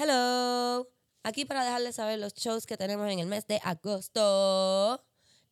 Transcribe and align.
Hello. 0.00 0.88
Aquí 1.24 1.44
para 1.44 1.64
dejarles 1.64 1.96
saber 1.96 2.20
los 2.20 2.32
shows 2.32 2.66
que 2.66 2.76
tenemos 2.76 3.10
en 3.10 3.18
el 3.18 3.26
mes 3.26 3.48
de 3.48 3.60
agosto. 3.64 5.04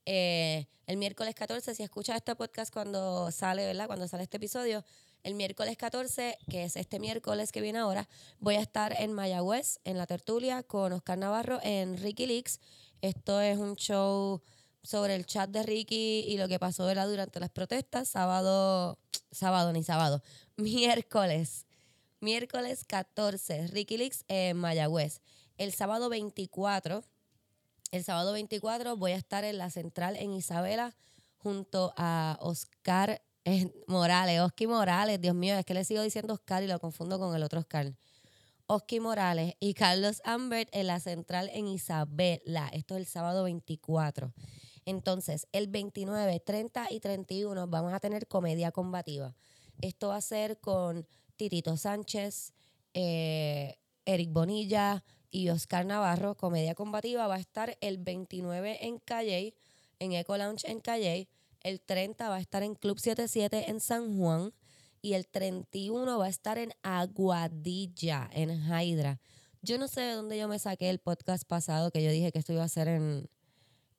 Eh, 0.04 0.68
el 0.86 0.98
miércoles 0.98 1.34
14, 1.34 1.74
si 1.74 1.82
escuchas 1.82 2.14
este 2.14 2.36
podcast 2.36 2.72
cuando 2.72 3.32
sale, 3.32 3.66
¿verdad? 3.66 3.88
Cuando 3.88 4.06
sale 4.06 4.22
este 4.22 4.36
episodio, 4.36 4.84
el 5.24 5.34
miércoles 5.34 5.76
14, 5.76 6.38
que 6.48 6.62
es 6.62 6.76
este 6.76 7.00
miércoles 7.00 7.50
que 7.50 7.60
viene 7.60 7.80
ahora, 7.80 8.08
voy 8.38 8.54
a 8.54 8.60
estar 8.60 8.94
en 9.00 9.14
Mayagüez, 9.14 9.80
en 9.82 9.98
la 9.98 10.06
tertulia, 10.06 10.62
con 10.62 10.92
Oscar 10.92 11.18
Navarro 11.18 11.58
en 11.64 11.98
Ricky 11.98 12.26
Leaks. 12.26 12.60
Esto 13.00 13.40
es 13.40 13.58
un 13.58 13.74
show 13.74 14.42
sobre 14.80 15.16
el 15.16 15.26
chat 15.26 15.50
de 15.50 15.64
Ricky 15.64 16.24
y 16.28 16.36
lo 16.36 16.46
que 16.46 16.60
pasó 16.60 16.86
¿verdad? 16.86 17.08
durante 17.08 17.40
las 17.40 17.50
protestas, 17.50 18.06
sábado, 18.06 18.96
sábado 19.32 19.72
ni 19.72 19.82
sábado, 19.82 20.22
miércoles, 20.56 21.65
miércoles 22.20 22.84
14, 22.84 23.68
Ricky 23.68 23.96
Leaks 23.96 24.24
en 24.28 24.56
Mayagüez. 24.56 25.20
El 25.58 25.72
sábado 25.72 26.08
24, 26.08 27.04
el 27.92 28.04
sábado 28.04 28.32
24 28.32 28.96
voy 28.96 29.12
a 29.12 29.16
estar 29.16 29.44
en 29.44 29.58
la 29.58 29.70
central 29.70 30.16
en 30.16 30.32
Isabela 30.32 30.94
junto 31.38 31.92
a 31.96 32.38
Oscar 32.40 33.22
eh, 33.44 33.72
Morales, 33.86 34.40
Oscar 34.40 34.68
Morales, 34.68 35.20
Dios 35.20 35.34
mío, 35.34 35.56
es 35.56 35.64
que 35.64 35.74
le 35.74 35.84
sigo 35.84 36.02
diciendo 36.02 36.34
Oscar 36.34 36.62
y 36.62 36.66
lo 36.66 36.80
confundo 36.80 37.18
con 37.18 37.34
el 37.36 37.42
otro 37.42 37.60
Oscar. 37.60 37.94
Oscar 38.66 39.00
Morales 39.00 39.54
y 39.60 39.74
Carlos 39.74 40.20
Ambert 40.24 40.68
en 40.72 40.88
la 40.88 40.98
central 40.98 41.48
en 41.52 41.68
Isabela. 41.68 42.68
Esto 42.72 42.94
es 42.94 43.00
el 43.00 43.06
sábado 43.06 43.44
24. 43.44 44.32
Entonces, 44.84 45.46
el 45.52 45.68
29, 45.68 46.40
30 46.40 46.88
y 46.90 46.98
31 46.98 47.68
vamos 47.68 47.92
a 47.92 48.00
tener 48.00 48.26
comedia 48.26 48.72
combativa. 48.72 49.36
Esto 49.80 50.08
va 50.08 50.16
a 50.16 50.20
ser 50.20 50.58
con 50.58 51.06
Titito 51.36 51.76
Sánchez, 51.76 52.52
eh, 52.94 53.78
Eric 54.04 54.32
Bonilla 54.32 55.04
y 55.30 55.50
Oscar 55.50 55.84
Navarro. 55.84 56.36
Comedia 56.36 56.74
combativa 56.74 57.26
va 57.26 57.36
a 57.36 57.40
estar 57.40 57.76
el 57.80 57.98
29 57.98 58.86
en 58.86 58.98
Calle, 58.98 59.54
en 59.98 60.12
Eco 60.12 60.36
Lounge 60.36 60.70
en 60.70 60.80
Calle. 60.80 61.28
El 61.60 61.80
30 61.80 62.28
va 62.28 62.36
a 62.36 62.40
estar 62.40 62.62
en 62.62 62.74
Club 62.74 62.98
77 62.98 63.70
en 63.70 63.80
San 63.80 64.18
Juan. 64.18 64.52
Y 65.02 65.12
el 65.12 65.28
31 65.28 66.18
va 66.18 66.26
a 66.26 66.28
estar 66.28 66.58
en 66.58 66.72
Aguadilla, 66.82 68.28
en 68.32 68.50
Hydra. 68.50 69.20
Yo 69.62 69.78
no 69.78 69.88
sé 69.88 70.00
de 70.00 70.12
dónde 70.12 70.38
yo 70.38 70.48
me 70.48 70.58
saqué 70.58 70.90
el 70.90 70.98
podcast 70.98 71.46
pasado 71.46 71.90
que 71.90 72.02
yo 72.02 72.10
dije 72.10 72.32
que 72.32 72.38
esto 72.38 72.52
iba 72.52 72.64
a 72.64 72.68
ser 72.68 72.88
en, 72.88 73.28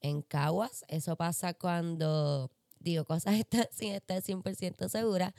en 0.01 0.21
Caguas. 0.21 0.85
Eso 0.87 1.15
pasa 1.15 1.53
cuando 1.53 2.51
digo 2.79 3.05
cosas 3.05 3.35
sin 3.71 3.93
estar 3.93 4.21
100% 4.21 4.89
segura, 4.89 5.33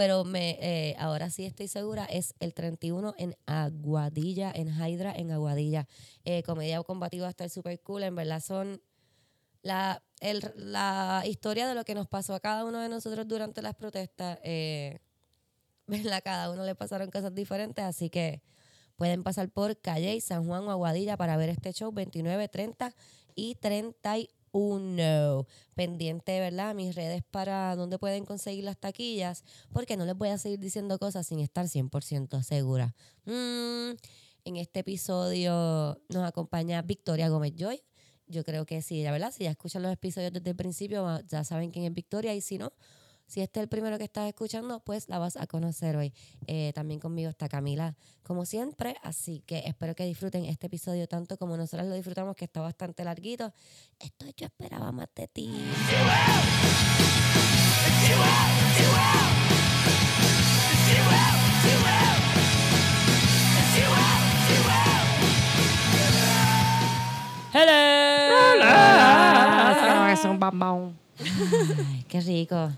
pero 0.00 0.24
me, 0.24 0.56
eh, 0.62 0.96
ahora 0.98 1.28
sí 1.28 1.44
estoy 1.44 1.68
segura, 1.68 2.06
es 2.06 2.34
el 2.40 2.54
31 2.54 3.12
en 3.18 3.36
Aguadilla, 3.44 4.50
en 4.50 4.68
Hydra, 4.70 5.12
en 5.14 5.30
Aguadilla. 5.30 5.86
Eh, 6.24 6.42
comedia 6.42 6.82
combativa 6.82 7.28
estar 7.28 7.50
súper 7.50 7.82
cool, 7.82 8.04
en 8.04 8.14
verdad 8.14 8.40
son 8.40 8.80
la, 9.60 10.02
el, 10.20 10.40
la 10.56 11.22
historia 11.26 11.68
de 11.68 11.74
lo 11.74 11.84
que 11.84 11.94
nos 11.94 12.08
pasó 12.08 12.32
a 12.32 12.40
cada 12.40 12.64
uno 12.64 12.78
de 12.78 12.88
nosotros 12.88 13.28
durante 13.28 13.60
las 13.60 13.74
protestas. 13.74 14.38
Eh, 14.42 15.00
a 16.14 16.20
cada 16.22 16.50
uno 16.50 16.64
le 16.64 16.74
pasaron 16.74 17.10
cosas 17.10 17.34
diferentes, 17.34 17.84
así 17.84 18.08
que 18.08 18.40
pueden 18.96 19.22
pasar 19.22 19.50
por 19.50 19.78
Calle, 19.82 20.18
San 20.22 20.46
Juan 20.46 20.62
o 20.62 20.70
Aguadilla 20.70 21.18
para 21.18 21.36
ver 21.36 21.50
este 21.50 21.74
show 21.74 21.92
29, 21.92 22.48
30 22.48 22.94
y 23.34 23.56
31. 23.56 24.39
Pendiente, 25.74 26.40
¿verdad? 26.40 26.74
Mis 26.74 26.94
redes 26.94 27.22
para 27.30 27.74
dónde 27.76 27.98
pueden 27.98 28.24
conseguir 28.24 28.64
las 28.64 28.78
taquillas, 28.78 29.44
porque 29.72 29.96
no 29.96 30.04
les 30.04 30.16
voy 30.16 30.28
a 30.28 30.38
seguir 30.38 30.58
diciendo 30.58 30.98
cosas 30.98 31.26
sin 31.26 31.40
estar 31.40 31.66
100% 31.66 32.42
segura. 32.42 32.94
Mm, 33.24 33.96
en 34.44 34.56
este 34.56 34.80
episodio 34.80 36.00
nos 36.08 36.24
acompaña 36.24 36.82
Victoria 36.82 37.28
Gómez 37.28 37.54
Joy. 37.56 37.82
Yo 38.26 38.44
creo 38.44 38.64
que 38.66 38.82
sí, 38.82 39.02
la 39.02 39.12
verdad, 39.12 39.32
si 39.32 39.44
ya 39.44 39.50
escuchan 39.50 39.82
los 39.82 39.92
episodios 39.92 40.32
desde 40.32 40.50
el 40.50 40.56
principio, 40.56 41.20
ya 41.26 41.44
saben 41.44 41.70
quién 41.70 41.84
es 41.84 41.92
Victoria, 41.92 42.34
y 42.34 42.40
si 42.40 42.58
no, 42.58 42.72
si 43.30 43.40
este 43.40 43.60
es 43.60 43.62
el 43.62 43.68
primero 43.68 43.96
que 43.96 44.02
estás 44.02 44.26
escuchando, 44.26 44.80
pues 44.80 45.08
la 45.08 45.20
vas 45.20 45.36
a 45.36 45.46
conocer 45.46 45.96
hoy. 45.96 46.12
Eh, 46.48 46.72
también 46.74 46.98
conmigo 46.98 47.30
está 47.30 47.48
Camila, 47.48 47.94
como 48.24 48.44
siempre. 48.44 48.96
Así 49.04 49.44
que 49.46 49.62
espero 49.66 49.94
que 49.94 50.04
disfruten 50.04 50.46
este 50.46 50.66
episodio 50.66 51.06
tanto 51.06 51.36
como 51.36 51.56
nosotros 51.56 51.86
lo 51.88 51.94
disfrutamos, 51.94 52.34
que 52.34 52.46
está 52.46 52.60
bastante 52.60 53.04
larguito. 53.04 53.52
Esto 54.00 54.26
yo 54.36 54.46
esperaba 54.46 54.90
más 54.90 55.06
de 55.14 55.28
ti. 55.28 55.48
Hello. 67.52 67.72
Hola. 68.56 70.10
Es 70.12 70.24
un 70.24 70.40
bambón. 70.40 71.09
Ay, 71.22 72.04
qué 72.08 72.20
rico. 72.20 72.70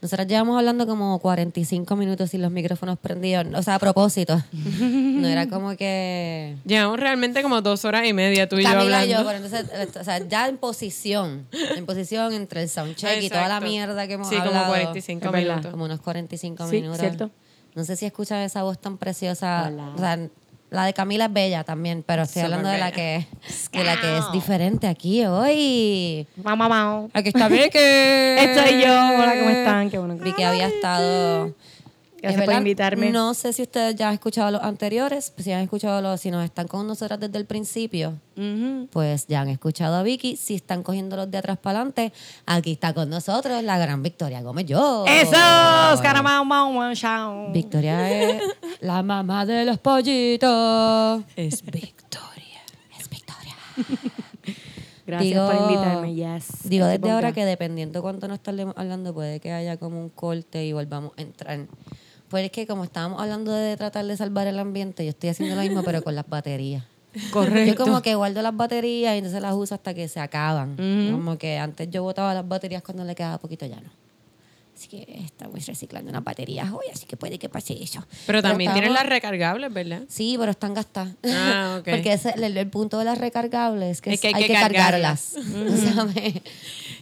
Nosotros 0.00 0.26
llevamos 0.26 0.56
hablando 0.56 0.86
como 0.86 1.18
45 1.18 1.94
minutos 1.94 2.30
sin 2.30 2.40
los 2.40 2.50
micrófonos 2.50 2.98
prendidos. 2.98 3.46
O 3.54 3.62
sea, 3.62 3.74
a 3.74 3.78
propósito. 3.78 4.42
No 4.52 5.28
era 5.28 5.46
como 5.48 5.76
que. 5.76 6.56
Llevamos 6.64 6.98
realmente 6.98 7.42
como 7.42 7.60
dos 7.60 7.84
horas 7.84 8.06
y 8.06 8.14
media 8.14 8.48
tú 8.48 8.56
y 8.58 8.62
yo 8.62 8.70
Camila 8.70 9.00
hablando. 9.00 9.06
y 9.06 9.18
yo, 9.18 9.26
pero 9.26 9.44
entonces, 9.44 9.96
o 10.00 10.04
sea, 10.04 10.26
ya 10.26 10.48
en 10.48 10.56
posición. 10.56 11.46
En 11.76 11.84
posición 11.84 12.32
entre 12.32 12.62
el 12.62 12.68
soundcheck 12.70 13.22
y 13.22 13.28
toda 13.28 13.48
la 13.48 13.60
mierda 13.60 14.06
que 14.06 14.14
hemos 14.14 14.28
Sí, 14.30 14.36
como 14.36 14.48
hablado. 14.48 14.68
45 14.68 15.26
Es 15.26 15.32
verdad. 15.32 15.48
minutos. 15.50 15.70
Como 15.72 15.84
unos 15.84 16.00
45 16.00 16.66
Sí, 16.68 16.76
minutos. 16.76 16.98
cierto. 17.00 17.30
No 17.74 17.84
sé 17.84 17.96
si 17.96 18.06
escuchas 18.06 18.44
esa 18.46 18.62
voz 18.62 18.80
tan 18.80 18.96
preciosa. 18.96 19.66
Hola. 19.68 19.92
O 19.94 19.98
sea, 19.98 20.18
la 20.70 20.84
de 20.84 20.94
Camila 20.94 21.26
es 21.26 21.32
bella 21.32 21.64
también, 21.64 22.04
pero 22.06 22.22
estoy 22.22 22.42
Súper 22.42 22.54
hablando 22.54 22.68
de 22.70 22.78
la 22.78 22.92
que 22.92 23.26
de 23.72 23.84
la 23.84 24.00
que 24.00 24.18
es 24.18 24.32
diferente 24.32 24.86
aquí 24.86 25.24
hoy. 25.26 26.26
Mamá, 26.36 26.68
mamá. 26.68 27.08
Aquí 27.12 27.28
está 27.28 27.48
Vicky. 27.48 27.68
Estoy 27.74 28.80
yo. 28.80 28.92
Hola, 28.92 29.34
¿cómo 29.38 29.50
están? 29.58 29.90
Qué 29.90 29.98
bueno 29.98 30.16
que 30.16 30.24
Vi 30.24 30.32
que 30.32 30.44
había 30.44 30.68
estado. 30.68 31.52
Gracias 32.22 32.42
es 32.42 32.46
por 32.46 32.54
invitarme. 32.54 33.10
No 33.10 33.32
sé 33.34 33.52
si 33.52 33.62
ustedes 33.62 33.96
ya 33.96 34.08
han 34.08 34.14
escuchado 34.14 34.50
los 34.50 34.62
anteriores, 34.62 35.32
pues 35.34 35.44
si 35.44 35.52
han 35.52 35.62
escuchado 35.62 36.02
los, 36.02 36.20
si 36.20 36.30
nos 36.30 36.44
están 36.44 36.68
con 36.68 36.86
nosotras 36.86 37.18
desde 37.18 37.38
el 37.38 37.46
principio, 37.46 38.14
pues 38.90 39.26
ya 39.26 39.40
han 39.40 39.48
escuchado 39.48 39.96
a 39.96 40.02
Vicky. 40.02 40.36
Si 40.36 40.54
están 40.54 40.82
cogiendo 40.82 41.16
los 41.16 41.30
de 41.30 41.38
atrás 41.38 41.58
para 41.58 41.78
adelante, 41.80 42.12
aquí 42.46 42.72
está 42.72 42.92
con 42.94 43.08
nosotros 43.10 43.62
la 43.62 43.78
gran 43.78 44.02
Victoria 44.02 44.42
Gómez 44.42 44.66
yo. 44.66 45.04
¡Eso! 45.06 45.30
Caramau, 46.02 46.44
mau, 46.44 46.72
mau, 46.72 46.94
chao. 46.94 47.50
Victoria 47.52 48.10
es 48.10 48.42
la 48.80 49.02
mamá 49.02 49.46
de 49.46 49.64
los 49.64 49.78
pollitos. 49.78 51.22
Es 51.36 51.62
Victoria. 51.62 52.60
Es 52.98 53.08
Victoria. 53.08 53.54
Gracias 55.06 55.32
Digo- 55.32 55.46
por 55.46 55.70
invitarme, 55.70 56.14
yes. 56.14 56.68
Digo 56.68 56.86
desde 56.86 57.10
ahora 57.10 57.32
que 57.32 57.44
dependiendo 57.44 58.00
cuánto 58.00 58.28
nos 58.28 58.36
estemos 58.38 58.74
hablando, 58.76 59.12
puede 59.12 59.40
que 59.40 59.50
haya 59.52 59.76
como 59.76 60.00
un 60.00 60.08
corte 60.08 60.64
y 60.64 60.72
volvamos 60.72 61.12
a 61.16 61.22
entrar. 61.22 61.66
Pues 62.30 62.44
es 62.46 62.50
que 62.52 62.66
como 62.66 62.84
estábamos 62.84 63.20
hablando 63.20 63.52
de 63.52 63.76
tratar 63.76 64.06
de 64.06 64.16
salvar 64.16 64.46
el 64.46 64.58
ambiente, 64.58 65.04
yo 65.04 65.10
estoy 65.10 65.28
haciendo 65.30 65.56
lo 65.56 65.62
mismo, 65.62 65.82
pero 65.82 66.02
con 66.02 66.14
las 66.14 66.26
baterías. 66.28 66.84
Correcto. 67.32 67.72
Yo 67.72 67.84
como 67.84 68.00
que 68.02 68.14
guardo 68.14 68.40
las 68.40 68.56
baterías 68.56 69.14
y 69.14 69.18
entonces 69.18 69.42
las 69.42 69.52
uso 69.54 69.74
hasta 69.74 69.92
que 69.94 70.06
se 70.08 70.20
acaban. 70.20 70.76
Como 71.12 71.36
que 71.38 71.58
antes 71.58 71.90
yo 71.90 72.02
botaba 72.04 72.32
las 72.32 72.46
baterías 72.46 72.82
cuando 72.82 73.04
le 73.04 73.14
quedaba 73.16 73.38
poquito, 73.38 73.66
ya 73.66 73.80
no. 73.80 73.90
Así 74.76 74.88
que 74.88 75.04
estamos 75.26 75.66
reciclando 75.66 76.08
unas 76.08 76.24
baterías 76.24 76.70
hoy, 76.72 76.86
así 76.90 77.04
que 77.04 77.14
puede 77.16 77.38
que 77.38 77.50
pase 77.50 77.82
eso. 77.82 78.02
Pero 78.26 78.40
también 78.40 78.72
tienen 78.72 78.94
las 78.94 79.04
recargables, 79.04 79.70
¿verdad? 79.74 80.02
Sí, 80.08 80.36
pero 80.38 80.52
están 80.52 80.72
gastadas. 80.72 81.12
Ah, 81.24 81.76
ok. 81.80 81.88
Porque 81.90 82.12
ese- 82.14 82.32
el, 82.36 82.56
el 82.56 82.66
punto 82.68 82.98
de 82.98 83.04
las 83.04 83.18
recargables 83.18 83.90
es 83.90 84.00
que, 84.00 84.12
Es 84.14 84.20
que 84.22 84.28
hay 84.28 84.34
hay 84.34 84.42
que 84.42 84.46
que 84.46 84.54
cargarlas. 84.54 85.34
cargarlas. 85.52 85.80
¿sabes? 85.94 86.34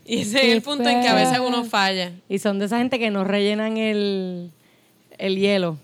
Y 0.07 0.23
ese 0.23 0.39
es 0.49 0.53
el 0.55 0.63
punto 0.63 0.89
en 0.89 1.03
que 1.03 1.09
a 1.09 1.15
veces 1.15 1.39
uno 1.39 1.65
falla. 1.65 2.11
Y 2.29 2.39
son 2.41 2.59
de 2.59 2.65
esa 2.65 2.79
gente 2.79 2.99
que 2.99 3.11
no 3.11 3.23
rellenan 3.23 3.77
el, 3.77 4.51
el 5.19 5.37
hielo. 5.37 5.79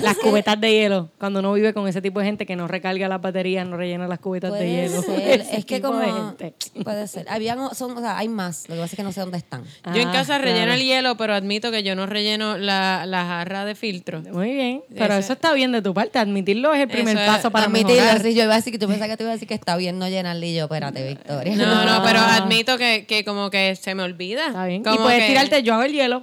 Las 0.00 0.16
cubetas 0.16 0.60
de 0.60 0.72
hielo. 0.72 1.08
Cuando 1.18 1.40
uno 1.40 1.52
vive 1.54 1.74
con 1.74 1.88
ese 1.88 2.00
tipo 2.00 2.20
de 2.20 2.26
gente 2.26 2.46
que 2.46 2.54
no 2.54 2.68
recarga 2.68 3.08
las 3.08 3.20
baterías, 3.20 3.66
no 3.66 3.76
rellena 3.76 4.06
las 4.06 4.20
cubetas 4.20 4.52
de 4.52 4.58
Puede 4.58 4.70
hielo. 4.88 5.02
ser. 5.02 5.40
Es 5.52 5.64
que 5.64 5.80
como... 5.80 5.98
de 5.98 6.06
gente. 6.12 6.54
Puede 6.84 7.08
ser. 7.08 7.28
Habían, 7.28 7.74
son, 7.74 7.96
o 7.98 8.00
sea, 8.00 8.16
hay 8.16 8.28
más. 8.28 8.68
Lo 8.68 8.76
que 8.76 8.80
pasa 8.80 8.92
es 8.92 8.96
que 8.96 9.02
no 9.02 9.10
sé 9.10 9.18
dónde 9.22 9.38
están. 9.38 9.64
Yo 9.92 10.00
en 10.00 10.06
Ah, 10.06 10.12
casa 10.12 10.38
relleno 10.38 10.66
claro. 10.66 10.74
el 10.74 10.82
hielo, 10.86 11.16
pero 11.16 11.34
admito 11.34 11.72
que 11.72 11.82
yo 11.82 11.96
no 11.96 12.06
relleno 12.06 12.58
la, 12.58 13.06
la 13.06 13.24
jarra 13.24 13.64
de 13.64 13.74
filtro. 13.74 14.22
Muy 14.30 14.52
bien. 14.52 14.84
Pero 14.96 15.14
Ese- 15.14 15.18
eso 15.24 15.32
está 15.32 15.52
bien 15.52 15.72
de 15.72 15.82
tu 15.82 15.92
parte. 15.92 16.20
Admitirlo 16.20 16.72
es 16.74 16.82
el 16.82 16.88
primer 16.88 17.16
es- 17.18 17.26
paso 17.26 17.50
para 17.50 17.64
Admitirlo, 17.66 18.02
mejorar. 18.02 18.22
sí, 18.22 18.34
yo 18.34 18.44
iba 18.44 18.52
a 18.52 18.56
decir 18.58 18.72
que 18.72 18.78
tú 18.78 18.86
pensabas 18.86 19.08
que 19.10 19.16
te 19.16 19.24
iba 19.24 19.30
a 19.30 19.34
decir 19.34 19.48
que 19.48 19.54
está 19.54 19.76
bien 19.76 19.98
no 19.98 20.08
llenarle 20.08 20.46
y 20.46 20.54
yo, 20.54 20.66
espérate, 20.66 21.08
Victoria. 21.08 21.56
No, 21.56 21.84
no, 21.86 22.04
pero 22.04 22.20
admito 22.20 22.78
que, 22.78 23.04
que 23.08 23.24
como 23.24 23.50
que 23.50 23.74
se 23.74 23.96
me 23.96 24.04
olvida. 24.04 24.46
Está 24.46 24.64
bien. 24.66 24.82
Y 24.82 24.84
Como 24.84 24.98
puedes 25.02 25.22
que- 25.22 25.26
tirarte, 25.26 25.60
yo 25.64 25.74
hago 25.74 25.82
el 25.82 25.92
hielo. 25.92 26.22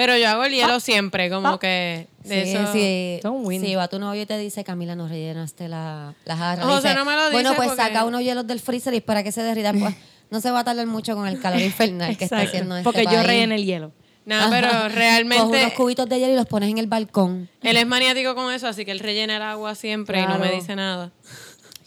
Pero 0.00 0.16
yo 0.16 0.28
hago 0.30 0.44
el 0.44 0.52
hielo 0.52 0.80
siempre, 0.80 1.28
como 1.28 1.48
Ah. 1.48 1.58
que 1.60 2.06
Sí, 2.24 2.32
eso... 2.34 2.72
sí. 2.72 3.20
Si 3.60 3.74
va 3.74 3.88
tu 3.88 3.98
novio 3.98 4.22
y 4.22 4.26
te 4.26 4.38
dice, 4.38 4.64
Camila, 4.64 4.94
no 4.96 5.08
rellenaste 5.08 5.68
la, 5.68 6.14
la 6.24 6.36
jarra. 6.36 6.62
José, 6.64 6.88
Dice, 6.88 6.94
no 6.98 7.04
me 7.04 7.12
lo 7.14 7.20
dice 7.22 7.32
Bueno, 7.32 7.54
pues 7.54 7.68
porque- 7.68 7.82
saca 7.82 8.04
unos 8.04 8.22
hielos 8.22 8.46
del 8.46 8.60
freezer 8.60 8.94
y 8.94 8.98
espera 8.98 9.22
que 9.22 9.32
se 9.32 9.42
derritan. 9.42 9.78
Pues 9.78 9.94
no 10.30 10.40
se 10.40 10.50
va 10.50 10.60
a 10.60 10.64
tardar 10.64 10.86
mucho 10.86 11.14
con 11.16 11.26
el 11.28 11.38
calor 11.40 11.60
infernal 11.60 12.16
que 12.16 12.24
está 12.24 12.38
haciendo 12.40 12.76
este 12.76 12.84
Porque 12.84 13.04
yo 13.04 13.22
relleno 13.22 13.54
el 13.54 13.64
hielo. 13.64 13.92
Nada, 14.26 14.48
pero 14.50 14.68
Coge 14.68 14.80
unos 14.80 14.94
realmente 14.94 15.74
cubitos 15.76 16.08
de 16.08 16.18
hielo 16.20 16.32
y 16.32 16.36
los 16.36 16.46
pones 16.46 16.70
en 16.70 16.78
el 16.78 16.86
balcón. 16.86 17.48
él 17.62 17.76
es 17.76 17.86
maniático 17.86 18.34
con 18.34 18.52
eso, 18.52 18.68
así 18.68 18.84
que 18.84 18.90
él 18.92 19.00
rellena 19.00 19.36
el 19.36 19.42
agua 19.42 19.74
siempre 19.74 20.20
y 20.20 20.26
no 20.26 20.38
me 20.38 20.50
dice 20.52 20.76
nada. 20.76 21.10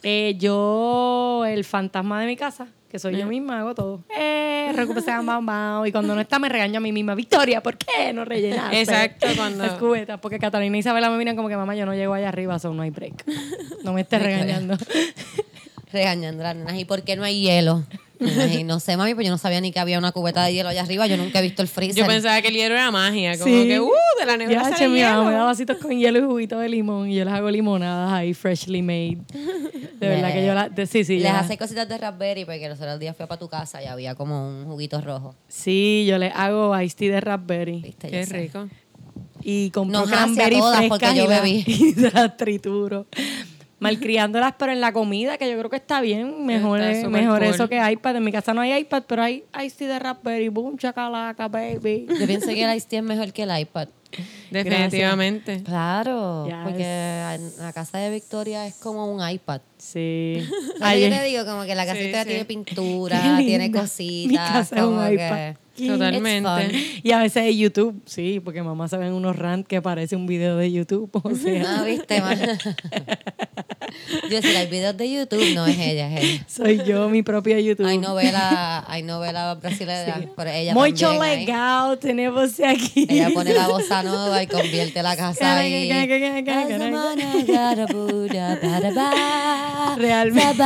Eh, 0.01 0.35
yo, 0.37 1.45
el 1.47 1.63
fantasma 1.63 2.19
de 2.19 2.27
mi 2.27 2.35
casa, 2.35 2.67
que 2.93 2.99
soy 2.99 3.17
yo 3.17 3.25
misma, 3.25 3.59
hago 3.61 3.73
todo. 3.73 4.03
Eh, 4.15 4.71
recupero 4.75 4.99
ese 4.99 5.09
bam, 5.09 5.43
bam, 5.43 5.83
y 5.87 5.91
cuando 5.91 6.13
no 6.13 6.21
está 6.21 6.37
me 6.37 6.47
regaño 6.47 6.77
a 6.77 6.79
mí 6.79 6.91
misma. 6.91 7.15
Victoria, 7.15 7.63
¿por 7.63 7.75
qué 7.75 8.13
no 8.13 8.23
rellenaste? 8.23 8.81
Exacto, 8.81 9.25
cuando- 9.35 9.65
Las 9.65 9.79
cubetas, 9.79 10.19
porque 10.19 10.37
Catalina 10.37 10.77
y 10.77 10.81
Isabela 10.81 11.09
me 11.09 11.17
miran 11.17 11.35
como 11.35 11.49
que, 11.49 11.57
mamá, 11.57 11.73
yo 11.75 11.87
no 11.87 11.95
llego 11.95 12.13
allá 12.13 12.29
arriba, 12.29 12.59
so 12.59 12.71
no 12.71 12.83
hay 12.83 12.91
break. 12.91 13.25
No 13.83 13.93
me 13.93 14.01
estés 14.01 14.21
regañando. 14.21 14.77
Regañando 15.91 16.43
a 16.43 16.47
las 16.49 16.55
nenas. 16.55 16.75
¿Y 16.75 16.85
por 16.85 17.01
qué 17.01 17.15
no 17.15 17.23
hay 17.23 17.41
hielo? 17.41 17.83
Y 18.59 18.63
no 18.63 18.79
sé, 18.79 18.97
mami, 18.97 19.13
pues 19.15 19.25
yo 19.25 19.31
no 19.31 19.37
sabía 19.37 19.61
ni 19.61 19.71
que 19.71 19.79
había 19.79 19.97
una 19.97 20.11
cubeta 20.11 20.43
de 20.45 20.53
hielo 20.53 20.69
allá 20.69 20.81
arriba. 20.83 21.07
Yo 21.07 21.17
nunca 21.17 21.39
he 21.39 21.41
visto 21.41 21.61
el 21.61 21.67
freezer. 21.67 21.95
Yo 22.03 22.07
pensaba 22.07 22.41
que 22.41 22.47
el 22.49 22.53
hielo 22.55 22.75
era 22.75 22.91
magia, 22.91 23.37
como 23.37 23.45
Sí. 23.45 23.67
que, 23.67 23.79
uh, 23.79 23.89
de 24.19 24.25
la 24.25 24.37
nevera 24.37 24.63
Ya, 24.63 24.69
sale 24.77 24.89
mi 24.89 25.01
mamá 25.01 25.15
hielo. 25.17 25.25
me 25.25 25.31
da 25.33 25.43
vasitos 25.43 25.77
con 25.77 25.91
hielo 25.97 26.19
y 26.19 26.21
juguito 26.23 26.59
de 26.59 26.69
limón 26.69 27.09
y 27.09 27.15
yo 27.15 27.25
les 27.25 27.33
hago 27.33 27.49
limonadas 27.51 28.11
ahí, 28.13 28.33
freshly 28.33 28.81
made. 28.81 29.19
De 29.99 30.09
verdad 30.09 30.33
que 30.33 30.45
yo 30.45 30.53
la... 30.53 30.69
de- 30.69 30.85
sí, 30.85 31.03
sí, 31.03 31.15
Les 31.15 31.23
ya. 31.23 31.39
hace 31.39 31.57
cositas 31.57 31.87
de 31.87 31.97
raspberry 31.97 32.45
porque 32.45 32.67
los 32.67 32.79
otros 32.79 32.99
días 32.99 33.15
fui 33.15 33.25
para 33.25 33.39
tu 33.39 33.47
casa 33.47 33.81
y 33.81 33.85
había 33.85 34.15
como 34.15 34.47
un 34.49 34.65
juguito 34.65 34.99
rojo. 35.01 35.35
Sí, 35.47 36.05
yo 36.07 36.17
les 36.17 36.33
hago 36.35 36.77
iced 36.79 36.97
tea 36.97 37.11
de 37.15 37.21
raspberry. 37.21 37.81
¿Viste? 37.81 38.09
Qué 38.09 38.25
rico. 38.25 38.67
Y 39.41 39.69
compro 39.71 39.99
Nos 40.01 40.09
cranberry 40.09 40.57
todas 40.57 40.77
frescas 40.77 40.99
porque 40.99 41.15
yo 41.17 41.25
y, 41.25 41.27
la- 41.27 41.39
bebí. 41.41 41.63
y 41.67 41.95
las 41.99 42.37
trituro. 42.37 43.07
Malcriándolas, 43.83 44.53
pero 44.57 44.71
en 44.71 44.81
la 44.81 44.91
comida, 44.93 45.37
que 45.37 45.49
yo 45.51 45.57
creo 45.57 45.69
que 45.69 45.75
está 45.75 46.01
bien. 46.01 46.45
Mejor, 46.45 46.81
Está 46.81 47.09
mejor 47.09 47.39
cool. 47.39 47.47
eso 47.53 47.69
que 47.69 47.91
iPad. 47.91 48.15
En 48.17 48.23
mi 48.23 48.31
casa 48.31 48.53
no 48.53 48.61
hay 48.61 48.73
iPad, 48.79 49.03
pero 49.07 49.21
hay 49.23 49.43
iced 49.63 49.77
tea 49.77 49.87
de 49.89 49.99
raspberry. 49.99 50.47
Boom, 50.49 50.77
chacalaca, 50.77 51.47
baby. 51.47 52.07
Yo 52.19 52.25
pienso 52.27 52.47
que 52.47 52.63
el 52.63 52.75
Ice 52.75 52.87
Tea 52.87 52.99
es 52.99 53.05
mejor 53.05 53.31
que 53.31 53.43
el 53.43 53.59
iPad. 53.59 53.87
Definitivamente. 54.51 55.63
Claro, 55.63 56.45
Yes. 56.45 56.55
porque 56.63 56.83
en 56.85 57.57
la 57.57 57.73
casa 57.73 57.97
de 57.97 58.09
Victoria 58.11 58.67
es 58.67 58.75
como 58.75 59.11
un 59.11 59.27
iPad. 59.27 59.61
Sí. 59.77 60.43
Que 60.77 60.83
Ayer- 60.83 61.11
yo 61.11 61.17
te 61.17 61.23
digo, 61.25 61.45
como 61.45 61.63
que 61.63 61.75
la 61.75 61.83
casa 61.85 61.95
de 61.95 61.99
Sí, 61.99 62.05
Victoria 62.05 62.23
sí. 62.23 62.29
tiene 62.29 62.45
pintura, 62.45 63.37
tiene 63.39 63.71
cositas. 63.71 64.29
Mi 64.31 64.35
casa 64.37 64.75
es 64.77 64.83
un 64.83 65.13
iPad. 65.13 65.15
que- 65.15 65.62
Totalmente. 65.75 66.99
Y 67.03 67.11
a 67.11 67.19
veces 67.19 67.43
de 67.45 67.57
YouTube, 67.57 68.01
sí, 68.05 68.39
porque 68.43 68.61
mamá 68.61 68.87
se 68.87 68.97
ven 68.97 69.13
unos 69.13 69.35
rant 69.35 69.65
que 69.65 69.81
parece 69.81 70.15
un 70.15 70.27
video 70.27 70.55
de 70.57 70.71
YouTube. 70.71 71.09
O 71.13 71.35
sea, 71.35 71.63
Ah, 71.79 71.83
viste, 71.83 72.21
ma? 72.21 72.35
Yo 74.29 74.41
si 74.41 74.47
hay 74.55 74.67
videos 74.67 74.97
de 74.97 75.11
YouTube, 75.11 75.53
no 75.53 75.65
es 75.67 75.77
ella, 75.77 76.09
es 76.17 76.23
ella. 76.23 76.45
soy 76.47 76.81
yo 76.85 77.09
mi 77.09 77.21
propia 77.21 77.59
YouTube. 77.59 77.85
Hay 77.85 77.97
novela, 77.97 78.83
hay 78.87 79.03
novela 79.03 79.53
brasileña, 79.55 80.21
pero 80.35 80.49
ella 80.49 80.73
Mucho 80.73 81.09
también 81.09 81.23
ahí. 81.23 81.39
legal 81.45 81.99
tenemos 81.99 82.59
aquí. 82.59 83.05
Ella 83.09 83.29
pone 83.33 83.53
la 83.53 83.67
bossa 83.67 84.01
nova 84.03 84.41
y 84.41 84.47
convierte 84.47 85.03
la 85.03 85.15
casa 85.15 85.57
ahí. 85.59 85.89
Realmente. 89.97 90.63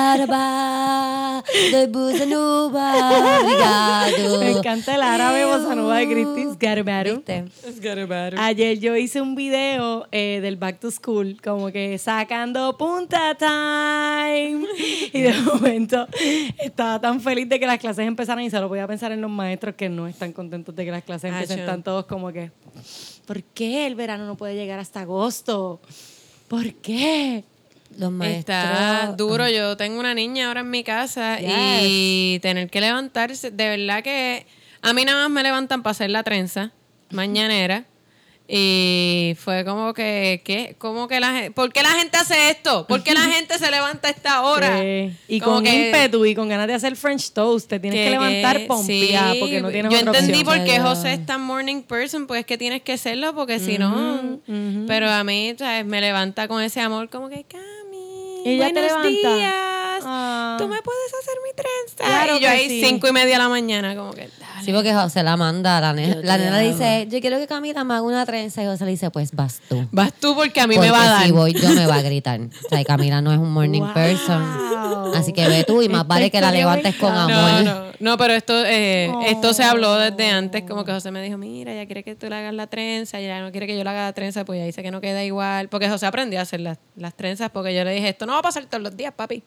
De 1.71 1.87
bossa 1.87 2.25
nova, 2.25 3.39
obrigado. 3.41 4.39
Me 4.39 4.51
encanta 4.51 4.96
el 4.97 5.03
árabe 5.03 5.45
bossa 5.45 5.75
nova 5.75 5.97
de. 5.97 6.05
¿Viste? 7.03 7.45
Ayer 8.37 8.79
yo 8.79 8.95
hice 8.95 9.21
un 9.21 9.35
video 9.35 10.07
eh, 10.11 10.39
del 10.41 10.55
Back 10.55 10.79
to 10.79 10.89
School, 10.89 11.37
como 11.43 11.71
que 11.71 11.97
sacando 11.99 12.75
punta 12.77 13.35
time. 13.35 14.65
Y 15.13 15.21
de 15.21 15.33
momento 15.41 16.07
estaba 16.57 16.99
tan 16.99 17.21
feliz 17.21 17.47
de 17.47 17.59
que 17.59 17.67
las 17.67 17.79
clases 17.79 18.07
empezaran 18.07 18.43
y 18.43 18.49
solo 18.49 18.67
podía 18.67 18.87
pensar 18.87 19.11
en 19.11 19.21
los 19.21 19.29
maestros 19.29 19.75
que 19.75 19.87
no 19.87 20.07
están 20.07 20.33
contentos 20.33 20.75
de 20.75 20.85
que 20.85 20.91
las 20.91 21.03
clases 21.03 21.31
empiecen. 21.31 21.59
Están 21.59 21.83
todos 21.83 22.05
como 22.05 22.31
que, 22.31 22.51
¿por 23.25 23.43
qué 23.43 23.85
el 23.85 23.95
verano 23.95 24.25
no 24.25 24.35
puede 24.35 24.55
llegar 24.55 24.79
hasta 24.79 25.01
agosto? 25.01 25.79
¿Por 26.47 26.73
qué? 26.75 27.43
Los 27.97 28.11
maestros. 28.11 28.57
Está 28.57 29.13
duro. 29.15 29.47
Yo 29.47 29.77
tengo 29.77 29.99
una 29.99 30.13
niña 30.13 30.47
ahora 30.47 30.61
en 30.61 30.69
mi 30.69 30.83
casa 30.83 31.37
y 31.41 32.39
tener 32.41 32.69
que 32.69 32.81
levantarse. 32.81 33.51
De 33.51 33.69
verdad 33.77 34.03
que 34.03 34.45
a 34.89 34.93
mí 34.93 35.05
nada 35.05 35.23
más 35.23 35.31
me 35.31 35.43
levantan 35.43 35.83
para 35.83 35.91
hacer 35.91 36.09
la 36.09 36.23
trenza 36.23 36.71
mañanera. 37.11 37.85
Y 38.49 39.35
fue 39.43 39.65
como 39.65 39.93
que, 39.93 40.41
¿qué? 40.45 40.75
¿Cómo 40.77 41.09
que 41.09 41.19
la 41.19 41.33
gente, 41.33 41.51
¿Por 41.51 41.73
qué 41.73 41.83
la 41.83 41.89
gente 41.89 42.15
hace 42.15 42.49
esto? 42.49 42.87
¿Por 42.87 43.03
qué 43.03 43.13
la 43.13 43.19
gente 43.33 43.57
se 43.59 43.69
levanta 43.69 44.07
a 44.07 44.11
esta 44.11 44.41
hora? 44.43 44.79
Sí. 44.79 45.11
Y 45.27 45.41
Como 45.41 45.55
con 45.55 45.65
que- 45.65 45.87
ímpetu 45.87 46.23
y 46.25 46.33
con 46.33 46.47
ganas 46.47 46.67
de 46.67 46.73
hacer 46.73 46.95
French 46.95 47.31
toast, 47.31 47.67
te 47.69 47.77
tienes 47.81 48.05
que, 48.05 48.09
levantar 48.09 48.65
pompía 48.65 49.33
sí, 49.33 49.39
porque 49.41 49.59
no 49.59 49.69
tienes 49.69 49.91
Yo 49.91 49.99
otra 49.99 50.11
entendí 50.19 50.39
opción. 50.43 50.59
por 50.59 50.65
qué 50.65 50.79
José 50.79 51.13
es 51.13 51.25
tan 51.25 51.41
morning 51.41 51.81
person, 51.81 52.25
pues 52.25 52.39
es 52.39 52.45
que 52.45 52.57
tienes 52.57 52.81
que 52.83 52.97
serlo 52.97 53.35
porque 53.35 53.59
si 53.59 53.77
no... 53.77 54.39
Pero 54.87 55.09
a 55.09 55.25
mí, 55.25 55.53
¿sabes? 55.59 55.85
Me 55.85 55.99
levanta 55.99 56.47
con 56.47 56.63
ese 56.63 56.79
amor 56.79 57.09
como 57.09 57.27
que, 57.27 57.43
Cami, 57.43 58.43
¿Y 58.45 58.49
ella 58.51 58.71
te 58.73 58.81
levanta? 58.81 59.09
días, 59.09 59.53
Ah. 60.09 60.55
tú 60.57 60.67
me 60.67 60.81
puedes 60.81 61.13
hacer 61.21 61.33
mi 61.45 61.53
trenza. 61.53 62.03
Claro 62.15 62.37
y 62.37 62.41
yo 62.41 62.49
ahí 62.49 62.69
sí. 62.69 62.81
cinco 62.85 63.07
y 63.07 63.11
media 63.11 63.33
de 63.33 63.37
la 63.43 63.49
mañana 63.49 63.95
como 63.95 64.11
que, 64.13 64.29
dale. 64.39 64.63
Sí, 64.65 64.71
porque 64.71 64.93
José 64.93 65.23
la 65.23 65.35
manda. 65.37 65.81
La, 65.81 65.93
nena, 65.93 66.17
la 66.23 66.37
nena 66.37 66.59
dice, 66.59 67.07
yo 67.09 67.19
quiero 67.19 67.37
que 67.37 67.47
Camila 67.47 67.83
me 67.83 67.93
haga 67.95 68.03
una 68.03 68.25
trenza. 68.25 68.63
Y 68.63 68.65
José 68.67 68.85
le 68.85 68.91
dice, 68.91 69.11
pues 69.11 69.31
vas 69.33 69.61
tú. 69.67 69.87
Vas 69.91 70.13
tú 70.13 70.33
porque 70.35 70.61
a 70.61 70.67
mí 70.67 70.75
Porque 70.75 70.89
me 70.89 70.97
va 70.97 71.03
a 71.03 71.09
dar. 71.09 71.25
si 71.25 71.31
voy 71.31 71.53
yo 71.53 71.69
me 71.69 71.85
va 71.85 71.95
a 71.95 72.01
gritar. 72.01 72.39
O 72.39 72.69
sea, 72.69 72.79
y 72.81 72.85
Camila 72.85 73.21
no 73.21 73.31
es 73.31 73.37
un 73.37 73.51
morning 73.51 73.81
Wow. 73.81 73.93
person. 73.93 74.43
Así 75.15 75.33
que 75.33 75.47
ve 75.47 75.63
tú 75.65 75.81
y 75.81 75.89
más 75.89 76.07
vale 76.07 76.29
que 76.31 76.39
la 76.41 76.51
levantes 76.51 76.95
con 76.95 77.13
amor. 77.13 77.63
No, 77.63 77.63
no, 77.63 77.91
no, 77.99 78.17
pero 78.17 78.33
esto, 78.33 78.53
eh, 78.65 79.11
esto 79.27 79.53
se 79.53 79.63
habló 79.63 79.95
desde 79.95 80.29
antes, 80.29 80.63
como 80.67 80.83
que 80.85 80.91
José 80.91 81.11
me 81.11 81.21
dijo, 81.21 81.37
mira, 81.37 81.71
ella 81.73 81.85
quiere 81.85 82.03
que 82.03 82.15
tú 82.15 82.27
le 82.29 82.35
hagas 82.35 82.53
la 82.53 82.67
trenza, 82.67 83.19
ella 83.19 83.41
no 83.41 83.51
quiere 83.51 83.67
que 83.67 83.77
yo 83.77 83.83
le 83.83 83.89
haga 83.89 84.03
la 84.05 84.13
trenza, 84.13 84.43
pues 84.45 84.59
ya 84.59 84.65
dice 84.65 84.83
que 84.83 84.91
no 84.91 85.01
queda 85.01 85.23
igual, 85.23 85.69
porque 85.69 85.89
José 85.89 86.05
aprendió 86.05 86.39
a 86.39 86.43
hacer 86.43 86.59
las, 86.59 86.77
las 86.95 87.15
trenzas, 87.15 87.49
porque 87.51 87.73
yo 87.75 87.83
le 87.83 87.91
dije, 87.91 88.09
esto 88.09 88.25
no 88.25 88.33
va 88.33 88.39
a 88.39 88.43
pasar 88.43 88.65
todos 88.65 88.83
los 88.83 88.95
días, 88.95 89.13
papi. 89.15 89.43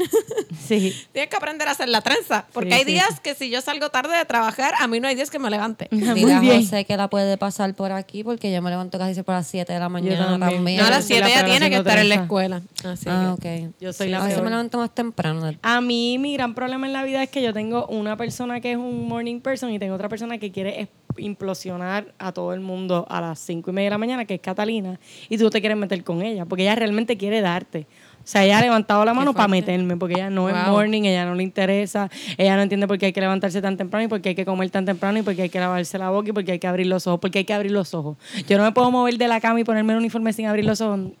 Sí. 0.68 0.94
Tienes 1.12 1.30
que 1.30 1.36
aprender 1.36 1.66
a 1.68 1.72
hacer 1.72 1.88
la 1.88 2.00
trenza, 2.00 2.46
porque 2.52 2.70
Sí, 2.70 2.74
hay 2.76 2.84
sí, 2.84 2.92
días 2.92 3.18
que 3.20 3.34
si 3.34 3.50
yo 3.50 3.60
salgo 3.60 3.88
tarde 3.90 4.16
de 4.16 4.24
trabajar, 4.24 4.74
a 4.78 4.86
mí 4.86 5.00
no 5.00 5.08
hay 5.08 5.14
días 5.16 5.30
que 5.30 5.38
me 5.38 5.50
levante. 5.50 5.88
A 6.08 6.14
bien. 6.14 6.62
José 6.62 6.84
que 6.84 6.96
la 6.96 7.08
puede 7.10 7.36
pasar 7.38 7.74
por 7.74 7.90
aquí 7.92 8.22
porque 8.22 8.52
yo 8.52 8.62
me 8.62 8.70
levanto 8.70 8.98
casi 8.98 9.14
siempre 9.14 9.34
a 9.34 9.38
las 9.38 9.46
7 9.48 9.72
de 9.72 9.78
la 9.80 9.88
mañana 9.88 10.28
también. 10.38 10.56
también. 10.56 10.80
No, 10.80 10.86
a 10.86 10.90
las 10.90 11.06
soy 11.06 11.18
la 11.18 11.26
7 11.26 11.40
ya 11.40 11.44
tiene 11.46 11.70
que 11.70 11.76
estar 11.76 11.98
en 11.98 12.08
la 12.08 12.14
escuela. 12.16 12.62
Así 12.84 13.06
Ah, 13.08 13.34
que- 13.40 13.66
ok. 13.66 13.74
Yo 13.80 13.92
soy 13.92 14.08
a 14.08 14.10
la 14.10 14.18
veces 14.20 14.34
peor. 14.34 14.44
me 14.44 14.50
levanto 14.50 14.78
más 14.78 14.94
temprano. 14.94 15.50
A 15.62 15.80
mí 15.80 16.18
mi 16.18 16.34
gran 16.34 16.54
problema 16.54 16.86
en 16.86 16.92
la 16.92 17.02
vida 17.02 17.22
es 17.22 17.30
que 17.30 17.42
yo 17.42 17.52
tengo 17.52 17.86
una 17.86 18.16
persona 18.16 18.60
que 18.60 18.72
es 18.72 18.76
un 18.76 19.08
morning 19.08 19.40
person 19.40 19.72
y 19.72 19.78
tengo 19.78 19.94
otra 19.94 20.08
persona 20.08 20.38
que 20.38 20.52
quiere 20.52 20.88
implosionar 21.16 22.14
a 22.18 22.32
todo 22.32 22.52
el 22.54 22.60
mundo 22.60 23.06
a 23.08 23.20
las 23.20 23.38
cinco 23.40 23.70
y 23.70 23.72
media 23.74 23.86
de 23.86 23.90
la 23.90 23.98
mañana, 23.98 24.24
que 24.24 24.34
es 24.34 24.40
Catalina, 24.40 24.98
y 25.28 25.38
tú 25.38 25.50
te 25.50 25.60
quieres 25.60 25.76
meter 25.76 26.02
con 26.04 26.22
ella, 26.22 26.44
porque 26.44 26.62
ella 26.62 26.74
realmente 26.76 27.16
quiere 27.16 27.40
darte. 27.40 27.86
O 28.22 28.26
sea, 28.30 28.44
ella 28.44 28.58
ha 28.58 28.62
levantado 28.62 29.04
la 29.04 29.14
mano 29.14 29.32
para 29.32 29.48
meterme, 29.48 29.96
porque 29.96 30.14
ella 30.14 30.30
no 30.30 30.48
es 30.48 30.68
morning, 30.68 31.02
ella 31.02 31.24
no 31.24 31.34
le 31.34 31.42
interesa, 31.42 32.10
ella 32.36 32.54
no 32.54 32.62
entiende 32.62 32.86
por 32.86 32.98
qué 32.98 33.06
hay 33.06 33.12
que 33.12 33.20
levantarse 33.20 33.60
tan 33.62 33.76
temprano 33.76 34.04
y 34.04 34.08
por 34.08 34.20
qué 34.20 34.30
hay 34.30 34.34
que 34.34 34.44
comer 34.44 34.70
tan 34.70 34.84
temprano 34.84 35.18
y 35.18 35.22
por 35.22 35.34
qué 35.34 35.42
hay 35.42 35.48
que 35.48 35.58
lavarse 35.58 35.98
la 35.98 36.10
boca 36.10 36.28
y 36.28 36.32
por 36.32 36.44
qué 36.44 36.52
hay 36.52 36.58
que 36.58 36.66
abrir 36.66 36.86
los 36.86 37.06
ojos, 37.06 37.18
porque 37.20 37.38
hay 37.38 37.44
que 37.44 37.54
abrir 37.54 37.72
los 37.72 37.94
ojos. 37.94 38.16
Yo 38.48 38.58
no 38.58 38.64
me 38.64 38.72
puedo 38.72 38.90
mover 38.90 39.16
de 39.16 39.26
la 39.26 39.40
cama 39.40 39.60
y 39.60 39.64
ponerme 39.64 39.94
el 39.94 39.98
uniforme 39.98 40.32
sin 40.32 40.46
abrir 40.46 40.64
los 40.64 40.80
ojos. 40.80 41.12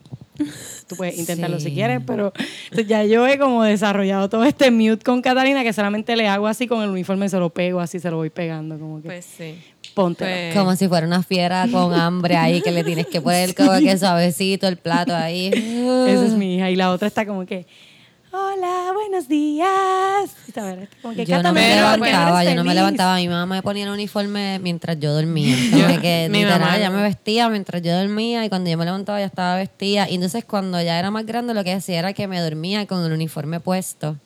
Tú 0.86 0.96
puedes 0.96 1.18
intentarlo 1.18 1.58
si 1.58 1.72
quieres, 1.72 2.00
pero 2.06 2.32
ya 2.86 3.04
yo 3.04 3.26
he 3.26 3.38
como 3.38 3.62
desarrollado 3.64 4.28
todo 4.28 4.44
este 4.44 4.70
mute 4.70 5.04
con 5.04 5.22
Catalina 5.22 5.62
que 5.62 5.72
solamente 5.72 6.16
le 6.16 6.28
hago 6.28 6.46
así 6.46 6.66
con 6.66 6.82
el 6.82 6.90
uniforme, 6.90 7.28
se 7.28 7.38
lo 7.38 7.50
pego 7.50 7.80
así, 7.80 7.98
se 7.98 8.10
lo 8.10 8.16
voy 8.16 8.30
pegando, 8.30 8.78
como 8.78 9.02
que 9.02 9.08
Pues 9.08 9.24
sí. 9.24 9.54
Ponte. 10.02 10.50
Como 10.54 10.74
si 10.76 10.88
fuera 10.88 11.06
una 11.06 11.22
fiera 11.22 11.66
con 11.70 11.94
hambre 11.94 12.36
ahí 12.36 12.60
que 12.62 12.70
le 12.70 12.84
tienes 12.84 13.06
que 13.06 13.20
poner 13.20 13.54
como 13.56 13.72
que 13.78 13.96
suavecito 13.98 14.66
el 14.68 14.76
plato 14.76 15.14
ahí. 15.14 15.48
Esa 15.48 16.24
es 16.26 16.32
mi 16.32 16.56
hija. 16.56 16.70
Y 16.70 16.76
la 16.76 16.90
otra 16.90 17.08
está 17.08 17.26
como 17.26 17.44
que, 17.46 17.66
hola, 18.32 18.92
buenos 18.94 19.28
días. 19.28 19.68
Y 20.46 20.50
está, 20.50 20.64
¿verdad? 20.64 20.88
Como 21.02 21.14
que, 21.14 21.24
Yo 21.24 21.36
"Cata, 21.36 21.48
no 21.48 21.54
me 21.54 21.74
levantaba, 21.74 22.44
yo 22.44 22.50
no 22.54 22.62
me 22.62 22.70
feliz". 22.70 22.74
levantaba. 22.74 23.16
Mi 23.16 23.28
mamá 23.28 23.46
me 23.56 23.62
ponía 23.62 23.84
el 23.84 23.90
uniforme 23.90 24.58
mientras 24.60 24.98
yo 25.00 25.12
dormía. 25.12 25.56
Como 25.72 26.00
que 26.00 26.28
mi 26.30 26.38
literal, 26.38 26.60
mamá- 26.60 26.76
ella 26.78 26.90
me 26.90 27.02
vestía 27.02 27.48
mientras 27.48 27.82
yo 27.82 27.92
dormía 27.96 28.44
y 28.44 28.48
cuando 28.48 28.70
yo 28.70 28.78
me 28.78 28.84
levantaba 28.84 29.18
ya 29.20 29.26
estaba 29.26 29.56
vestida. 29.56 30.08
Y 30.08 30.14
entonces 30.14 30.44
cuando 30.44 30.80
ya 30.80 30.98
era 30.98 31.10
más 31.10 31.26
grande 31.26 31.54
lo 31.54 31.64
que 31.64 31.72
hacía 31.72 31.98
era 31.98 32.12
que 32.12 32.26
me 32.28 32.40
dormía 32.40 32.86
con 32.86 33.04
el 33.04 33.12
uniforme 33.12 33.60
puesto 33.60 34.16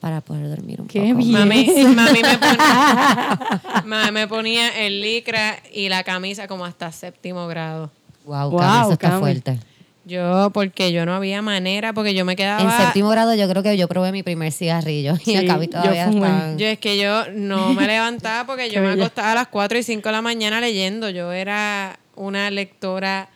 para 0.00 0.20
poder 0.22 0.48
dormir 0.48 0.80
un 0.80 0.88
Qué 0.88 1.00
poco. 1.00 1.14
bien. 1.16 1.32
Mami, 1.32 1.66
mami 1.94 2.22
me, 2.22 2.38
ponía, 2.38 3.40
mami 3.84 4.12
me 4.12 4.28
ponía 4.28 4.86
el 4.86 5.00
licra 5.02 5.58
y 5.72 5.88
la 5.88 6.02
camisa 6.04 6.48
como 6.48 6.64
hasta 6.64 6.90
séptimo 6.92 7.46
grado. 7.48 7.90
Wow, 8.24 8.50
Wow, 8.50 8.60
Cami, 8.60 8.80
eso 8.82 8.92
está 8.92 9.08
Cami. 9.10 9.20
fuerte. 9.20 9.58
Yo, 10.06 10.50
porque 10.54 10.92
yo 10.92 11.04
no 11.06 11.14
había 11.14 11.42
manera, 11.42 11.92
porque 11.92 12.14
yo 12.14 12.24
me 12.24 12.34
quedaba... 12.34 12.62
En 12.62 12.70
séptimo 12.84 13.10
grado 13.10 13.34
yo 13.34 13.48
creo 13.48 13.62
que 13.62 13.76
yo 13.76 13.86
probé 13.86 14.10
mi 14.12 14.22
primer 14.22 14.50
cigarrillo 14.52 15.14
y 15.20 15.24
Sí, 15.24 15.36
a 15.36 15.46
Cami 15.46 15.66
yo 15.66 15.72
todavía 15.72 16.06
estaban- 16.06 16.58
Yo 16.58 16.66
es 16.66 16.78
que 16.78 16.98
yo 16.98 17.30
no 17.32 17.74
me 17.74 17.86
levantaba 17.86 18.44
porque 18.46 18.70
yo 18.72 18.80
me 18.82 18.90
acostaba 18.92 19.32
a 19.32 19.34
las 19.34 19.48
4 19.48 19.78
y 19.78 19.82
5 19.82 20.08
de 20.08 20.12
la 20.12 20.22
mañana 20.22 20.60
leyendo. 20.60 21.10
Yo 21.10 21.30
era 21.32 21.98
una 22.16 22.50
lectora 22.50 23.28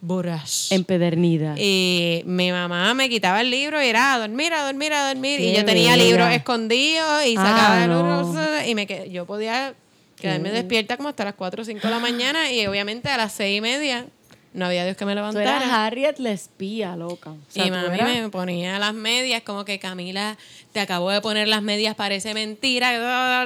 voraz. 0.00 0.70
Empedernida. 0.70 1.54
Y 1.58 2.22
mi 2.26 2.50
mamá 2.52 2.94
me 2.94 3.08
quitaba 3.08 3.40
el 3.40 3.50
libro 3.50 3.82
y 3.82 3.86
era 3.86 4.14
a 4.14 4.18
dormir, 4.18 4.52
a 4.52 4.64
dormir, 4.64 4.92
a 4.92 5.08
dormir. 5.08 5.38
Qué 5.38 5.46
y 5.52 5.56
yo 5.56 5.64
tenía 5.64 5.92
bella. 5.92 6.04
libros 6.04 6.30
escondidos 6.30 7.26
y 7.26 7.34
Ah, 7.36 7.42
sacaba 7.44 7.84
el 7.84 7.90
no. 7.90 8.22
libro 8.22 8.64
y 8.66 8.74
me 8.74 8.86
qued- 8.86 9.10
yo 9.10 9.26
podía 9.26 9.74
Quedarme 10.20 10.50
despierta 10.50 10.96
como 10.96 11.08
hasta 11.10 11.24
las 11.24 11.34
4 11.34 11.62
o 11.62 11.64
5 11.64 11.86
de 11.86 11.90
la 11.94 12.00
mañana 12.00 12.50
y 12.52 12.66
obviamente 12.66 13.08
a 13.08 13.16
las 13.16 13.32
6 13.34 13.58
y 13.58 13.60
media 13.60 14.04
no 14.52 14.66
había 14.66 14.84
Dios 14.84 14.96
que 14.96 15.04
me 15.04 15.12
Tú 15.14 15.18
eras 15.20 15.34
levantara. 15.34 15.86
Harriet 15.86 16.18
la 16.18 16.32
espía, 16.32 16.96
loca. 16.96 17.30
O 17.30 17.36
sea, 17.48 17.64
y 17.66 17.70
mami 17.70 17.94
eras- 17.94 18.08
me 18.22 18.28
ponía 18.28 18.78
las 18.80 18.94
medias, 18.94 19.42
como 19.42 19.64
que 19.64 19.78
Camila, 19.78 20.36
te 20.72 20.80
acabo 20.80 21.10
de 21.10 21.20
poner 21.20 21.46
las 21.46 21.62
medias, 21.62 21.94
parece 21.94 22.34
mentira. 22.34 22.94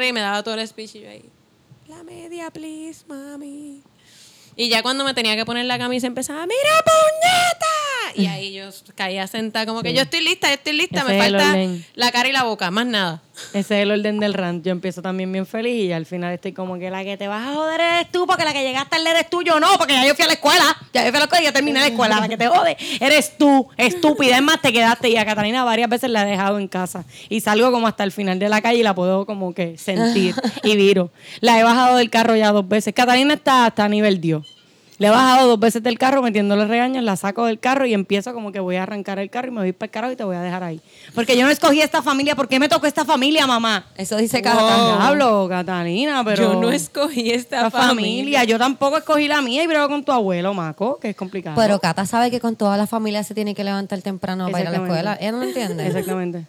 Y 0.02 0.12
me 0.12 0.20
daba 0.20 0.42
todo 0.42 0.54
el 0.54 0.66
speech 0.66 0.94
y 0.94 1.00
yo 1.00 1.10
ahí, 1.10 1.24
la 1.88 2.02
media, 2.04 2.50
please, 2.50 3.04
mami. 3.06 3.82
Y 4.56 4.68
ya 4.68 4.82
cuando 4.82 5.04
me 5.04 5.14
tenía 5.14 5.36
que 5.36 5.44
poner 5.46 5.64
la 5.64 5.78
camisa 5.78 6.06
empezaba, 6.06 6.46
¡mira, 6.46 6.84
puñeta! 6.84 7.81
Y 8.14 8.26
ahí 8.28 8.52
yo 8.52 8.68
caía 8.94 9.26
sentada 9.26 9.66
como 9.66 9.82
que 9.82 9.94
yo 9.94 10.02
estoy 10.02 10.20
lista, 10.22 10.48
yo 10.48 10.54
estoy 10.54 10.74
lista, 10.74 11.00
Ese 11.00 11.08
me 11.08 11.18
falta 11.18 11.56
la 11.94 12.12
cara 12.12 12.28
y 12.28 12.32
la 12.32 12.44
boca, 12.44 12.70
más 12.70 12.86
nada. 12.86 13.22
Ese 13.54 13.58
es 13.58 13.82
el 13.82 13.90
orden 13.90 14.20
del 14.20 14.34
rant. 14.34 14.64
Yo 14.64 14.72
empiezo 14.72 15.02
también 15.02 15.32
bien 15.32 15.46
feliz 15.46 15.88
y 15.88 15.92
al 15.92 16.06
final 16.06 16.32
estoy 16.34 16.52
como 16.52 16.78
que 16.78 16.90
la 16.90 17.02
que 17.02 17.16
te 17.16 17.28
vas 17.28 17.48
a 17.48 17.54
joder 17.54 17.80
eres 17.80 18.12
tú, 18.12 18.26
porque 18.26 18.44
la 18.44 18.52
que 18.52 18.62
llegaste 18.62 18.90
tarde 18.96 19.10
eres 19.10 19.30
tú, 19.30 19.42
yo 19.42 19.58
no, 19.58 19.68
porque 19.78 19.94
ya 19.94 20.06
yo 20.06 20.14
fui 20.14 20.24
a 20.24 20.28
la 20.28 20.34
escuela. 20.34 20.76
Ya 20.92 21.04
yo 21.04 21.10
fui 21.10 21.16
a 21.16 21.20
la 21.20 21.24
escuela 21.24 21.42
y 21.42 21.44
ya 21.44 21.52
terminé 21.52 21.80
la 21.80 21.86
escuela. 21.86 22.20
La 22.20 22.28
que 22.28 22.36
te 22.36 22.46
jode 22.46 22.76
eres 23.00 23.38
tú, 23.38 23.68
estúpida. 23.76 24.36
Es 24.36 24.42
más, 24.42 24.60
te 24.60 24.72
quedaste. 24.72 25.08
Y 25.08 25.16
a 25.16 25.24
Catalina 25.24 25.64
varias 25.64 25.88
veces 25.88 26.10
la 26.10 26.22
he 26.22 26.30
dejado 26.30 26.58
en 26.58 26.68
casa. 26.68 27.04
Y 27.28 27.40
salgo 27.40 27.72
como 27.72 27.86
hasta 27.86 28.04
el 28.04 28.12
final 28.12 28.38
de 28.38 28.48
la 28.48 28.60
calle 28.60 28.80
y 28.80 28.82
la 28.82 28.94
puedo 28.94 29.26
como 29.26 29.54
que 29.54 29.78
sentir. 29.78 30.34
y 30.62 30.76
viro. 30.76 31.10
La 31.40 31.58
he 31.58 31.64
bajado 31.64 31.96
del 31.96 32.10
carro 32.10 32.36
ya 32.36 32.52
dos 32.52 32.68
veces. 32.68 32.92
Catalina 32.94 33.34
está 33.34 33.66
hasta 33.66 33.88
nivel 33.88 34.20
Dios. 34.20 34.46
Le 34.98 35.08
he 35.08 35.10
bajado 35.10 35.48
dos 35.48 35.58
veces 35.58 35.82
del 35.82 35.98
carro 35.98 36.22
metiéndole 36.22 36.64
regaños, 36.66 37.02
la 37.02 37.16
saco 37.16 37.46
del 37.46 37.58
carro 37.58 37.86
y 37.86 37.94
empiezo 37.94 38.32
como 38.34 38.52
que 38.52 38.60
voy 38.60 38.76
a 38.76 38.84
arrancar 38.84 39.18
el 39.18 39.30
carro 39.30 39.48
y 39.48 39.50
me 39.50 39.60
voy 39.60 39.72
para 39.72 39.86
el 39.86 39.90
carro 39.90 40.12
y 40.12 40.16
te 40.16 40.24
voy 40.24 40.36
a 40.36 40.40
dejar 40.40 40.62
ahí. 40.62 40.80
Porque 41.14 41.36
yo 41.36 41.44
no 41.44 41.50
escogí 41.50 41.80
esta 41.80 42.02
familia, 42.02 42.36
¿por 42.36 42.46
qué 42.46 42.60
me 42.60 42.68
tocó 42.68 42.86
esta 42.86 43.04
familia, 43.04 43.46
mamá? 43.46 43.86
Eso 43.96 44.16
dice 44.16 44.42
Wow. 44.42 44.52
Cata. 44.52 45.06
Hablo, 45.06 45.46
Catalina, 45.48 46.22
pero. 46.24 46.52
yo 46.52 46.60
no 46.60 46.70
escogí 46.70 47.30
esta 47.30 47.70
familia. 47.70 47.88
familia. 47.88 48.44
Yo 48.44 48.58
tampoco 48.58 48.98
escogí 48.98 49.28
la 49.28 49.40
mía 49.42 49.62
y 49.62 49.66
brego 49.66 49.88
con 49.88 50.04
tu 50.04 50.12
abuelo, 50.12 50.54
Maco, 50.54 50.98
que 51.00 51.10
es 51.10 51.16
complicado. 51.16 51.56
Pero 51.56 51.78
Cata 51.80 52.06
sabe 52.06 52.30
que 52.30 52.38
con 52.40 52.56
toda 52.56 52.76
la 52.76 52.86
familia 52.86 53.24
se 53.24 53.34
tiene 53.34 53.54
que 53.54 53.64
levantar 53.64 54.00
temprano 54.02 54.48
para 54.50 54.62
ir 54.62 54.68
a 54.68 54.70
la 54.70 54.76
escuela. 54.78 55.18
Ella 55.20 55.32
no 55.32 55.38
lo 55.38 55.44
entiende. 55.44 55.86
Exactamente. 55.86 56.44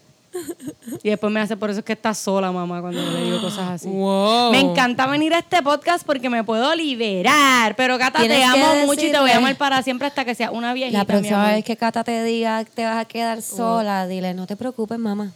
Y 1.03 1.09
después 1.09 1.31
me 1.31 1.39
hace 1.39 1.55
por 1.57 1.69
eso 1.69 1.79
es 1.79 1.85
que 1.85 1.93
estás 1.93 2.17
sola, 2.17 2.51
mamá, 2.51 2.81
cuando 2.81 3.01
yo 3.01 3.11
le 3.11 3.23
digo 3.23 3.41
cosas 3.41 3.69
así. 3.69 3.87
Wow. 3.87 4.51
Me 4.51 4.59
encanta 4.59 5.05
venir 5.07 5.33
a 5.33 5.39
este 5.39 5.61
podcast 5.61 6.05
porque 6.05 6.29
me 6.29 6.43
puedo 6.43 6.73
liberar. 6.75 7.75
Pero 7.75 7.97
Cata, 7.97 8.19
te 8.19 8.27
Tienes 8.27 8.47
amo 8.47 8.85
mucho 8.85 9.05
y 9.05 9.11
te 9.11 9.19
voy 9.19 9.31
a 9.31 9.37
amar 9.37 9.55
para 9.55 9.81
siempre 9.83 10.07
hasta 10.07 10.25
que 10.25 10.35
sea 10.35 10.51
una 10.51 10.73
viejita. 10.73 10.99
La 10.99 11.03
mi 11.03 11.07
próxima 11.07 11.43
amor. 11.43 11.55
vez 11.55 11.65
que 11.65 11.77
Cata 11.77 12.03
te 12.03 12.23
diga 12.23 12.63
que 12.63 12.71
te 12.71 12.85
vas 12.85 12.97
a 12.97 13.05
quedar 13.05 13.41
sola, 13.41 14.07
dile, 14.07 14.33
no 14.33 14.47
te 14.47 14.55
preocupes, 14.55 14.97
mamá. 14.97 15.31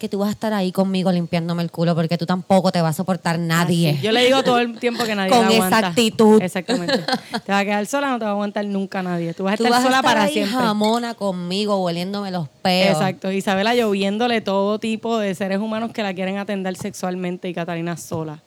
Que 0.00 0.08
tú 0.08 0.18
vas 0.18 0.28
a 0.28 0.32
estar 0.32 0.52
ahí 0.54 0.72
conmigo 0.72 1.12
limpiándome 1.12 1.62
el 1.62 1.70
culo 1.70 1.94
porque 1.94 2.16
tú 2.18 2.24
tampoco 2.26 2.72
te 2.72 2.80
vas 2.80 2.94
a 2.94 2.96
soportar 2.96 3.38
nadie. 3.38 3.90
Así. 3.90 4.00
Yo 4.00 4.10
le 4.12 4.24
digo 4.24 4.42
todo 4.42 4.58
el 4.58 4.78
tiempo 4.78 5.04
que 5.04 5.14
nadie 5.14 5.30
Con 5.30 5.42
la 5.42 5.46
aguanta. 5.54 5.78
esa 5.78 5.86
actitud. 5.88 6.42
Exactamente. 6.42 6.98
Te 7.44 7.52
vas 7.52 7.60
a 7.60 7.64
quedar 7.64 7.86
sola, 7.86 8.08
no 8.10 8.18
te 8.18 8.24
va 8.24 8.30
a 8.30 8.34
aguantar 8.34 8.64
nunca 8.64 9.02
nadie. 9.02 9.34
Tú 9.34 9.44
vas 9.44 9.54
a 9.54 9.56
Tú 9.58 9.64
estar 9.64 9.78
vas 9.78 9.80
a 9.80 9.84
sola 9.88 9.98
estar 9.98 10.10
para 10.14 10.24
ahí 10.24 10.32
siempre. 10.32 10.56
jamona 10.56 11.14
conmigo, 11.14 11.84
hueliéndome 11.84 12.30
los 12.30 12.48
peos. 12.62 12.92
Exacto. 12.96 13.30
Isabela 13.30 13.74
lloviéndole 13.74 14.40
todo 14.40 14.78
tipo 14.78 15.18
de 15.18 15.34
seres 15.34 15.58
humanos 15.58 15.92
que 15.92 16.02
la 16.02 16.14
quieren 16.14 16.38
atender 16.38 16.74
sexualmente 16.76 17.48
y 17.48 17.54
Catalina 17.54 17.96
sola. 17.98 18.40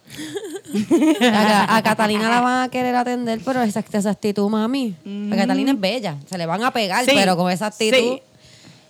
A, 1.22 1.78
a 1.78 1.84
Catalina 1.84 2.30
la 2.30 2.42
van 2.42 2.64
a 2.64 2.70
querer 2.70 2.96
atender, 2.96 3.40
pero 3.46 3.62
esa, 3.62 3.84
esa 3.92 4.10
actitud, 4.10 4.50
mami. 4.50 4.96
Porque 5.04 5.38
Catalina 5.38 5.72
es 5.72 5.80
bella. 5.80 6.16
Se 6.30 6.38
le 6.38 6.46
van 6.46 6.64
a 6.64 6.72
pegar, 6.72 7.06
Sí, 7.06 7.12
pero 7.14 7.38
con 7.38 7.52
esa 7.52 7.68
actitud. 7.68 7.96
sí. 7.98 8.22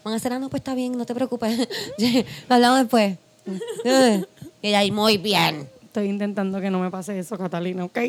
Van 0.04 0.14
a 0.14 0.18
hacer, 0.18 0.34
ah, 0.34 0.40
no, 0.40 0.50
pues 0.50 0.62
está 0.62 0.76
bien, 0.76 0.98
no 0.98 1.06
te 1.06 1.16
preocupes. 1.16 1.68
Hablamos 2.50 2.80
después. 2.80 3.18
y 4.62 4.74
ahí, 4.74 4.92
muy 4.92 5.18
bien. 5.18 5.70
Estoy 5.84 6.08
intentando 6.08 6.60
que 6.60 6.70
no 6.70 6.80
me 6.80 6.90
pase 6.90 7.18
eso, 7.18 7.38
Catalina, 7.38 7.86
¿ok? 7.86 8.00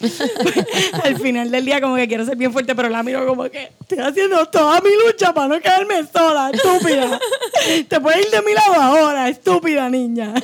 Al 1.04 1.18
final 1.18 1.50
del 1.50 1.64
día 1.64 1.80
como 1.80 1.96
que 1.96 2.08
quiero 2.08 2.24
ser 2.24 2.36
bien 2.36 2.52
fuerte, 2.52 2.74
pero 2.74 2.88
la 2.88 3.02
miro 3.02 3.26
como 3.26 3.44
que 3.50 3.70
estoy 3.80 3.98
haciendo 3.98 4.46
toda 4.46 4.80
mi 4.80 4.90
lucha 5.04 5.34
para 5.34 5.48
no 5.48 5.60
quedarme 5.60 6.06
sola, 6.10 6.50
estúpida. 6.52 7.18
Te 7.86 8.00
puedes 8.00 8.26
ir 8.26 8.30
de 8.30 8.42
mi 8.42 8.54
lado 8.54 8.74
ahora, 8.74 9.28
estúpida 9.28 9.90
niña. 9.90 10.34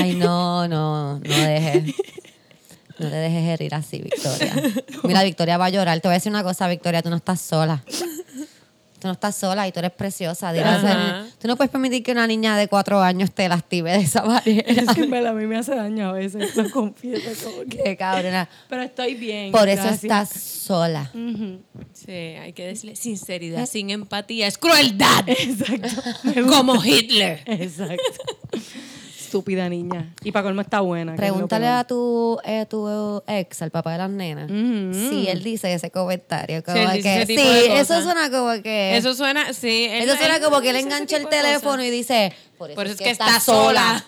Ay, 0.00 0.14
no, 0.14 0.66
no, 0.66 1.18
no 1.18 1.20
dejes. 1.20 1.94
No 2.98 3.08
te 3.08 3.16
dejes 3.16 3.48
herir 3.48 3.74
así, 3.74 3.98
Victoria. 3.98 4.54
Mira, 5.04 5.22
Victoria 5.22 5.56
va 5.58 5.66
a 5.66 5.70
llorar. 5.70 6.00
Te 6.00 6.08
voy 6.08 6.14
a 6.14 6.18
decir 6.18 6.30
una 6.30 6.42
cosa, 6.42 6.68
Victoria, 6.68 7.02
tú 7.02 7.10
no 7.10 7.16
estás 7.16 7.40
sola. 7.40 7.82
Tú 9.02 9.08
no 9.08 9.14
estás 9.14 9.34
sola 9.34 9.66
y 9.66 9.72
tú 9.72 9.80
eres 9.80 9.90
preciosa. 9.90 10.52
Tú 11.40 11.48
no 11.48 11.56
puedes 11.56 11.72
permitir 11.72 12.04
que 12.04 12.12
una 12.12 12.24
niña 12.28 12.56
de 12.56 12.68
cuatro 12.68 13.00
años 13.00 13.32
te 13.32 13.48
lastime 13.48 13.90
de 13.90 14.04
esa 14.04 14.22
manera. 14.22 14.62
Es 14.64 14.94
que 14.94 15.02
a 15.02 15.32
mí 15.32 15.46
me 15.48 15.56
hace 15.56 15.74
daño 15.74 16.10
a 16.10 16.12
veces, 16.12 16.54
lo 16.54 16.70
confieso 16.70 17.50
como 17.50 17.64
que... 17.64 17.82
Qué 17.82 17.96
cabrona. 17.96 18.48
Pero 18.68 18.82
estoy 18.82 19.16
bien. 19.16 19.50
Por 19.50 19.68
eso 19.68 19.88
estás 19.88 20.28
sola. 20.28 21.10
Sí, 21.94 22.12
hay 22.12 22.52
que 22.52 22.64
decirle 22.64 22.94
sinceridad, 22.94 23.66
sin 23.66 23.90
empatía, 23.90 24.46
es 24.46 24.56
crueldad. 24.56 25.24
Exacto. 25.26 26.00
Como 26.48 26.76
Hitler. 26.84 27.42
Exacto. 27.46 28.04
Estúpida 29.32 29.66
niña. 29.70 30.12
Y 30.22 30.30
para 30.30 30.42
colmo 30.42 30.60
está 30.60 30.80
buena. 30.80 31.16
Pregúntale 31.16 31.66
a 31.66 31.84
tu, 31.84 32.38
eh, 32.44 32.66
tu 32.68 33.22
ex, 33.26 33.62
al 33.62 33.70
papá 33.70 33.92
de 33.92 33.98
las 33.98 34.10
nenas, 34.10 34.50
Ujú. 34.50 35.08
si 35.08 35.26
él 35.26 35.42
dice 35.42 35.72
ese 35.72 35.90
comentario. 35.90 36.62
Como 36.62 36.76
Sí, 36.76 37.00
que, 37.02 37.24
sí, 37.26 37.36
eso 37.38 38.02
suena 38.02 38.30
como 38.30 38.62
que... 38.62 38.94
Eso 38.98 39.14
suena, 39.14 39.54
sí. 39.54 39.86
él- 39.90 40.02
eso 40.08 40.16
suena 40.18 40.36
él 40.36 40.42
como 40.42 40.60
que 40.60 40.68
él 40.68 40.76
engancha 40.76 41.16
el 41.16 41.28
teléfono 41.28 41.82
y 41.82 41.88
dice, 41.88 42.34
por 42.58 42.68
eso, 42.70 42.76
Por 42.76 42.86
es 42.88 42.96
que, 42.96 43.08
está, 43.10 43.26
está 43.28 43.40
sola. 43.40 44.04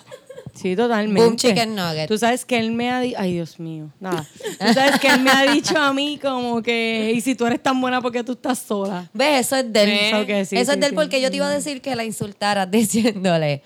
Sí, 0.55 0.77
totalmente. 0.77 1.21
Boom 1.25 1.37
chicken 1.37 1.75
nugget. 1.75 2.07
Tú 2.07 2.17
sabes 2.19 2.45
que 2.45 2.59
él 2.59 2.71
me 2.71 2.91
ha 2.91 3.01
dicho, 3.01 3.17
ay 3.19 3.33
Dios 3.33 3.59
mío, 3.59 3.91
nada. 3.99 4.25
Tú 4.61 4.73
sabes 4.75 5.01
que 5.01 5.09
él 5.09 5.21
me 5.21 5.31
ha 5.31 5.51
dicho 5.53 5.77
a 5.79 5.93
mí 5.95 6.19
como 6.23 6.63
que, 6.63 7.13
y 7.15 7.21
si 7.23 7.35
tú 7.35 7.47
eres 7.47 7.61
tan 7.63 7.81
buena 7.81 8.01
porque 8.03 8.23
tú 8.23 8.33
estás 8.33 8.59
sola. 8.61 9.09
¿Ves? 9.15 9.47
Eso 9.47 9.57
es 9.57 9.73
de 9.73 9.83
él. 9.83 9.91
Eso 9.91 10.27
que 10.27 10.45
sí, 10.45 10.57
eso 10.57 10.71
sí, 10.71 10.75
es 10.75 10.81
de 10.81 10.87
él 10.87 10.91
sí. 10.91 10.97
porque 10.97 11.21
yo 11.21 11.31
te 11.31 11.37
iba 11.39 11.47
a 11.47 11.51
decir 11.51 11.81
que 11.81 11.97
la 11.97 12.05
insultaras 12.05 12.71
diciéndole, 12.71 13.63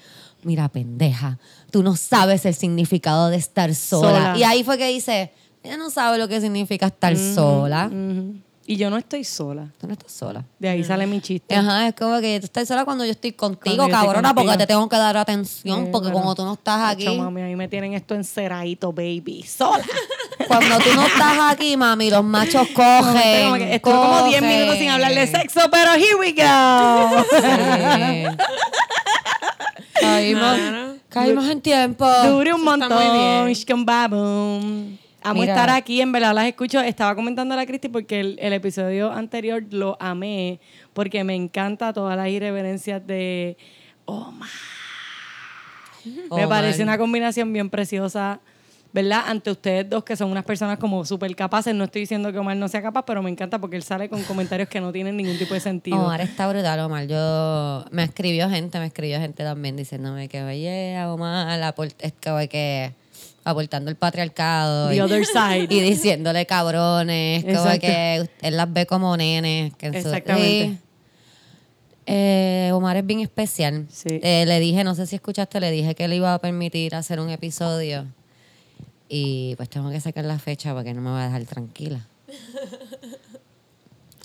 mira, 0.49 0.67
pendeja, 0.71 1.39
tú 1.71 1.83
no 1.83 1.95
sabes 1.95 2.47
el 2.47 2.55
significado 2.55 3.29
de 3.29 3.37
estar 3.37 3.75
sola. 3.75 4.09
Sola. 4.09 4.39
Y 4.39 4.45
ahí 4.45 4.65
fue 4.65 4.79
que 4.79 4.89
dice, 4.89 5.31
ella 5.63 5.77
no 5.77 5.91
sabe 5.91 6.17
lo 6.17 6.27
que 6.27 6.41
significa 6.41 6.87
estar 6.87 7.15
sola. 7.19 7.91
Y 8.65 8.77
yo 8.77 8.89
no 8.89 8.97
estoy 8.97 9.25
sola. 9.25 9.69
Tú 9.79 9.87
no 9.87 9.93
estás 9.93 10.11
sola. 10.13 10.45
De 10.59 10.69
ahí 10.71 10.85
sale 10.85 11.07
mi 11.07 11.21
chiste. 11.21 11.55
Ajá, 11.55 11.89
es 11.89 11.95
como 11.95 12.19
que 12.21 12.39
tú 12.41 12.47
estás 12.47 12.67
sola 12.67 12.87
cuando 12.87 13.05
yo 13.05 13.11
estoy 13.11 13.33
contigo, 13.33 13.87
yo 13.87 13.91
cabrona, 13.91 14.35
porque 14.35 14.57
te 14.57 14.67
tengo 14.67 14.89
que 14.89 14.97
dar 14.97 15.19
atención, 15.19 15.85
Sí, 15.85 15.89
porque 15.93 16.11
como 16.13 16.35
tú 16.35 16.45
no 16.45 16.55
estás 16.55 16.93
aquí, 16.93 17.07
Acho, 17.07 17.17
mami, 17.17 17.43
ahí 17.43 17.57
me 17.57 17.69
tienen 17.69 17.93
esto 17.93 18.15
enceradito, 18.15 18.91
baby. 18.93 19.43
Sola. 19.47 19.85
cuando 20.49 20.79
tú 20.79 20.95
no 20.95 21.07
estás 21.07 21.39
aquí, 21.51 21.77
mami, 21.77 22.09
los 22.11 22.25
machos 22.25 22.67
cogen. 22.75 23.55
que 23.59 23.75
Estuve 23.75 23.93
como 23.95 24.25
10 24.29 24.41
cogen. 24.41 24.49
minutos 24.59 24.79
sin 24.79 24.89
hablar 24.89 25.15
de 25.15 25.27
sexo, 25.27 25.61
pero 25.71 25.93
here 25.95 26.17
we 26.19 26.33
go. 26.33 27.25
Sí. 27.31 28.25
caímos, 30.01 30.59
caímos 31.09 31.49
en 31.49 31.61
tiempo. 31.61 32.07
Dure 32.27 32.53
un 32.55 32.61
Eso 32.61 32.73
está 32.75 32.89
muy 32.89 33.55
montón. 33.55 34.99
Amo 35.21 35.41
Mira. 35.41 35.53
estar 35.53 35.71
aquí, 35.71 36.01
en 36.01 36.13
verdad 36.13 36.35
las 36.35 36.47
escucho. 36.47 36.81
Estaba 36.81 37.15
comentando 37.15 37.55
a 37.55 37.57
la 37.57 37.67
Cristi 37.67 37.89
porque 37.89 38.21
el, 38.21 38.39
el 38.41 38.53
episodio 38.53 39.11
anterior 39.13 39.65
lo 39.71 39.97
amé 40.01 40.61
porque 40.93 41.25
me 41.25 41.35
encanta 41.35 41.93
todas 41.93 42.17
las 42.17 42.29
irreverencias 42.29 43.05
de 43.07 43.57
Omar. 44.05 44.49
me 46.31 46.47
parece 46.47 46.83
una 46.83 46.97
combinación 46.97 47.53
bien 47.53 47.69
preciosa, 47.69 48.41
¿verdad? 48.93 49.25
Ante 49.27 49.51
ustedes 49.51 49.89
dos 49.89 50.03
que 50.05 50.17
son 50.17 50.31
unas 50.31 50.45
personas 50.45 50.79
como 50.79 51.05
súper 51.05 51.35
capaces. 51.37 51.75
No 51.75 51.85
estoy 51.85 52.03
diciendo 52.03 52.33
que 52.33 52.39
Omar 52.39 52.57
no 52.57 52.69
sea 52.69 52.83
capaz, 52.83 53.05
pero 53.05 53.23
me 53.23 53.31
encanta 53.31 53.59
porque 53.59 53.77
él 53.77 53.83
sale 53.83 54.09
con 54.09 54.23
comentarios 54.25 54.69
que 54.69 54.81
no 54.81 54.93
tienen 54.93 55.17
ningún 55.17 55.39
tipo 55.39 55.55
de 55.55 55.61
sentido. 55.61 55.99
Omar 55.99 56.21
está 56.21 56.49
brutal, 56.49 56.81
Omar. 56.81 57.07
Yo 57.07 57.85
me 57.91 58.05
escribió 58.05 58.49
gente, 58.49 58.79
me 58.79 58.87
escribió 58.87 59.21
gente 59.21 59.45
también 59.45 59.77
diciéndome 59.77 60.29
que 60.29 60.43
oye, 60.43 61.03
Omar, 61.05 61.75
es 62.01 62.15
como 62.23 62.39
que 62.49 62.95
aportando 63.45 63.91
el 63.91 63.97
patriarcado 63.97 64.89
The 64.91 64.97
y, 64.97 65.01
other 65.01 65.25
side. 65.25 65.67
y 65.71 65.81
diciéndole 65.81 66.45
cabrones, 66.47 67.45
como 67.45 67.57
Exacto. 67.57 67.81
que 67.81 68.29
él 68.43 68.57
las 68.57 68.73
ve 68.73 68.87
como 68.87 69.17
nenes. 69.17 69.75
Que 69.77 69.87
en 69.87 69.93
su- 69.95 69.99
Exactamente. 70.01 70.69
Sí. 70.69 70.79
Eh, 72.11 72.71
Omar 72.73 72.97
es 72.97 73.05
bien 73.05 73.21
especial. 73.21 73.87
Sí. 73.91 74.21
Eh, 74.23 74.45
le 74.47 74.61
dije, 74.61 74.83
no 74.83 74.95
sé 74.95 75.07
si 75.07 75.17
escuchaste, 75.17 75.61
le 75.61 75.71
dije 75.71 75.95
que 75.95 76.09
le 76.09 76.17
iba 76.17 76.33
a 76.33 76.39
permitir 76.39 76.95
hacer 76.95 77.21
un 77.21 77.29
episodio. 77.29 78.07
Y 79.09 79.55
pues 79.57 79.71
tengo 79.71 79.91
que 79.91 80.01
sacar 80.01 80.25
la 80.25 80.39
fecha 80.39 80.75
porque 80.75 80.93
no 80.93 81.01
me 81.01 81.11
va 81.11 81.23
a 81.23 81.27
dejar 81.27 81.45
tranquila. 81.45 82.07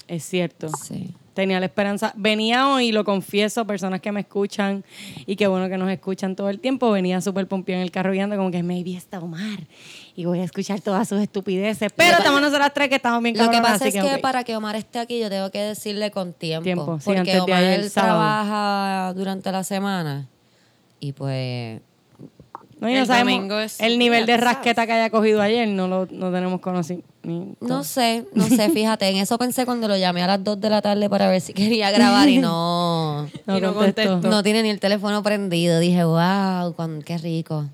Es 0.07 0.25
cierto. 0.25 0.69
Sí. 0.69 1.15
Tenía 1.33 1.59
la 1.59 1.65
esperanza. 1.65 2.13
Venía 2.15 2.67
hoy, 2.67 2.91
lo 2.91 3.03
confieso, 3.03 3.65
personas 3.65 4.01
que 4.01 4.11
me 4.11 4.19
escuchan 4.19 4.83
y 5.25 5.35
qué 5.35 5.47
bueno 5.47 5.67
que 5.67 5.77
nos 5.77 5.89
escuchan 5.89 6.35
todo 6.35 6.49
el 6.49 6.59
tiempo. 6.59 6.91
Venía 6.91 7.21
súper 7.21 7.47
pompión 7.47 7.77
en 7.77 7.83
el 7.83 7.91
carro 7.91 8.11
guiando, 8.11 8.35
como 8.35 8.51
que 8.51 8.61
maybe 8.61 8.95
está 8.95 9.19
Omar 9.19 9.59
y 10.15 10.25
voy 10.25 10.39
a 10.39 10.43
escuchar 10.43 10.81
todas 10.81 11.09
sus 11.09 11.19
estupideces. 11.19 11.91
Pero 11.95 12.17
estamos 12.17 12.41
nosotras 12.41 12.71
tres 12.73 12.89
que 12.89 12.95
estamos 12.95 13.23
bien 13.23 13.35
Lo 13.37 13.49
que 13.49 13.61
pasa 13.61 13.87
es 13.87 13.93
que 13.93 14.19
para 14.19 14.43
que 14.43 14.55
Omar 14.55 14.75
esté 14.75 14.99
aquí, 14.99 15.19
yo 15.19 15.29
tengo 15.29 15.49
que 15.49 15.59
decirle 15.59 16.11
con 16.11 16.33
tiempo. 16.33 16.63
Tiempo, 16.63 16.99
sí, 16.99 17.05
porque 17.05 17.19
antes 17.19 17.33
de 17.33 17.41
Omar 17.41 17.63
ayer, 17.63 17.79
él 17.79 17.91
trabaja 17.91 19.13
durante 19.15 19.51
la 19.51 19.63
semana 19.63 20.27
y 20.99 21.13
pues 21.13 21.81
No, 22.83 22.89
y 22.89 22.93
no 22.95 22.99
El 22.99 23.07
sabemos 23.07 23.33
domingo 23.33 23.59
es 23.59 23.79
el 23.79 23.97
nivel 23.97 24.25
de 24.25 24.35
rasqueta 24.35 24.85
que 24.85 24.91
haya 24.91 25.09
cogido 25.09 25.41
ayer, 25.41 25.67
no 25.69 25.87
lo 25.87 26.05
no 26.11 26.31
tenemos 26.33 26.59
conocimiento. 26.59 27.55
No 27.61 27.85
sé, 27.85 28.25
no 28.33 28.45
sé, 28.49 28.69
fíjate, 28.73 29.07
en 29.07 29.15
eso 29.17 29.37
pensé 29.37 29.65
cuando 29.65 29.87
lo 29.87 29.95
llamé 29.95 30.21
a 30.21 30.27
las 30.27 30.43
2 30.43 30.59
de 30.59 30.69
la 30.69 30.81
tarde 30.81 31.09
para 31.09 31.29
ver 31.29 31.39
si 31.39 31.53
quería 31.53 31.89
grabar 31.91 32.27
y 32.27 32.37
no, 32.39 33.23
No 33.45 33.57
Y 33.57 33.61
no 33.61 33.73
contestó. 33.73 34.11
contestó. 34.11 34.29
no 34.29 34.43
tiene 34.43 34.63
ni 34.63 34.69
el 34.69 34.81
teléfono 34.81 35.23
prendido. 35.23 35.79
Dije, 35.79 36.03
wow, 36.03 36.73
cuán- 36.75 37.01
qué 37.03 37.17
rico. 37.17 37.65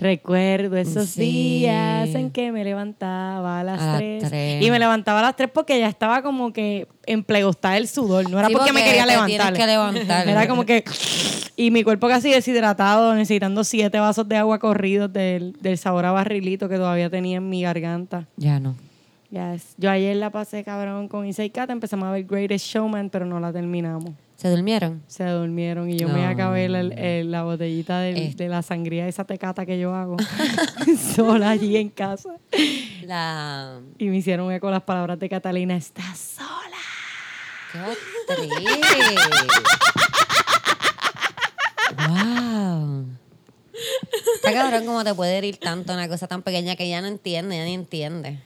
Recuerdo 0.00 0.76
esos 0.76 1.10
Sí. 1.10 1.20
días 1.20 2.14
en 2.14 2.30
que 2.30 2.52
me 2.52 2.64
levantaba 2.64 3.60
a 3.60 3.64
las, 3.64 3.80
A 3.80 3.86
las 3.86 3.96
3. 3.98 4.28
tres. 4.28 4.62
Y 4.64 4.70
me 4.70 4.78
levantaba 4.78 5.20
a 5.20 5.22
las 5.22 5.36
3 5.36 5.50
porque 5.52 5.78
ya 5.78 5.88
estaba 5.88 6.22
como 6.22 6.52
que 6.52 6.88
emplegostada 7.06 7.76
el 7.76 7.86
sudor. 7.86 8.28
No 8.30 8.38
era 8.38 8.48
Sí, 8.48 8.54
porque, 8.54 8.72
me 8.72 8.82
quería 8.82 9.04
levantar. 9.06 9.52
que 9.52 9.66
levantar. 9.66 10.28
Era 10.28 10.48
como 10.48 10.64
que. 10.64 10.84
Y 11.56 11.70
mi 11.70 11.82
cuerpo 11.84 12.08
casi 12.08 12.30
deshidratado, 12.30 13.14
necesitando 13.14 13.62
siete 13.64 14.00
vasos 14.00 14.26
de 14.26 14.36
agua 14.36 14.58
corridos 14.58 15.12
del, 15.12 15.52
del 15.60 15.76
sabor 15.76 16.06
a 16.06 16.12
barrilito 16.12 16.68
que 16.68 16.76
todavía 16.76 17.10
tenía 17.10 17.36
en 17.36 17.48
mi 17.48 17.62
garganta. 17.62 18.26
Ya 18.36 18.58
no. 18.58 18.76
Yes. 19.30 19.74
Yo 19.76 19.90
ayer 19.90 20.16
la 20.16 20.30
pasé 20.30 20.64
cabrón 20.64 21.06
con 21.08 21.30
Kat, 21.54 21.70
empezamos 21.70 22.08
a 22.08 22.12
ver 22.12 22.24
Greatest 22.24 22.66
Showman, 22.66 23.10
pero 23.10 23.26
no 23.26 23.38
la 23.38 23.52
terminamos. 23.52 24.10
¿Se 24.40 24.48
durmieron? 24.48 25.02
Se 25.06 25.24
durmieron 25.26 25.90
y 25.90 25.98
yo 25.98 26.08
me 26.08 26.22
No. 26.22 26.28
acabé 26.28 26.66
la, 26.70 26.80
el- 26.80 27.30
la 27.30 27.42
botellita 27.42 28.08
Es- 28.08 28.38
de 28.38 28.48
la 28.48 28.62
sangría 28.62 29.02
de 29.04 29.10
esa 29.10 29.24
tecata 29.24 29.66
que 29.66 29.78
yo 29.78 29.94
hago 29.94 30.16
sola 31.14 31.50
allí 31.50 31.76
en 31.76 31.90
casa. 31.90 32.30
La... 33.02 33.80
Y 33.98 34.06
me 34.06 34.16
hicieron 34.16 34.50
eco 34.50 34.70
las 34.70 34.82
palabras 34.82 35.18
de 35.18 35.28
Catalina, 35.28 35.76
estás 35.76 36.18
sola. 36.38 36.48
¡Qué! 37.72 37.80
¡Wow! 42.08 43.06
Está 44.36 44.52
cabrón 44.52 44.86
cómo 44.86 45.04
te 45.04 45.14
puede 45.14 45.36
herir 45.38 45.56
tanto 45.58 45.92
una 45.92 46.08
cosa 46.08 46.26
tan 46.26 46.42
pequeña 46.42 46.76
que 46.76 46.88
ya 46.88 47.00
no 47.00 47.06
entiende, 47.08 47.56
ya 47.56 47.64
ni 47.64 47.74
entiende. 47.74 48.40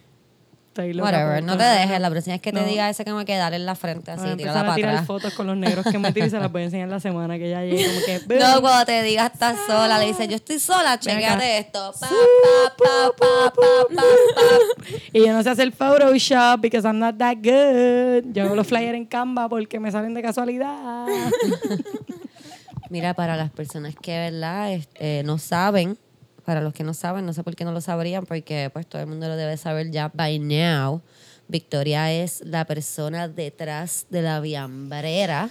Estoy 0.75 0.93
loca 0.93 1.09
Whatever, 1.12 1.40
no 1.45 1.57
te 1.57 1.62
dejes. 1.62 2.00
La 2.00 2.11
próxima 2.11 2.35
vez 2.35 2.43
que 2.43 2.50
te 2.52 2.61
No. 2.61 2.66
diga 2.66 2.90
eso 2.90 3.04
que 3.04 3.12
me 3.12 3.25
quedar 3.25 3.54
en 3.54 3.64
la 3.64 3.76
frente 3.76 4.11
así, 4.11 4.23
a 4.28 4.37
tírala 4.37 4.43
empezar 4.43 4.57
a 4.57 4.62
para 4.64 4.75
tirar 4.75 4.90
atrás. 4.95 5.07
fotos 5.07 5.33
con 5.35 5.47
los 5.47 5.57
negros 5.57 5.87
que 5.88 5.99
me 6.00 6.12
tiro 6.12 6.26
y 6.26 6.31
se 6.31 6.40
las 6.40 6.50
voy 6.50 6.62
a 6.62 6.64
enseñar 6.64 6.88
la 6.88 6.99
semana 6.99 7.38
que 7.38 7.49
ya 7.49 7.62
llegue. 7.62 7.87
Como 7.87 8.00
que, 8.04 8.38
No, 8.40 8.61
cuando 8.61 8.85
te 8.85 9.00
diga 9.04 9.26
estás 9.26 9.57
sola, 9.69 10.00
le 10.00 10.07
dices, 10.07 10.26
yo 10.26 10.35
estoy 10.35 10.59
sola, 10.59 10.95
acá. 10.95 10.99
chequéate 10.99 11.59
esto. 11.59 11.95
Pa, 12.00 12.09
pa, 12.76 13.52
pa. 13.54 14.02
Y 15.12 15.21
yo 15.25 15.33
no 15.33 15.45
sé 15.45 15.50
hacer 15.50 15.71
Photoshop 15.71 16.61
because 16.61 16.85
I'm 16.85 16.99
not 16.99 17.16
that 17.19 17.37
good. 17.37 18.33
Yo 18.33 18.43
hago 18.43 18.57
los 18.57 18.66
flyers 18.66 18.97
en 18.97 19.07
Canva 19.07 19.49
porque 19.49 19.78
me 19.78 19.93
salen 19.93 20.12
de 20.12 20.23
casualidad. 20.23 21.07
Mira, 22.90 23.14
para 23.14 23.37
las 23.37 23.50
personas 23.50 23.95
que, 24.00 24.11
¿verdad? 24.31 24.73
Este, 24.73 25.23
no 25.25 25.38
saben, 25.38 25.97
para 26.44 26.60
los 26.60 26.72
que 26.72 26.84
no 26.84 26.94
saben, 26.94 27.26
no 27.26 27.32
sé 27.32 27.42
por 27.42 27.56
qué 27.56 27.64
no 27.64 27.72
lo 27.72 27.80
sabrían, 27.80 28.24
porque 28.26 28.70
pues 28.72 28.86
todo 28.86 29.00
el 29.02 29.08
mundo 29.08 29.28
lo 29.28 29.36
debe 29.36 29.56
saber 29.56 29.90
ya 29.90 30.10
by 30.14 30.38
now. 30.38 31.00
Victoria 31.48 32.10
es 32.12 32.42
la 32.46 32.64
persona 32.64 33.28
detrás 33.28 34.06
de 34.10 34.22
la 34.22 34.40
viambrera, 34.40 35.50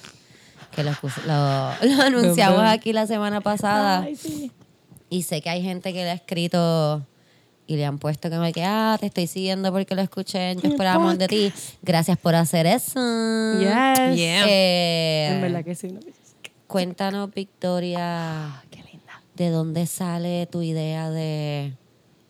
que 0.76 0.84
lo, 0.84 0.92
lo- 0.92 1.72
lo 1.96 2.02
anunciamos 2.04 2.62
aquí 2.64 2.94
la 2.94 3.06
semana 3.08 3.42
pasada. 3.42 4.02
Ay, 4.02 4.16
sí. 4.16 4.52
Y 5.10 5.24
sé 5.24 5.42
que 5.42 5.50
hay 5.50 5.62
gente 5.62 5.94
que 5.94 6.04
le 6.04 6.10
ha 6.10 6.14
escrito 6.14 7.06
y 7.68 7.76
le 7.76 7.86
han 7.86 8.00
puesto 8.00 8.30
que 8.32 8.38
me 8.38 8.52
que, 8.52 8.64
ah, 8.66 8.98
te 9.00 9.06
estoy 9.06 9.28
siguiendo 9.28 9.72
porque 9.72 9.94
lo 9.96 10.02
escuché 10.02 10.52
en 10.52 10.60
Yo 10.62 10.70
esperábamos 10.70 11.18
de 11.20 11.28
ti. 11.28 11.54
Gracias 11.84 12.18
por 12.18 12.34
hacer 12.36 12.66
eso. 12.66 13.00
Yes. 13.60 14.16
Yeah. 14.18 14.46
Eh, 14.48 15.30
En 15.36 15.42
verdad 15.42 15.64
que 15.64 15.76
sí. 15.76 15.88
¿no? 15.90 16.00
Cuéntanos, 16.68 17.32
Victoria, 17.34 18.64
Qué 18.72 18.78
linda. 18.78 18.83
¿De 19.36 19.50
dónde 19.50 19.86
sale 19.88 20.48
tu 20.52 20.62
idea 20.62 21.10
de, 21.10 21.74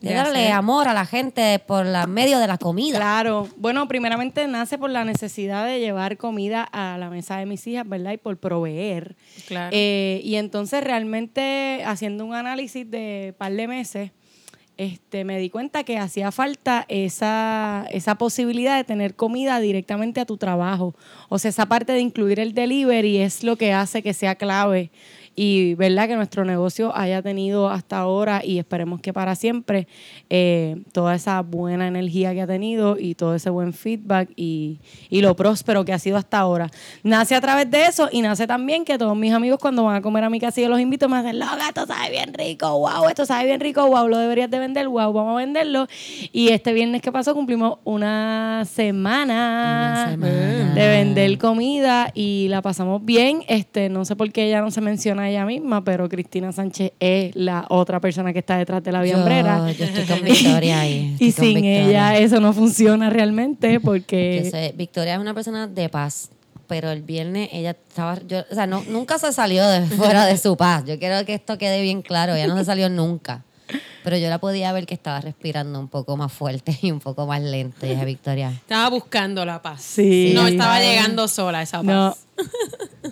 de 0.02 0.10
De 0.10 0.16
darle 0.16 0.40
hacer- 0.46 0.52
amor 0.54 0.88
a 0.88 0.94
la 0.94 1.06
gente 1.06 1.60
por 1.60 1.86
la 1.86 2.08
medio 2.08 2.40
de 2.40 2.48
la 2.48 2.58
comida? 2.58 2.98
Claro. 2.98 3.48
Bueno, 3.58 3.88
primeramente 3.88 4.48
nace 4.48 4.78
por 4.78 4.90
la 4.90 5.04
necesidad 5.06 5.66
de 5.66 5.80
llevar 5.80 6.18
comida 6.18 6.64
a 6.64 6.98
la 6.98 7.10
mesa 7.10 7.38
de 7.38 7.46
mis 7.46 7.66
hijas, 7.68 7.88
¿verdad? 7.88 8.12
Y 8.14 8.18
por 8.18 8.38
proveer. 8.38 9.16
Claro. 9.48 9.70
Eh, 9.74 10.22
y 10.24 10.36
entonces 10.36 10.84
realmente 10.84 11.84
haciendo 11.86 12.26
un 12.26 12.34
análisis 12.36 12.90
de 12.90 13.34
par 13.38 13.52
de 13.54 13.68
meses, 13.68 14.12
este, 14.76 15.24
me 15.24 15.38
di 15.38 15.52
cuenta 15.52 15.84
que 15.84 16.00
hacía 16.00 16.32
falta 16.32 16.86
esa, 16.88 17.86
esa 17.92 18.16
posibilidad 18.16 18.76
de 18.76 18.84
tener 18.84 19.16
comida 19.16 19.60
directamente 19.60 20.20
a 20.20 20.26
tu 20.26 20.38
trabajo. 20.38 20.96
O 21.30 21.38
sea, 21.38 21.50
esa 21.50 21.68
parte 21.68 21.94
de 21.94 22.00
incluir 22.00 22.40
el 22.40 22.54
delivery 22.56 23.20
es 23.20 23.44
lo 23.44 23.56
que 23.56 23.72
hace 23.72 24.02
que 24.02 24.16
sea 24.16 24.34
clave 24.34 24.90
y 25.36 25.74
verdad 25.76 26.08
que 26.08 26.16
nuestro 26.16 26.46
negocio 26.46 26.96
haya 26.96 27.22
tenido 27.22 27.70
hasta 27.70 27.98
ahora 27.98 28.42
y 28.44 28.60
esperemos 28.60 29.02
que 29.02 29.14
para 29.14 29.36
siempre 29.36 29.88
eh, 30.30 30.78
toda 30.92 31.16
esa 31.16 31.42
buena 31.42 31.88
energía 31.88 32.34
que 32.34 32.42
ha 32.42 32.48
tenido 32.48 32.98
y 33.00 33.16
todo 33.16 33.36
ese 33.36 33.50
buen 33.50 33.74
feedback 33.74 34.30
y, 34.36 34.80
y 35.10 35.22
lo 35.22 35.36
próspero 35.36 35.86
que 35.86 35.94
ha 35.94 36.00
sido 36.00 36.18
hasta 36.18 36.40
ahora. 36.40 36.70
Nace 37.04 37.36
a 37.36 37.42
través 37.42 37.70
de 37.72 37.86
eso 37.86 38.10
y 38.12 38.22
nace 38.22 38.48
también 38.48 38.86
que 38.86 38.98
todos 38.98 39.16
mis 39.16 39.34
amigos 39.34 39.60
cuando 39.60 39.84
van 39.84 39.96
a 39.96 40.02
comer 40.02 40.24
a 40.24 40.30
mi 40.30 40.40
casa 40.40 40.60
y 40.60 40.64
yo 40.64 40.70
los 40.70 40.80
invito 40.80 41.10
me 41.10 41.18
hacen, 41.18 41.40
loca, 41.40 41.68
esto 41.68 41.86
sabe 41.86 42.12
bien 42.12 42.34
rico, 42.34 42.80
wow, 42.80 43.08
esto 43.10 43.26
sabe 43.26 43.46
bien 43.46 43.60
rico, 43.60 43.88
wow, 43.88 44.08
lo 44.08 44.18
deberías 44.18 44.50
de 44.50 44.60
vender, 44.60 44.88
wow, 44.88 45.12
vamos 45.12 45.34
a 45.34 45.38
venderlo. 45.38 45.88
Y 46.32 46.50
este 46.50 46.74
viernes 46.74 47.02
que 47.02 47.12
pasó 47.12 47.34
cumplimos 47.34 47.80
una 47.84 48.64
semana, 48.66 50.06
Una 50.06 50.12
semana. 50.12 50.74
de 50.76 50.88
vender 50.88 51.38
comida 51.38 52.12
y 52.14 52.48
la 52.50 52.62
pasamos 52.62 53.04
bien. 53.04 53.44
Este, 53.48 53.90
no 53.90 54.06
sé 54.06 54.16
por 54.16 54.32
qué 54.32 54.46
ella 54.48 54.62
no 54.62 54.72
se 54.72 54.82
menciona 54.82 55.23
a 55.24 55.30
ella 55.30 55.46
misma, 55.46 55.84
pero 55.84 56.08
Cristina 56.10 56.52
Sánchez 56.52 56.94
es 57.00 57.36
la 57.36 57.66
otra 57.70 58.00
persona 58.00 58.34
que 58.34 58.40
está 58.40 58.58
detrás 58.58 58.84
de 58.84 58.92
la 58.92 59.02
viambrera. 59.02 59.72
Yo, 59.72 59.78
yo 59.78 59.86
estoy 59.86 60.06
con 60.06 60.24
Victoria 60.24 60.82
ahí. 60.82 61.16
y 61.20 61.32
sin 61.32 61.56
Victoria. 61.56 61.88
ella 61.88 62.18
eso 62.18 62.40
no 62.40 62.54
funciona 62.54 63.10
realmente 63.10 63.74
Yo 63.74 63.82
porque 63.82 64.48
sé, 64.50 64.74
Victoria 64.78 65.16
es 65.16 65.20
una 65.20 65.34
persona 65.34 65.68
de 65.68 65.90
paz, 65.90 66.30
pero 66.68 66.92
el 66.92 67.02
viernes 67.02 67.50
ella 67.52 67.72
estaba, 67.72 68.20
yo, 68.28 68.40
o 68.50 68.54
sea, 68.54 68.68
no, 68.68 68.84
nunca 68.88 69.18
se 69.20 69.32
salió 69.34 69.68
de 69.68 69.86
fuera 69.98 70.26
de 70.26 70.38
su 70.38 70.56
paz. 70.56 70.84
Yo 70.86 71.00
quiero 71.00 71.26
que 71.26 71.34
esto 71.34 71.58
quede 71.58 71.82
bien 71.82 72.02
claro, 72.02 72.36
ella 72.36 72.48
no 72.48 72.58
se 72.58 72.66
salió 72.66 72.90
nunca. 72.90 73.44
Pero 74.04 74.18
yo 74.18 74.30
la 74.30 74.38
podía 74.38 74.72
ver 74.74 74.86
que 74.86 74.94
estaba 74.94 75.22
respirando 75.22 75.80
un 75.80 75.88
poco 75.88 76.18
más 76.18 76.32
fuerte 76.32 76.78
y 76.82 76.92
un 76.92 77.00
poco 77.00 77.26
más 77.26 77.42
lento. 77.42 77.86
Y 77.86 77.90
dije, 77.90 78.06
Victoria, 78.06 78.50
Estaba 78.50 78.90
buscando 78.90 79.46
la 79.46 79.62
paz. 79.62 79.82
Sí. 79.82 80.32
No 80.34 80.48
estaba 80.48 80.80
llegando 80.80 81.28
sola 81.28 81.62
esa 81.62 81.82
paz. 81.82 81.86
no, 81.86 82.18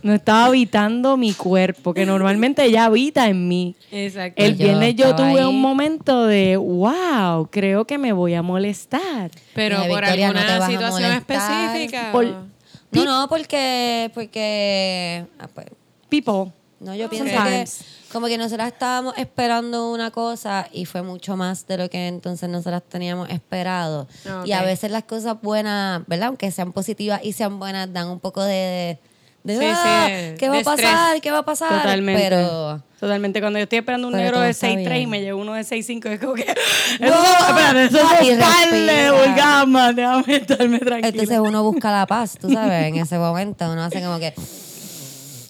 no 0.03 0.13
estaba 0.13 0.45
habitando 0.45 1.17
mi 1.17 1.33
cuerpo, 1.33 1.93
que 1.93 2.05
normalmente 2.05 2.63
ella 2.63 2.85
habita 2.85 3.27
en 3.27 3.47
mí. 3.47 3.75
Exacto. 3.91 4.41
El 4.41 4.55
viernes 4.55 4.95
yo 4.95 5.15
tuve 5.15 5.39
ahí. 5.41 5.45
un 5.45 5.61
momento 5.61 6.25
de, 6.25 6.57
wow, 6.57 7.47
creo 7.51 7.85
que 7.85 7.97
me 7.97 8.13
voy 8.13 8.33
a 8.33 8.41
molestar. 8.41 9.31
Pero 9.53 9.77
por 9.87 10.01
Victoria, 10.01 10.27
alguna 10.29 10.65
situación 10.67 11.11
específica. 11.13 12.09
Por- 12.11 12.25
no, 12.91 13.05
no, 13.05 13.27
porque, 13.29 14.11
porque, 14.13 15.25
ah, 15.39 15.47
pues, 15.53 15.67
People. 16.09 16.51
no, 16.79 16.93
yo 16.93 17.09
pienso 17.09 17.33
Sometimes. 17.33 17.77
que 17.77 18.01
como 18.11 18.27
que 18.27 18.37
nosotras 18.37 18.67
estábamos 18.67 19.17
esperando 19.17 19.91
una 19.93 20.11
cosa 20.11 20.67
y 20.73 20.83
fue 20.83 21.01
mucho 21.01 21.37
más 21.37 21.65
de 21.67 21.77
lo 21.77 21.89
que 21.89 22.07
entonces 22.07 22.49
nosotras 22.49 22.83
teníamos 22.89 23.29
esperado. 23.29 24.07
Y 24.45 24.51
a 24.51 24.63
veces 24.63 24.91
las 24.91 25.03
cosas 25.03 25.41
buenas, 25.41 26.01
¿verdad? 26.07 26.27
Aunque 26.27 26.51
sean 26.51 26.73
positivas 26.73 27.21
y 27.23 27.31
sean 27.31 27.59
buenas, 27.59 27.91
dan 27.93 28.09
un 28.09 28.19
poco 28.19 28.43
de... 28.43 28.99
de, 29.43 29.57
Sí, 29.57 29.65
"Ah, 29.65 30.07
sí, 30.07 30.35
¿Qué 30.37 30.49
va 30.49 30.59
a 30.59 30.63
pasar? 30.63 31.21
¿Qué 31.21 31.31
va 31.31 31.39
a 31.39 31.45
pasar? 31.45 31.81
Totalmente. 31.81 32.21
Pero... 32.21 32.83
Totalmente. 32.99 33.41
Cuando 33.41 33.57
yo 33.57 33.63
estoy 33.63 33.79
esperando 33.79 34.07
un 34.07 34.13
Pero 34.13 34.23
negro 34.25 34.39
de 34.41 34.51
está 34.51 34.67
6'3 34.67 35.01
y 35.01 35.07
me 35.07 35.21
llega 35.21 35.33
uno 35.33 35.53
de 35.53 35.61
6'5, 35.63 36.05
es 36.11 36.19
como 36.19 36.35
que. 36.35 36.43
Eso, 36.99 37.15
No, 37.15 37.47
espérate, 37.47 37.85
eso 37.85 37.97
no, 37.97 38.23
y 38.25 38.29
es 38.29 38.37
de 38.37 38.43
respira. 38.45 39.11
vulgamas, 39.13 39.95
déjame 39.95 40.35
estarme 40.35 40.77
tranquila. 40.79 41.07
Entonces 41.09 41.39
uno 41.39 41.63
busca 41.63 41.91
la 41.91 42.05
paz, 42.05 42.37
tú 42.39 42.51
sabes, 42.51 42.85
en 42.89 42.97
ese 42.97 43.17
momento 43.17 43.71
uno 43.71 43.83
hace 43.83 44.03
como 44.03 44.19
que... 44.19 44.35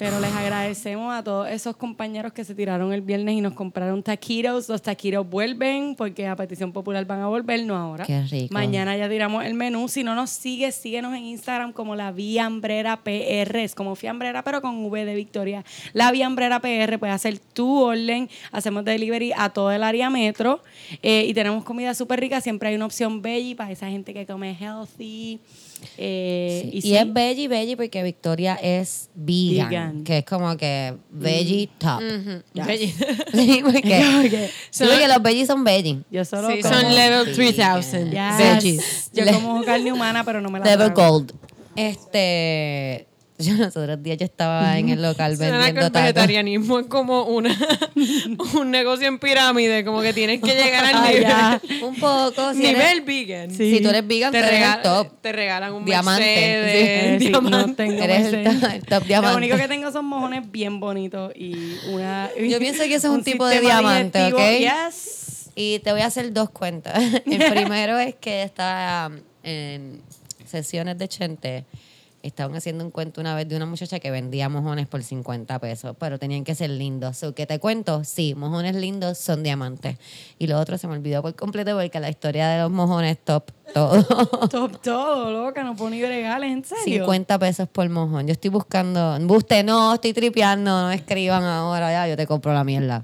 Pero 0.01 0.19
les 0.19 0.33
agradecemos 0.33 1.13
a 1.13 1.23
todos 1.23 1.47
esos 1.47 1.75
compañeros 1.75 2.33
que 2.33 2.43
se 2.43 2.55
tiraron 2.55 2.91
el 2.91 3.01
viernes 3.01 3.35
y 3.35 3.41
nos 3.41 3.53
compraron 3.53 4.01
taquitos. 4.01 4.67
Los 4.67 4.81
taquitos 4.81 5.29
vuelven 5.29 5.93
porque 5.95 6.25
a 6.25 6.35
petición 6.35 6.71
popular 6.71 7.05
van 7.05 7.19
a 7.19 7.27
volver, 7.27 7.63
no 7.67 7.77
ahora. 7.77 8.03
Qué 8.03 8.23
rico. 8.23 8.51
Mañana 8.51 8.97
ya 8.97 9.07
tiramos 9.07 9.45
el 9.45 9.53
menú. 9.53 9.87
Si 9.87 10.03
no 10.03 10.15
nos 10.15 10.31
sigues, 10.31 10.73
síguenos 10.73 11.15
en 11.15 11.25
Instagram 11.25 11.71
como 11.71 11.95
la 11.95 12.11
Viambrera 12.11 13.03
PR. 13.03 13.57
Es 13.57 13.75
como 13.75 13.95
Fiambrera, 13.95 14.43
pero 14.43 14.59
con 14.63 14.83
V 14.83 15.05
de 15.05 15.13
Victoria. 15.13 15.63
La 15.93 16.11
Viambrera 16.11 16.59
PR. 16.61 16.97
Puedes 16.97 17.13
hacer 17.13 17.37
tu 17.37 17.81
orden. 17.83 18.27
Hacemos 18.51 18.83
delivery 18.83 19.33
a 19.37 19.49
todo 19.49 19.71
el 19.71 19.83
área 19.83 20.09
metro. 20.09 20.63
Eh, 21.03 21.25
y 21.27 21.35
tenemos 21.35 21.63
comida 21.63 21.93
súper 21.93 22.21
rica. 22.21 22.41
Siempre 22.41 22.69
hay 22.69 22.75
una 22.75 22.87
opción 22.87 23.21
veggie 23.21 23.55
para 23.55 23.69
esa 23.71 23.87
gente 23.87 24.15
que 24.15 24.25
come 24.25 24.57
healthy. 24.59 25.39
Eh, 25.97 26.69
Y, 26.73 26.81
sí, 26.81 26.95
es 26.95 27.11
veggie, 27.13 27.47
veggie 27.47 27.75
porque 27.77 28.03
Victoria 28.03 28.55
es 28.55 29.09
vegan, 29.15 29.69
Vegan. 29.69 30.03
que 30.03 30.19
es 30.19 30.25
como 30.25 30.55
que 30.57 30.93
veggie 31.11 31.69
top. 31.77 32.01
Ujú. 32.01 32.41
Ya. 32.53 32.65
Belle- 32.65 32.93
Sí, 33.33 33.61
porque, 33.63 33.81
sí, 33.81 34.43
Son- 34.71 34.87
porque 34.89 35.07
los 35.07 35.21
veggies 35.21 35.47
son 35.47 35.63
veggie. 35.63 35.99
Yo 36.11 36.23
solo 36.25 36.49
Sí, 36.51 36.61
como- 36.61 36.73
son 36.73 36.95
level 36.95 37.25
Sí. 37.27 37.33
3000 37.33 38.11
Yes. 38.11 38.37
veggies. 38.37 39.11
Yo 39.13 39.25
como 39.33 39.63
carne 39.63 39.91
humana, 39.91 40.23
pero 40.23 40.41
no 40.41 40.49
me 40.49 40.59
la 40.59 40.65
Level 40.65 40.93
trago. 40.93 41.11
gold. 41.19 41.33
Este, 41.75 43.07
Yo 43.45 43.53
los 43.55 43.75
otros 43.75 44.01
días 44.03 44.17
yo 44.17 44.25
estaba 44.25 44.77
en 44.77 44.89
el 44.89 45.01
local 45.01 45.35
Suena 45.37 45.51
que 45.51 45.57
vendiendo 45.57 45.81
el 45.87 45.91
tacos. 45.91 46.01
vegetarianismo 46.03 46.79
es 46.79 46.85
como 46.87 47.23
una, 47.23 47.55
un 48.55 48.71
negocio 48.71 49.07
en 49.07 49.19
pirámide, 49.19 49.83
como 49.85 50.01
que 50.01 50.13
tienes 50.13 50.41
que 50.41 50.53
llegar 50.55 50.85
al 50.85 50.95
Ah, 50.95 51.07
nivel, 51.07 51.23
ya. 51.23 51.61
Un 51.83 51.95
poco. 51.95 52.53
Si, 52.53 52.59
nivel 52.59 52.81
eres, 52.81 53.05
vegan. 53.05 53.51
Sí. 53.51 53.75
si 53.77 53.81
tú 53.83 53.89
eres 53.89 54.05
vegan, 54.07 54.31
Te, 54.31 54.39
tú 54.39 54.45
eres 54.45 54.59
el 54.59 54.63
regala- 54.63 54.81
top. 54.81 55.07
te 55.21 55.31
regalan 55.31 55.73
un 55.73 55.85
Diamante. 55.85 56.23
Mercedes, 56.25 57.21
sí, 57.23 57.29
no 57.29 57.41
diamante. 57.41 57.73
tengo 57.83 58.03
Eres 58.03 58.33
el 58.33 58.43
top- 58.43 58.71
el 58.73 58.81
top 58.83 58.99
Lo 59.01 59.07
diamante. 59.07 59.37
único 59.37 59.57
que 59.57 59.67
tengo 59.67 59.91
son 59.91 60.05
mojones 60.05 60.51
bien 60.51 60.79
bonitos 60.79 61.31
y 61.35 61.75
una. 61.91 62.29
Yo 62.39 62.59
pienso 62.59 62.83
que 62.83 62.95
eso 62.95 63.07
es 63.07 63.13
un 63.13 63.23
tipo 63.23 63.45
de 63.47 63.59
diamante, 63.61 64.19
digestivo. 64.25 64.41
¿ok? 64.43 64.87
Yes. 64.89 65.49
Y 65.55 65.79
te 65.79 65.91
voy 65.91 66.01
a 66.01 66.05
hacer 66.05 66.31
dos 66.31 66.49
cuentas. 66.49 66.97
El 67.25 67.43
primero 67.51 67.99
es 67.99 68.15
que 68.15 68.43
estaba 68.43 69.07
um, 69.07 69.17
en 69.43 70.01
sesiones 70.45 70.97
de 70.97 71.07
Chente. 71.07 71.65
Estaban 72.23 72.55
haciendo 72.55 72.83
un 72.83 72.91
cuento 72.91 73.21
una 73.21 73.35
vez 73.35 73.47
de 73.47 73.55
una 73.55 73.65
muchacha 73.65 73.99
que 73.99 74.11
vendía 74.11 74.49
mojones 74.49 74.87
por 74.87 75.03
50 75.03 75.59
pesos, 75.59 75.95
pero 75.99 76.19
tenían 76.19 76.43
que 76.43 76.55
ser 76.55 76.69
lindos. 76.69 77.17
So, 77.17 77.33
¿Qué 77.33 77.45
te 77.45 77.59
cuento? 77.59 78.03
Sí, 78.03 78.35
mojones 78.35 78.75
lindos 78.75 79.17
son 79.17 79.43
diamantes. 79.43 79.97
Y 80.37 80.47
lo 80.47 80.59
otro 80.59 80.77
se 80.77 80.87
me 80.87 80.93
olvidó 80.93 81.21
por 81.21 81.35
completo 81.35 81.75
porque 81.77 81.99
la 81.99 82.09
historia 82.09 82.47
de 82.49 82.61
los 82.61 82.71
mojones 82.71 83.17
top, 83.23 83.51
todo. 83.73 84.03
Top 84.49 84.81
todo, 84.81 85.31
loca, 85.31 85.63
no 85.63 85.75
puedo 85.75 85.91
ni 85.91 86.01
regales, 86.01 86.51
en 86.51 86.65
serio. 86.65 87.05
50 87.05 87.39
pesos 87.39 87.69
por 87.69 87.87
mojón. 87.89 88.27
Yo 88.27 88.33
estoy 88.33 88.49
buscando. 88.49 89.17
Buste, 89.21 89.63
no, 89.63 89.93
estoy 89.93 90.13
tripeando. 90.13 90.81
No 90.81 90.87
me 90.89 90.95
escriban 90.95 91.43
ahora, 91.43 91.91
ya, 91.91 92.07
yo 92.07 92.17
te 92.17 92.27
compro 92.27 92.53
la 92.53 92.63
mierda. 92.63 93.03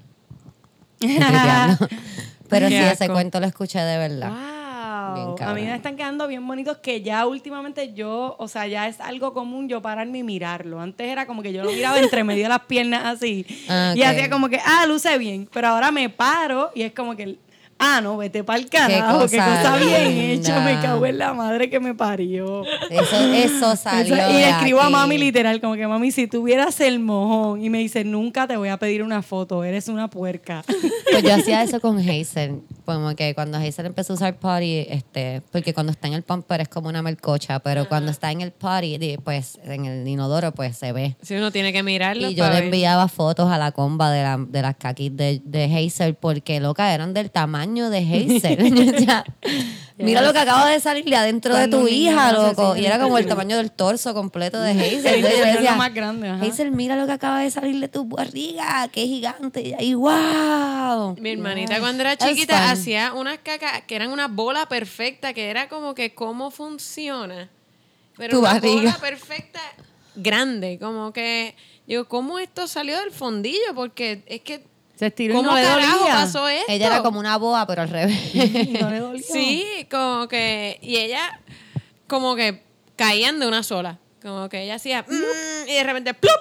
Estoy 1.00 1.16
tripeando. 1.18 1.88
Pero 2.50 2.68
sí, 2.68 2.76
ese 2.76 3.10
cuento 3.10 3.40
lo 3.40 3.46
escuché 3.46 3.80
de 3.80 3.98
verdad. 3.98 4.32
Bien 4.32 4.57
Wow. 5.06 5.36
A 5.42 5.54
mí 5.54 5.62
me 5.62 5.76
están 5.76 5.96
quedando 5.96 6.28
bien 6.28 6.46
bonitos 6.46 6.78
que 6.78 7.02
ya 7.02 7.26
últimamente 7.26 7.94
yo, 7.94 8.36
o 8.38 8.48
sea, 8.48 8.68
ya 8.68 8.88
es 8.88 9.00
algo 9.00 9.34
común 9.34 9.68
yo 9.68 9.82
pararme 9.82 10.20
y 10.20 10.24
mirarlo. 10.24 10.80
Antes 10.80 11.08
era 11.08 11.26
como 11.26 11.42
que 11.42 11.54
yo 11.54 11.64
lo 11.64 11.72
miraba 11.72 12.00
entre 12.00 12.24
medio 12.24 12.44
de 12.44 12.50
las 12.50 12.62
piernas 12.62 13.04
así. 13.06 13.46
Ah, 13.70 13.94
Y 13.96 14.02
hacía 14.04 14.30
como 14.30 14.50
que, 14.50 14.60
ah, 14.64 14.86
luce 14.88 15.18
bien. 15.18 15.48
Pero 15.52 15.70
ahora 15.70 15.92
me 15.92 16.10
paro 16.10 16.72
y 16.76 16.84
es 16.84 16.94
como 16.94 17.16
que, 17.16 17.38
ah, 17.80 18.02
no, 18.02 18.18
vete 18.18 18.44
para 18.44 18.60
el 18.60 18.70
carajo. 18.70 19.28
Qué 19.28 19.38
cosa 19.38 19.62
cosa, 19.62 19.78
bien 19.78 20.18
hecha. 20.18 20.60
Me 20.62 20.80
cago 20.82 21.06
en 21.06 21.18
la 21.18 21.34
madre 21.34 21.70
que 21.70 21.80
me 21.80 21.94
parió. 21.94 22.64
Eso, 22.90 23.34
eso 23.34 23.76
salió. 23.78 24.16
Eso- 24.16 24.30
y 24.30 24.34
le 24.34 24.50
escribo 24.50 24.82
a 24.82 24.90
mami 24.90 25.18
literal, 25.18 25.60
como 25.62 25.76
que 25.76 25.88
mami, 25.88 26.12
si 26.12 26.28
tuvieras 26.28 26.80
el 26.82 27.00
mojón, 27.00 27.64
y 27.64 27.70
me 27.70 27.80
dice, 27.80 28.04
nunca 28.04 28.48
te 28.48 28.58
voy 28.58 28.70
a 28.70 28.78
pedir 28.78 29.04
una 29.04 29.22
foto, 29.22 29.64
eres 29.64 29.88
una 29.88 30.10
puerca. 30.10 30.64
Pues 31.10 31.24
yo 31.24 31.34
hacía 31.36 31.64
eso 31.64 31.80
con 31.80 31.98
Hazel. 31.98 32.62
Como 32.86 33.16
que 33.16 33.34
cuando 33.34 33.58
Hazel 33.58 33.86
empezó 33.88 34.12
a 34.14 34.16
usar 34.18 34.36
potty, 34.36 34.86
este, 34.90 35.42
porque 35.54 35.74
cuando 35.74 35.92
está 35.94 36.08
en 36.10 36.14
el 36.14 36.22
pumper 36.22 36.60
es 36.62 36.68
como 36.68 36.90
una 36.90 37.02
melcocha, 37.02 37.60
pero 37.60 37.88
cuando 37.88 38.12
está 38.12 38.30
en 38.32 38.42
el 38.42 38.52
potty, 38.52 39.18
pues 39.24 39.58
en 39.64 39.86
el 39.86 40.06
inodoro, 40.08 40.52
pues 40.52 40.78
se 40.78 40.92
ve. 40.92 41.16
Si 41.22 41.34
uno 41.36 41.50
tiene 41.50 41.72
que 41.72 41.82
mirarlo 41.82 42.30
Y 42.30 42.36
yo 42.36 42.44
le 42.50 42.56
ver. 42.56 42.64
enviaba 42.66 43.08
fotos 43.08 43.50
a 43.50 43.58
la 43.58 43.72
comba 43.72 44.12
de, 44.12 44.22
la- 44.22 44.38
de 44.48 44.62
las 44.62 44.76
caquis 44.76 45.16
de, 45.16 45.42
de 45.46 45.64
Hazel 45.74 46.14
porque, 46.16 46.60
loca, 46.60 46.94
eran 46.94 47.14
del 47.14 47.32
tamaño 47.32 47.67
de 47.76 47.98
Hazel. 48.42 49.06
Yo 49.98 50.06
Mira 50.06 50.22
lo 50.22 50.32
que 50.32 50.38
acaba 50.40 50.70
de 50.70 50.80
salirle 50.80 51.16
adentro 51.16 51.56
de 51.56 51.68
tu 51.68 51.88
hija, 51.88 52.32
loco. 52.32 52.76
Y 52.76 52.86
era 52.86 53.00
como 53.00 53.18
el 53.18 53.26
tamaño 53.26 53.58
del 53.58 53.72
torso 53.72 54.14
completo 54.14 54.62
de 54.62 54.72
Hazel. 54.72 55.06
Entonces 55.08 55.22
yo 55.22 55.28
es 55.28 55.40
le 55.40 55.54
lo 55.54 55.54
decía, 55.54 55.76
más 55.76 55.92
grande, 55.92 56.30
ajá. 56.30 56.46
Hazel, 56.46 56.72
mira 56.72 56.96
lo 56.96 57.08
que 57.08 57.14
acaba 57.14 57.40
de 57.40 57.50
salir 57.50 57.80
de 57.80 57.88
tu 57.88 58.06
barriga, 58.06 58.88
qué 58.92 59.08
gigante. 59.08 59.62
Y 59.62 59.74
ahí, 59.74 59.96
wow. 59.96 61.16
Mi 61.20 61.32
hermanita 61.32 61.80
cuando 61.80 62.02
era 62.02 62.16
chiquita 62.16 62.70
hacía 62.70 63.14
unas 63.14 63.40
cacas 63.40 63.82
que 63.88 63.96
eran 63.96 64.12
una 64.12 64.28
bola 64.28 64.70
perfecta, 64.70 65.34
que 65.34 65.50
era 65.50 65.68
como 65.68 65.96
que 65.96 66.14
cómo 66.14 66.52
funciona. 66.52 67.50
Pero 68.18 68.34
Tu 68.34 68.40
una 68.40 68.54
barriga. 68.54 68.76
bola 68.76 68.98
perfecta 69.00 69.62
grande, 70.16 70.78
como 70.80 71.12
que 71.12 71.56
digo, 71.88 72.06
¿cómo 72.06 72.38
esto 72.38 72.68
salió 72.68 73.00
del 73.00 73.12
fondillo? 73.12 73.74
Porque 73.74 74.22
es 74.28 74.42
que 74.42 74.64
Se 74.98 75.08
estiró 75.08 75.34
y 75.34 75.38
¿cómo 75.38 75.52
no 75.52 75.58
le 75.58 75.64
carajo 75.64 75.98
dolía. 76.00 76.14
pasó 76.14 76.48
esto? 76.48 76.72
Ella 76.72 76.88
era 76.88 77.04
como 77.04 77.20
una 77.20 77.38
boa, 77.38 77.66
pero 77.68 77.84
al 77.84 77.90
revés. 77.90 78.18
Y 78.34 78.78
no 78.82 78.90
le 78.90 79.00
dolió. 79.00 79.24
Sí, 79.24 79.88
como 79.92 80.28
que 80.28 80.80
y 80.82 80.98
ella 80.98 81.40
como 82.08 82.36
que 82.36 82.64
caían 82.96 83.40
de 83.40 83.48
una 83.48 83.62
sola, 83.64 84.00
como 84.22 84.50
que 84.50 84.64
ella 84.64 84.76
hacía 84.76 85.04
mm, 85.04 85.68
y 85.70 85.74
de 85.74 85.84
repente 85.84 86.14
¡plup! 86.14 86.32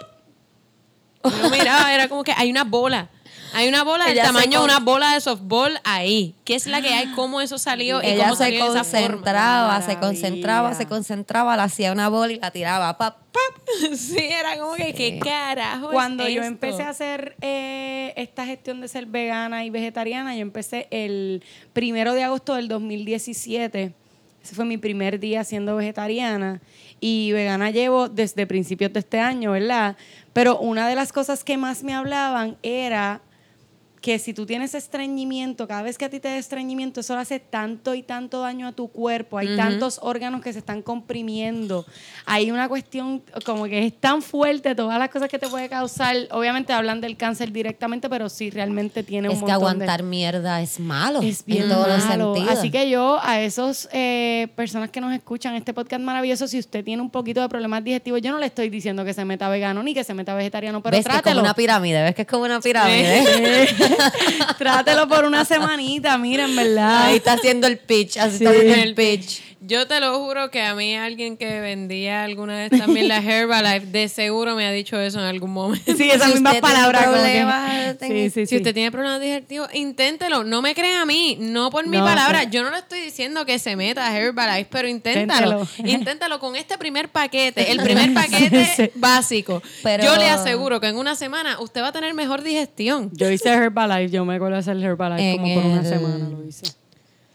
Y 1.25 1.43
yo 1.43 1.51
miraba, 1.51 1.93
era 1.93 2.09
como 2.09 2.25
que 2.25 2.33
hay 2.37 2.51
una 2.51 2.65
bola. 2.65 3.11
Hay 3.57 3.69
una 3.69 3.85
bola 3.85 4.05
del 4.05 4.19
tamaño 4.19 4.59
de 4.59 4.65
una 4.67 4.81
bola 4.81 5.15
de 5.15 5.21
softball 5.23 5.81
ahí. 5.83 6.35
¿Qué 6.45 6.57
es 6.57 6.67
la 6.67 6.83
que 6.83 6.89
hay? 6.89 7.07
¿Cómo 7.13 7.41
eso 7.41 7.57
salió? 7.57 8.03
y 8.03 8.07
Ella 8.07 8.25
cómo 8.25 8.37
se 8.37 8.45
salió 8.45 8.65
de 8.71 8.81
esa 8.81 8.85
forma? 8.85 9.09
concentraba, 9.09 9.81
se 9.83 9.99
concentraba, 9.99 10.75
se 10.75 10.87
concentraba, 10.87 11.57
la 11.57 11.63
hacía 11.65 11.91
una 11.91 12.11
bola 12.11 12.35
y 12.35 12.39
la 12.39 12.51
tiraba. 12.51 12.99
Pap, 12.99 13.17
pap. 13.17 13.41
Sí, 13.97 14.19
era 14.19 14.59
como 14.59 14.75
que, 14.75 14.93
¿qué 14.93 15.19
carajo 15.19 15.87
es 15.87 15.93
Cuando 15.93 16.25
yo 16.25 16.43
esto? 16.43 16.45
empecé 16.45 16.83
a 16.83 16.91
hacer 16.91 17.35
eh, 17.41 18.13
esta 18.17 18.45
gestión 18.45 18.83
de 18.83 18.89
ser 18.89 19.07
vegana 19.07 19.65
y 19.65 19.71
vegetariana, 19.71 20.35
yo 20.35 20.43
empecé 20.43 20.87
el 20.91 21.43
primero 21.73 22.13
de 22.13 22.25
agosto 22.25 22.57
del 22.57 22.69
2017. 22.69 23.95
Ese 24.45 24.55
fue 24.55 24.67
mi 24.67 24.77
primer 24.77 25.19
día 25.19 25.45
siendo 25.45 25.77
vegetariana. 25.77 26.61
Y 27.01 27.33
vegana 27.33 27.71
llevo 27.71 28.11
desde 28.11 28.47
principios 28.47 28.93
de 28.93 29.01
este 29.01 29.19
año, 29.19 29.53
¿verdad? 29.53 29.97
Pero 30.35 30.59
una 30.59 30.87
de 30.89 30.95
las 30.95 31.11
cosas 31.13 31.43
que 31.43 31.57
más 31.57 31.83
me 31.83 31.95
hablaban 31.95 32.59
era 32.63 33.23
que 34.07 34.21
si 34.21 34.33
tú 34.33 34.47
tienes 34.47 34.73
estreñimiento, 34.77 35.67
cada 35.67 35.83
vez 35.83 35.99
que 35.99 36.05
a 36.05 36.09
ti 36.09 36.21
te 36.21 36.29
da 36.29 36.37
estreñimiento, 36.39 37.01
eso 37.01 37.17
le 37.17 37.23
hace 37.23 37.41
tanto 37.41 37.93
y 37.93 38.05
tanto 38.05 38.41
daño 38.41 38.69
a 38.69 38.73
tu 38.73 38.87
cuerpo. 38.87 39.37
Hay 39.39 39.57
tantos 39.57 39.99
órganos 40.01 40.43
que 40.43 40.53
se 40.53 40.61
están 40.61 40.81
comprimiendo. 40.81 41.85
Hay 42.25 42.53
una 42.53 42.69
cuestión 42.69 43.21
como 43.45 43.65
que 43.65 43.85
es 43.87 43.93
tan 43.99 44.23
fuerte 44.23 44.77
todas 44.77 44.97
las 45.01 45.09
cosas 45.09 45.29
que 45.29 45.41
te 45.41 45.49
puede 45.49 45.69
causar. 45.69 46.15
Obviamente 46.31 46.73
hablan 46.73 47.01
del 47.01 47.17
cáncer 47.17 47.51
directamente, 47.51 48.09
pero 48.09 48.29
sí 48.29 48.49
realmente 48.49 49.03
tiene 49.03 49.29
un 49.29 49.35
Es 49.35 49.41
que 49.43 49.51
montón 49.51 49.61
de- 49.61 49.85
aguantar 49.85 50.03
mierda 50.05 50.63
es 50.63 50.79
malo. 50.79 51.21
es 51.21 51.45
bien 51.45 51.65
en 51.65 51.69
todos 51.71 51.89
los 51.89 52.05
malo. 52.07 52.35
sentidos. 52.37 52.59
Así 52.59 52.71
que 52.71 52.89
yo, 52.89 53.19
a 53.21 53.41
esos 53.41 53.89
eh, 53.93 54.47
personas 54.55 54.91
que 54.91 55.01
nos 55.01 55.13
escuchan, 55.15 55.57
este 55.57 55.75
podcast 55.75 56.01
maravilloso, 56.03 56.47
si 56.47 56.61
usted 56.61 56.85
tiene 56.85 57.03
un 57.03 57.11
poquito 57.11 57.41
de 57.41 57.49
problemas 57.49 57.83
digestivos, 57.83 58.23
yo 58.23 58.31
no 58.31 58.39
le 58.39 58.47
estoy 58.47 58.71
diciendo 58.71 59.05
que 59.05 59.13
se 59.15 59.25
meta 59.25 59.49
vegano 59.49 59.83
ni 59.83 59.95
que 59.95 60.05
se 60.05 60.15
meta 60.15 60.33
vegetariano, 60.37 60.81
pero 60.81 60.97
¿Ves 60.97 61.05
que 61.09 61.17
es 61.17 61.23
como 61.23 61.41
una 61.41 61.55
pirámide? 61.55 62.03
¿Ves 62.05 62.15
que 62.15 62.23
es 62.23 62.29
como 62.29 62.45
una 62.45 62.61
pirámide? 62.61 63.67
trátelo 64.59 65.09
por 65.09 65.25
una 65.25 65.45
semanita, 65.45 66.17
miren, 66.19 66.55
¿verdad? 66.55 67.05
Ahí 67.05 67.17
está 67.17 67.33
haciendo 67.35 67.67
el 67.67 67.79
pitch, 67.79 68.17
así 68.19 68.39
Sí. 68.39 68.45
está 68.45 68.57
haciendo 68.57 68.83
el 68.83 68.95
pitch. 68.95 69.43
Yo 69.61 69.87
te 69.87 70.01
lo 70.01 70.19
juro 70.19 70.51
que 70.51 70.61
a 70.63 70.75
mí 70.75 70.95
alguien 70.95 71.37
que 71.37 71.61
vendía 71.61 72.25
alguna 72.25 72.59
de 72.59 72.67
estas 72.67 72.89
mil 72.89 73.09
la 73.09 73.19
Herbalife 73.23 73.87
de 73.87 74.09
seguro 74.09 74.55
me 74.55 74.67
ha 74.67 74.71
dicho 74.71 75.01
eso 75.01 75.19
en 75.19 75.25
algún 75.25 75.53
momento. 75.53 75.95
Sí, 75.97 76.11
esas 76.11 76.29
Si 76.29 76.33
mismas 76.35 76.57
palabras. 76.57 77.07
que- 77.99 78.07
Sí, 78.07 78.31
sí, 78.31 78.31
Si 78.31 78.47
sí. 78.47 78.57
usted 78.57 78.75
tiene 78.75 78.93
problemas 78.93 79.21
digestivos, 79.21 79.69
inténtelo. 79.75 80.45
No 80.45 80.61
me 80.63 80.75
crea 80.75 81.03
a 81.03 81.07
mí, 81.07 81.37
no 81.41 81.71
por 81.71 81.87
mi 81.87 81.97
No, 81.97 82.05
palabra. 82.05 82.41
pero- 82.41 82.51
Yo 82.53 82.63
no 82.65 82.71
le 82.71 82.79
estoy 82.79 83.01
diciendo 83.01 83.47
que 83.47 83.59
se 83.59 83.77
meta 83.77 84.07
a 84.07 84.17
Herbalife, 84.19 84.69
pero 84.71 84.89
inténtalo. 84.89 85.61
Inténtalo. 85.63 85.91
inténtalo 85.91 86.39
con 86.41 86.55
este 86.57 86.77
primer 86.79 87.09
paquete, 87.09 87.71
el 87.73 87.79
primer 87.83 88.13
paquete 88.13 88.65
Sí, 88.67 88.85
sí. 88.85 88.91
básico. 88.95 89.63
Pero- 89.83 90.05
Yo 90.05 90.17
le 90.17 90.29
aseguro 90.29 90.81
que 90.81 90.89
en 90.89 90.97
una 90.97 91.15
semana 91.17 91.59
usted 91.61 91.81
va 91.83 91.89
a 91.89 91.93
tener 91.93 92.13
mejor 92.15 92.43
digestión. 92.43 93.11
Yo 93.15 93.31
hice 93.31 93.49
Herbalife, 93.49 94.11
yo 94.11 94.25
me 94.25 94.35
acuerdo 94.37 94.55
de 94.55 94.61
hacer 94.61 94.77
Herbalife 94.77 95.31
En 95.31 95.39
como 95.39 95.55
por 95.55 95.65
una 95.65 95.85
semana 95.85 96.29
lo 96.29 96.45
hice. 96.47 96.67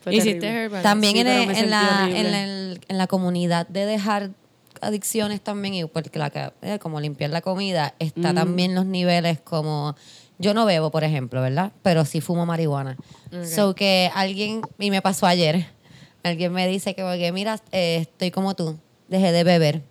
Fue 0.02 0.16
Hiciste. 0.16 0.48
Herbalife. 0.48 0.84
También 0.84 1.14
Sí, 1.14 1.20
en, 1.22 1.28
el- 1.28 1.48
me 1.48 1.60
en 1.60 1.70
la, 1.70 2.10
en, 2.12 2.26
el- 2.28 2.82
en 2.88 2.98
la 2.98 3.08
comunidad 3.08 3.68
de 3.68 3.86
dejar 3.86 4.32
adicciones 4.82 5.42
también, 5.42 5.74
y 5.76 5.86
porque 5.86 6.18
la, 6.18 6.30
que- 6.32 6.52
eh, 6.64 6.80
como 6.80 7.00
limpiar 7.00 7.30
la 7.30 7.42
comida, 7.42 7.94
está 8.00 8.34
también 8.34 8.74
los 8.76 8.86
niveles 8.86 9.40
como... 9.42 9.96
Yo 10.40 10.56
no 10.56 10.66
bebo, 10.66 10.90
por 10.90 11.04
ejemplo, 11.04 11.40
¿verdad? 11.40 11.72
Pero 11.84 12.04
sí 12.04 12.20
fumo 12.20 12.48
marihuana. 12.48 12.98
So 13.46 13.76
que 13.76 14.10
alguien, 14.16 14.62
y 14.80 14.90
me 14.90 15.00
pasó 15.04 15.28
ayer, 15.28 15.68
alguien 16.24 16.52
me 16.52 16.68
dice 16.68 16.96
que, 16.96 17.04
porque, 17.04 17.32
mira, 17.32 17.60
eh, 17.72 17.98
estoy 18.02 18.32
como 18.32 18.56
tú, 18.56 18.80
dejé 19.08 19.32
de 19.32 19.44
beber, 19.44 19.84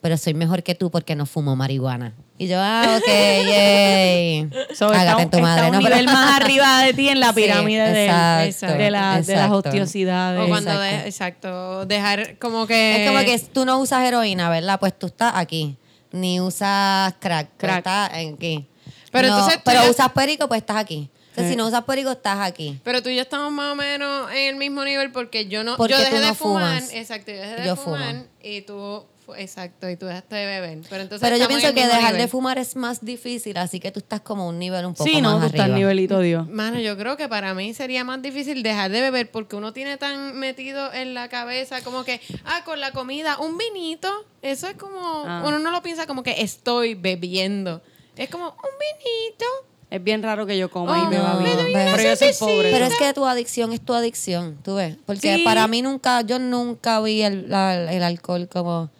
pero 0.00 0.16
soy 0.16 0.32
mejor 0.32 0.62
que 0.62 0.74
tú 0.74 0.90
porque 0.90 1.14
no 1.14 1.26
fumo 1.26 1.56
marihuana. 1.56 2.14
Y 2.38 2.48
yo, 2.48 2.56
ah, 2.60 2.98
ok, 2.98 3.06
yay. 3.06 4.50
So, 4.74 4.88
Hágate 4.88 5.22
en 5.22 5.30
tu 5.30 5.36
está 5.36 5.46
madre. 5.48 5.66
un 5.66 5.72
¿no? 5.72 5.80
Pero- 5.82 5.94
nivel 5.96 6.06
más 6.06 6.40
arriba 6.40 6.82
de 6.82 6.92
ti 6.94 7.08
en 7.08 7.20
la 7.20 7.28
Sí, 7.34 7.34
pirámide 7.42 7.90
de, 7.92 8.04
exacto, 8.06 8.76
de, 8.78 8.90
la- 8.90 9.20
de 9.20 9.20
las 9.20 9.28
exacto. 9.28 9.68
ociosidades. 9.68 10.40
O 10.40 10.48
cuando 10.48 10.70
Exacto. 10.72 11.02
de- 11.02 11.08
exacto, 11.08 11.86
dejar 11.86 12.38
como 12.38 12.66
que 12.66 13.04
Es 13.04 13.10
como 13.10 13.24
que 13.24 13.38
tú 13.52 13.64
no 13.64 13.78
usas 13.78 14.02
heroína, 14.04 14.48
¿verdad? 14.50 14.80
Pues 14.80 14.98
tú 14.98 15.06
estás 15.06 15.32
aquí. 15.36 15.76
Ni 16.10 16.40
usas 16.40 17.14
crack, 17.20 17.48
pues 17.48 17.58
Crack. 17.58 17.78
estás 17.78 18.10
aquí. 18.34 18.66
Pero 19.12 19.28
No, 19.28 19.34
entonces 19.34 19.56
tú 19.58 19.62
pero 19.66 19.82
ya- 19.84 19.90
usas 19.90 20.08
perico, 20.12 20.48
pues 20.48 20.60
estás 20.60 20.76
aquí. 20.76 21.10
Entonces, 21.30 21.44
Sí. 21.46 21.50
si 21.52 21.56
no 21.56 21.66
usas 21.66 21.84
perico, 21.84 22.10
estás 22.10 22.40
aquí. 22.40 22.78
Pero 22.82 23.02
tú 23.02 23.08
y 23.08 23.16
yo 23.16 23.22
estamos 23.22 23.50
más 23.52 23.72
o 23.72 23.74
menos 23.74 24.30
en 24.32 24.48
el 24.48 24.56
mismo 24.56 24.84
nivel 24.84 25.10
porque 25.12 25.46
yo 25.48 25.64
no 25.64 25.76
Porque 25.78 25.94
yo 25.94 25.98
dejé 25.98 26.10
tú 26.16 26.20
no 26.20 26.26
de 26.26 26.34
fumar, 26.34 26.78
fumas. 26.80 26.92
exacto, 26.92 27.30
yo 27.32 27.38
dejé 27.40 27.54
de 27.62 27.66
Yo 27.66 27.76
fumar 27.76 28.10
fumo. 28.14 28.24
y 28.42 28.60
tú 28.62 29.04
exacto, 29.36 29.88
y 29.90 29.96
tú 29.96 30.06
dejaste 30.06 30.34
de 30.36 30.46
beber. 30.46 30.78
Pero, 30.88 31.02
entonces 31.02 31.26
Pero 31.28 31.36
yo 31.40 31.48
pienso 31.48 31.68
en 31.68 31.74
que 31.74 31.86
dejar 31.86 32.14
de 32.16 32.28
fumar 32.28 32.58
es 32.58 32.76
más 32.76 33.04
difícil, 33.04 33.56
así 33.56 33.80
que 33.80 33.90
tú 33.90 34.00
estás 34.00 34.20
como 34.20 34.48
un 34.48 34.58
nivel 34.58 34.84
un 34.86 34.94
poco 34.94 35.04
Sí, 35.08 35.14
más 35.14 35.22
no, 35.22 35.38
tú 35.40 35.46
estás 35.46 35.60
arriba. 35.62 35.76
nivelito 35.78 36.20
Dios. 36.20 36.48
Mano, 36.48 36.78
yo 36.80 36.96
creo 36.96 37.16
que 37.16 37.28
para 37.28 37.54
mí 37.54 37.74
sería 37.74 38.04
más 38.04 38.20
difícil 38.22 38.62
dejar 38.62 38.90
de 38.90 39.00
beber 39.00 39.30
porque 39.30 39.56
uno 39.56 39.72
tiene 39.72 39.96
tan 39.96 40.38
metido 40.38 40.92
en 40.92 41.14
la 41.14 41.28
cabeza 41.28 41.82
como 41.82 42.04
que, 42.04 42.20
ah, 42.44 42.62
con 42.64 42.80
la 42.80 42.92
comida, 42.92 43.38
un 43.38 43.58
vinito, 43.58 44.08
eso 44.42 44.66
es 44.68 44.74
como, 44.76 45.24
Ah. 45.26 45.42
uno 45.46 45.58
no 45.58 45.70
lo 45.70 45.82
piensa 45.82 46.06
como 46.06 46.22
que 46.22 46.40
estoy 46.42 46.94
bebiendo. 46.94 47.82
Es 48.16 48.28
como 48.28 48.46
un 48.48 48.52
vinito. 48.78 49.46
Es 49.90 50.02
bien 50.02 50.22
raro 50.22 50.46
que 50.46 50.56
yo 50.56 50.70
coma 50.70 51.02
Oh, 51.02 51.06
y 51.06 51.14
beba 51.14 51.34
no, 51.34 51.38
vino. 51.40 51.56
Pero 51.70 52.02
yo 52.02 52.16
soy 52.16 52.32
pobre. 52.38 52.70
Pero 52.72 52.86
es 52.86 52.94
que 52.96 53.12
tu 53.12 53.26
adicción 53.26 53.74
es 53.74 53.80
tu 53.82 53.92
adicción, 53.92 54.56
tú 54.64 54.76
ves. 54.76 54.96
Porque 55.04 55.36
Sí. 55.36 55.42
para 55.44 55.66
mí 55.68 55.82
nunca, 55.82 56.22
yo 56.22 56.38
nunca 56.38 56.98
vi 57.02 57.20
el, 57.20 57.50
la- 57.50 57.92
el 57.92 58.02
alcohol 58.02 58.48
como 58.50 58.90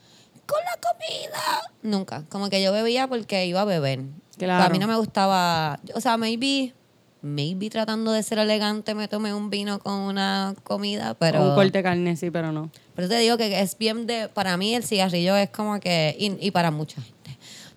con 0.52 0.60
la 0.64 0.78
comida. 0.80 1.70
Nunca. 1.82 2.24
Como 2.28 2.50
que 2.50 2.62
yo 2.62 2.72
bebía 2.72 3.08
porque 3.08 3.46
iba 3.46 3.62
a 3.62 3.64
beber. 3.64 4.00
Claro. 4.36 4.64
A 4.64 4.68
mí 4.68 4.78
no 4.78 4.86
me 4.86 4.96
gustaba, 4.96 5.80
o 5.94 6.00
sea, 6.00 6.16
maybe, 6.16 6.74
maybe 7.22 7.70
tratando 7.70 8.12
de 8.12 8.22
ser 8.22 8.38
elegante 8.38 8.94
me 8.94 9.08
tomé 9.08 9.34
un 9.34 9.50
vino 9.50 9.78
con 9.78 9.94
una 9.94 10.54
comida, 10.64 11.14
pero... 11.14 11.50
Un 11.50 11.54
corte 11.54 11.78
de 11.78 11.82
carne, 11.82 12.16
sí, 12.16 12.30
pero 12.30 12.52
no. 12.52 12.70
Pero 12.94 13.08
te 13.08 13.18
digo 13.18 13.36
que 13.36 13.60
es 13.60 13.78
bien 13.78 14.06
de, 14.06 14.28
para 14.28 14.56
mí 14.56 14.74
el 14.74 14.84
cigarrillo 14.84 15.36
es 15.36 15.50
como 15.50 15.80
que, 15.80 16.16
y, 16.18 16.36
y 16.44 16.50
para 16.50 16.70
mucha 16.70 17.00
gente. 17.00 17.21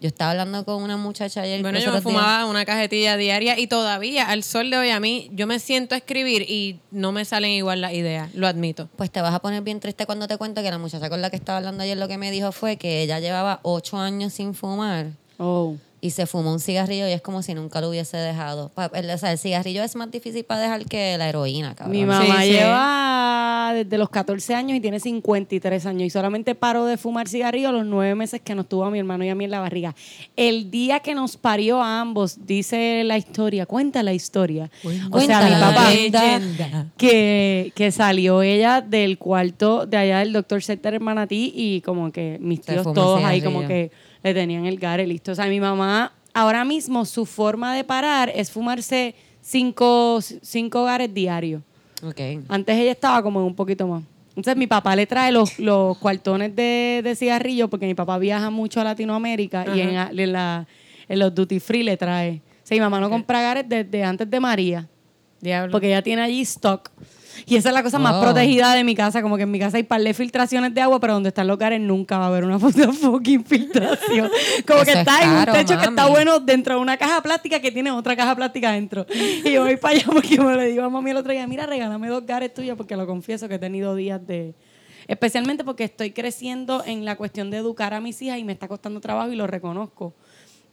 Yo 0.01 0.07
estaba 0.07 0.31
hablando 0.31 0.65
con 0.65 0.83
una 0.83 0.97
muchacha 0.97 1.41
ayer. 1.41 1.61
Bueno, 1.61 1.79
yo 1.79 1.85
me 1.87 1.91
días. 1.93 2.03
fumaba 2.03 2.45
una 2.45 2.65
cajetilla 2.65 3.17
diaria 3.17 3.57
y 3.57 3.67
todavía, 3.67 4.29
al 4.29 4.43
sol 4.43 4.69
de 4.69 4.77
hoy, 4.77 4.89
a 4.89 4.99
mí, 4.99 5.29
yo 5.33 5.47
me 5.47 5.59
siento 5.59 5.95
a 5.95 5.97
escribir 5.97 6.43
y 6.43 6.79
no 6.91 7.11
me 7.11 7.25
salen 7.25 7.51
igual 7.51 7.81
las 7.81 7.93
ideas, 7.93 8.33
lo 8.35 8.47
admito. 8.47 8.89
Pues 8.95 9.11
te 9.11 9.21
vas 9.21 9.33
a 9.33 9.39
poner 9.39 9.61
bien 9.61 9.79
triste 9.79 10.05
cuando 10.05 10.27
te 10.27 10.37
cuento 10.37 10.61
que 10.61 10.71
la 10.71 10.77
muchacha 10.77 11.09
con 11.09 11.21
la 11.21 11.29
que 11.29 11.35
estaba 11.37 11.57
hablando 11.57 11.83
ayer 11.83 11.97
lo 11.97 12.07
que 12.07 12.17
me 12.17 12.31
dijo 12.31 12.51
fue 12.51 12.77
que 12.77 13.01
ella 13.01 13.19
llevaba 13.19 13.59
ocho 13.63 13.97
años 13.97 14.33
sin 14.33 14.53
fumar 14.53 15.07
Oh. 15.37 15.75
Y 16.05 16.11
se 16.11 16.27
fumó 16.27 16.51
un 16.53 16.59
cigarrillo 16.59 17.07
y 17.07 17.13
es 17.13 17.21
como 17.21 17.41
si 17.41 17.55
nunca 17.55 17.81
lo 17.81 17.89
hubiese 17.89 18.15
dejado. 18.17 18.71
O 18.75 19.17
sea, 19.17 19.31
el 19.31 19.39
cigarrillo 19.39 19.81
es 19.83 19.95
más 19.95 20.11
difícil 20.11 20.43
para 20.43 20.61
dejar 20.61 20.85
que 20.85 21.17
la 21.17 21.27
heroína, 21.27 21.73
cabrón. 21.73 21.97
Mi 21.97 22.05
mamá 22.05 22.41
Sí, 22.41 22.47
sí. 22.47 22.51
lleva 22.51 23.71
desde 23.73 23.97
los 23.97 24.09
14 24.11 24.53
años 24.53 24.77
y 24.77 24.81
tiene 24.81 24.99
53 24.99 25.83
años 25.87 26.03
y 26.03 26.09
solamente 26.11 26.53
paró 26.53 26.85
de 26.85 26.97
fumar 26.97 27.27
cigarrillo 27.27 27.71
los 27.71 27.87
nueve 27.87 28.13
meses 28.13 28.39
que 28.39 28.53
nos 28.53 28.67
tuvo 28.69 28.85
a 28.85 28.91
mi 28.91 28.99
hermano 28.99 29.23
y 29.25 29.29
a 29.29 29.35
mí 29.35 29.45
en 29.45 29.51
la 29.51 29.59
barriga. 29.61 29.95
El 30.35 30.69
día 30.69 30.99
que 30.99 31.15
nos 31.15 31.37
parió 31.37 31.81
a 31.81 32.01
ambos, 32.01 32.45
dice 32.45 33.03
la 33.03 33.17
historia, 33.17 33.65
cuenta 33.65 34.03
la 34.03 34.13
historia. 34.13 34.69
o 35.09 35.19
sea, 35.21 35.41
mi 35.41 35.51
papá, 35.59 35.89
leyenda. 35.89 36.85
que, 36.97 37.71
que 37.75 37.91
salió 37.91 38.43
ella 38.43 38.81
del 38.81 39.17
cuarto 39.17 39.87
de 39.87 39.97
allá 39.97 40.19
del 40.19 40.33
doctor 40.33 40.61
Setter 40.61 40.93
en 40.93 41.03
Manatí 41.03 41.51
y 41.55 41.81
como 41.81 42.11
que 42.11 42.37
mis 42.39 42.61
tíos 42.61 42.83
todos 42.93 43.23
ahí 43.23 43.41
como 43.41 43.65
que 43.67 43.89
le 44.25 44.33
tenían 44.33 44.65
el 44.65 44.77
gare 44.79 45.05
listo. 45.05 45.31
O 45.31 45.35
sea, 45.35 45.45
mi 45.45 45.59
mamá 45.59 46.11
ahora 46.33 46.65
mismo 46.65 47.05
su 47.05 47.25
forma 47.25 47.75
de 47.75 47.83
parar 47.83 48.31
es 48.33 48.51
fumarse 48.51 49.13
cinco, 49.41 50.19
cinco 50.41 50.83
gares 50.83 51.13
diarios. 51.13 51.61
Antes 52.49 52.75
ella 52.77 52.91
estaba 52.91 53.21
como 53.23 53.45
un 53.45 53.55
poquito 53.55 53.87
más. 53.87 54.03
Entonces 54.29 54.57
mi 54.57 54.67
papá 54.67 54.95
le 54.95 55.05
trae 55.05 55.31
los, 55.31 55.59
los 55.59 55.97
cuartones 55.99 56.55
de, 56.55 57.01
de 57.03 57.15
cigarrillo 57.15 57.69
porque 57.69 57.85
mi 57.85 57.93
papá 57.95 58.17
viaja 58.17 58.49
mucho 58.49 58.81
a 58.81 58.83
Latinoamérica 58.83 59.65
y 59.75 59.79
en, 59.81 60.19
en 60.19 60.31
la- 60.33 60.67
en 61.07 61.19
los 61.19 61.33
duty 61.35 61.59
free 61.59 61.83
le 61.83 61.95
trae. 61.97 62.41
O 62.63 62.67
sea, 62.67 62.75
mi 62.75 62.81
mamá 62.81 62.99
no 62.99 63.09
compra 63.11 63.39
gares 63.41 63.65
desde 63.69 64.03
antes 64.03 64.27
de 64.29 64.39
María 64.39 64.87
Diablo. 65.39 65.71
porque 65.71 65.87
ella 65.87 66.01
tiene 66.01 66.23
allí 66.23 66.41
stock. 66.41 66.89
Y 67.45 67.55
esa 67.55 67.69
es 67.69 67.75
la 67.75 67.83
cosa 67.83 67.99
más 67.99 68.15
Oh. 68.15 68.21
protegida 68.21 68.73
de 68.73 68.83
mi 68.83 68.95
casa, 68.95 69.21
como 69.21 69.37
que 69.37 69.43
en 69.43 69.51
mi 69.51 69.59
casa 69.59 69.77
hay 69.77 69.83
par 69.83 70.01
de 70.01 70.13
filtraciones 70.13 70.73
de 70.73 70.81
agua, 70.81 70.99
pero 70.99 71.13
donde 71.13 71.29
están 71.29 71.47
los 71.47 71.57
gares 71.57 71.81
nunca 71.81 72.17
va 72.17 72.25
a 72.25 72.27
haber 72.27 72.43
una 72.45 72.59
fucking 72.59 73.43
filtración. 73.45 74.29
Como 74.65 74.83
que 74.83 74.91
Eso 74.91 74.99
es 75.01 75.07
está 75.07 75.23
en 75.23 75.29
un 75.31 75.45
techo 75.45 75.77
que 75.79 75.85
está 75.85 76.07
bueno 76.07 76.39
dentro 76.39 76.75
de 76.75 76.81
una 76.81 76.97
caja 76.97 77.21
plástica 77.21 77.59
que 77.59 77.71
tiene 77.71 77.91
otra 77.91 78.15
caja 78.15 78.35
plástica 78.35 78.69
adentro. 78.69 79.05
Y 79.43 79.51
yo 79.51 79.63
voy 79.63 79.77
para 79.77 79.95
allá 79.95 80.05
porque 80.11 80.39
me 80.39 80.55
le 80.55 80.67
digo 80.67 80.83
a 80.83 80.89
mami 80.89 81.11
el 81.11 81.17
otro 81.17 81.31
día, 81.31 81.45
mira, 81.47 81.65
regálame 81.65 82.07
dos 82.07 82.25
gares 82.25 82.53
tuyos 82.53 82.77
porque 82.77 82.95
lo 82.95 83.05
confieso 83.05 83.47
que 83.47 83.55
he 83.55 83.59
tenido 83.59 83.95
días 83.95 84.25
de... 84.25 84.53
Especialmente 85.07 85.63
porque 85.63 85.83
estoy 85.83 86.11
creciendo 86.11 86.83
en 86.85 87.05
la 87.05 87.15
cuestión 87.15 87.51
de 87.51 87.57
educar 87.57 87.93
a 87.93 87.99
mis 88.01 88.19
hijas 88.23 88.39
y 88.39 88.43
me 88.43 88.53
está 88.53 88.67
costando 88.67 88.99
trabajo 88.99 89.31
y 89.31 89.35
lo 89.35 89.45
reconozco. 89.45 90.15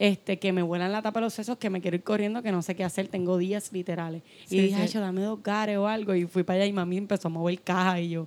Este, 0.03 0.41
que 0.41 0.53
me 0.53 0.63
vuelan 0.63 0.91
la 0.91 1.01
tapa 1.01 1.21
de 1.21 1.27
los 1.27 1.33
sesos, 1.35 1.59
que 1.59 1.71
me 1.71 1.81
quiero 1.81 1.95
ir 1.97 2.03
corriendo, 2.03 2.43
que 2.43 2.51
no 2.51 2.61
sé 2.61 2.75
qué 2.75 2.83
hacer, 2.83 3.07
tengo 3.07 3.39
días 3.39 3.71
literales. 3.71 4.25
Sí, 4.47 4.57
y 4.59 4.63
dije, 4.63 4.77
sí. 4.79 4.83
"Acho, 4.83 5.01
dame 5.01 5.23
dos 5.23 5.41
gares 5.41 5.77
o 5.79 5.87
algo. 5.87 6.13
Y 6.13 6.27
fui 6.27 6.43
para 6.43 6.57
allá 6.57 6.67
y 6.67 6.73
mami 6.73 6.97
empezó 6.97 7.29
a 7.29 7.31
mover 7.31 7.61
caja 7.61 8.01
y 8.01 8.09
yo, 8.11 8.27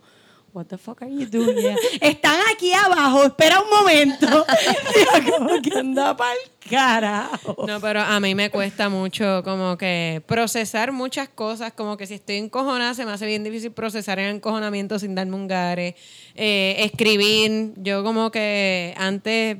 what 0.53 0.67
the 0.67 0.77
fuck 0.77 1.01
are 1.01 1.11
you 1.11 1.25
doing? 1.25 1.57
here?" 1.57 1.75
Están 2.01 2.39
aquí 2.53 2.71
abajo, 2.71 3.25
espera 3.25 3.59
un 3.59 3.69
momento. 3.69 4.25
Como 5.38 5.61
que 5.61 5.77
anda 5.77 6.15
para 6.15 6.31
el 6.31 6.69
carajo. 6.69 7.65
No, 7.67 7.81
pero 7.81 7.99
a 7.99 8.21
mí 8.21 8.33
me 8.35 8.49
cuesta 8.49 8.88
mucho 8.88 9.43
como 9.43 9.77
que 9.77 10.23
procesar 10.25 10.93
muchas 10.93 11.27
cosas, 11.27 11.73
como 11.73 11.97
que 11.97 12.07
si 12.07 12.13
estoy 12.13 12.38
encojonada 12.38 12.93
se 12.93 13.05
me 13.05 13.11
hace 13.11 13.25
bien 13.25 13.43
difícil 13.43 13.73
procesar 13.73 14.17
el 14.19 14.33
encojonamiento 14.33 14.97
sin 14.97 15.13
darme 15.13 15.35
un 15.35 15.49
gare. 15.49 15.97
Eh, 16.35 16.77
escribir, 16.79 17.73
yo 17.75 18.01
como 18.05 18.31
que 18.31 18.93
antes 18.97 19.57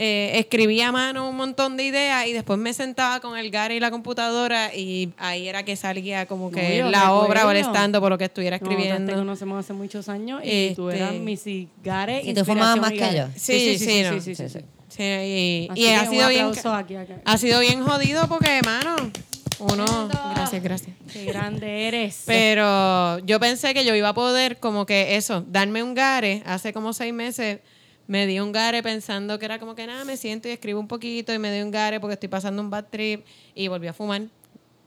eh, 0.00 0.38
escribía 0.38 0.88
a 0.88 0.92
mano 0.92 1.28
un 1.28 1.34
montón 1.34 1.76
de 1.76 1.82
ideas 1.82 2.24
y 2.28 2.32
después 2.32 2.56
me 2.56 2.72
sentaba 2.72 3.18
con 3.18 3.36
el 3.36 3.50
gare 3.50 3.74
y 3.74 3.80
la 3.80 3.90
computadora 3.90 4.72
y 4.72 5.12
ahí 5.18 5.48
era 5.48 5.64
que 5.64 5.74
salía 5.74 6.24
como 6.26 6.52
que 6.52 6.78
No, 6.78 6.84
yo 6.84 6.90
la 6.90 7.12
obra 7.14 7.44
o 7.44 7.50
el 7.50 7.56
stand 7.56 7.98
por 7.98 8.08
lo 8.08 8.16
que 8.16 8.26
estuviera 8.26 8.56
escribiendo. 8.56 9.12
conocemos 9.12 9.58
hace 9.58 9.72
muchos 9.72 10.08
años 10.08 10.40
y 10.44 10.72
tú 10.76 10.88
eras 10.90 11.10
Este- 11.10 11.18
mi 11.18 11.36
cigarre. 11.36 12.20
Y 12.22 12.32
tú 12.32 12.44
fumabas 12.44 12.76
más 12.78 12.92
que 12.92 13.16
yo. 13.16 13.26
Sí, 13.34 13.76
sí, 13.76 14.02
no. 14.04 14.20
sí, 14.20 14.36
sí, 14.36 14.48
sí. 14.48 14.60
Sí, 14.88 15.02
y, 15.74 15.86
ha 15.88 16.06
sido 16.08 16.28
bien 16.28 16.46
aquí, 16.46 16.94
aquí. 16.94 17.12
ha 17.24 17.36
sido 17.36 17.58
bien 17.58 17.82
jodido 17.82 18.28
porque, 18.28 18.60
mano, 18.64 18.94
uno 19.58 20.08
gracias, 20.32 20.62
gracias. 20.62 20.96
Qué 21.12 21.24
grande 21.24 21.88
eres. 21.88 22.22
Pero 22.24 23.18
yo 23.26 23.40
pensé 23.40 23.74
que 23.74 23.84
yo 23.84 23.96
iba 23.96 24.10
a 24.10 24.14
poder 24.14 24.58
como 24.58 24.86
que 24.86 25.16
eso, 25.16 25.44
darme 25.48 25.82
un 25.82 25.94
gare. 25.94 26.44
Hace 26.46 26.72
como 26.72 26.92
seis 26.92 27.12
meses 27.12 27.58
me 28.08 28.26
di 28.26 28.40
un 28.40 28.50
gare 28.50 28.82
pensando 28.82 29.38
que 29.38 29.44
era 29.44 29.58
como 29.60 29.74
que 29.76 29.86
nada, 29.86 30.04
me 30.04 30.16
siento 30.16 30.48
y 30.48 30.50
escribo 30.50 30.80
un 30.80 30.88
poquito 30.88 31.32
y 31.32 31.38
me 31.38 31.52
di 31.52 31.62
un 31.62 31.70
gare 31.70 32.00
porque 32.00 32.14
estoy 32.14 32.28
pasando 32.28 32.60
un 32.60 32.70
bad 32.70 32.86
trip 32.90 33.24
y 33.54 33.68
volví 33.68 33.86
a 33.86 33.92
fumar. 33.92 34.22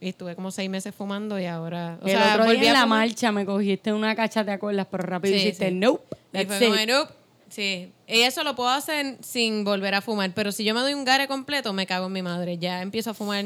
Y 0.00 0.08
estuve 0.08 0.34
como 0.34 0.50
seis 0.50 0.68
meses 0.68 0.92
fumando 0.94 1.38
y 1.38 1.46
ahora... 1.46 1.98
O 2.02 2.06
el 2.06 2.10
sea, 2.10 2.32
otro 2.34 2.44
volví 2.46 2.58
día 2.60 2.70
en 2.70 2.76
a 2.76 2.80
la 2.80 2.86
marcha 2.86 3.30
me 3.32 3.46
cogiste 3.46 3.92
una 3.92 4.14
cacha, 4.16 4.44
¿te 4.44 4.50
acuerdas? 4.50 4.88
Pero 4.90 5.04
rápido 5.04 5.32
Sí, 5.32 5.38
dijiste, 5.38 5.68
sí. 5.68 5.74
nope. 5.74 6.16
Y 6.32 6.44
fue 6.44 6.58
como, 6.58 6.74
it". 6.74 6.88
"Nope". 6.88 7.12
Sí. 7.48 7.92
Y 8.08 8.20
eso 8.22 8.42
lo 8.42 8.56
puedo 8.56 8.70
hacer 8.70 9.18
sin 9.22 9.62
volver 9.62 9.94
a 9.94 10.00
fumar. 10.00 10.32
Pero 10.34 10.50
si 10.50 10.64
yo 10.64 10.74
me 10.74 10.80
doy 10.80 10.94
un 10.94 11.04
gare 11.04 11.28
completo, 11.28 11.72
me 11.72 11.86
cago 11.86 12.06
en 12.06 12.12
mi 12.14 12.22
madre. 12.22 12.58
Ya 12.58 12.82
empiezo 12.82 13.10
a 13.10 13.14
fumar 13.14 13.44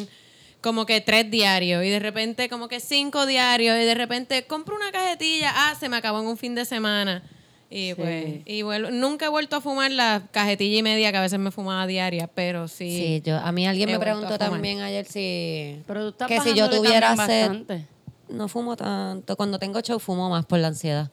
como 0.62 0.86
que 0.86 1.02
tres 1.02 1.30
diarios 1.30 1.84
y 1.84 1.90
de 1.90 1.98
repente 1.98 2.48
como 2.48 2.68
que 2.68 2.80
cinco 2.80 3.26
diarios 3.26 3.76
y 3.78 3.84
de 3.84 3.94
repente 3.94 4.46
compro 4.46 4.74
una 4.76 4.90
cajetilla, 4.90 5.52
ah, 5.54 5.74
se 5.78 5.88
me 5.90 5.96
acabó 5.98 6.20
en 6.20 6.26
un 6.26 6.38
fin 6.38 6.54
de 6.54 6.64
semana. 6.64 7.22
Y 7.68 7.94
pues, 7.94 8.42
y 8.44 8.62
vuelvo- 8.62 8.90
nunca 8.90 9.26
he 9.26 9.28
vuelto 9.28 9.56
a 9.56 9.60
fumar 9.60 9.90
la 9.90 10.22
cajetilla 10.30 10.78
y 10.78 10.82
media 10.82 11.10
que 11.10 11.18
a 11.18 11.20
veces 11.20 11.38
me 11.38 11.50
fumaba 11.50 11.86
diaria, 11.86 12.28
pero 12.28 12.68
sí. 12.68 12.90
Sí, 12.90 13.22
yo, 13.24 13.36
a 13.38 13.50
mí 13.52 13.66
alguien 13.66 13.90
me 13.90 13.98
preguntó 13.98 14.38
también 14.38 14.80
ayer 14.80 15.04
si... 15.04 15.82
Pero 15.86 16.02
tú 16.02 16.08
estás 16.10 16.28
que 16.28 16.40
si 16.40 16.54
yo 16.54 16.70
tuviera 16.70 17.16
sed... 17.16 17.48
bastante. 17.48 17.86
No 18.28 18.48
fumo 18.48 18.76
tanto. 18.76 19.36
Cuando 19.36 19.58
tengo 19.58 19.80
show 19.80 19.98
fumo 20.00 20.28
más 20.30 20.44
por 20.46 20.58
la 20.58 20.68
ansiedad. 20.68 21.10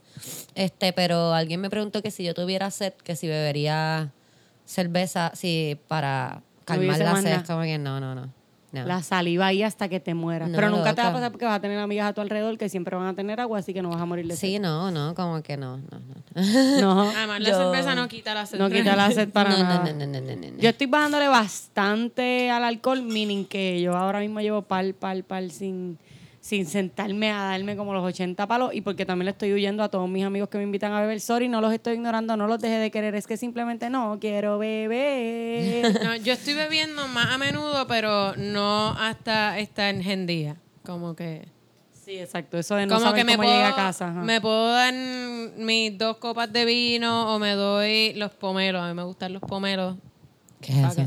Este, 0.55 0.93
pero 0.93 1.33
alguien 1.33 1.61
me 1.61 1.69
preguntó 1.69 2.01
que 2.01 2.09
si 2.11 2.23
yo 2.23 2.33
tuviera 2.33 2.71
sed, 2.71 2.93
que 2.93 3.15
si 3.15 3.27
bebería 3.27 4.11
cerveza, 4.65 5.31
si 5.35 5.77
para 5.87 6.41
calmar 6.65 6.99
la 6.99 7.21
sed. 7.21 7.45
Como 7.45 7.61
que 7.63 7.77
no, 7.77 7.99
no, 7.99 8.15
no. 8.15 8.33
No. 8.73 8.85
La 8.85 9.01
saliva 9.03 9.45
ahí 9.47 9.63
hasta 9.63 9.87
que 9.87 9.99
te 10.01 10.13
mueras. 10.13 10.49
No, 10.49 10.55
Pero 10.57 10.69
nunca 10.69 10.93
te 10.93 11.01
va 11.01 11.07
a 11.09 11.13
pasar 11.13 11.31
porque 11.31 11.45
vas 11.45 11.55
a 11.55 11.61
tener 11.61 11.79
amigas 11.79 12.09
a 12.09 12.13
tu 12.13 12.19
alrededor 12.19 12.57
que 12.57 12.67
siempre 12.67 12.95
van 12.97 13.05
a 13.07 13.13
tener 13.13 13.39
agua, 13.39 13.59
así 13.59 13.73
que 13.73 13.81
no 13.81 13.89
vas 13.89 14.01
a 14.01 14.05
morir 14.05 14.27
de 14.27 14.35
Sí, 14.35 14.53
sed. 14.55 14.59
no, 14.61 14.91
no, 14.91 15.13
como 15.15 15.41
que 15.41 15.55
no, 15.55 15.77
no, 15.77 15.83
no. 16.35 16.81
No, 16.81 17.01
Además, 17.15 17.39
la 17.39 17.49
Yo- 17.49 17.57
cerveza 17.71 17.95
no 17.95 18.07
quita 18.07 18.33
la 18.33 18.45
sed. 18.45 18.57
no 18.59 18.69
quita 18.69 18.95
la 18.95 19.11
sed 19.11 19.29
para 19.29 19.51
nada. 19.51 19.83
no, 19.85 19.93
no, 19.93 20.05
no, 20.05 20.19
no, 20.19 20.35
no, 20.35 20.35
no. 20.51 20.57
Yo 20.59 20.69
estoy 20.69 20.87
bajándole 20.87 21.27
bastante 21.27 22.49
al 22.51 22.63
alcohol, 22.63 23.01
meaning 23.03 23.45
que 23.45 23.79
yo 23.81 23.95
ahora 23.95 24.19
mismo 24.19 24.39
llevo 24.41 24.63
pal, 24.63 24.93
pal, 24.95 25.23
pal 25.23 25.51
sin, 25.51 25.97
sin 26.43 26.65
sentarme 26.65 27.31
a 27.31 27.37
darme 27.43 27.77
como 27.77 27.93
los 27.93 28.03
80 28.03 28.45
palos 28.47 28.71
y 28.73 28.81
porque 28.81 29.05
también 29.05 29.27
le 29.27 29.31
estoy 29.31 29.53
huyendo 29.53 29.81
a 29.81 29.87
todos 29.87 30.09
mis 30.09 30.25
amigos 30.25 30.49
que 30.49 30.57
me 30.57 30.65
invitan 30.65 30.91
a 30.91 30.99
beber. 30.99 31.21
Sorry, 31.21 31.47
no 31.47 31.61
los 31.61 31.71
estoy 31.71 31.93
ignorando, 31.93 32.35
no 32.35 32.47
los 32.47 32.59
dejé 32.59 32.79
de 32.79 32.91
querer, 32.91 33.15
es 33.15 33.25
que 33.27 33.37
simplemente 33.37 33.89
no 33.89 34.17
quiero 34.19 34.57
beber. 34.57 35.93
No, 36.03 36.15
yo 36.17 36.33
estoy 36.33 36.53
bebiendo 36.53 37.07
más 37.07 37.27
a 37.27 37.37
menudo, 37.37 37.87
pero 37.87 38.35
no 38.35 38.89
hasta 38.99 39.57
estar 39.59 39.95
en 39.95 40.25
día. 40.27 40.57
Como 40.85 41.15
que. 41.15 41.47
sí, 41.93 42.17
exacto, 42.19 42.57
eso 42.57 42.75
de 42.75 42.87
no 42.87 42.95
como 42.95 43.05
saber 43.05 43.21
que 43.21 43.25
me 43.25 43.31
cómo 43.37 43.43
puedo, 43.43 43.55
llegar 43.55 43.71
a 43.71 43.75
casa. 43.77 44.09
ajá. 44.09 44.21
me 44.21 44.41
puedo 44.41 44.67
dar 44.73 44.93
mis 45.57 45.97
dos 45.97 46.17
copas 46.17 46.51
de 46.51 46.65
vino 46.65 47.33
o 47.33 47.39
me 47.39 47.51
doy 47.53 48.13
los 48.15 48.31
pomelos. 48.31 48.81
A 48.81 48.89
mí 48.89 48.93
me 48.93 49.03
gustan 49.03 49.31
los 49.31 49.41
pomelos. 49.41 49.95
¿Qué 50.59 50.73
es 50.73 50.91
eso? 50.91 51.01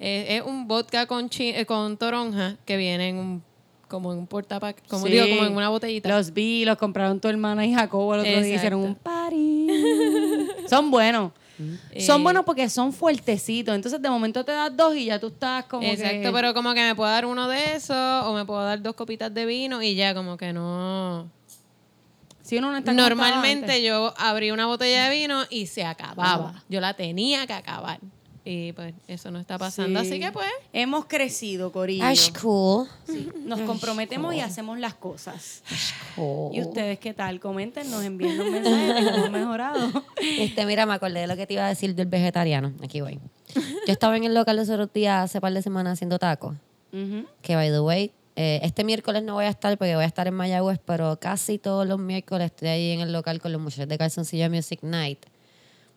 Eh, 0.00 0.38
es 0.38 0.42
un 0.42 0.66
vodka 0.66 1.06
con, 1.06 1.28
chi- 1.28 1.50
eh, 1.54 1.66
con 1.66 1.96
toronja 1.96 2.56
que 2.64 2.76
viene 2.76 3.10
en 3.10 3.16
un, 3.16 3.42
como 3.92 4.10
en 4.10 4.18
un 4.20 4.26
portapack, 4.26 4.88
como 4.88 5.06
Sí. 5.06 5.12
digo, 5.12 5.28
como 5.28 5.44
en 5.44 5.54
una 5.54 5.68
botellita. 5.68 6.08
Los 6.08 6.32
vi, 6.32 6.64
los 6.64 6.78
compraron 6.78 7.20
tu 7.20 7.28
hermana 7.28 7.66
y 7.66 7.74
Jacobo 7.74 8.14
el 8.14 8.20
otro 8.20 8.40
día 8.42 8.56
hicieron 8.56 8.80
un 8.80 8.94
party. 8.94 9.68
Son 10.68 10.90
buenos. 10.90 11.32
Eh, 11.92 12.00
Son 12.00 12.24
buenos 12.24 12.44
porque 12.46 12.68
son 12.70 12.92
fuertecitos. 12.92 13.74
Entonces, 13.74 14.00
de 14.00 14.08
momento 14.08 14.42
te 14.44 14.50
das 14.52 14.74
dos 14.74 14.96
y 14.96 15.04
ya 15.04 15.20
tú 15.20 15.26
estás 15.28 15.66
como 15.66 15.86
Exacto, 15.86 16.22
que... 16.22 16.32
pero 16.32 16.54
como 16.54 16.72
que 16.72 16.80
me 16.82 16.94
puedo 16.94 17.10
dar 17.10 17.26
uno 17.26 17.46
de 17.46 17.76
esos 17.76 17.94
o 18.24 18.34
me 18.34 18.44
puedo 18.46 18.64
dar 18.64 18.80
dos 18.82 18.94
copitas 18.96 19.32
de 19.32 19.44
vino 19.44 19.82
y 19.82 19.94
ya 19.94 20.14
como 20.14 20.36
que 20.38 20.52
no... 20.54 21.28
Si 22.40 22.56
uno 22.56 22.72
no 22.72 22.78
está 22.78 22.92
Normalmente 22.94 23.82
yo 23.84 24.14
abrí 24.16 24.50
una 24.50 24.66
botella 24.66 25.04
de 25.04 25.10
vino 25.16 25.42
y 25.50 25.66
se 25.66 25.84
acababa. 25.84 26.64
Yo 26.68 26.80
la 26.80 26.94
tenía 26.94 27.46
que 27.46 27.52
acabar. 27.52 28.00
Y 28.44 28.72
pues 28.72 28.92
eso 29.06 29.30
no 29.30 29.38
está 29.38 29.56
pasando. 29.56 30.00
Sí. 30.00 30.06
Así 30.08 30.20
que 30.20 30.32
pues... 30.32 30.48
Hemos 30.72 31.04
crecido, 31.04 31.70
Corillo. 31.70 32.04
Ash 32.04 32.30
cool. 32.40 32.88
Sí, 33.06 33.28
Nos 33.44 33.60
comprometemos 33.60 34.34
y 34.34 34.40
hacemos 34.40 34.78
las 34.78 34.94
cosas. 34.94 35.62
cool. 36.16 36.54
¿Y 36.54 36.60
ustedes 36.60 36.98
qué 36.98 37.14
tal? 37.14 37.38
Comenten, 37.38 37.88
nos 37.90 38.02
envíen 38.04 38.40
un 38.40 38.50
mensaje 38.50 39.10
cómo 39.12 39.24
han 39.26 39.32
mejorado. 39.32 40.04
Este, 40.20 40.66
mira, 40.66 40.86
me 40.86 40.94
acordé 40.94 41.20
de 41.20 41.26
lo 41.28 41.36
que 41.36 41.46
te 41.46 41.54
iba 41.54 41.64
a 41.66 41.68
decir 41.68 41.94
del 41.94 42.08
vegetariano. 42.08 42.72
Aquí 42.82 43.00
voy. 43.00 43.20
Yo 43.54 43.92
estaba 43.92 44.16
en 44.16 44.24
el 44.24 44.34
local 44.34 44.56
los 44.56 44.68
otros 44.70 44.92
días, 44.92 45.24
hace 45.24 45.40
par 45.40 45.52
de 45.52 45.62
semanas, 45.62 45.94
haciendo 45.94 46.18
tacos. 46.18 46.56
Que, 47.42 47.54
by 47.56 47.70
the 47.70 47.80
way, 47.80 48.12
eh, 48.36 48.60
este 48.62 48.84
miércoles 48.84 49.22
no 49.22 49.34
voy 49.34 49.44
a 49.44 49.48
estar 49.48 49.76
porque 49.78 49.94
voy 49.94 50.04
a 50.04 50.06
estar 50.06 50.26
en 50.26 50.34
Mayagüez, 50.34 50.78
pero 50.84 51.18
casi 51.20 51.58
todos 51.58 51.86
los 51.86 51.98
miércoles 51.98 52.46
estoy 52.46 52.68
ahí 52.68 52.90
en 52.90 53.00
el 53.00 53.12
local 53.12 53.40
con 53.40 53.52
los 53.52 53.60
muchachos 53.60 53.88
de 53.88 53.98
Calzoncillo 53.98 54.50
Music 54.50 54.80
Night 54.82 55.18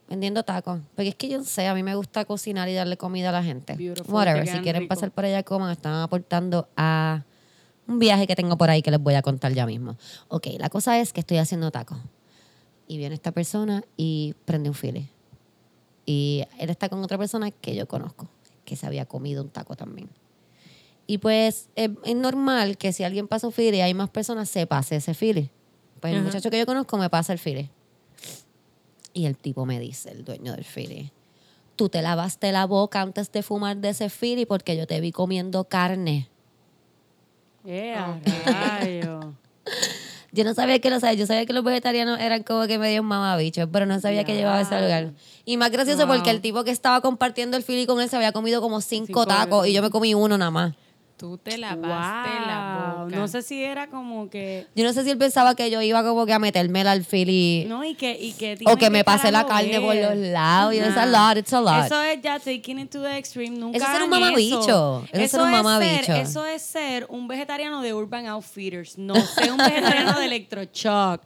vendiendo 0.10 0.44
tacos. 0.44 0.80
Porque 0.96 1.10
es 1.10 1.16
que 1.16 1.28
yo 1.30 1.38
no 1.40 1.44
sé, 1.44 1.68
a 1.68 1.74
mí 1.74 1.84
me 1.84 1.96
gusta 1.96 2.26
cocinar 2.26 2.70
y 2.70 2.74
darle 2.74 2.98
comida 2.98 3.30
a 3.30 3.32
la 3.32 3.44
gente. 3.44 3.74
Beautiful, 3.76 4.14
Whatever, 4.14 4.46
te 4.46 4.52
si 4.52 4.60
quieren 4.60 4.84
rico. 4.84 4.94
pasar 4.94 5.12
por 5.12 5.26
allá, 5.26 5.44
coman, 5.44 5.72
están 5.72 5.94
aportando 5.96 6.68
a 6.78 7.24
un 7.88 8.00
viaje 8.00 8.28
que 8.28 8.36
tengo 8.36 8.58
por 8.58 8.70
ahí 8.70 8.82
que 8.82 8.92
les 8.92 9.00
voy 9.00 9.14
a 9.16 9.22
contar 9.22 9.54
ya 9.54 9.66
mismo. 9.66 9.98
Ok, 10.28 10.48
la 10.58 10.70
cosa 10.70 11.00
es 11.00 11.14
que 11.14 11.20
estoy 11.22 11.38
haciendo 11.38 11.72
tacos. 11.72 11.98
Y 12.88 12.98
viene 12.98 13.16
esta 13.16 13.32
persona 13.32 13.84
y 13.98 14.36
prende 14.46 14.70
un 14.70 14.76
file. 14.76 15.10
Y 16.06 16.44
él 16.60 16.70
está 16.70 16.88
con 16.90 17.04
otra 17.04 17.18
persona 17.18 17.50
que 17.50 17.76
yo 17.76 17.88
conozco, 17.88 18.28
que 18.64 18.76
se 18.76 18.86
había 18.86 19.06
comido 19.06 19.42
un 19.44 19.50
taco 19.50 19.76
también. 19.76 20.10
Y 21.08 21.18
pues 21.20 21.70
es, 21.76 21.92
es 22.04 22.16
normal 22.16 22.78
que 22.78 22.94
si 22.94 23.04
alguien 23.04 23.28
pasa 23.28 23.48
un 23.48 23.54
file 23.54 23.78
y 23.78 23.82
hay 23.82 23.94
más 23.94 24.10
personas, 24.10 24.50
se 24.50 24.66
pase 24.68 24.96
ese 24.98 25.14
file. 25.14 25.52
Pues 26.00 26.12
el 26.14 26.20
Ajá. 26.20 26.28
muchacho 26.28 26.50
que 26.52 26.60
yo 26.60 26.66
conozco 26.66 26.98
me 26.98 27.10
pasa 27.10 27.34
el 27.34 27.40
file. 27.40 27.70
Y 29.16 29.26
el 29.26 29.36
tipo 29.38 29.66
me 29.66 29.80
dice, 29.80 30.12
el 30.12 30.24
dueño 30.26 30.52
del 30.52 30.64
file, 30.66 31.12
tú 31.76 31.90
te 31.90 32.02
lavaste 32.04 32.52
la 32.52 32.66
boca 32.66 33.02
antes 33.02 33.32
de 33.32 33.42
fumar 33.42 33.78
de 33.78 33.90
ese 33.90 34.10
file 34.10 34.46
porque 34.46 34.78
yo 34.78 34.86
te 34.86 35.00
vi 35.00 35.12
comiendo 35.12 35.64
carne. 35.64 36.30
Yeah, 37.64 38.20
rayo. 38.46 39.34
Yo 40.32 40.44
no 40.44 40.54
sabía 40.54 40.80
que 40.80 40.90
lo 40.90 41.00
sabía, 41.00 41.14
yo 41.18 41.26
sabía 41.26 41.46
que 41.46 41.54
los 41.54 41.64
vegetarianos 41.64 42.20
eran 42.20 42.44
como 42.44 42.68
que 42.68 42.78
medio 42.78 43.02
mamabichos, 43.04 43.70
pero 43.72 43.86
no 43.86 44.00
sabía 44.02 44.26
que 44.26 44.36
llevaba 44.36 44.60
ese 44.62 44.80
lugar. 44.82 45.14
Y 45.46 45.56
más 45.58 45.72
gracioso 45.72 46.06
Wow. 46.06 46.18
porque 46.18 46.30
el 46.30 46.42
tipo 46.42 46.64
que 46.66 46.72
estaba 46.72 47.00
compartiendo 47.02 47.56
el 47.56 47.64
fili 47.64 47.86
con 47.86 48.02
él 48.02 48.10
se 48.10 48.18
había 48.18 48.34
comido 48.34 48.62
como 48.62 48.82
cinco, 48.82 49.06
Cinco 49.08 49.26
tacos 49.26 49.62
veces. 49.62 49.72
y 49.72 49.76
yo 49.76 49.82
me 49.82 49.90
comí 49.90 50.14
uno 50.14 50.38
nada 50.38 50.52
más. 50.52 50.76
Tú 51.18 51.38
te 51.38 51.58
lavaste 51.58 52.30
la 52.46 52.96
boca. 52.98 53.16
No 53.16 53.28
sé 53.30 53.42
si 53.42 53.64
era 53.64 53.88
como 53.88 54.30
que... 54.30 54.68
Yo 54.76 54.84
no 54.84 54.92
sé 54.92 55.06
si 55.06 55.12
él 55.12 55.18
pensaba 55.18 55.56
que 55.56 55.72
yo 55.72 55.82
iba 55.82 56.04
como 56.04 56.26
que 56.26 56.34
a 56.34 56.40
metérmela 56.40 56.92
al 56.92 57.06
fili 57.06 57.66
No, 57.70 57.86
y 57.86 57.96
que, 57.96 58.18
y 58.20 58.34
que 58.34 58.58
o 58.66 58.76
que 58.76 58.90
me 58.90 59.06
pasé 59.06 59.32
la 59.32 59.46
carne 59.46 59.80
por 59.80 59.96
los 59.96 60.16
lados. 60.18 60.74
Y 60.74 60.78
it's 60.80 60.98
a 60.98 61.06
Nah. 61.06 61.30
lot, 61.30 61.38
it's 61.38 61.54
a 61.54 61.62
lot. 61.62 61.86
Eso 61.86 62.02
es 62.04 62.22
ya 62.22 62.38
taking 62.40 62.80
it 62.80 62.90
to 62.92 63.02
the 63.02 63.18
extreme. 63.18 63.58
Nunca 63.58 63.78
Eso 63.78 63.86
es 63.86 63.92
ser 63.94 64.04
un 64.04 64.10
mamabicho. 64.10 64.60
Eso, 64.60 65.06
Eso 65.14 65.22
es 65.24 65.32
ser 65.32 65.42
un 65.42 65.52
mamabicho. 65.52 66.06
Ser, 66.06 66.16
eso 66.18 66.46
es 66.46 66.62
ser 66.62 67.06
un 67.10 67.28
vegetariano 67.30 67.82
de 67.82 67.94
Urban 67.94 68.26
Outfitters. 68.28 68.98
No 68.98 69.16
sé 69.16 69.50
un 69.52 69.58
vegetariano 69.58 70.20
de 70.20 70.26
Electroshock. 70.26 71.22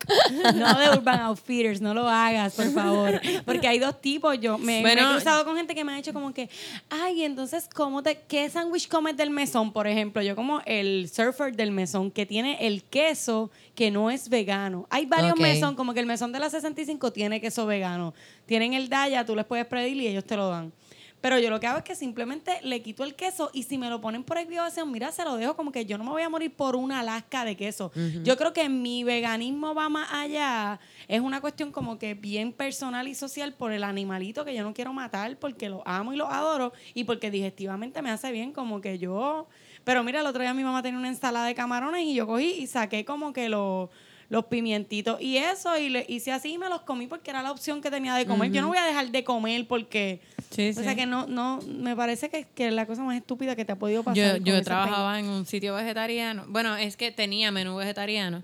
No 0.54 0.78
de 0.78 0.89
Urban 0.91 1.19
Outfitters. 1.21 1.82
No 1.82 1.93
lo 1.95 2.08
hagas, 2.08 2.54
por 2.54 2.71
favor. 2.71 3.19
Porque 3.45 3.67
hay 3.67 3.80
dos 3.80 3.99
tipos. 3.99 4.39
Yo 4.39 4.58
me, 4.60 4.82
he 4.82 4.97
cruzado 4.97 5.45
con 5.45 5.56
gente 5.58 5.73
que 5.73 5.84
me 5.84 5.93
ha 5.93 5.95
dicho 5.95 6.13
como 6.13 6.32
que, 6.34 6.47
ay, 6.89 7.23
entonces, 7.23 7.67
¿cómo 7.73 8.04
te, 8.04 8.19
¿qué 8.28 8.47
sándwich 8.49 8.88
comes 8.88 9.17
del 9.17 9.32
mesón? 9.32 9.71
Por 9.79 9.87
ejemplo, 9.87 10.21
yo 10.21 10.35
como 10.35 10.59
el 10.65 11.07
surfer 11.07 11.55
del 11.55 11.71
mesón 11.71 12.11
que 12.11 12.25
tiene 12.25 12.67
el 12.67 12.83
queso 12.83 13.49
que 13.75 13.91
no 13.91 14.11
es 14.11 14.27
vegano. 14.27 14.85
Hay 14.89 15.05
varios 15.05 15.35
Ok. 15.35 15.39
mesón, 15.39 15.75
como 15.77 15.93
que 15.93 16.01
el 16.01 16.05
mesón 16.05 16.33
de 16.33 16.39
la 16.39 16.49
65 16.49 17.13
tiene 17.13 17.39
queso 17.39 17.65
vegano. 17.65 18.13
Tienen 18.45 18.73
el 18.73 18.89
Daya, 18.89 19.25
tú 19.25 19.37
les 19.37 19.45
puedes 19.45 19.65
pedir 19.67 19.95
y 19.95 20.05
ellos 20.05 20.25
te 20.25 20.35
lo 20.35 20.49
dan. 20.49 20.73
Pero 21.21 21.39
yo 21.39 21.49
lo 21.49 21.61
que 21.61 21.67
hago 21.67 21.77
es 21.77 21.85
que 21.85 21.95
simplemente 21.95 22.59
le 22.61 22.81
quito 22.81 23.05
el 23.05 23.15
queso 23.15 23.51
y 23.53 23.63
si 23.63 23.77
me 23.77 23.89
lo 23.89 24.01
ponen 24.01 24.25
por 24.25 24.37
exhibición, 24.37 24.91
mira, 24.91 25.13
se 25.13 25.23
lo 25.23 25.37
dejo 25.37 25.55
como 25.55 25.71
que 25.71 25.85
yo 25.85 25.97
no 25.97 26.03
me 26.03 26.09
voy 26.09 26.23
a 26.23 26.29
morir 26.29 26.53
por 26.53 26.75
una 26.75 27.01
lasca 27.01 27.45
de 27.45 27.55
queso. 27.55 27.93
Yo 28.25 28.35
creo 28.35 28.51
que 28.51 28.67
mi 28.67 29.05
veganismo 29.05 29.73
va 29.73 29.87
más 29.87 30.09
allá. 30.11 30.77
Es 31.07 31.21
una 31.21 31.39
cuestión 31.39 31.71
como 31.71 31.97
que 31.97 32.15
bien 32.15 32.51
personal 32.51 33.07
y 33.07 33.15
social 33.15 33.53
por 33.53 33.71
el 33.71 33.85
animalito 33.85 34.43
que 34.43 34.53
yo 34.53 34.61
no 34.63 34.73
quiero 34.73 34.91
matar 34.91 35.37
porque 35.37 35.69
lo 35.69 35.87
amo 35.87 36.11
y 36.11 36.17
lo 36.17 36.27
adoro 36.29 36.73
y 36.93 37.05
porque 37.05 37.31
digestivamente 37.31 38.01
me 38.01 38.11
hace 38.11 38.29
bien 38.33 38.51
como 38.51 38.81
que 38.81 38.99
yo... 38.99 39.47
Pero 39.89 40.04
mira, 40.04 40.19
el 40.19 40.28
otro 40.28 40.43
día 40.43 40.54
mi 40.54 40.63
mamá 40.63 40.84
tenía 40.84 40.99
una 40.99 41.08
ensalada 41.08 41.47
de 41.47 41.56
camarones 41.56 42.04
y 42.04 42.13
yo 42.13 42.28
cogí 42.28 42.52
y 42.60 42.67
saqué 42.67 43.04
como 43.06 43.34
que 43.34 43.49
los 43.49 43.89
los 44.30 44.45
pimientitos 44.45 45.19
y 45.19 45.38
eso 45.38 45.75
y 45.80 45.89
le 45.89 46.06
hice 46.08 46.32
así 46.32 46.54
y 46.54 46.58
me 46.60 46.69
los 46.69 46.82
comí 46.82 47.08
porque 47.08 47.32
era 47.32 47.41
la 47.41 47.52
opción 47.52 47.82
que 47.82 47.89
tenía 47.89 48.13
de 48.13 48.28
comer. 48.28 48.52
Yo 48.52 48.62
no 48.62 48.67
voy 48.67 48.78
a 48.78 48.86
dejar 48.86 49.10
de 49.10 49.23
comer 49.23 49.67
porque 49.67 50.21
Sí, 50.52 50.69
o 50.69 50.84
sea 50.84 50.93
que 50.93 51.08
no 51.08 51.25
no 51.25 51.60
me 51.65 51.95
parece 51.95 52.30
que, 52.30 52.45
que 52.54 52.67
es 52.67 52.73
la 52.73 52.86
cosa 52.86 53.02
más 53.02 53.17
estúpida 53.17 53.56
que 53.56 53.65
te 53.65 53.71
ha 53.71 53.78
podido 53.78 54.04
pasar. 54.04 54.38
Yo, 54.38 54.54
yo 54.54 54.62
trabajaba 54.62 55.19
en 55.19 55.25
un 55.28 55.47
sitio 55.47 55.73
vegetariano. 55.73 56.45
Bueno, 56.47 56.78
es 56.78 56.95
que 56.95 57.12
tenía 57.12 57.49
menú 57.49 57.75
vegetariano. 57.75 58.43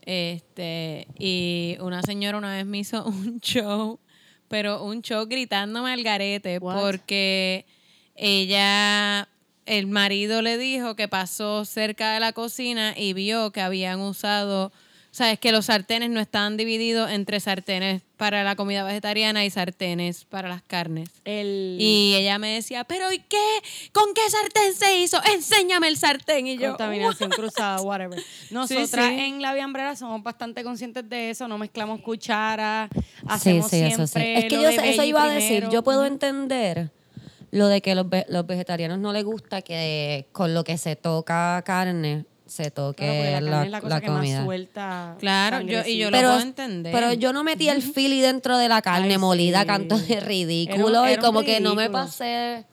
Este, 0.00 1.08
y 1.18 1.76
una 1.80 2.02
señora 2.04 2.38
una 2.38 2.54
vez 2.54 2.64
me 2.64 2.78
hizo 2.78 3.04
un 3.06 3.38
show, 3.40 4.00
pero 4.48 4.82
un 4.82 5.02
show 5.02 5.26
gritándome 5.26 5.92
al 5.92 6.02
garete 6.02 6.56
What? 6.56 6.80
porque 6.80 7.66
ella, 8.14 9.28
el 9.66 9.86
marido 9.86 10.42
le 10.42 10.58
dijo 10.58 10.94
que 10.96 11.08
pasó 11.08 11.64
cerca 11.64 12.12
de 12.14 12.20
la 12.20 12.32
cocina 12.32 12.94
y 12.96 13.12
vio 13.12 13.50
que 13.50 13.60
habían 13.60 14.00
usado, 14.00 14.72
sabes 15.10 15.38
que 15.38 15.50
los 15.50 15.66
sartenes 15.66 16.10
no 16.10 16.20
estaban 16.20 16.56
divididos 16.56 17.10
entre 17.10 17.40
sartenes 17.40 18.02
para 18.16 18.44
la 18.44 18.54
comida 18.56 18.84
vegetariana 18.84 19.44
y 19.44 19.50
sartenes 19.50 20.24
para 20.24 20.48
las 20.48 20.62
carnes. 20.62 21.10
El 21.24 21.76
Y 21.78 22.14
ella 22.14 22.38
me 22.38 22.54
decía, 22.54 22.84
pero 22.84 23.12
¿y 23.12 23.18
qué? 23.18 23.46
¿Con 23.92 24.14
qué 24.14 24.22
sartén 24.30 24.74
se 24.74 24.98
hizo? 24.98 25.18
Enséñame 25.34 25.88
el 25.88 25.96
sartén. 25.96 26.46
Y 26.46 26.56
yo, 26.56 26.68
contaminación 26.68 27.30
cruzada, 27.30 27.82
whatever. 27.82 28.22
Nosotras 28.50 29.08
sí. 29.08 29.20
en 29.20 29.42
la 29.42 29.52
viambrera 29.52 29.96
somos 29.96 30.22
bastante 30.22 30.62
conscientes 30.64 31.08
de 31.08 31.30
eso, 31.30 31.48
no 31.48 31.58
mezclamos 31.58 32.00
cucharas, 32.00 32.88
Sí, 32.92 33.00
hacemos 33.26 33.70
sí, 33.70 33.80
eso 33.80 34.06
sí. 34.06 34.12
siempre 34.12 34.38
Es 34.38 34.44
que 34.46 34.56
lo 34.56 34.62
yo 34.62 34.68
eso 34.68 35.02
iba 35.02 35.24
a 35.24 35.28
decir, 35.28 35.68
yo 35.70 35.82
puedo 35.82 36.06
entender 36.06 36.90
lo 37.50 37.68
de 37.68 37.80
que 37.80 37.94
los, 37.94 38.08
ve- 38.08 38.26
los 38.28 38.46
vegetarianos 38.46 38.98
no 38.98 39.12
les 39.12 39.24
gusta 39.24 39.62
que 39.62 40.28
con 40.32 40.52
lo 40.54 40.64
que 40.64 40.78
se 40.78 40.96
toca 40.96 41.62
carne 41.64 42.24
se 42.46 42.70
toque 42.70 43.04
Claro, 43.40 43.46
la 43.46 43.50
carne 43.50 43.50
la, 43.50 43.64
es 43.64 43.70
la 43.70 43.80
cosa 43.80 43.94
la 43.96 44.00
que 44.00 44.06
comida. 44.06 44.36
más 44.36 44.44
suelta. 44.44 45.16
Claro, 45.18 45.60
yo- 45.62 45.84
y 45.84 45.98
yo 45.98 46.10
lo 46.10 46.16
pero, 46.16 46.28
puedo 46.30 46.42
entender. 46.42 46.92
pero 46.92 47.12
yo 47.12 47.32
no 47.32 47.42
metí 47.42 47.68
el 47.68 47.82
fili 47.82 48.20
dentro 48.20 48.56
de 48.58 48.68
la 48.68 48.82
carne 48.82 49.12
Ay, 49.14 49.18
molida, 49.18 49.62
sí. 49.62 49.66
canto 49.66 49.98
de 49.98 50.20
ridículo 50.20 50.88
Era 50.90 51.02
un- 51.02 51.08
y 51.08 51.12
era 51.14 51.22
como 51.22 51.42
que 51.42 51.60
no 51.60 51.74
me 51.74 51.90
pasé, 51.90 52.64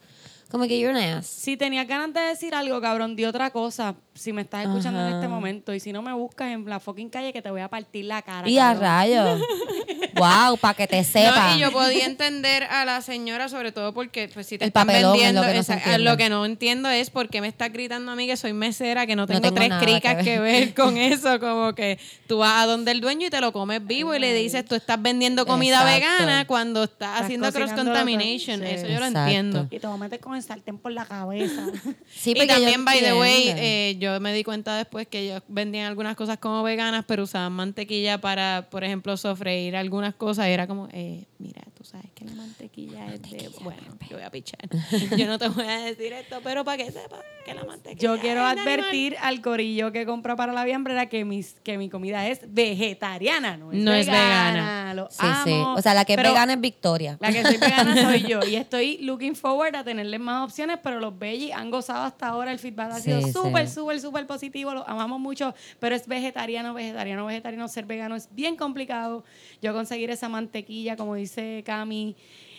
como 0.53 0.67
que 0.67 0.79
you're 0.79 0.95
an 0.95 1.17
ass. 1.17 1.25
Si 1.25 1.57
tenías 1.57 1.87
ganas 1.87 2.13
de 2.13 2.19
decir 2.21 2.53
algo, 2.53 2.79
cabrón, 2.79 3.15
di 3.15 3.25
otra 3.25 3.49
cosa. 3.49 3.95
Si 4.13 4.31
me 4.31 4.43
estás 4.43 4.67
escuchando 4.67 4.99
en 5.07 5.15
este 5.15 5.27
momento. 5.27 5.73
Y 5.73 5.79
si 5.79 5.91
no 5.91 6.03
me 6.03 6.13
buscas 6.13 6.49
en 6.51 6.63
la 6.69 6.79
fucking 6.79 7.09
calle 7.09 7.33
que 7.33 7.41
te 7.41 7.49
voy 7.49 7.61
a 7.61 7.67
partir 7.67 8.05
la 8.05 8.21
cara. 8.21 8.47
Y 8.47 8.59
a 8.59 8.71
rayos. 8.75 9.41
wow, 10.15 10.55
para 10.57 10.73
que 10.75 10.87
te 10.87 11.03
sepa. 11.03 11.49
No, 11.51 11.55
y 11.57 11.59
yo 11.59 11.71
podía 11.71 12.05
entender 12.05 12.63
a 12.65 12.85
la 12.85 13.01
señora, 13.01 13.49
sobre 13.49 13.71
todo 13.71 13.93
porque 13.93 14.29
pues, 14.33 14.45
si 14.47 14.57
te 14.59 14.65
El 14.65 14.67
están 14.69 14.85
papelón 14.85 15.15
es 15.15 15.21
vendiendo, 15.23 15.41
lo 15.41 15.47
que 15.47 15.53
no 15.57 15.63
se 15.63 15.71
esa- 15.73 15.73
entiende. 15.81 15.99
lo 16.11 16.17
que 16.17 16.29
no 16.29 16.45
entiendo 16.45 16.89
es 16.89 17.09
por 17.09 17.29
qué 17.29 17.41
me 17.41 17.47
estás 17.47 17.73
gritando 17.73 18.11
a 18.11 18.15
mí 18.15 18.27
que 18.27 18.37
soy 18.37 18.53
mesera, 18.53 19.07
que 19.07 19.15
no 19.15 19.25
tengo, 19.25 19.41
tengo 19.41 19.55
tres 19.55 19.71
cricas 19.81 20.17
que 20.17 20.23
que 20.23 20.39
ver. 20.39 20.73
con 20.75 20.97
eso, 20.97 21.39
como 21.39 21.73
que 21.73 21.97
tú 22.27 22.37
vas 22.37 22.63
a 22.63 22.65
donde 22.67 22.91
el 22.91 23.01
dueño 23.01 23.27
y 23.27 23.29
te 23.31 23.41
lo 23.41 23.51
comes 23.51 23.85
vivo 23.85 24.13
y 24.15 24.19
le 24.19 24.33
dices, 24.33 24.63
tú 24.65 24.75
estás 24.75 25.01
vendiendo 25.01 25.45
comida 25.47 25.77
Exacto. 25.81 26.23
vegana 26.23 26.45
cuando 26.45 26.83
estás, 26.83 27.09
Estás 27.13 27.21
haciendo 27.23 27.51
cross 27.51 27.71
con- 27.71 27.85
contamination. 27.85 28.59
sí. 28.59 28.65
Eso 28.67 28.87
yo 28.87 28.99
lo 28.99 29.07
entiendo. 29.07 29.67
Y 29.71 29.79
te 29.79 29.87
voy 29.87 29.95
a 29.95 29.99
meter 29.99 30.19
con 30.19 30.35
el 30.43 30.47
sartén 30.47 30.77
por 30.77 30.91
la 30.91 31.05
cabeza. 31.05 31.67
Sí, 32.13 32.31
y 32.31 32.39
yo 32.39 32.47
también, 32.47 32.85
by 32.85 32.99
the 32.99 33.13
way, 33.13 33.49
eh, 33.49 33.95
yo 33.99 34.19
me 34.19 34.33
di 34.33 34.43
cuenta 34.43 34.77
después 34.77 35.07
que 35.07 35.19
ellos 35.19 35.41
vendían 35.47 35.87
algunas 35.87 36.15
cosas 36.15 36.37
como 36.37 36.63
veganas, 36.63 37.03
pero 37.07 37.23
usaban 37.23 37.51
mantequilla 37.53 38.19
para, 38.21 38.67
por 38.69 38.83
ejemplo, 38.83 39.17
sofreír 39.17 39.75
algunas 39.75 40.13
cosas. 40.15 40.47
Y 40.47 40.51
era 40.51 40.67
como, 40.67 40.87
eh, 40.93 41.25
mira, 41.39 41.61
tú 41.75 41.83
sabes 41.83 42.05
que 42.15 42.23
la 42.25 42.33
mantequilla 42.33 43.13
es 43.13 43.21
de... 43.23 43.49
Bueno, 43.61 43.81
yo 44.09 44.17
voy 44.17 44.25
a 44.25 44.29
pichar. 44.31 44.59
yo 45.17 45.27
no 45.27 45.37
te 45.39 45.47
voy 45.49 45.65
a 45.65 45.79
decir 45.79 46.13
esto, 46.13 46.39
pero 46.43 46.63
para 46.63 46.77
que 46.77 46.91
sepas 46.91 47.19
que 47.45 47.53
la 47.53 47.63
mantequilla 47.65 48.01
Yo 48.01 48.19
quiero 48.21 48.41
es 48.41 48.47
animal. 48.53 48.67
advertir 48.67 49.15
al 49.21 49.41
corillo 49.41 49.91
que 49.91 50.05
compra 50.05 50.35
para 50.37 50.53
la 50.53 50.63
viambrera 50.63 51.07
que, 51.09 51.25
mis, 51.25 51.55
que 51.63 51.77
mi 51.77 51.89
comida 51.89 52.27
es 52.29 52.39
vegetariana, 52.53 53.57
no 53.57 53.71
es 53.71 53.79
No 53.79 53.91
es 53.93 54.05
vegana. 54.05 54.51
vegana. 54.53 54.93
Lo 54.93 55.07
Sí, 55.09 55.17
amo, 55.21 55.43
sí. 55.43 55.51
O 55.79 55.81
sea, 55.81 55.93
la 55.93 56.05
que 56.05 56.13
es 56.13 56.17
vegana 56.23 56.53
es 56.53 56.61
Victoria. 56.61 57.17
La 57.19 57.31
que 57.33 57.41
soy 57.43 57.57
vegana 57.57 58.01
soy 58.01 58.23
yo. 58.23 58.39
Y 58.47 58.55
estoy 58.55 58.97
looking 58.99 59.35
forward 59.35 59.75
a 59.75 59.83
tenerles 59.83 60.19
más 60.23 60.43
opciones, 60.43 60.79
pero 60.81 60.99
los 60.99 61.17
veggies 61.19 61.53
han 61.53 61.69
gozado 61.69 62.03
hasta 62.05 62.27
ahora. 62.29 62.51
El 62.51 62.59
feedback 62.59 62.91
ha 62.93 62.95
Sí, 62.95 63.03
sido 63.03 63.21
sí. 63.21 63.31
súper, 63.31 63.69
súper, 63.69 63.99
súper 63.99 64.25
positivo. 64.25 64.73
Los 64.73 64.83
amamos 64.87 65.19
mucho, 65.19 65.53
pero 65.79 65.95
es 65.95 66.07
vegetariano, 66.07 66.73
vegetariano, 66.73 67.25
vegetariano. 67.25 67.67
Ser 67.67 67.85
vegano 67.85 68.15
es 68.15 68.27
bien 68.31 68.55
complicado. 68.55 69.23
Yo 69.61 69.73
conseguir 69.73 70.09
esa 70.09 70.29
mantequilla, 70.29 70.95
como 70.97 71.15
dice 71.15 71.61
Cami, 71.65 72.15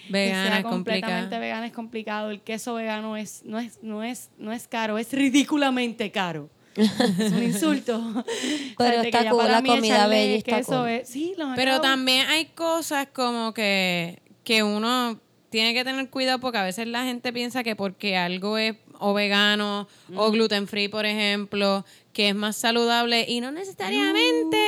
Vegana 0.09 0.43
que 0.43 0.49
sea 0.49 0.59
es 0.59 0.65
completamente 0.65 1.17
complicado. 1.23 1.41
vegana 1.41 1.67
es 1.67 1.73
complicado. 1.73 2.31
El 2.31 2.41
queso 2.43 2.75
vegano 2.75 3.17
es, 3.17 3.43
no, 3.45 3.59
es, 3.59 3.79
no, 3.83 4.03
es, 4.03 4.31
no 4.39 4.53
es 4.53 4.69
caro, 4.69 4.99
es 4.99 5.13
ridículamente 5.13 6.11
caro. 6.11 6.51
es 6.77 7.33
un 7.33 7.43
insulto. 7.43 8.03
Pero 8.77 9.03
está 9.03 9.29
cool, 9.31 9.39
para 9.39 9.53
la 9.53 9.63
mí 9.63 9.69
comida 9.71 10.07
veggie 10.09 10.37
está 10.39 10.57
queso 10.57 10.81
cool. 10.81 10.89
es- 10.89 11.09
sí, 11.09 11.35
los 11.39 11.55
Pero 11.57 11.81
también 11.81 12.27
hay 12.29 12.47
cosas 12.47 13.07
como 13.15 13.55
que, 13.55 14.21
que 14.43 14.63
uno 14.63 15.21
tiene 15.55 15.73
que 15.73 15.85
tener 15.85 16.11
cuidado 16.11 16.41
porque 16.41 16.59
a 16.59 16.65
veces 16.65 16.89
la 16.89 17.05
gente 17.05 17.33
piensa 17.33 17.63
que 17.63 17.77
porque 17.77 18.17
algo 18.17 18.59
es 18.59 18.75
o 18.99 19.15
vegano 19.15 19.87
o 20.17 20.33
gluten 20.33 20.67
free, 20.67 20.89
por 20.89 21.07
ejemplo, 21.07 21.85
que 22.13 22.31
es 22.31 22.35
más 22.35 22.57
saludable 22.57 23.25
y 23.29 23.41
no 23.41 23.53
necesariamente. 23.53 24.59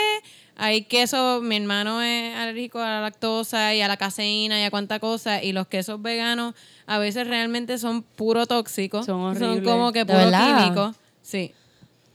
Hay 0.55 0.83
queso, 0.83 1.41
mi 1.43 1.57
hermano 1.57 2.03
es 2.03 2.37
alérgico 2.37 2.79
a 2.79 2.85
la 2.89 3.01
lactosa 3.01 3.75
y 3.75 3.81
a 3.81 3.89
la 3.89 3.97
caseína 3.97 4.61
y 4.61 4.63
a 4.63 4.71
cuánta 4.71 5.01
cosa 5.01 5.43
y 5.43 5.51
los 5.51 5.67
quesos 5.67 6.01
veganos 6.01 6.55
a 6.87 6.99
veces 6.99 7.27
realmente 7.27 7.79
son 7.79 8.05
puro 8.05 8.47
tóxicos. 8.47 9.07
Son 9.07 9.35
Son 9.35 9.43
horribles. 9.43 9.69
como 9.69 9.91
que 9.91 10.05
¿De 10.05 10.15
puro 10.15 10.31
químico. 10.31 10.95
Sí. 11.21 11.53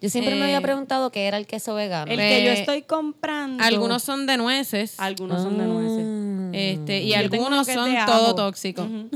Yo 0.02 0.10
siempre 0.10 0.34
me 0.36 0.44
había 0.46 0.58
Eh, 0.58 0.62
preguntado 0.62 1.12
qué 1.12 1.28
era 1.28 1.38
el 1.38 1.46
queso 1.46 1.76
vegano. 1.76 2.12
El 2.12 2.18
que 2.18 2.44
yo 2.44 2.52
estoy 2.52 2.82
comprando. 2.82 3.64
Algunos 3.64 4.02
son 4.02 4.26
de 4.26 4.36
nueces. 4.36 5.00
Algunos 5.00 5.44
son 5.44 5.58
de 5.60 5.66
nueces. 5.66 6.22
Este, 6.54 7.02
y 7.04 7.14
algunos 7.14 7.68
son 7.68 7.94
de 7.94 8.00
todo. 8.06 8.50
Ujú. 8.50 9.10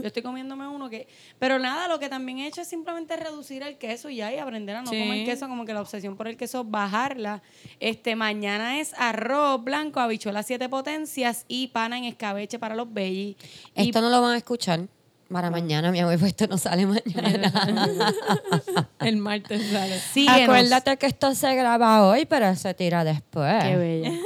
Yo 0.00 0.06
estoy 0.06 0.22
comiéndome 0.22 0.66
uno 0.68 0.88
que... 0.88 1.06
Pero 1.38 1.58
nada, 1.58 1.88
lo 1.88 1.98
que 1.98 2.08
también 2.08 2.38
he 2.38 2.46
hecho 2.46 2.62
es 2.62 2.68
simplemente 2.68 3.16
reducir 3.16 3.62
el 3.62 3.76
queso 3.76 4.08
ya 4.08 4.32
y 4.32 4.38
aprender 4.38 4.76
a 4.76 4.82
no 4.82 4.90
Sí. 4.90 4.98
comer 4.98 5.24
queso, 5.26 5.48
como 5.48 5.64
que 5.66 5.74
la 5.74 5.82
obsesión 5.82 6.16
por 6.16 6.28
el 6.28 6.36
queso, 6.36 6.64
bajarla. 6.64 7.42
Este, 7.80 8.16
mañana 8.16 8.80
es 8.80 8.94
arroz 8.96 9.62
blanco, 9.62 10.00
habichuelas 10.00 10.46
siete 10.46 10.68
potencias 10.68 11.44
y 11.48 11.66
pana 11.68 11.98
en 11.98 12.04
escabeche 12.04 12.58
para 12.58 12.74
los. 12.74 12.88
Y 12.96 13.36
Esto 13.74 14.00
no 14.00 14.08
lo 14.08 14.22
van 14.22 14.32
a 14.34 14.36
escuchar 14.38 14.86
para 15.30 15.50
mañana, 15.50 15.90
mi 15.92 16.00
pues 16.02 16.22
esto 16.22 16.46
no 16.46 16.58
sale 16.58 16.86
mañana. 16.86 17.52
El 19.00 19.16
martes 19.18 19.70
sale. 19.70 19.98
síguenos. 19.98 20.42
Acuérdate 20.42 20.96
que 20.96 21.06
esto 21.06 21.34
se 21.34 21.54
graba 21.54 22.06
hoy, 22.06 22.24
pero 22.26 22.54
se 22.56 22.72
tira 22.74 23.04
después. 23.04 23.62
Qué 23.64 23.76
bella. 23.76 24.12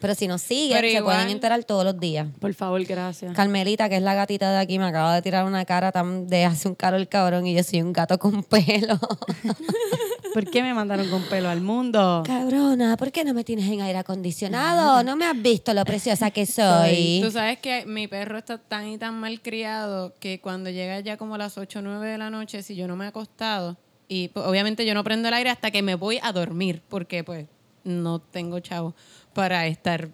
Pero 0.00 0.14
si 0.14 0.28
nos 0.28 0.42
siguen, 0.42 0.76
Pero 0.76 0.86
se 0.88 0.94
igual- 0.98 1.16
pueden 1.16 1.30
enterar 1.30 1.64
todos 1.64 1.82
los 1.82 1.98
días. 1.98 2.26
Por 2.38 2.52
favor, 2.52 2.84
gracias. 2.84 3.34
Carmelita, 3.34 3.88
que 3.88 3.96
es 3.96 4.02
la 4.02 4.12
gatita 4.12 4.52
de 4.52 4.58
aquí, 4.58 4.78
me 4.78 4.84
acaba 4.84 5.14
de 5.14 5.22
tirar 5.22 5.46
una 5.46 5.64
cara 5.64 5.92
tan 5.92 6.26
de 6.28 6.44
hace 6.44 6.68
un 6.68 6.74
caro 6.74 6.98
el 6.98 7.08
cabrón 7.08 7.46
y 7.46 7.54
yo 7.54 7.62
soy 7.62 7.80
un 7.80 7.94
gato 7.94 8.18
con 8.18 8.42
pelo. 8.44 8.98
¿Por 10.34 10.50
qué 10.50 10.62
me 10.62 10.74
mandaron 10.74 11.08
con 11.10 11.22
pelo 11.22 11.48
al 11.48 11.60
mundo? 11.60 12.24
Cabrona, 12.26 12.96
¿por 12.96 13.12
qué 13.12 13.24
no 13.24 13.32
me 13.34 13.44
tienes 13.44 13.70
en 13.70 13.80
aire 13.82 13.98
acondicionado? 13.98 15.04
¿No 15.04 15.14
me 15.14 15.26
has 15.26 15.40
visto 15.40 15.72
lo 15.72 15.84
preciosa 15.84 16.32
que 16.32 16.44
soy? 16.44 17.20
Tú 17.22 17.30
sabes 17.30 17.60
que 17.60 17.86
mi 17.86 18.08
perro 18.08 18.38
está 18.38 18.58
tan 18.58 18.88
y 18.88 18.98
tan 18.98 19.14
mal 19.14 19.40
criado 19.40 20.12
que 20.18 20.40
cuando 20.40 20.70
llega 20.70 20.98
ya 20.98 21.16
como 21.16 21.36
a 21.36 21.38
las 21.38 21.56
8 21.56 21.78
o 21.78 21.82
9 21.82 22.08
de 22.08 22.18
la 22.18 22.30
noche, 22.30 22.64
si 22.64 22.74
yo 22.74 22.88
no 22.88 22.96
me 22.96 23.04
he 23.04 23.08
acostado, 23.08 23.76
y 24.08 24.26
pues, 24.28 24.44
obviamente 24.44 24.84
yo 24.84 24.92
no 24.94 25.04
prendo 25.04 25.28
el 25.28 25.34
aire 25.34 25.50
hasta 25.50 25.70
que 25.70 25.82
me 25.82 25.94
voy 25.94 26.18
a 26.20 26.32
dormir, 26.32 26.82
porque 26.88 27.22
pues 27.22 27.46
no 27.84 28.18
tengo 28.18 28.58
chavo 28.58 28.92
para 29.34 29.68
estar 29.68 30.08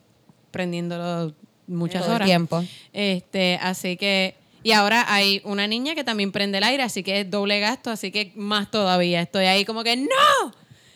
prendiéndolo 0.50 1.34
muchas 1.66 2.02
Todo 2.02 2.10
el 2.10 2.16
horas. 2.16 2.26
tiempo. 2.26 2.62
Este, 2.92 3.58
así 3.62 3.96
que 3.96 4.34
y 4.62 4.72
ahora 4.72 5.04
hay 5.12 5.40
una 5.44 5.66
niña 5.66 5.94
que 5.94 6.04
también 6.04 6.32
prende 6.32 6.58
el 6.58 6.64
aire, 6.64 6.82
así 6.82 7.02
que 7.02 7.20
es 7.20 7.30
doble 7.30 7.60
gasto, 7.60 7.90
así 7.90 8.10
que 8.10 8.32
más 8.34 8.70
todavía. 8.70 9.20
Estoy 9.22 9.46
ahí 9.46 9.64
como 9.64 9.82
que 9.84 9.96
no. 9.96 10.52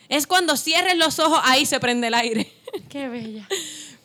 Es 0.08 0.26
cuando 0.26 0.56
cierres 0.56 0.96
los 0.98 1.18
ojos 1.18 1.40
ahí 1.44 1.64
se 1.66 1.80
prende 1.80 2.08
el 2.08 2.14
aire. 2.14 2.50
Qué 2.88 3.08
bella. 3.08 3.46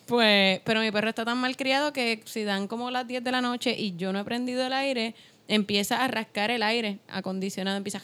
Pues, 0.05 0.61
pero 0.63 0.79
mi 0.81 0.91
perro 0.91 1.09
está 1.09 1.23
tan 1.25 1.37
mal 1.37 1.55
criado 1.55 1.93
que 1.93 2.21
si 2.25 2.43
dan 2.43 2.67
como 2.67 2.89
las 2.89 3.05
10 3.07 3.23
de 3.23 3.31
la 3.31 3.41
noche 3.41 3.75
y 3.77 3.95
yo 3.95 4.11
no 4.11 4.19
he 4.21 4.23
prendido 4.23 4.65
el 4.65 4.73
aire, 4.73 5.13
empieza 5.47 6.03
a 6.03 6.07
rascar 6.07 6.49
el 6.51 6.63
aire 6.63 6.99
acondicionado, 7.09 7.77
empieza 7.77 8.01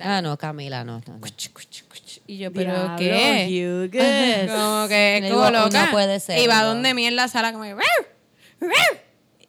Ah, 0.00 0.20
no, 0.20 0.36
Camila, 0.36 0.84
no. 0.84 1.00
no, 1.06 1.18
no. 1.18 1.26
y 2.26 2.36
yo, 2.38 2.52
pero 2.52 2.72
Diablo, 2.72 2.96
¿qué? 2.98 3.48
you 3.50 3.88
good. 3.90 4.50
Como 4.54 4.88
que 4.88 5.28
como 5.30 5.50
loca. 5.50 5.86
no 5.86 5.90
puede 5.90 6.20
ser, 6.20 6.38
Y 6.42 6.46
va 6.46 6.60
no. 6.62 6.66
donde 6.68 6.92
mí 6.92 7.06
en 7.06 7.16
la 7.16 7.28
sala 7.28 7.52
como 7.52 7.64
que 7.64 7.74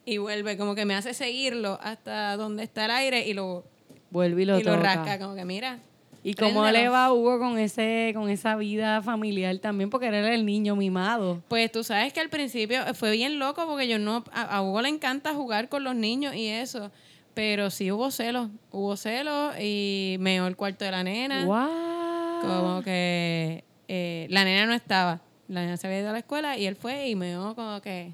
y 0.08 0.20
vuelve, 0.20 0.58
como 0.58 0.74
que 0.74 0.86
me 0.86 0.95
hace 0.95 1.14
seguirlo 1.14 1.78
hasta 1.84 2.38
donde 2.38 2.64
está 2.64 2.86
el 2.86 2.91
aire 2.91 3.28
y 3.28 3.34
lo, 3.34 3.66
Vuelve 4.10 4.43
y 4.43 4.45
lo 4.45 4.58
y 4.58 4.64
lo 4.64 4.78
rasca, 4.78 5.20
como 5.20 5.36
que 5.36 5.43
mira. 5.43 5.80
¿Y 6.24 6.34
cómo 6.34 6.62
préndelo. 6.62 6.84
le 6.86 6.89
va 6.89 7.05
a 7.05 7.14
Hugo 7.14 7.39
con 7.39 7.58
ese 7.60 8.12
con 8.16 8.30
esa 8.30 8.55
vida 8.55 9.01
familiar 9.01 9.58
también? 9.60 9.89
Porque 9.89 10.08
era 10.08 10.34
el 10.34 10.45
niño 10.45 10.78
mimado. 10.78 11.41
Pues 11.49 11.72
tú 11.74 11.84
sabes 11.84 12.14
que 12.14 12.22
al 12.22 12.30
principio 12.30 12.82
fue 12.95 13.12
bien 13.12 13.38
loco 13.38 13.68
porque 13.68 13.89
yo 13.89 13.99
no, 13.99 14.24
a, 14.32 14.43
a 14.43 14.62
Hugo 14.62 14.82
le 14.82 14.89
encanta 14.89 15.34
jugar 15.34 15.68
con 15.68 15.84
los 15.84 15.93
niños 15.93 16.36
y 16.36 16.47
eso, 16.47 16.89
pero 17.34 17.70
sí 17.70 17.91
hubo 17.91 18.10
celos, 18.10 18.49
hubo 18.72 18.95
celos 18.95 19.55
y 19.60 20.16
meó 20.22 20.47
el 20.47 20.55
cuarto 20.55 20.86
de 20.86 20.91
la 20.91 21.03
nena, 21.03 21.43
¡Wow! 21.45 22.41
como 22.49 22.82
que 22.82 23.66
eh, 23.89 24.26
la 24.30 24.45
nena 24.45 24.66
no 24.66 24.74
estaba, 24.74 25.20
la 25.49 25.62
nena 25.62 25.76
se 25.76 25.88
había 25.88 25.99
ido 25.99 26.10
a 26.10 26.14
la 26.14 26.20
escuela 26.20 26.58
y 26.58 26.66
él 26.66 26.78
fue 26.78 27.10
y 27.10 27.16
meó 27.16 27.55
como 27.55 27.82
que, 27.82 28.14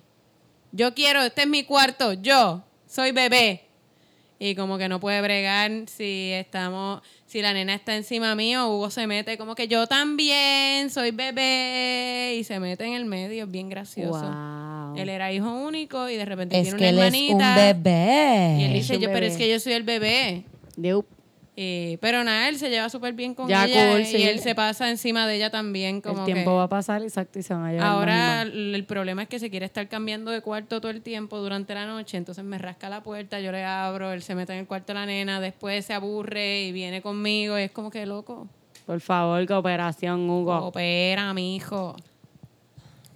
yo 0.74 0.94
quiero, 0.94 1.22
este 1.22 1.44
es 1.44 1.48
mi 1.48 1.64
cuarto, 1.64 2.14
yo 2.14 2.64
soy 2.88 3.12
bebé. 3.12 3.62
Y 4.40 4.56
como 4.56 4.78
que 4.78 4.90
no 4.90 5.00
puede 5.00 5.22
bregar 5.22 5.72
si 5.86 6.32
estamos, 6.34 7.02
si 7.28 7.42
la 7.42 7.54
nena 7.54 7.76
está 7.76 7.96
encima 7.96 8.36
mío, 8.36 8.68
Hugo 8.68 8.90
se 8.90 9.08
mete 9.08 9.38
como 9.38 9.56
que 9.56 9.70
yo 9.70 9.88
también 9.88 10.90
soy 10.90 11.12
bebé 11.12 12.36
y 12.38 12.44
se 12.44 12.60
mete 12.60 12.84
en 12.86 12.94
el 12.94 13.06
medio, 13.06 13.46
es 13.46 13.52
bien 13.52 13.70
gracioso. 13.70 14.20
Wow. 14.20 14.98
Él 14.98 15.08
era 15.08 15.32
hijo 15.32 15.50
único 15.50 16.10
y 16.10 16.18
de 16.18 16.26
repente 16.26 16.58
Es 16.60 16.64
tiene 16.64 16.78
que 16.78 16.84
una 16.84 16.90
él 16.90 17.00
es 17.00 17.06
hermanita. 17.06 17.50
un 17.50 17.56
bebé. 17.56 18.58
Y 18.60 18.64
él 18.66 18.74
dice, 18.74 19.00
yo, 19.00 19.12
pero 19.14 19.26
es 19.26 19.38
que 19.38 19.50
yo 19.50 19.60
soy 19.62 19.74
el 19.74 19.84
bebé. 19.84 20.44
Y- 21.56 21.98
pero 21.98 22.24
nada, 22.24 22.50
él 22.50 22.58
se 22.58 22.70
lleva 22.72 22.90
súper 22.90 23.14
bien 23.14 23.36
con 23.36 23.48
Ya, 23.48 23.66
ella 23.66 23.92
cool, 23.92 24.02
y 24.02 24.24
él 24.24 24.40
se 24.40 24.56
pasa 24.56 24.90
encima 24.90 25.28
de 25.28 25.36
ella 25.36 25.52
también. 25.52 26.02
Como 26.02 26.22
El 26.22 26.26
tiempo 26.26 26.50
que- 26.52 26.56
va 26.58 26.64
a 26.64 26.68
pasar, 26.70 27.04
exacto, 27.04 27.38
y 27.38 27.44
se 27.44 27.54
van 27.54 27.66
a 27.66 27.72
llevar 27.72 27.86
Ahora 27.88 28.42
el 28.42 28.74
el 28.74 28.86
problema 28.86 29.22
es 29.22 29.30
que 29.30 29.38
se 29.38 29.52
quiere 29.52 29.66
estar 29.68 29.88
cambiando 29.88 30.32
de 30.32 30.42
cuarto 30.42 30.82
todo 30.82 30.90
el 30.90 31.02
tiempo 31.04 31.38
durante 31.38 31.76
la 31.76 31.86
noche, 31.86 32.18
entonces 32.18 32.44
me 32.44 32.58
rasca 32.58 32.90
la 32.90 33.04
puerta, 33.04 33.40
yo 33.40 33.52
le 33.52 33.64
abro, 33.64 34.12
él 34.14 34.24
se 34.24 34.34
mete 34.34 34.54
en 34.54 34.60
el 34.60 34.66
cuarto 34.68 34.94
de 34.94 35.00
la 35.00 35.06
nena, 35.06 35.40
después 35.40 35.86
se 35.86 35.94
aburre 35.94 36.64
y 36.64 36.72
viene 36.72 37.04
conmigo 37.04 37.60
y 37.60 37.64
es 37.64 37.72
como 37.72 37.92
que 37.92 38.06
loco. 38.08 38.48
Por 38.88 39.00
favor, 39.00 39.46
cooperación, 39.46 40.28
Hugo. 40.30 40.58
Opera, 40.58 41.34
mi 41.36 41.56
hijo. 41.56 41.96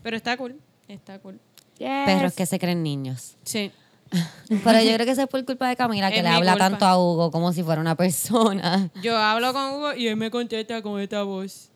Pero 0.04 0.16
está 0.16 0.38
cool, 0.38 0.56
está 0.88 1.18
cool. 1.20 1.40
Yes. 1.80 1.90
Perros 2.06 2.34
que 2.34 2.46
se 2.46 2.60
creen 2.60 2.84
niños. 2.84 3.36
Sí. 3.44 3.72
Pero 4.64 4.82
yo 4.82 4.94
creo 4.94 5.06
que 5.06 5.12
eso 5.12 5.22
es 5.22 5.28
por 5.28 5.44
culpa 5.46 5.68
de 5.70 5.76
Camila, 5.76 6.10
que 6.10 6.18
Es 6.18 6.24
le 6.24 6.30
mi 6.30 6.36
habla 6.36 6.54
culpa. 6.54 6.70
tanto 6.70 6.86
a 6.86 6.98
Hugo 6.98 7.32
como 7.32 7.52
si 7.54 7.64
fuera 7.64 7.82
una 7.82 7.96
persona. 7.96 8.90
Yo 9.02 9.18
hablo 9.18 9.54
con 9.54 9.74
Hugo 9.74 9.94
y 9.94 10.08
él 10.08 10.16
me 10.16 10.32
contesta 10.32 10.82
con 10.82 11.00
esta 11.02 11.24
voz. 11.24 11.70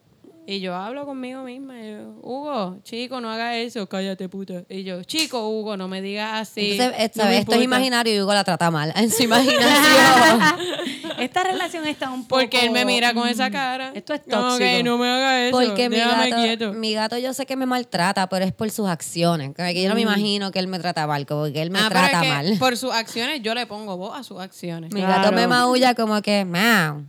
Y 0.47 0.59
yo 0.59 0.75
hablo 0.75 1.05
conmigo 1.05 1.43
misma. 1.43 1.79
y 1.81 1.91
yo, 1.91 2.15
Hugo, 2.23 2.77
chico, 2.83 3.21
no 3.21 3.29
haga 3.29 3.57
eso, 3.57 3.87
cállate, 3.87 4.27
puta. 4.27 4.63
Y 4.69 4.83
yo, 4.83 5.03
chico, 5.03 5.47
Hugo, 5.47 5.77
no 5.77 5.87
me 5.87 6.01
digas 6.01 6.49
así. 6.49 6.71
Esto 6.97 7.23
es 7.23 7.39
importa". 7.39 7.63
imaginario 7.63 8.13
y 8.15 8.21
Hugo 8.21 8.33
la 8.33 8.43
trata 8.43 8.69
mal. 8.71 8.91
En 8.95 9.11
su 9.11 9.23
imaginación. 9.23 10.41
Esta 11.19 11.43
relación 11.43 11.85
está 11.85 12.09
un 12.09 12.23
poco... 12.27 12.41
Porque 12.41 12.65
él 12.65 12.71
me 12.71 12.83
mira 12.83 13.13
con 13.13 13.27
esa 13.27 13.51
cara. 13.51 13.91
Esto 13.93 14.13
es 14.15 14.21
Como 14.29 14.57
que 14.57 14.65
tóxico. 14.65 14.83
no 14.89 14.97
me 14.97 15.07
haga 15.09 15.47
eso. 15.47 15.57
Porque 15.57 15.89
mi 15.89 15.97
gato, 15.97 16.35
quieto. 16.35 16.73
mi 16.73 16.93
gato 16.95 17.17
yo 17.19 17.33
sé 17.33 17.45
que 17.45 17.55
me 17.55 17.67
maltrata, 17.67 18.27
pero 18.27 18.43
es 18.43 18.51
por 18.51 18.71
sus 18.71 18.87
acciones. 18.89 19.53
Que 19.55 19.83
yo 19.83 19.89
no 19.89 19.95
me 19.95 20.01
imagino 20.01 20.51
que 20.51 20.57
él 20.57 20.67
me 20.67 20.79
trata 20.79 21.05
mal, 21.05 21.27
como 21.27 21.43
que 21.53 21.61
él 21.61 21.69
me 21.69 21.79
Mm. 21.79 21.83
Ah, 21.83 21.87
pero 21.89 21.99
trata 22.01 22.17
es 22.17 22.21
que 22.23 22.29
mal. 22.33 22.57
Por 22.59 22.75
sus 22.77 22.91
acciones, 22.91 23.41
yo 23.43 23.53
le 23.53 23.67
pongo 23.67 23.95
voz 23.97 24.19
a 24.19 24.23
sus 24.23 24.39
acciones. 24.39 24.91
Mi 24.91 25.01
Claro. 25.01 25.21
gato 25.21 25.31
me 25.35 25.45
maulla 25.47 25.93
como 25.93 26.19
que, 26.23 26.43
mau, 26.45 27.03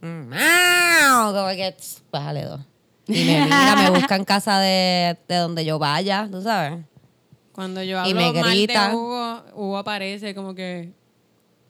mau, 0.00 1.32
como 1.32 1.48
que, 1.50 1.74
bájale 2.10 2.44
dos. 2.44 2.60
Y 3.08 3.24
me 3.24 3.44
mira, 3.44 3.76
me 3.76 3.90
busca 3.90 4.16
en 4.16 4.24
casa 4.26 4.58
de, 4.60 5.16
de 5.28 5.36
donde 5.36 5.64
yo 5.64 5.78
vaya, 5.78 6.28
tú 6.30 6.42
sabes. 6.42 6.84
Cuando 7.52 7.82
yo 7.82 7.96
Y 8.06 8.10
hablo 8.10 8.14
me 8.14 8.40
mal 8.40 8.50
grita. 8.50 8.88
de 8.88 8.94
Hugo, 8.94 9.42
Hugo 9.54 9.78
aparece 9.78 10.34
como 10.34 10.54
que... 10.54 10.92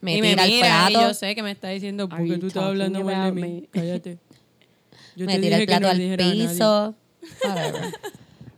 Me 0.01 0.17
y 0.17 0.21
tira 0.21 0.35
me 0.35 0.43
el 0.43 0.49
mira 0.51 0.57
y 0.57 0.59
plato, 0.91 1.07
yo 1.07 1.13
sé 1.13 1.33
que 1.33 1.43
me 1.43 1.51
está 1.51 1.69
diciendo, 1.69 2.09
porque 2.09 2.27
you 2.27 2.39
tú 2.39 2.47
estás 2.47 2.63
hablando 2.63 3.03
mal 3.03 3.33
de 3.33 3.41
mí. 3.41 3.61
me? 3.61 3.67
Cállate. 3.71 4.17
Yo 5.15 5.27
me 5.27 5.35
te 5.35 5.41
tira 5.41 5.57
el 5.57 5.65
plato 5.67 5.81
no 5.83 5.89
al 5.89 6.17
piso. 6.17 6.95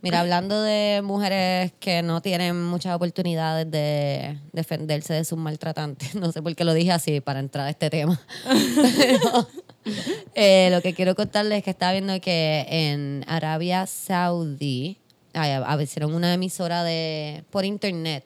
Mira, 0.02 0.20
hablando 0.22 0.62
de 0.62 1.02
mujeres 1.04 1.74
que 1.80 2.04
no 2.04 2.22
tienen 2.22 2.64
muchas 2.64 2.96
oportunidades 2.96 3.70
de 3.70 4.40
defenderse 4.54 5.14
de 5.16 5.26
sus 5.26 5.38
maltratantes, 5.38 6.14
no 6.16 6.32
sé 6.32 6.42
por 6.42 6.56
qué 6.56 6.64
lo 6.64 6.74
dije 6.74 6.92
así 6.92 7.22
para 7.22 7.40
entrar 7.40 7.66
a 7.66 7.70
este 7.72 7.90
tema. 7.90 8.20
Pero, 8.98 9.48
eh, 10.36 10.70
lo 10.72 10.82
que 10.82 10.94
quiero 10.94 11.16
contarles 11.16 11.60
es 11.60 11.64
que 11.64 11.70
estaba 11.72 11.92
viendo 11.94 12.20
que 12.22 12.66
en 12.70 13.24
Arabia 13.28 13.86
Saudí 13.86 14.98
ay, 15.34 15.52
hicieron 15.84 16.14
una 16.14 16.34
emisora 16.34 16.84
de 16.84 17.44
por 17.50 17.66
internet, 17.66 18.24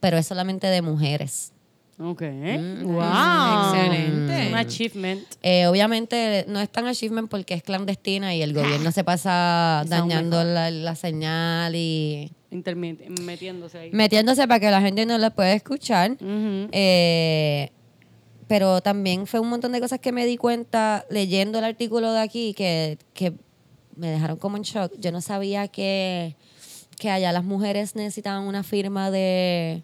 pero 0.00 0.16
es 0.18 0.26
solamente 0.26 0.66
de 0.66 0.82
mujeres. 0.82 1.52
Ok. 2.00 2.22
Mm, 2.22 2.84
wow. 2.84 3.74
excelente. 3.74 4.48
Un 4.48 4.54
achievement. 4.54 5.24
Eh, 5.42 5.66
obviamente 5.66 6.44
no 6.46 6.60
es 6.60 6.68
tan 6.70 6.86
achievement 6.86 7.28
porque 7.28 7.54
es 7.54 7.62
clandestina 7.64 8.34
y 8.36 8.42
el 8.42 8.54
gobierno 8.54 8.92
se 8.92 9.02
pasa 9.02 9.82
dañando 9.88 10.44
la, 10.44 10.70
la 10.70 10.94
señal 10.94 11.74
y 11.74 12.30
Intermi- 12.52 12.98
metiéndose 13.22 13.78
ahí. 13.78 13.90
metiéndose 13.92 14.46
para 14.46 14.60
que 14.60 14.70
la 14.70 14.80
gente 14.80 15.06
no 15.06 15.18
la 15.18 15.30
pueda 15.30 15.52
escuchar. 15.52 16.16
Eh, 16.20 17.70
pero 18.48 18.80
también 18.80 19.26
fue 19.26 19.38
un 19.40 19.48
montón 19.48 19.72
de 19.72 19.80
cosas 19.80 20.00
que 20.00 20.10
me 20.10 20.26
di 20.26 20.36
cuenta 20.36 21.04
leyendo 21.10 21.58
el 21.58 21.64
artículo 21.64 22.12
de 22.12 22.20
aquí 22.20 22.54
que, 22.54 22.98
que 23.14 23.32
me 23.96 24.08
dejaron 24.10 24.38
como 24.38 24.56
en 24.56 24.62
shock. 24.64 24.92
Yo 24.98 25.12
no 25.12 25.20
sabía 25.20 25.68
que, 25.68 26.34
que 26.98 27.10
allá 27.10 27.30
las 27.32 27.44
mujeres 27.44 27.94
necesitaban 27.94 28.44
una 28.44 28.62
firma 28.62 29.10
de, 29.10 29.82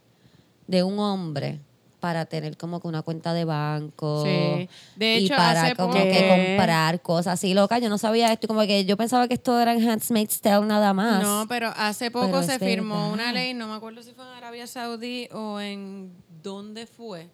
de 0.67 0.83
un 0.83 0.99
hombre 0.99 1.61
para 2.01 2.27
tener 2.27 2.59
como 2.59 2.81
que 2.81 2.89
una 2.89 3.01
cuenta 3.01 3.33
de 3.33 3.47
banco 3.47 4.25
Sí. 4.27 4.69
De 4.97 5.19
y 5.21 5.25
hecho, 5.25 5.37
para 5.37 5.62
hace 5.62 5.75
como 5.75 5.95
poco- 5.95 6.05
que 6.05 6.29
comprar 6.29 7.01
cosas 7.01 7.35
así 7.35 7.55
locas. 7.55 7.81
Yo 7.81 7.89
no 7.89 7.97
sabía 7.97 8.31
esto, 8.33 8.47
como 8.47 8.61
que 8.67 8.85
yo 8.85 8.97
pensaba 8.99 9.27
que 9.27 9.35
esto 9.35 9.59
era 9.59 9.73
en 9.73 9.89
Handmaid's 9.89 10.41
Tale 10.43 10.67
nada 10.67 10.93
más. 10.93 11.23
No, 11.23 11.47
pero 11.49 11.73
hace 11.77 12.11
poco 12.11 12.27
Pero 12.27 12.43
se 12.43 12.59
firmó 12.59 12.95
verdad. 12.95 13.12
una 13.15 13.33
ley, 13.33 13.55
no 13.55 13.69
me 13.69 13.75
acuerdo 13.75 14.03
si 14.03 14.12
fue 14.12 14.25
en 14.25 14.33
Arabia 14.35 14.67
Saudí 14.67 15.29
o 15.33 15.61
en 15.61 16.12
dónde 16.43 16.87
fue, 16.87 17.29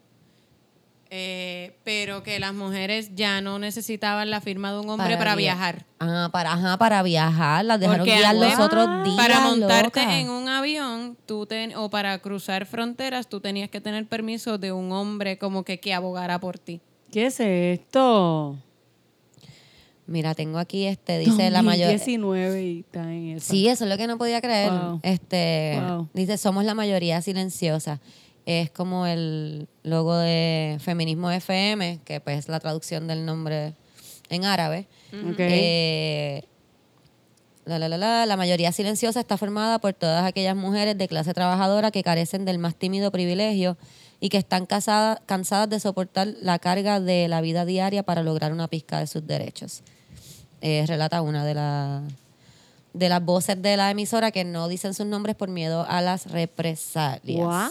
eh, 1.12 1.76
pero 1.84 2.22
que 2.22 2.38
las 2.38 2.54
mujeres 2.54 3.14
ya 3.16 3.40
no 3.40 3.58
necesitaban 3.58 4.30
la 4.30 4.40
firma 4.40 4.72
de 4.72 4.78
un 4.80 4.88
hombre 4.90 5.16
para, 5.16 5.34
via- 5.34 5.54
viajar. 5.54 5.84
Ah, 5.98 6.28
para, 6.32 6.52
ajá, 6.52 6.78
para 6.78 7.02
viajar. 7.02 7.64
Las 7.64 7.80
dejaron 7.80 8.06
Porque 8.06 8.16
guiar 8.18 8.34
los 8.36 8.58
otros 8.60 9.04
días. 9.04 9.16
Para 9.16 9.40
montarte 9.40 10.00
loca. 10.02 10.18
en 10.20 10.30
un 10.30 10.48
avión 10.48 11.16
tú 11.26 11.46
ten- 11.46 11.74
o 11.76 11.90
para 11.90 12.18
cruzar 12.20 12.64
fronteras, 12.64 13.28
tú 13.28 13.40
tenías 13.40 13.68
que 13.70 13.80
tener 13.80 14.06
permiso 14.06 14.56
de 14.58 14.70
un 14.72 14.92
hombre 14.92 15.36
como 15.38 15.64
que, 15.64 15.80
que 15.80 15.92
abogara 15.94 16.38
por 16.38 16.58
ti. 16.58 16.80
¿Qué 17.10 17.26
es 17.26 17.40
esto? 17.40 18.56
Mira, 20.06 20.34
tengo 20.34 20.58
aquí 20.58 20.86
este, 20.86 21.18
dice 21.18 21.50
la 21.50 21.62
mayor. 21.62 21.88
19 21.90 22.62
y 22.64 22.80
está 22.80 23.02
en 23.12 23.36
eso. 23.36 23.46
Sí, 23.52 23.68
eso 23.68 23.84
es 23.84 23.90
lo 23.90 23.96
que 23.96 24.08
no 24.08 24.18
podía 24.18 24.40
creer. 24.40 24.70
Wow. 24.72 25.00
Este, 25.04 25.78
Wow. 25.80 26.08
dice, 26.14 26.36
somos 26.36 26.64
la 26.64 26.74
mayoría 26.74 27.22
silenciosa. 27.22 28.00
Es 28.50 28.70
como 28.70 29.06
el 29.06 29.68
logo 29.84 30.16
de 30.16 30.78
Feminismo 30.80 31.30
FM, 31.30 32.00
que 32.04 32.20
pues 32.20 32.38
es 32.40 32.48
la 32.48 32.58
traducción 32.58 33.06
del 33.06 33.24
nombre 33.24 33.74
en 34.28 34.44
árabe. 34.44 34.86
Ok. 35.12 35.36
Eh, 35.38 36.42
la, 37.64 37.78
la, 37.78 37.88
la, 37.88 37.98
la, 37.98 38.26
la 38.26 38.36
mayoría 38.36 38.72
silenciosa 38.72 39.20
está 39.20 39.36
formada 39.36 39.78
por 39.78 39.92
todas 39.92 40.24
aquellas 40.24 40.56
mujeres 40.56 40.98
de 40.98 41.06
clase 41.06 41.32
trabajadora 41.34 41.90
que 41.92 42.02
carecen 42.02 42.44
del 42.44 42.58
más 42.58 42.74
tímido 42.74 43.12
privilegio 43.12 43.76
y 44.18 44.28
que 44.30 44.38
están 44.38 44.66
casadas, 44.66 45.20
cansadas 45.26 45.68
de 45.70 45.78
soportar 45.78 46.28
la 46.42 46.58
carga 46.58 46.98
de 46.98 47.28
la 47.28 47.40
vida 47.40 47.64
diaria 47.64 48.02
para 48.02 48.22
lograr 48.22 48.52
una 48.52 48.66
pizca 48.66 48.98
de 48.98 49.06
sus 49.06 49.24
derechos. 49.26 49.82
Eh, 50.60 50.84
relata 50.88 51.22
una 51.22 51.44
de, 51.44 51.54
la- 51.54 52.02
de 52.94 53.08
las 53.08 53.24
voces 53.24 53.62
de 53.62 53.76
la 53.76 53.90
emisora 53.92 54.30
que 54.32 54.44
no 54.44 54.66
dicen 54.66 54.92
sus 54.94 55.06
nombres 55.06 55.36
por 55.36 55.48
miedo 55.48 55.86
a 55.88 56.00
las 56.02 56.26
represalias. 56.30 57.46
¡Wow! 57.46 57.70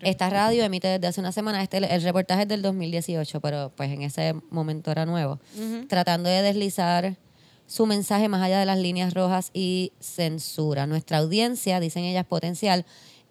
Esta 0.00 0.30
radio 0.30 0.64
emite 0.64 0.88
desde 0.88 1.06
hace 1.06 1.20
una 1.20 1.32
semana, 1.32 1.62
este, 1.62 1.78
el 1.78 2.02
reportaje 2.02 2.42
es 2.42 2.48
del 2.48 2.62
2018, 2.62 3.40
pero 3.40 3.72
pues 3.76 3.90
en 3.90 4.02
ese 4.02 4.34
momento 4.50 4.90
era 4.90 5.06
nuevo, 5.06 5.40
tratando 5.88 6.28
de 6.28 6.42
deslizar 6.42 7.16
su 7.66 7.86
mensaje 7.86 8.28
más 8.28 8.42
allá 8.42 8.58
de 8.58 8.66
las 8.66 8.78
líneas 8.78 9.14
rojas 9.14 9.50
y 9.54 9.92
censura. 10.00 10.86
Nuestra 10.86 11.18
audiencia, 11.18 11.78
dicen 11.78 12.04
ellas, 12.04 12.26
potencial, 12.26 12.84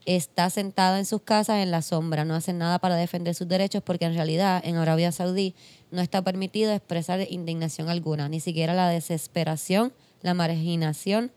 está 0.06 0.50
sentada 0.50 0.98
en 0.98 1.06
sus 1.06 1.22
casas 1.22 1.58
en 1.58 1.72
la 1.72 1.82
sombra, 1.82 2.26
no 2.26 2.36
hacen 2.36 2.58
nada 2.58 2.80
para 2.80 2.96
defender 2.96 3.36
sus 3.36 3.48
derechos 3.48 3.84
porque 3.84 4.06
en 4.06 4.14
realidad 4.14 4.62
en 4.66 4.78
Arabia 4.78 5.12
Saudí 5.12 5.56
no 5.92 6.02
está 6.02 6.22
permitido 6.22 6.72
expresar 6.72 7.26
indignación 7.30 7.90
alguna, 7.90 8.30
ni 8.30 8.40
siquiera 8.40 8.74
la 8.74 8.90
desesperación, 8.90 9.94
la 10.22 10.34
marginación 10.34 11.32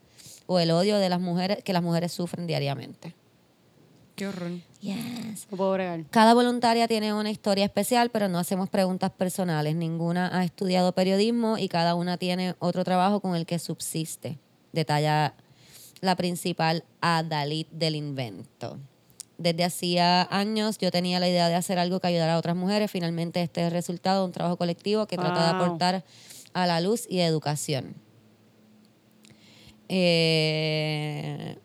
o 0.46 0.58
el 0.58 0.70
odio 0.70 0.98
de 0.98 1.08
las 1.08 1.20
mujeres 1.20 1.62
que 1.64 1.72
las 1.72 1.82
mujeres 1.82 2.12
sufren 2.12 2.46
diariamente. 2.46 3.14
Qué 4.14 4.26
horror. 4.26 4.50
Yes. 4.80 5.46
No 5.50 5.56
puedo 5.56 5.72
bregar. 5.72 6.04
Cada 6.10 6.34
voluntaria 6.34 6.86
tiene 6.86 7.14
una 7.14 7.30
historia 7.30 7.64
especial, 7.64 8.10
pero 8.10 8.28
no 8.28 8.38
hacemos 8.38 8.68
preguntas 8.68 9.10
personales. 9.10 9.74
Ninguna 9.74 10.36
ha 10.36 10.44
estudiado 10.44 10.92
periodismo 10.92 11.56
y 11.56 11.68
cada 11.68 11.94
una 11.94 12.18
tiene 12.18 12.54
otro 12.58 12.84
trabajo 12.84 13.20
con 13.20 13.36
el 13.36 13.46
que 13.46 13.58
subsiste. 13.58 14.38
Detalla 14.72 15.34
la 16.00 16.16
principal 16.16 16.84
Adalid 17.00 17.66
del 17.70 17.96
invento. 17.96 18.78
Desde 19.38 19.64
hacía 19.64 20.28
años 20.30 20.78
yo 20.78 20.90
tenía 20.90 21.18
la 21.18 21.28
idea 21.28 21.48
de 21.48 21.54
hacer 21.54 21.78
algo 21.78 22.00
que 22.00 22.08
ayudara 22.08 22.34
a 22.34 22.38
otras 22.38 22.54
mujeres. 22.56 22.90
Finalmente 22.90 23.42
este 23.42 23.62
es 23.62 23.66
el 23.68 23.72
resultado 23.72 24.20
de 24.20 24.26
un 24.26 24.32
trabajo 24.32 24.56
colectivo 24.56 25.06
que 25.06 25.16
trata 25.16 25.44
de 25.44 25.50
aportar 25.56 26.04
a 26.52 26.66
la 26.66 26.80
luz 26.80 27.06
y 27.08 27.20
educación. 27.20 27.94
Eh, 29.88 31.56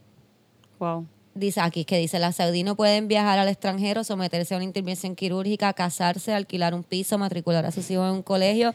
Wow. 0.79 1.07
Dice 1.38 1.61
aquí 1.61 1.85
que 1.85 1.97
dice, 1.97 2.19
las 2.19 2.38
saudí 2.38 2.63
no 2.63 2.75
pueden 2.75 3.07
viajar 3.07 3.38
al 3.38 3.47
extranjero, 3.47 4.03
someterse 4.03 4.53
a 4.53 4.57
una 4.57 4.63
intervención 4.63 5.15
quirúrgica, 5.15 5.71
casarse, 5.73 6.33
alquilar 6.33 6.73
un 6.73 6.83
piso, 6.83 7.17
matricular 7.17 7.65
a 7.65 7.71
sus 7.71 7.89
hijos 7.91 8.09
en 8.09 8.15
un 8.15 8.23
colegio 8.23 8.73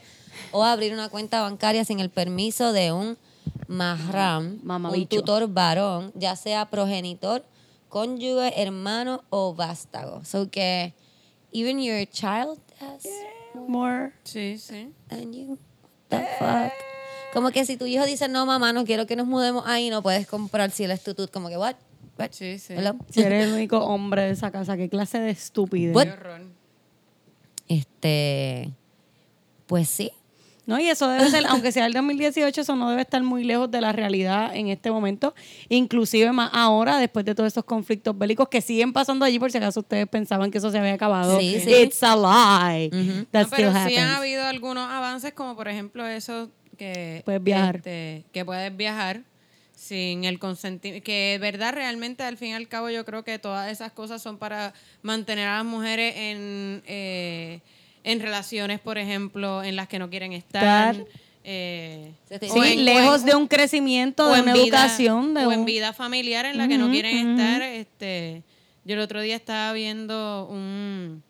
o 0.53 0.63
abrir 0.63 0.93
una 0.93 1.09
cuenta 1.09 1.43
bancaria 1.43 1.85
sin 1.85 1.99
el 2.01 2.11
permiso 2.11 2.73
de 2.73 2.93
un 2.93 3.19
mahram, 3.67 4.61
un 4.65 5.07
tutor 5.07 5.49
varón, 5.49 6.13
ya 6.15 6.37
sea 6.37 6.71
progenitor, 6.71 7.45
cónyuge, 7.89 8.63
hermano 8.63 9.25
o 9.31 9.55
vástago. 9.55 10.25
So 10.25 10.49
que 10.51 10.95
even 11.53 11.83
your 11.83 12.07
child 12.07 12.59
has 12.81 13.07
More. 13.55 14.13
Sí, 14.25 14.57
sí. 14.59 14.93
than 15.09 15.33
you. 15.33 15.59
What 16.11 16.21
the 16.21 16.27
fuck? 16.39 16.73
Como 17.33 17.51
que 17.51 17.65
si 17.65 17.77
tu 17.77 17.87
hijo 17.87 18.05
dice, 18.05 18.29
no 18.29 18.45
mamá, 18.47 18.73
no 18.73 18.85
quiero 18.85 19.07
que 19.07 19.17
nos 19.17 19.27
mudemos 19.27 19.65
ahí, 19.67 19.91
no 19.91 20.03
puedes 20.03 20.27
comprar 20.27 20.71
si 20.71 20.85
él 20.85 20.91
es 20.91 21.03
tu 21.03 21.15
tut. 21.15 21.31
Como 21.31 21.49
que, 21.49 21.57
what? 21.57 21.77
Sí, 22.31 22.59
sí. 22.59 22.75
Hello? 22.75 22.95
Si 23.11 23.21
eres 23.23 23.47
el 23.49 23.55
único 23.55 23.79
hombre 23.79 24.23
de 24.23 24.31
esa 24.31 24.51
casa, 24.51 24.77
qué 24.77 24.89
clase 24.89 25.19
de 25.21 25.31
estupidez. 25.31 25.95
What? 25.95 26.05
Qué 26.05 26.11
horror. 26.13 26.43
Este, 27.69 28.71
pues 29.67 29.89
sí. 29.89 30.13
No, 30.65 30.79
y 30.79 30.89
eso 30.89 31.09
debe 31.09 31.29
ser, 31.29 31.45
aunque 31.49 31.73
sea 31.73 31.87
el 31.87 31.93
2018, 31.93 32.61
eso 32.61 32.77
no 32.77 32.89
debe 32.91 33.03
estar 33.03 33.21
muy 33.25 33.43
lejos 33.43 33.69
de 33.69 33.81
la 33.81 33.91
realidad 33.91 34.55
en 34.55 34.69
este 34.69 34.93
momento, 34.93 35.35
inclusive 35.69 36.31
más 36.31 36.51
ahora, 36.53 36.99
después 36.99 37.25
de 37.25 37.35
todos 37.35 37.49
estos 37.49 37.65
conflictos 37.65 38.17
bélicos 38.17 38.49
que 38.49 38.61
siguen 38.61 38.93
pasando 38.93 39.25
allí, 39.25 39.41
por 39.41 39.51
si 39.51 39.59
acaso 39.59 39.81
ustedes 39.81 40.07
pensaban 40.07 40.53
que 40.53 40.59
eso 40.59 40.71
se 40.71 40.79
había 40.79 40.93
acabado. 40.95 41.41
Sí, 41.41 41.59
sí. 41.59 41.75
It's 41.75 42.01
a 42.05 42.15
lie. 42.15 42.91
That 43.33 43.43
No, 43.43 43.51
pero 43.51 43.71
still 43.73 43.91
sí 43.91 43.97
han 43.97 44.05
happens. 44.07 44.19
habido 44.19 44.45
algunos 44.45 44.89
avances, 44.89 45.33
como 45.33 45.57
por 45.57 45.67
ejemplo 45.67 46.07
eso 46.07 46.49
que... 46.79 47.23
Puedes 47.25 47.43
viajar. 47.43 47.77
este, 47.77 48.25
que 48.33 48.45
puedes 48.45 48.77
viajar 48.77 49.23
sin 49.83 50.23
el 50.25 50.39
consentimiento. 50.39 51.05
Que 51.05 51.35
es 51.35 51.41
verdad, 51.41 51.73
realmente, 51.75 52.23
al 52.23 52.37
fin 52.37 52.51
y 52.51 52.53
al 52.55 52.69
cabo, 52.69 52.89
yo 52.89 53.05
creo 53.05 53.25
que 53.25 53.39
todas 53.41 53.71
esas 53.71 53.91
cosas 53.91 54.23
son 54.23 54.39
para 54.39 54.73
mantener 55.03 55.49
a 55.49 55.57
las 55.57 55.65
mujeres 55.65 56.15
en, 56.17 56.83
eh, 56.87 57.61
en 58.05 58.21
relaciones, 58.21 58.79
por 58.79 58.97
ejemplo, 58.97 59.63
en 59.65 59.75
las 59.75 59.89
que 59.89 59.99
no 59.99 60.09
quieren 60.09 60.33
estar. 60.33 60.95
Eh, 61.45 62.13
Sí, 62.41 62.49
en- 62.65 62.85
lejos 62.85 63.23
en- 63.23 63.27
de 63.27 63.35
un 63.35 63.49
crecimiento, 63.49 64.27
o 64.27 64.29
de 64.33 64.37
en 64.39 64.43
una 64.45 64.53
vida- 64.53 64.63
educación, 64.65 65.35
de 65.35 65.47
o 65.47 65.51
en 65.53 65.65
vida 65.65 65.93
familiar 65.93 66.47
en 66.47 66.59
la 66.59 66.69
que 66.69 66.79
no 66.79 66.89
quieren 66.89 67.31
estar. 67.33 67.63
Este, 67.63 68.45
yo 68.85 68.95
el 68.95 69.01
otro 69.01 69.21
día 69.21 69.35
estaba 69.35 69.73
viendo 69.73 70.47
un, 70.49 71.25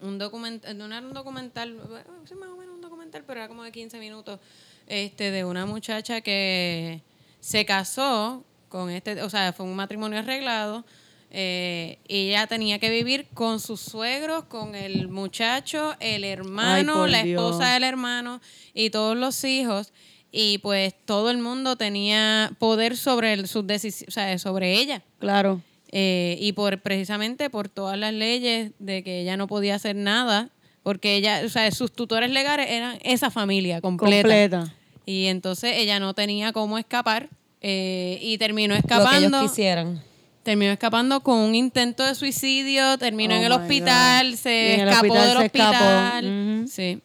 un 0.00 0.16
documental, 0.18 0.78
no 0.78 0.86
era 0.86 1.00
un 1.06 1.12
documental, 1.12 1.78
sí, 2.26 2.34
más 2.36 2.48
o 2.48 2.56
menos 2.56 2.74
un 2.76 2.80
documental, 2.80 3.22
pero 3.26 3.40
era 3.40 3.48
como 3.48 3.62
de 3.64 3.72
15 3.72 3.98
minutos, 3.98 4.40
este, 4.86 5.30
de 5.30 5.44
una 5.44 5.66
muchacha 5.66 6.22
que 6.22 7.02
se 7.40 7.64
casó 7.64 8.44
con 8.68 8.90
este, 8.90 9.20
o 9.22 9.30
sea, 9.30 9.52
fue 9.52 9.66
un 9.66 9.74
matrimonio 9.74 10.18
arreglado. 10.20 10.84
eh, 11.32 11.98
y 12.08 12.30
ella 12.30 12.46
tenía 12.48 12.80
que 12.80 12.90
vivir 12.90 13.28
con 13.34 13.60
sus 13.60 13.80
suegros, 13.80 14.44
con 14.46 14.74
el 14.74 15.08
muchacho, 15.08 15.94
el 16.00 16.24
hermano, 16.24 17.06
la 17.06 17.22
Dios. 17.22 17.40
esposa 17.40 17.72
del 17.74 17.84
hermano 17.84 18.40
y 18.74 18.90
todos 18.90 19.16
los 19.16 19.44
hijos. 19.44 19.92
Y 20.32 20.58
pues 20.58 20.92
todo 21.04 21.30
el 21.30 21.38
mundo 21.38 21.76
tenía 21.76 22.50
poder 22.58 22.96
sobre 22.96 23.32
el- 23.34 23.46
sus 23.48 23.64
decisiones, 23.66 24.08
o 24.08 24.12
sea, 24.12 24.38
sobre 24.40 24.74
ella. 24.80 25.02
Claro. 25.20 25.60
Eh, 25.92 26.36
y 26.40 26.52
por 26.52 26.80
precisamente 26.80 27.48
por 27.50 27.68
todas 27.68 27.96
las 27.98 28.12
leyes 28.12 28.72
de 28.80 29.02
que 29.04 29.20
ella 29.22 29.36
no 29.36 29.46
podía 29.46 29.76
hacer 29.76 29.94
nada, 29.96 30.50
porque 30.82 31.14
ella, 31.16 31.42
o 31.44 31.48
sea, 31.48 31.70
sus 31.70 31.92
tutores 31.92 32.30
legales 32.30 32.66
eran 32.70 32.98
esa 33.04 33.30
familia 33.30 33.80
completa. 33.80 34.22
Completa. 34.22 34.74
Y 35.10 35.26
entonces 35.26 35.72
ella 35.76 35.98
no 35.98 36.14
tenía 36.14 36.52
cómo 36.52 36.78
escapar 36.78 37.30
eh, 37.60 38.20
y 38.22 38.38
terminó 38.38 38.76
Lo 38.76 38.80
que 38.80 38.86
escapando. 38.86 39.38
ellos 39.38 39.50
quisieran. 39.50 40.00
Terminó 40.44 40.70
escapando 40.70 41.20
con 41.20 41.36
un 41.38 41.56
intento 41.56 42.04
de 42.04 42.14
suicidio, 42.14 42.96
terminó 42.96 43.34
Oh 43.34 43.38
en 43.38 43.42
el 43.42 43.50
hospital, 43.50 44.30
God. 44.30 44.36
se 44.36 44.74
en 44.74 44.88
escapó 44.88 45.12
hospital 45.12 45.28
del 45.28 45.38
se 45.38 45.44
escapó. 45.46 45.74
hospital. 45.74 46.64
Sí. 46.68 47.02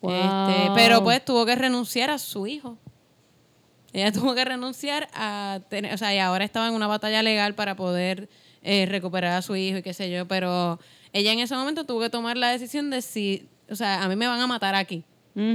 Wow. 0.00 0.12
Este, 0.14 0.70
pero 0.74 1.04
pues 1.04 1.22
tuvo 1.22 1.44
que 1.44 1.54
renunciar 1.54 2.08
a 2.08 2.16
su 2.18 2.46
hijo. 2.46 2.78
Ella 3.92 4.10
tuvo 4.18 4.34
que 4.34 4.46
renunciar 4.46 5.08
a 5.12 5.60
tener, 5.68 5.92
o 5.92 5.98
sea, 5.98 6.14
y 6.14 6.18
ahora 6.20 6.46
estaba 6.46 6.68
en 6.68 6.72
una 6.72 6.86
batalla 6.86 7.22
legal 7.22 7.54
para 7.54 7.76
poder 7.76 8.30
eh, 8.62 8.86
recuperar 8.86 9.32
a 9.36 9.42
su 9.42 9.54
hijo 9.54 9.76
y 9.76 9.82
qué 9.82 9.92
sé 9.92 10.10
yo, 10.10 10.26
pero 10.26 10.80
ella 11.12 11.30
en 11.30 11.40
ese 11.40 11.54
momento 11.54 11.84
tuvo 11.84 12.00
que 12.00 12.08
tomar 12.08 12.38
la 12.38 12.48
decisión 12.48 12.88
de 12.88 13.02
si, 13.02 13.46
o 13.70 13.76
sea, 13.76 14.02
a 14.02 14.08
mí 14.08 14.16
me 14.16 14.26
van 14.28 14.40
a 14.40 14.46
matar 14.46 14.74
aquí. 14.74 15.04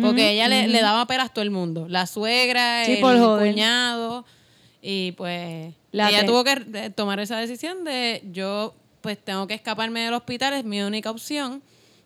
Porque 0.02 0.32
ella 0.32 0.48
le, 0.50 0.68
le 0.68 0.82
daba 0.82 1.06
peras 1.08 1.30
a 1.30 1.34
todo 1.34 1.44
el 1.44 1.52
mundo, 1.52 1.88
la 1.88 2.06
suegra, 2.06 2.84
Sí, 2.86 2.94
el 2.94 3.00
cuñado, 3.52 4.26
y 4.82 5.14
pues 5.14 5.74
La 5.92 6.10
ella 6.10 6.20
tuvo 6.26 6.44
que 6.44 6.62
eh, 6.74 6.90
tomar 6.90 7.20
esa 7.22 7.38
decisión 7.38 7.84
de 7.86 8.22
yo 8.32 8.74
pues 9.02 9.18
tengo 9.18 9.48
que 9.48 9.54
escaparme 9.54 10.02
del 10.02 10.14
hospital, 10.14 10.54
es 10.54 10.66
mi 10.66 10.82
única 10.82 11.10
opción 11.12 11.62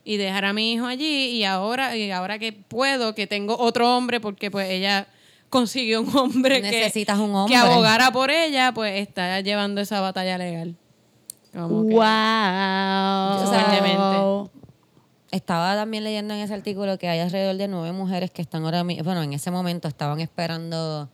y 0.05 0.17
dejar 0.17 0.45
a 0.45 0.53
mi 0.53 0.73
hijo 0.73 0.85
allí 0.85 1.29
y 1.31 1.43
ahora 1.45 1.95
y 1.97 2.11
ahora 2.11 2.37
que 2.37 2.53
puedo 2.53 3.15
que 3.15 3.25
tengo 3.25 3.57
otro 3.57 3.95
hombre 3.97 4.19
porque 4.19 4.51
pues 4.51 4.69
ella 4.69 5.07
consiguió 5.49 6.01
un 6.01 6.15
hombre 6.15 6.61
que- 6.61 6.69
Necesitas 6.71 7.17
un 7.17 7.29
que 7.31 7.37
hombre. 7.37 7.57
abogara 7.57 8.11
por 8.11 8.29
ella, 8.29 8.71
pues 8.73 8.99
está 9.01 9.39
llevando 9.41 9.81
esa 9.81 9.99
batalla 10.01 10.37
legal. 10.37 10.75
Como 11.53 11.87
que- 11.87 11.93
Wow. 13.97 14.49
Estaba 15.33 15.73
también 15.73 16.03
leyendo 16.03 16.35
en 16.35 16.41
ese 16.41 16.53
artículo 16.53 16.99
que 16.99 17.09
hay 17.09 17.19
alrededor 17.19 17.55
de 17.57 17.67
nueve 17.67 17.91
mujeres 17.91 18.29
que 18.29 18.43
están 18.43 18.65
ahora 18.65 18.83
mismo, 18.83 19.03
bueno, 19.03 19.23
en 19.23 19.33
ese 19.33 19.49
momento 19.49 19.87
estaban 19.87 20.19
esperando 20.19 21.09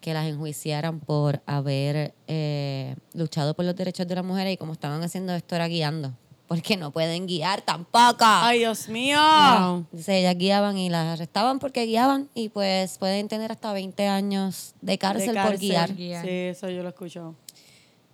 que 0.00 0.14
las 0.14 0.26
enjuiciaran 0.26 0.98
por 1.00 1.42
haber 1.44 2.14
eh, 2.26 2.96
luchado 3.12 3.52
por 3.54 3.66
los 3.66 3.76
derechos 3.76 4.08
de 4.08 4.14
las 4.14 4.24
mujeres 4.24 4.54
y 4.54 4.56
como 4.56 4.72
estaban 4.72 5.02
haciendo 5.02 5.34
esto 5.34 5.56
era 5.56 5.68
guiando, 5.68 6.14
porque 6.48 6.78
no 6.78 6.90
pueden 6.90 7.26
guiar 7.26 7.60
tampoco. 7.60 8.24
Ay, 8.24 8.60
Dios 8.60 8.88
mío. 8.88 9.18
Wow. 9.18 9.76
Entonces 9.92 10.08
ellas 10.08 10.36
guiaban 10.38 10.78
y 10.78 10.88
las 10.88 11.04
arrestaban 11.18 11.58
porque 11.58 11.84
guiaban 11.84 12.30
y 12.34 12.48
pues 12.48 12.96
pueden 12.96 13.28
tener 13.28 13.52
hasta 13.52 13.74
20 13.74 14.08
años 14.08 14.74
de 14.80 14.96
cárcel, 14.96 15.34
De 15.34 15.34
por 15.34 15.42
cárcel. 15.50 15.58
guiar. 15.68 15.94
guiar. 15.94 16.24
Sí, 16.24 16.30
eso 16.30 16.70
yo 16.70 16.80
lo 16.80 16.88
he 16.88 16.92
escuchado. 16.92 17.34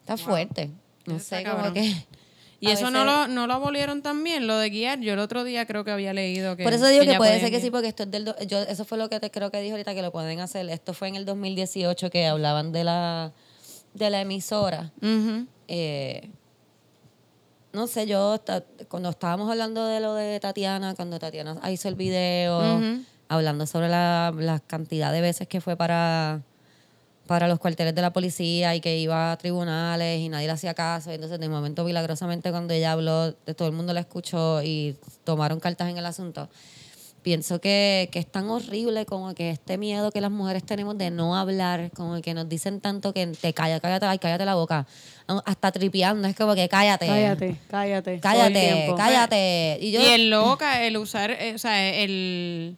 Está 0.00 0.16
fuerte. 0.16 0.70
No 1.06 1.16
Eso 1.16 1.24
sé, 1.24 1.44
como 1.44 1.72
que... 1.72 1.94
Y 2.60 2.66
a 2.68 2.72
eso 2.74 2.90
no 2.90 3.04
lo, 3.04 3.28
no 3.28 3.46
lo 3.46 3.54
abolieron 3.54 4.02
también, 4.02 4.46
lo 4.46 4.56
de 4.58 4.68
guiar. 4.70 5.00
Yo 5.00 5.14
el 5.14 5.18
otro 5.18 5.44
día 5.44 5.64
creo 5.66 5.82
que 5.84 5.90
había 5.92 6.12
leído 6.12 6.56
que. 6.56 6.64
Por 6.64 6.72
eso 6.74 6.86
digo 6.88 7.00
que 7.12 7.16
puede 7.18 7.40
ser 7.40 7.50
que 7.50 7.60
sí, 7.60 7.70
porque 7.70 7.88
esto 7.88 8.02
es 8.02 8.10
del... 8.10 8.24
do- 8.26 8.36
Yo, 8.46 8.58
eso 8.58 8.84
fue 8.84 8.98
lo 8.98 9.08
que 9.08 9.18
te 9.18 9.30
creo 9.30 9.50
que 9.50 9.60
dijo 9.62 9.74
ahorita 9.74 9.94
que 9.94 10.02
lo 10.02 10.12
pueden 10.12 10.40
hacer. 10.40 10.68
Esto 10.68 10.92
fue 10.92 11.08
en 11.08 11.16
el 11.16 11.24
2018 11.24 12.10
que 12.10 12.26
hablaban 12.26 12.70
de 12.72 12.84
la, 12.84 13.32
de 13.94 14.10
la 14.10 14.20
emisora. 14.20 14.92
Eh, 15.68 16.28
no 17.72 17.86
sé, 17.86 18.06
yo 18.06 18.40
cuando 18.88 19.10
estábamos 19.10 19.48
hablando 19.50 19.86
de 19.86 20.00
lo 20.00 20.14
de 20.14 20.38
Tatiana, 20.40 20.94
cuando 20.96 21.18
Tatiana 21.18 21.58
hizo 21.70 21.88
el 21.88 21.94
video, 21.94 22.60
hablando 23.28 23.64
sobre 23.66 23.88
la, 23.88 24.34
la 24.36 24.58
cantidad 24.58 25.12
de 25.12 25.20
veces 25.20 25.46
que 25.46 25.60
fue 25.60 25.76
para, 25.76 26.42
para 27.30 27.46
los 27.46 27.60
cuarteles 27.60 27.94
de 27.94 28.02
la 28.02 28.12
policía 28.12 28.74
y 28.74 28.80
que 28.80 28.98
iba 28.98 29.30
a 29.30 29.38
tribunales 29.38 30.18
y 30.18 30.28
nadie 30.28 30.48
le 30.48 30.52
hacía 30.52 30.74
caso. 30.74 31.12
Y 31.12 31.14
entonces, 31.14 31.38
de 31.38 31.48
momento, 31.48 31.84
milagrosamente, 31.84 32.50
cuando 32.50 32.74
ella 32.74 32.90
habló, 32.90 33.30
de 33.30 33.54
todo 33.54 33.68
el 33.68 33.72
mundo 33.72 33.92
la 33.92 34.00
escuchó 34.00 34.60
y 34.64 34.96
tomaron 35.22 35.60
cartas 35.60 35.88
en 35.88 35.96
el 35.96 36.04
asunto. 36.04 36.48
Pienso 37.22 37.60
que, 37.60 38.08
que 38.10 38.18
es 38.18 38.26
tan 38.26 38.50
horrible 38.50 39.06
como 39.06 39.32
que 39.34 39.50
este 39.50 39.78
miedo 39.78 40.10
que 40.10 40.20
las 40.20 40.32
mujeres 40.32 40.64
tenemos 40.64 40.98
de 40.98 41.12
no 41.12 41.36
hablar, 41.36 41.92
como 41.92 42.20
que 42.20 42.34
nos 42.34 42.48
dicen 42.48 42.80
tanto 42.80 43.14
que 43.14 43.28
te 43.28 43.54
calla, 43.54 43.78
cállate, 43.78 44.06
ay, 44.06 44.18
cállate 44.18 44.44
la 44.44 44.56
boca. 44.56 44.88
Hasta 45.44 45.70
tripeando, 45.70 46.26
es 46.26 46.34
como 46.34 46.56
que 46.56 46.68
cállate. 46.68 47.06
Cállate, 47.06 47.56
cállate. 47.70 48.18
Cállate, 48.18 48.92
cállate. 48.96 49.78
Y 49.80 49.92
yo, 49.92 50.00
Y 50.00 50.04
el 50.06 50.30
loca, 50.30 50.82
el 50.84 50.96
usar, 50.96 51.30
eh, 51.30 51.54
o 51.54 51.58
sea, 51.58 51.94
el, 51.94 52.76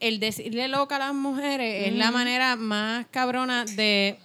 el 0.00 0.20
decirle 0.20 0.68
loca 0.68 0.96
a 0.96 0.98
las 0.98 1.14
mujeres 1.14 1.88
es 1.88 1.94
la 1.94 2.10
manera 2.10 2.56
más 2.56 3.06
cabrona 3.10 3.64
de, 3.64 4.18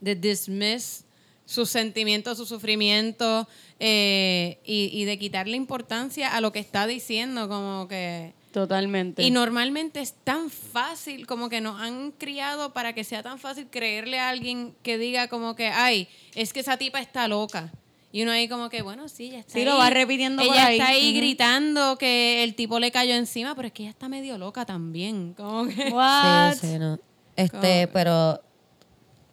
de 0.00 0.14
dismiss 0.14 1.04
sus 1.44 1.70
sentimientos, 1.70 2.38
su 2.38 2.46
sufrimiento 2.46 3.48
eh, 3.78 4.58
y, 4.64 4.90
y 4.92 5.04
de 5.04 5.18
quitarle 5.18 5.56
importancia 5.56 6.34
a 6.34 6.40
lo 6.40 6.52
que 6.52 6.60
está 6.60 6.86
diciendo, 6.86 7.48
como 7.48 7.88
que... 7.88 8.32
Totalmente. 8.52 9.22
Y 9.22 9.30
normalmente 9.30 10.00
es 10.00 10.12
tan 10.24 10.50
fácil, 10.50 11.26
como 11.26 11.48
que 11.48 11.62
nos 11.62 11.80
han 11.80 12.12
criado 12.12 12.74
para 12.74 12.92
que 12.92 13.02
sea 13.02 13.22
tan 13.22 13.38
fácil 13.38 13.68
creerle 13.70 14.18
a 14.18 14.28
alguien 14.28 14.74
que 14.82 14.98
diga 14.98 15.28
como 15.28 15.56
que, 15.56 15.68
ay, 15.68 16.06
es 16.34 16.52
que 16.52 16.60
esa 16.60 16.76
tipa 16.76 17.00
está 17.00 17.28
loca. 17.28 17.72
Y 18.12 18.22
uno 18.22 18.30
ahí 18.32 18.46
como 18.46 18.68
que, 18.68 18.82
bueno, 18.82 19.08
sí, 19.08 19.30
ya 19.30 19.38
está 19.38 19.54
Sí, 19.54 19.60
ahí. 19.60 19.64
lo 19.64 19.78
va 19.78 19.88
repitiendo 19.90 20.42
Ella 20.42 20.52
por 20.52 20.60
ahí. 20.60 20.78
está 20.78 20.88
ahí 20.90 21.14
gritando 21.16 21.96
que 21.96 22.44
el 22.44 22.54
tipo 22.54 22.78
le 22.78 22.90
cayó 22.92 23.14
encima, 23.14 23.54
pero 23.54 23.68
es 23.68 23.72
que 23.72 23.84
ella 23.84 23.90
está 23.90 24.08
medio 24.08 24.36
loca 24.36 24.66
también. 24.66 25.32
Como 25.34 25.66
que... 25.66 25.88
What? 25.90 26.54
Sí, 26.60 26.66
sí, 26.72 26.78
no. 26.78 26.98
Este, 27.36 27.88
pero 27.88 28.40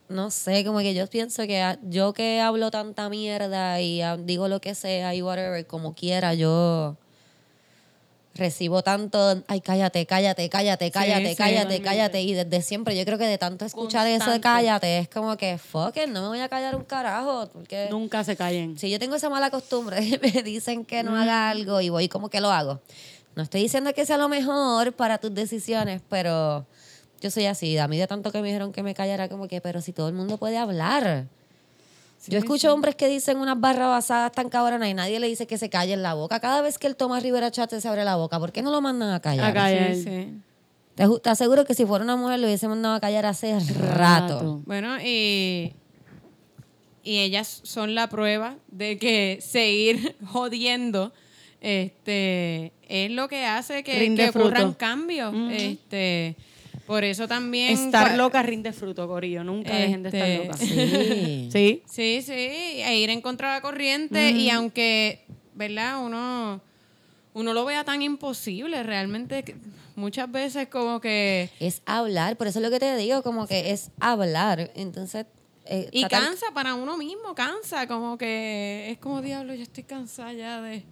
no 0.07 0.31
sé, 0.31 0.63
como 0.65 0.79
que 0.79 0.93
yo 0.93 1.05
pienso 1.07 1.45
que 1.45 1.61
a- 1.61 1.77
yo 1.83 2.13
que 2.13 2.39
hablo 2.39 2.71
tanta 2.71 3.09
mierda 3.09 3.81
y 3.81 4.01
ah, 4.01 4.15
digo 4.17 4.47
lo 4.47 4.61
que 4.61 4.73
sea 4.73 5.13
y 5.13 5.21
whatever, 5.21 5.67
como 5.67 5.93
quiera, 5.93 6.33
yo 6.33 6.95
recibo 8.39 8.81
tanto, 8.81 9.43
ay, 9.47 9.61
cállate, 9.61 10.05
cállate, 10.05 10.49
cállate, 10.49 10.89
cállate, 10.89 11.29
sí, 11.29 11.35
cállate, 11.35 11.61
totalmente. 11.61 11.81
cállate. 11.83 12.21
Y 12.21 12.33
desde 12.33 12.61
siempre, 12.61 12.97
yo 12.97 13.05
creo 13.05 13.17
que 13.17 13.27
de 13.27 13.37
tanto 13.37 13.65
escuchar 13.65 14.07
eso 14.07 14.13
de 14.13 14.19
Constante. 14.19 14.41
cállate, 14.41 14.99
es 14.99 15.09
como 15.09 15.37
que, 15.37 15.57
fuck 15.57 15.95
it, 15.97 16.07
no 16.07 16.23
me 16.23 16.27
voy 16.29 16.39
a 16.39 16.49
callar 16.49 16.75
un 16.75 16.83
carajo. 16.83 17.47
Porque 17.53 17.87
Nunca 17.91 18.23
se 18.23 18.35
callen. 18.35 18.77
si 18.79 18.89
yo 18.89 18.97
tengo 18.97 19.15
esa 19.15 19.29
mala 19.29 19.51
costumbre, 19.51 19.99
me 20.21 20.43
dicen 20.43 20.85
que 20.85 21.03
no 21.03 21.15
haga 21.15 21.49
algo 21.49 21.81
y 21.81 21.89
voy 21.89 22.09
como 22.09 22.29
que 22.29 22.41
lo 22.41 22.49
hago. 22.49 22.81
No 23.35 23.43
estoy 23.43 23.61
diciendo 23.61 23.93
que 23.93 24.05
sea 24.05 24.17
lo 24.17 24.27
mejor 24.27 24.93
para 24.93 25.17
tus 25.19 25.33
decisiones, 25.33 26.01
pero 26.09 26.65
yo 27.21 27.31
soy 27.31 27.45
así. 27.45 27.77
A 27.77 27.87
mí 27.87 27.97
de 27.97 28.07
tanto 28.07 28.31
que 28.31 28.41
me 28.41 28.47
dijeron 28.47 28.71
que 28.71 28.83
me 28.83 28.93
callara, 28.93 29.29
como 29.29 29.47
que, 29.47 29.61
pero 29.61 29.81
si 29.81 29.93
todo 29.93 30.07
el 30.07 30.13
mundo 30.15 30.37
puede 30.37 30.57
hablar. 30.57 31.27
Yo 32.27 32.37
escucho 32.37 32.73
hombres 32.73 32.95
que 32.95 33.07
dicen 33.07 33.37
unas 33.37 33.59
barras 33.59 33.87
basadas 33.87 34.31
tan 34.31 34.49
cabronas 34.49 34.89
y 34.89 34.93
nadie 34.93 35.19
le 35.19 35.27
dice 35.27 35.47
que 35.47 35.57
se 35.57 35.69
calle 35.69 35.93
en 35.93 36.03
la 36.03 36.13
boca. 36.13 36.39
Cada 36.39 36.61
vez 36.61 36.77
que 36.77 36.87
él 36.87 36.95
toma 36.95 37.19
Rivera 37.19 37.51
Chat 37.51 37.73
se 37.73 37.87
abre 37.87 38.03
la 38.03 38.15
boca. 38.15 38.39
¿Por 38.39 38.51
qué 38.51 38.61
no 38.61 38.71
lo 38.71 38.81
mandan 38.81 39.11
a 39.11 39.19
callar? 39.19 39.45
A 39.45 39.53
callar. 39.53 39.95
Sí, 39.95 40.03
sí. 40.03 40.41
Te, 40.95 41.29
aseguro 41.29 41.65
que 41.65 41.73
si 41.73 41.85
fuera 41.85 42.03
una 42.03 42.17
mujer 42.17 42.39
lo 42.39 42.47
hubiese 42.47 42.67
mandado 42.67 42.95
a 42.95 42.99
callar 42.99 43.25
hace 43.25 43.57
rato. 43.59 44.61
Bueno, 44.65 44.97
y, 45.01 45.73
y 47.03 47.19
ellas 47.19 47.61
son 47.63 47.95
la 47.95 48.09
prueba 48.09 48.57
de 48.67 48.97
que 48.97 49.39
seguir 49.41 50.17
jodiendo 50.25 51.13
este 51.61 52.71
es 52.87 53.11
lo 53.11 53.27
que 53.27 53.45
hace 53.45 53.83
que, 53.83 54.15
que 54.15 54.29
ocurran 54.29 54.61
fruto. 54.61 54.77
cambios. 54.77 55.33
este, 55.51 56.35
por 56.89 57.03
eso 57.03 57.27
también... 57.27 57.71
Estar 57.71 58.17
loca 58.17 58.41
rinde 58.41 58.73
fruto, 58.73 59.07
Corillo. 59.07 59.43
Nunca 59.43 59.75
dejen 59.75 60.01
de 60.01 60.09
estar 60.09 60.27
Este, 60.27 60.43
locas. 60.43 60.59
Sí. 60.59 61.49
Sí. 61.53 61.83
Sí, 61.85 62.21
sí, 62.23 62.33
e 62.33 62.97
ir 62.97 63.11
en 63.11 63.21
contra 63.21 63.49
de 63.49 63.57
la 63.57 63.61
corriente 63.61 64.31
y 64.31 64.49
aunque, 64.49 65.23
¿verdad? 65.53 66.03
Uno, 66.03 66.61
uno 67.35 67.53
lo 67.53 67.63
vea 67.63 67.83
tan 67.83 68.01
imposible, 68.01 68.81
realmente 68.81 69.55
muchas 69.95 70.31
veces 70.31 70.67
como 70.67 70.99
que... 70.99 71.51
Es 71.59 71.83
hablar, 71.85 72.37
por 72.37 72.47
eso 72.47 72.57
es 72.57 72.65
lo 72.65 72.71
que 72.71 72.79
te 72.79 72.95
digo, 72.97 73.21
como 73.21 73.45
que 73.45 73.69
es 73.69 73.91
hablar. 73.99 74.71
Entonces, 74.73 75.27
eh, 75.65 75.89
Y 75.91 76.05
cansa 76.05 76.47
para 76.55 76.73
uno 76.73 76.97
mismo, 76.97 77.35
cansa, 77.35 77.87
como 77.87 78.17
que 78.17 78.89
es 78.89 78.97
como 78.97 79.21
diablo, 79.21 79.53
yo 79.53 79.61
estoy 79.61 79.83
cansada 79.83 80.33
ya 80.33 80.59
de 80.61 80.83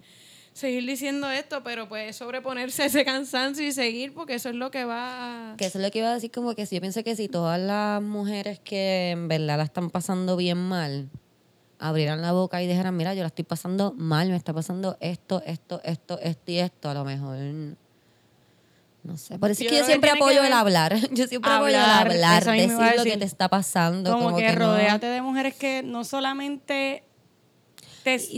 seguir 0.58 0.84
diciendo 0.86 1.30
esto, 1.30 1.62
pero 1.62 1.88
pues 1.88 2.16
sobreponerse 2.16 2.82
a 2.82 2.86
ese 2.86 3.04
cansancio 3.04 3.66
y 3.66 3.72
seguir 3.72 4.12
porque 4.12 4.34
eso 4.34 4.48
es 4.48 4.54
lo 4.54 4.70
que 4.70 4.84
va 4.84 5.52
a... 5.52 5.56
Que 5.56 5.66
eso 5.66 5.78
es 5.78 5.84
lo 5.84 5.90
que 5.90 6.00
iba 6.00 6.10
a 6.10 6.14
decir, 6.14 6.30
como 6.30 6.54
que 6.54 6.66
si 6.66 6.74
yo 6.74 6.80
pienso 6.80 7.02
que 7.04 7.16
si 7.16 7.28
todas 7.28 7.58
las 7.60 8.02
mujeres 8.02 8.58
que 8.60 9.10
en 9.10 9.28
verdad 9.28 9.58
la 9.58 9.64
están 9.64 9.90
pasando 9.90 10.36
bien 10.36 10.58
mal, 10.58 11.08
abrieran 11.78 12.20
la 12.20 12.32
boca 12.32 12.62
y 12.62 12.66
dijeran, 12.66 12.96
mira, 12.96 13.14
yo 13.14 13.22
la 13.22 13.28
estoy 13.28 13.44
pasando 13.44 13.94
mal, 13.96 14.28
me 14.28 14.36
está 14.36 14.52
pasando 14.52 14.96
esto, 15.00 15.42
esto, 15.46 15.80
esto, 15.84 16.18
esto 16.20 16.50
y 16.52 16.58
esto, 16.58 16.90
a 16.90 16.94
lo 16.94 17.04
mejor... 17.04 17.38
No 19.04 19.16
sé, 19.16 19.38
por 19.38 19.50
eso 19.50 19.62
es 19.62 19.68
que 19.70 19.76
yo 19.76 19.80
que 19.82 19.86
siempre 19.86 20.10
que 20.10 20.18
apoyo 20.18 20.42
el 20.42 20.52
hablar. 20.52 20.94
Yo 21.12 21.26
siempre 21.28 21.50
apoyo 21.50 21.68
el 21.68 21.76
Hablar, 21.76 22.44
decir 22.44 22.76
lo 22.96 23.04
que 23.04 23.16
te 23.16 23.24
está 23.24 23.48
pasando. 23.48 24.10
Como, 24.12 24.24
Como, 24.26 24.36
que, 24.36 24.52
no- 24.52 24.58
rodeate 24.72 25.06
de 25.06 25.22
mujeres 25.22 25.54
que 25.54 25.82
no 25.82 26.04
solamente 26.04 27.04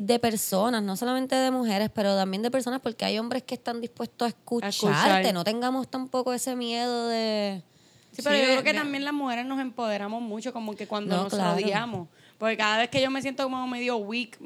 de 0.02 0.18
personas, 0.18 0.82
no 0.82 0.96
solamente 0.96 1.34
de 1.36 1.50
mujeres, 1.50 1.90
pero 1.94 2.16
también 2.16 2.42
de 2.42 2.50
personas, 2.50 2.80
porque 2.80 3.04
hay 3.04 3.18
hombres 3.18 3.42
que 3.42 3.54
están 3.54 3.80
dispuestos 3.80 4.26
a 4.26 4.28
escucharte. 4.28 4.68
escuchar. 4.76 5.34
No 5.34 5.44
tengamos 5.44 5.88
tampoco 5.88 6.32
ese 6.32 6.56
miedo 6.56 7.08
de. 7.08 7.62
Sí, 8.12 8.22
pero 8.22 8.34
Sí, 8.34 8.40
yo 8.42 8.46
creo 8.48 8.62
que 8.64 8.72
de- 8.72 8.78
también 8.78 9.04
las 9.04 9.14
mujeres 9.14 9.46
nos 9.46 9.60
empoderamos 9.60 10.20
mucho, 10.22 10.52
como 10.52 10.74
que 10.74 10.86
cuando 10.86 11.16
No, 11.16 11.22
nos 11.24 11.32
claro. 11.34 11.52
rodeamos. 11.60 12.08
Porque 12.38 12.56
cada 12.56 12.78
vez 12.78 12.88
que 12.90 13.00
yo 13.00 13.10
me 13.10 13.22
siento 13.22 13.44
como 13.44 13.66
medio 13.68 13.96
weak, 13.98 14.38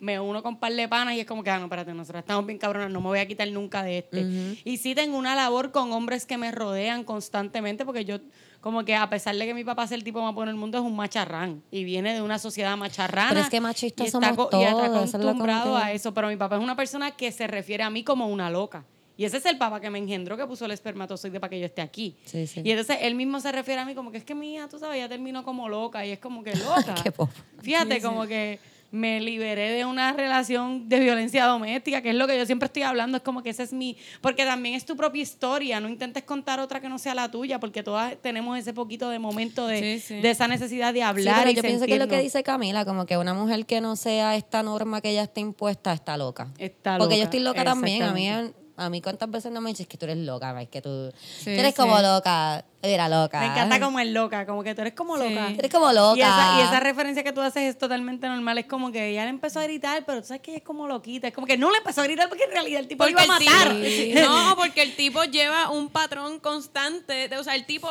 me 0.00 0.18
uno 0.20 0.42
con 0.42 0.54
un 0.54 0.60
par 0.60 0.72
de 0.72 0.86
panas 0.88 1.14
y 1.14 1.20
es 1.20 1.26
como 1.26 1.42
que, 1.44 1.50
ah, 1.50 1.58
no, 1.58 1.64
espérate, 1.64 1.94
nosotros 1.94 2.20
estamos 2.20 2.44
bien 2.44 2.58
cabronas, 2.58 2.90
no 2.90 3.00
me 3.00 3.06
voy 3.06 3.20
a 3.20 3.26
quitar 3.28 3.48
nunca 3.48 3.82
de 3.82 3.98
este. 3.98 4.56
Y 4.64 4.76
sí 4.78 4.94
tengo 4.94 5.16
una 5.16 5.34
labor 5.34 5.70
con 5.70 5.92
hombres 5.92 6.26
que 6.26 6.36
me 6.36 6.50
rodean 6.50 7.04
constantemente, 7.04 7.84
porque 7.86 8.04
yo, 8.04 8.18
como 8.64 8.82
que 8.82 8.94
a 8.96 9.10
pesar 9.10 9.36
de 9.36 9.44
que 9.44 9.52
mi 9.52 9.62
papá 9.62 9.84
es 9.84 9.92
el 9.92 10.02
tipo 10.02 10.22
más 10.22 10.34
bueno 10.34 10.50
del 10.50 10.58
mundo, 10.58 10.78
es 10.78 10.84
un 10.84 10.96
macharrán. 10.96 11.62
Y 11.70 11.84
viene 11.84 12.14
de 12.14 12.22
una 12.22 12.38
sociedad 12.38 12.74
macharrana. 12.78 13.28
Pero 13.28 13.40
es 13.42 13.50
que 13.50 13.60
machistas 13.60 14.06
y 14.06 14.08
está 14.08 14.34
somos 14.34 14.48
y 14.54 14.62
está 14.62 14.86
todos, 14.86 15.04
eso 15.04 15.18
es 15.18 15.22
lo 15.22 15.32
como 15.32 15.44
acostumbrado 15.44 15.76
a 15.76 15.92
eso. 15.92 16.14
Pero 16.14 16.28
mi 16.28 16.36
papá 16.36 16.56
es 16.56 16.62
una 16.62 16.74
persona 16.74 17.10
que 17.10 17.30
se 17.30 17.46
refiere 17.46 17.82
a 17.82 17.90
mí 17.90 18.02
como 18.04 18.26
una 18.26 18.48
loca. 18.48 18.86
Y 19.18 19.26
ese 19.26 19.36
es 19.36 19.44
el 19.44 19.58
papá 19.58 19.80
que 19.80 19.90
me 19.90 19.98
engendró, 19.98 20.38
que 20.38 20.46
puso 20.46 20.64
el 20.64 20.70
espermatozoide 20.70 21.38
para 21.40 21.50
que 21.50 21.60
yo 21.60 21.66
esté 21.66 21.82
aquí. 21.82 22.16
Sí, 22.24 22.46
sí. 22.46 22.62
Y 22.64 22.70
entonces 22.70 22.96
él 23.02 23.14
mismo 23.16 23.38
se 23.38 23.52
refiere 23.52 23.82
a 23.82 23.84
mí 23.84 23.94
como 23.94 24.10
que 24.10 24.16
es 24.16 24.24
que 24.24 24.34
mi 24.34 24.54
hija, 24.54 24.66
tú 24.66 24.78
sabes, 24.78 24.98
ya 24.98 25.10
terminó 25.10 25.44
como 25.44 25.68
loca. 25.68 26.06
Y 26.06 26.12
es 26.12 26.18
como 26.18 26.42
que 26.42 26.54
loca. 26.56 26.94
Qué. 27.02 27.12
Fíjate, 27.60 28.00
como 28.00 28.26
que 28.26 28.58
me 28.94 29.20
liberé 29.20 29.70
de 29.70 29.84
una 29.84 30.12
relación 30.12 30.88
de 30.88 31.00
violencia 31.00 31.46
doméstica, 31.46 32.00
que 32.00 32.10
es 32.10 32.14
lo 32.14 32.26
que 32.28 32.38
yo 32.38 32.46
siempre 32.46 32.66
estoy 32.66 32.82
hablando. 32.84 33.16
Es 33.16 33.22
como 33.24 33.42
que 33.42 33.50
ese 33.50 33.64
es 33.64 33.72
mi. 33.72 33.96
Porque 34.20 34.44
también 34.44 34.76
es 34.76 34.86
tu 34.86 34.96
propia 34.96 35.20
historia. 35.20 35.80
No 35.80 35.88
intentes 35.88 36.22
contar 36.22 36.60
otra 36.60 36.80
que 36.80 36.88
no 36.88 36.98
sea 36.98 37.14
la 37.14 37.28
tuya, 37.30 37.58
porque 37.58 37.82
todas 37.82 38.16
tenemos 38.22 38.56
ese 38.56 38.72
poquito 38.72 39.08
de 39.10 39.18
momento 39.18 39.66
de, 39.66 39.80
Sí, 39.80 40.00
sí. 40.00 40.20
de 40.20 40.30
esa 40.30 40.46
necesidad 40.46 40.92
de 40.92 41.00
Sí, 41.00 41.02
hablar. 41.02 41.36
pero 41.40 41.50
y 41.50 41.54
yo 41.54 41.62
pienso 41.62 41.86
que 41.86 41.94
es 41.94 41.98
lo 41.98 42.08
que 42.08 42.20
dice 42.20 42.42
Camila, 42.44 42.84
como 42.84 43.04
que 43.04 43.18
una 43.18 43.34
mujer 43.34 43.66
que 43.66 43.80
no 43.80 43.96
sea 43.96 44.36
esta 44.36 44.62
norma 44.62 45.00
que 45.00 45.12
ya 45.12 45.22
está 45.24 45.40
impuesta 45.40 45.92
está 45.92 46.16
loca. 46.16 46.52
Está 46.58 46.96
Porque 46.98 47.16
yo 47.16 47.24
loca, 47.24 47.24
estoy 47.24 47.40
loca 47.40 47.64
también. 47.64 48.02
A 48.04 48.12
mí. 48.12 48.30
A 48.76 48.90
mí 48.90 49.00
cuántas 49.00 49.30
veces 49.30 49.52
no 49.52 49.60
me 49.60 49.70
dices 49.70 49.86
que 49.86 49.96
tú 49.96 50.04
eres 50.06 50.18
loca, 50.18 50.60
es 50.60 50.68
que 50.68 50.82
tú, 50.82 51.12
Sí, 51.38 51.44
tú 51.44 51.50
eres 51.50 51.74
sí. 51.74 51.80
como 51.80 51.98
loca, 52.00 52.64
era 52.82 53.08
loca. 53.08 53.38
Me 53.40 53.46
encanta 53.46 53.78
como 53.80 54.00
es 54.00 54.08
loca, 54.08 54.44
como 54.46 54.62
que 54.64 54.74
tú 54.74 54.80
eres 54.80 54.94
como 54.94 55.16
loca. 55.16 55.48
Tú 55.52 55.58
eres 55.60 55.70
como 55.72 55.92
loca. 55.92 56.16
Y 56.18 56.22
esa, 56.22 56.58
y 56.58 56.62
esa 56.64 56.80
referencia 56.80 57.22
que 57.22 57.32
tú 57.32 57.40
haces 57.40 57.62
es 57.62 57.78
totalmente 57.78 58.26
normal. 58.28 58.58
Es 58.58 58.66
como 58.66 58.90
que 58.90 59.10
ella 59.10 59.24
le 59.24 59.30
empezó 59.30 59.60
a 59.60 59.62
gritar, 59.64 60.04
pero 60.04 60.20
tú 60.22 60.26
sabes 60.28 60.42
que 60.42 60.50
ella 60.50 60.58
es 60.58 60.64
como 60.64 60.88
loquita. 60.88 61.28
Es 61.28 61.34
como 61.34 61.46
que 61.46 61.56
no 61.56 61.70
le 61.70 61.78
empezó 61.78 62.00
a 62.00 62.04
gritar 62.04 62.28
porque 62.28 62.44
en 62.44 62.50
realidad 62.50 62.80
el 62.80 62.88
tipo 62.88 63.04
Porque 63.04 63.12
iba 63.12 63.22
a 63.22 63.26
matar. 63.26 63.74
tipo- 63.76 64.20
no, 64.20 64.56
porque 64.56 64.82
el 64.82 64.96
tipo 64.96 65.22
lleva 65.24 65.70
un 65.70 65.88
patrón 65.88 66.40
constante. 66.40 67.28
de- 67.28 67.38
o 67.38 67.44
sea, 67.44 67.54
el 67.54 67.66
tipo 67.66 67.88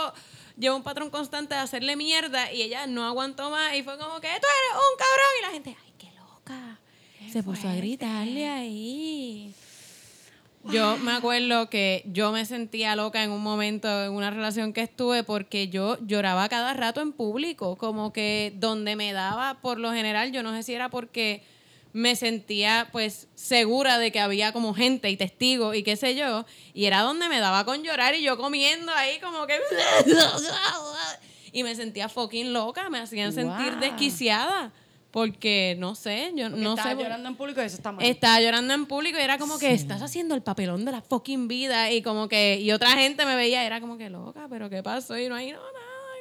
lleva 0.58 0.76
un 0.76 0.84
patrón 0.84 1.10
constante 1.10 1.56
de 1.56 1.62
hacerle 1.62 1.96
mierda 1.96 2.52
y 2.52 2.62
ella 2.62 2.88
no 2.88 3.06
aguantó 3.08 3.50
más 3.50 3.74
y 3.76 3.84
fue 3.84 3.98
como 3.98 4.16
que 4.20 4.28
tú 4.28 4.34
eres 4.34 4.74
un 4.76 4.98
cabrón. 4.98 5.32
Y 5.40 5.42
la 5.44 5.52
gente, 5.52 5.78
ay, 5.86 5.94
qué 5.98 6.12
loca. 6.20 6.78
Se 7.32 7.42
puso 7.42 7.68
a 7.70 7.74
gritarle 7.74 8.48
ahí. 8.50 9.56
Yo 10.66 10.98
me 10.98 11.12
acuerdo 11.12 11.70
que 11.70 12.04
yo 12.06 12.32
me 12.32 12.46
sentía 12.46 12.96
loca 12.96 13.24
en 13.24 13.32
un 13.32 13.42
momento 13.42 14.04
en 14.04 14.12
una 14.12 14.32
relación 14.32 14.72
que 14.72 14.82
estuve 14.82 15.24
porque 15.24 15.68
yo 15.68 15.98
lloraba 16.06 16.48
cada 16.48 16.74
rato 16.74 17.02
en 17.02 17.12
público, 17.12 17.76
como 17.76 18.14
que 18.14 18.54
donde 18.56 18.96
me 18.96 19.12
daba, 19.12 19.60
por 19.62 19.80
lo 19.80 19.92
general, 19.92 20.32
yo 20.32 20.42
no 20.42 20.54
sé 20.54 20.64
si 20.64 20.74
era 20.74 20.90
porque 20.90 21.44
me 21.92 22.16
sentía 22.16 22.90
pues 22.92 23.28
segura 23.36 24.00
de 24.00 24.12
que 24.12 24.20
había 24.20 24.52
como 24.52 24.74
gente 24.74 25.10
y 25.10 25.18
testigos 25.18 25.76
y 25.76 25.84
qué 25.84 25.96
sé 25.96 26.16
yo, 26.16 26.46
y 26.74 26.86
era 26.86 27.02
donde 27.02 27.30
me 27.30 27.40
daba 27.40 27.66
con 27.66 27.84
llorar 27.84 28.16
y 28.16 28.24
yo 28.24 28.38
comiendo 28.38 28.92
ahí 28.94 29.20
como 29.20 29.46
que... 29.48 29.60
Y 31.56 31.62
me 31.62 31.76
sentía 31.76 32.10
fucking 32.10 32.52
loca, 32.52 32.90
me 32.90 32.98
hacían 32.98 33.32
sentir 33.32 33.78
desquiciada, 33.78 34.74
porque 35.14 35.76
no 35.78 35.94
sé, 35.94 36.32
yo 36.36 36.50
Porque 36.50 36.62
no 36.64 36.72
estaba 36.72 36.90
sé... 36.90 36.96
por- 36.96 37.04
llorando 37.06 37.30
en 37.30 37.36
público 37.36 37.62
y 37.62 37.66
eso 37.66 37.76
está 37.78 37.92
mal. 37.92 38.04
estaba 38.04 38.42
llorando 38.42 38.74
en 38.74 38.88
público 38.88 39.20
y 39.20 39.22
era 39.22 39.38
como 39.38 39.60
que 39.60 39.72
estás 39.72 40.02
haciendo 40.02 40.34
el 40.34 40.42
papelón 40.42 40.86
de 40.86 40.92
la 40.92 41.02
fucking 41.04 41.48
vida 41.48 41.92
y 41.92 42.02
como 42.02 42.28
que 42.28 42.60
y 42.60 42.72
otra 42.72 42.90
gente 42.94 43.24
me 43.26 43.36
veía 43.36 43.64
era 43.64 43.80
como 43.80 43.96
que 44.00 44.10
loca 44.10 44.48
pero 44.50 44.72
qué 44.72 44.82
pasó 44.82 45.16
y 45.18 45.30
no 45.30 45.36
hay 45.36 45.52
no 45.52 45.60
nada 45.60 45.70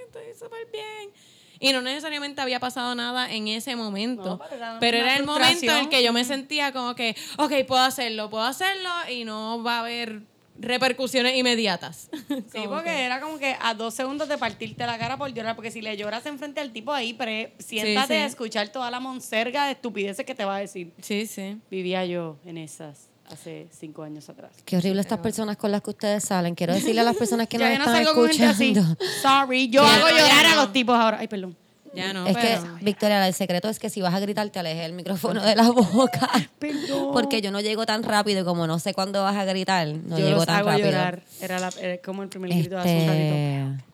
estoy 0.07 0.25
súper 0.39 0.71
bien 0.71 1.11
y 1.59 1.73
no 1.73 1.81
necesariamente 1.81 2.43
había 2.43 2.61
pasado 2.61 2.95
nada 2.95 3.33
en 3.33 3.49
ese 3.49 3.77
momento 3.77 4.25
No, 4.25 4.39
pero 4.39 4.57
era 4.57 4.77
pero 4.79 4.97
era 4.99 5.17
el 5.17 5.25
momento 5.25 5.73
en 5.73 5.77
el 5.85 5.89
que 5.89 6.03
yo 6.05 6.13
me 6.13 6.25
sentía 6.25 6.73
como 6.75 6.95
que 6.95 7.17
ok 7.39 7.53
puedo 7.67 7.83
hacerlo 7.83 8.29
puedo 8.29 8.45
hacerlo 8.45 8.91
y 9.11 9.25
no 9.25 9.63
va 9.63 9.77
a 9.77 9.81
haber 9.81 10.21
repercusiones 10.63 11.37
inmediatas 11.37 12.09
Sí, 12.29 12.35
Como 12.53 12.71
porque 12.71 12.91
que- 12.91 13.03
era 13.05 13.21
como 13.21 13.39
que 13.39 13.57
a 13.61 13.75
dos 13.75 13.95
segundos 13.95 14.29
de 14.29 14.39
partirte 14.39 14.87
la 14.87 14.99
cara 14.99 15.17
por 15.17 15.33
llorar, 15.33 15.55
porque 15.57 15.71
si 15.71 15.83
le 15.83 15.97
lloras 15.97 16.25
enfrente 16.27 16.61
al 16.61 16.73
tipo 16.73 16.93
ahí, 16.93 17.13
pre, 17.13 17.55
siéntate 17.59 18.15
sí. 18.15 18.21
a 18.21 18.27
escuchar 18.27 18.69
toda 18.69 18.91
la 18.91 19.01
monserga 19.01 19.67
de 19.67 19.73
estupideces 19.73 20.25
que 20.25 20.35
te 20.35 20.45
va 20.45 20.57
a 20.57 20.61
decir. 20.61 20.93
sí 21.03 21.27
sí 21.27 21.59
Vivía 21.71 22.05
yo 22.07 22.39
en 22.45 22.59
esas 22.59 23.09
hace 23.31 23.67
cinco 23.71 24.03
años 24.03 24.29
atrás. 24.29 24.53
Qué 24.65 24.77
horrible 24.77 25.01
estas 25.01 25.19
personas 25.21 25.57
con 25.57 25.71
las 25.73 25.81
que 25.81 25.91
ustedes 25.91 26.23
salen. 26.25 26.55
Quiero 26.55 26.75
decirle 26.75 27.01
a 27.01 27.05
las 27.05 27.17
personas 27.17 27.49
que 27.49 27.57
nos 27.59 27.69
no 27.69 27.75
están 27.75 27.95
salgo 27.95 28.15
con 28.15 28.29
gente 28.29 28.45
así. 28.45 28.69
escuchando. 28.73 28.97
Sorry, 29.23 29.69
yo 29.71 29.83
hago 29.85 30.09
llorar 30.09 30.47
a 30.47 30.55
los 30.57 30.73
tipos 30.73 30.95
ahora. 30.95 31.19
Ay, 31.21 31.29
perdón. 31.29 31.57
Ya 31.95 32.13
no 32.13 32.27
es 32.27 32.37
que, 32.37 32.59
Victoria, 32.83 33.27
el 33.27 33.35
secreto 33.35 33.69
es 33.69 33.79
que 33.79 33.91
si 33.91 34.01
vas 34.01 34.15
a 34.15 34.21
gritar, 34.21 34.49
te 34.51 34.59
alejes 34.59 34.85
el 34.87 34.93
micrófono 34.93 35.43
de 35.43 35.55
la 35.57 35.71
boca. 35.71 36.29
Perdón. 36.59 37.11
Porque 37.13 37.41
yo 37.43 37.51
no 37.51 37.61
llego 37.61 37.85
tan 37.87 38.03
rápido 38.03 38.41
y 38.41 38.45
como 38.45 38.67
no 38.67 38.79
sé 38.79 38.95
cuándo 38.95 39.23
vas 39.23 39.37
a 39.37 39.45
gritar, 39.45 39.87
no 39.89 40.19
yo 40.19 40.25
llego 40.25 40.37
los 40.39 40.47
tan 40.47 40.57
hago 40.57 40.71
rápido. 40.71 40.89
llorar. 40.91 41.23
Era, 41.41 41.59
la- 41.59 41.73
era 41.81 41.99
como 42.03 42.23
el 42.23 42.29
primer 42.29 42.51
grito 42.51 42.77
de 42.77 42.81
hace 42.81 43.01
un 43.01 43.07
ratito. 43.09 43.85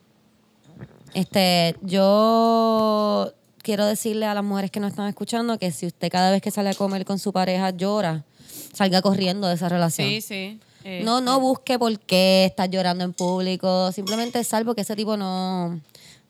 Este, 1.15 1.71
este, 1.73 1.77
yo 1.83 3.33
quiero 3.63 3.87
decirle 3.87 4.27
a 4.27 4.35
las 4.35 4.45
mujeres 4.45 4.71
que 4.71 4.81
nos 4.81 4.91
están 4.91 5.09
escuchando 5.09 5.59
que 5.59 5.71
si 5.73 5.87
usted 5.87 6.11
cada 6.11 6.31
vez 6.31 6.41
que 6.43 6.51
sale 6.51 6.71
a 6.71 6.75
comer 6.75 7.05
con 7.05 7.19
su 7.19 7.33
pareja 7.33 7.71
llora, 7.71 8.25
salga 8.73 9.03
corriendo 9.03 9.49
de 9.49 9.55
esa 9.55 9.69
relación. 9.69 10.07
sí 10.09 10.21
sí 10.21 10.61
Eh, 10.85 11.03
No, 11.05 11.21
no 11.21 11.41
busque 11.41 11.79
por 11.79 11.99
qué 11.99 12.45
estás 12.45 12.71
llorando 12.71 13.05
en 13.05 13.13
público. 13.13 13.91
Simplemente 13.93 14.43
sal 14.45 14.65
porque 14.65 14.83
ese 14.83 14.95
tipo 14.97 15.17
no, 15.17 15.81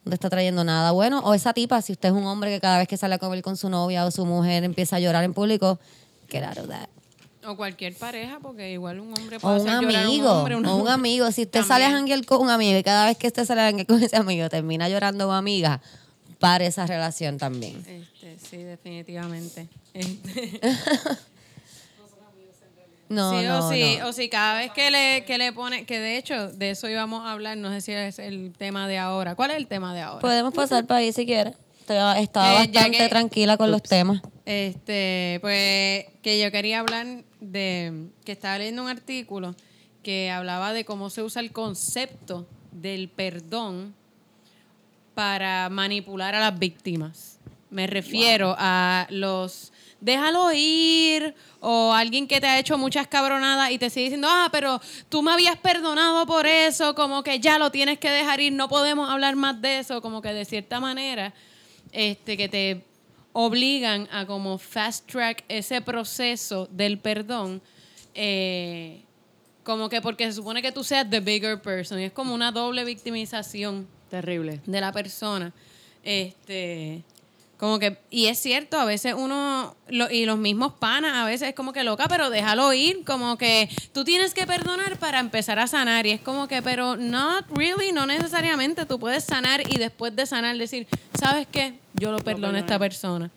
no 0.08 0.10
te 0.10 0.14
está 0.14 0.30
trayendo 0.30 0.64
nada 0.64 0.90
bueno. 0.92 1.20
O 1.20 1.34
esa 1.34 1.52
tipa, 1.52 1.82
si 1.82 1.92
usted 1.92 2.08
es 2.08 2.14
un 2.14 2.24
hombre 2.24 2.50
que 2.50 2.60
cada 2.60 2.78
vez 2.78 2.88
que 2.88 2.96
sale 2.96 3.14
a 3.16 3.18
comer 3.18 3.42
con 3.42 3.58
su 3.58 3.68
novia 3.68 4.06
o 4.06 4.10
su 4.10 4.24
mujer 4.24 4.64
empieza 4.64 4.96
a 4.96 5.00
llorar 5.00 5.22
en 5.22 5.34
público, 5.34 5.78
get 6.30 6.42
out 6.44 6.56
of 6.56 6.68
that. 6.68 6.88
o 7.44 7.56
cualquier 7.56 7.94
pareja 7.94 8.38
porque 8.40 8.72
igual 8.72 9.00
un 9.00 9.12
hombre 9.16 9.36
O 9.36 9.40
puede 9.40 9.60
un 9.60 9.68
hacer 9.68 9.82
llorar 9.82 9.96
a 9.96 10.00
un 10.00 10.06
amigo, 10.06 10.32
hombre, 10.32 10.56
una 10.56 10.74
o 10.74 10.76
un 10.78 10.88
amigo. 10.88 11.30
Si 11.30 11.42
usted 11.42 11.62
sale 11.62 11.84
a 11.84 11.90
janguear 11.90 12.24
con 12.24 12.40
un 12.40 12.48
amigo 12.48 12.78
y 12.78 12.82
cada 12.82 13.04
vez 13.06 13.18
que 13.18 13.26
usted 13.26 13.44
sale 13.44 13.60
a 13.60 13.64
janguear 13.64 13.86
con 13.86 14.02
ese 14.02 14.16
amigo 14.16 14.48
termina 14.48 14.88
llorando 14.88 15.28
una 15.28 15.36
amiga, 15.38 15.82
pare 16.38 16.66
esa 16.66 16.86
relación 16.86 17.36
también. 17.36 17.84
Este, 17.86 18.38
sí, 18.48 18.56
definitivamente. 18.56 19.68
Este, 19.92 20.58
No, 23.08 23.30
sí, 23.40 23.46
no, 23.46 23.66
o, 23.66 23.72
si, 23.72 23.96
no. 23.98 24.08
o 24.08 24.12
si 24.12 24.28
cada 24.28 24.58
vez 24.58 24.70
que 24.72 24.90
le, 24.90 25.24
que 25.24 25.38
le 25.38 25.52
pone, 25.52 25.86
que 25.86 25.98
de 25.98 26.18
hecho 26.18 26.48
de 26.52 26.70
eso 26.70 26.88
íbamos 26.88 27.24
a 27.24 27.32
hablar, 27.32 27.56
no 27.56 27.70
sé 27.70 27.80
si 27.80 27.92
es 27.92 28.18
el 28.18 28.52
tema 28.56 28.86
de 28.86 28.98
ahora. 28.98 29.34
¿Cuál 29.34 29.52
es 29.52 29.56
el 29.56 29.66
tema 29.66 29.94
de 29.94 30.02
ahora? 30.02 30.20
Podemos 30.20 30.52
pasar 30.52 30.86
para 30.86 31.00
ahí 31.00 31.12
si 31.12 31.24
quiere. 31.24 31.54
Estaba, 31.80 32.20
Eh, 32.20 32.28
bastante 32.34 32.98
que- 32.98 33.08
tranquila 33.08 33.56
con 33.56 33.70
los 33.70 33.82
temas. 33.82 34.20
Este, 34.44 35.38
pues 35.40 36.04
que 36.22 36.38
yo 36.38 36.50
quería 36.52 36.80
hablar 36.80 37.06
de 37.40 38.08
que 38.26 38.32
estaba 38.32 38.58
leyendo 38.58 38.82
un 38.82 38.90
artículo 38.90 39.54
que 40.02 40.30
hablaba 40.30 40.74
de 40.74 40.84
cómo 40.84 41.08
se 41.08 41.22
usa 41.22 41.40
el 41.40 41.50
concepto 41.50 42.46
del 42.72 43.08
perdón 43.08 43.94
para 45.14 45.68
manipular 45.70 46.34
a 46.34 46.40
las 46.40 46.58
víctimas. 46.58 47.38
Me 47.70 47.86
refiero 47.86 48.54
a 48.58 49.06
los 49.10 49.72
déjalo 50.00 50.52
ir 50.52 51.34
o 51.60 51.92
alguien 51.92 52.28
que 52.28 52.40
te 52.40 52.46
ha 52.46 52.58
hecho 52.58 52.78
muchas 52.78 53.06
cabronadas 53.06 53.70
y 53.70 53.78
te 53.78 53.90
sigue 53.90 54.04
diciendo, 54.04 54.28
ah, 54.30 54.48
pero 54.52 54.80
tú 55.08 55.22
me 55.22 55.32
habías 55.32 55.56
perdonado 55.56 56.26
por 56.26 56.46
eso, 56.46 56.94
como 56.94 57.22
que 57.22 57.40
ya 57.40 57.58
lo 57.58 57.70
tienes 57.70 57.98
que 57.98 58.10
dejar 58.10 58.40
ir, 58.40 58.52
no 58.52 58.68
podemos 58.68 59.10
hablar 59.10 59.36
más 59.36 59.60
de 59.60 59.80
eso, 59.80 60.00
como 60.00 60.22
que 60.22 60.32
de 60.32 60.44
cierta 60.44 60.80
manera, 60.80 61.32
este, 61.92 62.36
que 62.36 62.48
te 62.48 62.84
obligan 63.32 64.08
a 64.10 64.26
como 64.26 64.58
fast 64.58 65.10
track 65.10 65.44
ese 65.48 65.80
proceso 65.80 66.68
del 66.70 66.98
perdón, 66.98 67.60
eh, 68.14 69.02
como 69.64 69.88
que 69.88 70.00
porque 70.00 70.26
se 70.26 70.32
supone 70.32 70.62
que 70.62 70.72
tú 70.72 70.82
seas 70.82 71.08
the 71.10 71.20
bigger 71.20 71.60
person, 71.60 72.00
y 72.00 72.04
es 72.04 72.12
como 72.12 72.34
una 72.34 72.52
doble 72.52 72.84
victimización 72.84 73.86
Terrible. 74.10 74.60
de 74.64 74.80
la 74.80 74.92
persona. 74.92 75.52
Este, 76.02 77.02
como 77.58 77.78
que, 77.78 77.98
y 78.10 78.26
es 78.26 78.38
cierto, 78.38 78.78
a 78.78 78.84
veces 78.84 79.14
uno, 79.18 79.74
lo- 79.88 80.10
y 80.10 80.24
los 80.26 80.38
mismos 80.38 80.74
panas, 80.74 81.16
a 81.16 81.24
veces 81.26 81.48
es 81.48 81.54
como 81.54 81.72
que 81.72 81.82
loca, 81.84 82.06
pero 82.08 82.30
déjalo 82.30 82.72
ir, 82.72 83.04
como 83.04 83.36
que 83.36 83.68
tú 83.92 84.04
tienes 84.04 84.32
que 84.32 84.46
perdonar 84.46 84.96
para 84.98 85.18
empezar 85.18 85.58
a 85.58 85.66
sanar, 85.66 86.06
y 86.06 86.12
es 86.12 86.20
como 86.20 86.46
que, 86.48 86.62
pero 86.62 86.96
not 86.96 87.44
really, 87.54 87.90
no 87.92 88.06
necesariamente, 88.06 88.86
tú 88.86 88.98
puedes 89.00 89.24
sanar 89.24 89.68
y 89.70 89.76
después 89.78 90.14
de 90.14 90.24
sanar 90.24 90.56
decir, 90.56 90.86
¿sabes 91.18 91.46
qué? 91.50 91.74
Yo 91.94 92.12
lo 92.12 92.18
perdono 92.18 92.56
a 92.56 92.60
esta 92.60 92.78
persona. 92.78 93.30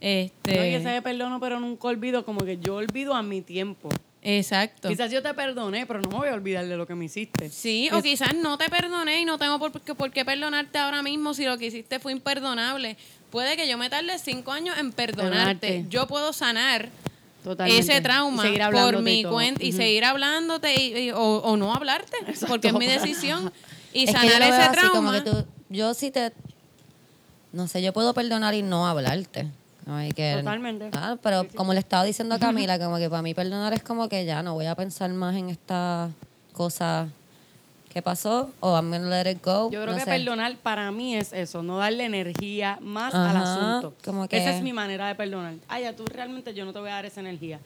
Este, 0.00 0.56
No, 0.56 0.64
y 0.66 0.74
ese 0.74 0.88
de 0.90 1.02
perdono, 1.02 1.40
pero 1.40 1.58
nunca 1.58 1.88
olvido, 1.88 2.24
como 2.24 2.44
que 2.44 2.58
yo 2.58 2.76
olvido 2.76 3.14
a 3.14 3.22
mi 3.22 3.40
tiempo. 3.42 3.88
exacto. 4.22 4.88
Quizás 4.88 5.10
yo 5.10 5.22
te 5.22 5.32
perdoné, 5.34 5.86
pero 5.86 6.00
no 6.00 6.08
me 6.10 6.16
voy 6.16 6.28
a 6.28 6.34
olvidar 6.34 6.66
de 6.66 6.76
lo 6.76 6.86
que 6.86 6.94
me 6.94 7.06
hiciste. 7.06 7.48
Sí, 7.50 7.88
o 7.92 8.00
quizás 8.02 8.34
no 8.34 8.56
te 8.58 8.68
perdoné 8.70 9.20
y 9.20 9.24
no 9.24 9.36
tengo 9.38 9.58
por 9.58 9.80
qué, 9.80 9.94
por 9.94 10.10
qué 10.12 10.24
perdonarte 10.24 10.78
ahora 10.78 11.02
mismo 11.02 11.34
si 11.34 11.44
lo 11.44 11.56
que 11.58 11.66
hiciste 11.66 11.98
fue 12.00 12.12
imperdonable. 12.12 12.96
Puede 13.34 13.56
que 13.56 13.66
yo 13.66 13.76
me 13.76 13.90
tarde 13.90 14.16
cinco 14.20 14.52
años 14.52 14.78
en 14.78 14.92
perdonarte. 14.92 15.66
Perdonarte. 15.66 15.86
Yo 15.90 16.06
puedo 16.06 16.32
sanar 16.32 16.88
Totalmente. 17.42 17.80
ese 17.92 18.00
trauma 18.00 18.44
Y 18.44 18.46
seguir 18.46 18.60
por 18.60 18.66
hablándote 18.76 19.02
mi 19.02 19.24
cuenta 19.24 19.64
y 19.64 19.72
seguir 19.72 20.04
hablándote 20.04 20.80
y, 20.80 20.96
y- 20.96 21.10
o, 21.10 21.18
o 21.18 21.56
no 21.56 21.74
hablarte, 21.74 22.16
porque 22.48 22.68
es 22.68 22.74
mi 22.74 22.86
decisión. 22.86 23.52
Y 23.92 24.04
Es 24.04 24.14
que 24.14 24.26
yo 24.28 24.32
sanar 24.34 24.40
lo 24.40 24.46
veo 24.46 24.54
ese 24.54 24.62
así, 24.80 24.88
como 24.88 25.10
trauma. 25.10 25.24
que 25.24 25.30
tú- 25.30 25.44
yo 25.68 25.94
sí 25.94 26.12
te... 26.12 26.32
No 27.52 27.66
sé, 27.66 27.82
yo 27.82 27.92
puedo 27.92 28.14
perdonar 28.14 28.54
y 28.54 28.62
no 28.62 28.86
hablarte. 28.86 29.48
Ay, 29.88 30.12
que, 30.12 30.36
Totalmente. 30.38 30.90
Ah, 30.92 31.16
pero 31.20 31.44
como 31.56 31.72
le 31.74 31.80
estaba 31.80 32.04
diciendo 32.04 32.36
a 32.36 32.38
Camila, 32.38 32.78
como 32.78 32.98
que 32.98 33.10
para 33.10 33.22
mí 33.22 33.34
perdonar 33.34 33.72
es 33.72 33.82
como 33.82 34.08
que 34.08 34.24
ya 34.24 34.44
no 34.44 34.54
voy 34.54 34.66
a 34.66 34.76
pensar 34.76 35.12
más 35.12 35.34
en 35.34 35.50
esta 35.50 36.08
cosa 36.52 37.08
que 37.94 38.02
pasó 38.02 38.50
o 38.58 38.74
I'm 38.76 38.90
gonna 38.90 39.08
let 39.22 39.30
it 39.30 39.38
go. 39.42 39.70
Yo 39.70 39.80
creo 39.82 39.92
no 39.92 39.94
que 39.94 40.00
sé. 40.04 40.10
perdonar 40.10 40.56
para 40.56 40.90
mí 40.90 41.14
es 41.16 41.32
eso, 41.32 41.62
no 41.62 41.78
darle 41.78 42.04
energía 42.04 42.76
más 42.82 43.14
al 43.14 43.36
asunto. 43.36 43.94
como 44.04 44.26
que- 44.28 44.36
Esa 44.36 44.50
es 44.56 44.62
mi 44.62 44.72
manera 44.72 45.06
de 45.06 45.14
perdonar. 45.14 45.54
Ay, 45.68 45.84
ya 45.84 45.94
tú 45.94 46.04
realmente 46.04 46.52
yo 46.54 46.64
no 46.64 46.72
te 46.72 46.80
voy 46.80 46.90
a 46.90 46.94
dar 46.94 47.06
esa 47.06 47.20
energía. 47.20 47.60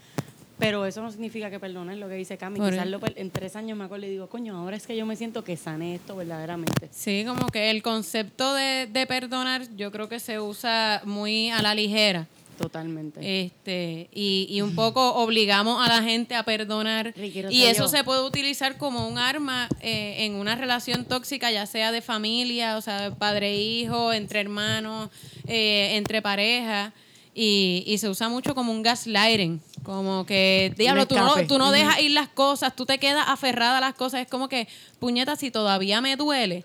Pero 0.59 0.85
eso 0.85 1.01
no 1.01 1.11
significa 1.11 1.51
que 1.51 1.59
perdones 1.61 1.97
lo 1.99 2.09
que 2.09 2.15
dice 2.17 2.37
Cami. 2.37 2.59
Por 2.59 2.71
Quizás 2.73 2.87
lo 2.89 3.01
en 3.15 3.31
tres 3.31 3.57
años 3.57 3.79
me 3.79 3.85
acuerdo 3.85 4.07
y 4.07 4.11
digo, 4.11 4.29
coño, 4.29 4.57
ahora 4.59 4.77
es 4.77 4.87
que 4.87 4.97
yo 4.97 5.07
me 5.07 5.17
siento 5.17 5.45
que 5.45 5.57
sané 5.57 5.95
esto 5.95 6.15
verdaderamente. 6.17 6.89
Sí, 6.93 7.25
como 7.27 7.47
que 7.47 7.71
el 7.71 7.83
concepto 7.83 8.53
de, 8.55 8.87
de 8.87 9.07
perdonar 9.07 9.63
yo 9.77 9.91
creo 9.93 10.09
que 10.09 10.19
se 10.21 10.41
usa 10.41 11.01
muy 11.05 11.49
a 11.51 11.63
la 11.63 11.75
ligera. 11.75 12.27
Totalmente. 12.59 13.21
Este, 13.45 14.11
y, 14.13 14.49
y 14.51 14.63
un 14.63 14.75
poco 14.75 15.15
obligamos 15.15 15.81
a 15.81 15.89
la 15.89 16.03
gente 16.03 16.35
a 16.35 16.43
perdonar. 16.43 17.15
Y 17.17 17.63
eso 17.63 17.85
yo. 17.85 17.89
se 17.89 18.03
puede 18.03 18.23
utilizar 18.25 18.77
como 18.77 19.07
un 19.07 19.17
arma 19.17 19.69
eh, 19.81 20.25
en 20.25 20.35
una 20.35 20.57
relación 20.57 21.05
tóxica, 21.05 21.53
ya 21.53 21.67
sea 21.67 21.93
de 21.93 22.03
familia, 22.03 22.77
o 22.77 22.81
sea, 22.81 23.15
padre 23.15 23.51
e 23.51 23.63
hijo, 23.63 24.13
entre 24.13 24.41
hermanos, 24.41 25.09
eh, 25.47 25.97
entre 25.97 26.21
parejas. 26.21 26.93
Y, 27.33 27.85
y 27.87 27.99
se 27.99 28.09
usa 28.09 28.29
mucho 28.29 28.57
como 28.57 28.73
un 28.73 28.83
gaslighting. 28.83 29.61
Como 29.85 30.27
que, 30.27 30.75
diablo, 30.77 31.07
tú 31.07 31.15
no, 31.15 31.47
tú 31.47 31.59
no 31.59 31.71
dejas 31.71 32.01
ir 32.01 32.11
las 32.11 32.29
cosas, 32.29 32.75
tú 32.75 32.85
te 32.85 32.99
quedas 32.99 33.25
aferrada 33.29 33.79
a 33.79 33.81
las 33.81 33.95
cosas. 33.95 34.23
Es 34.23 34.27
como 34.29 34.49
que, 34.49 34.67
puñeta, 34.99 35.37
si 35.37 35.53
todavía 35.53 36.01
me 36.01 36.17
duele, 36.17 36.65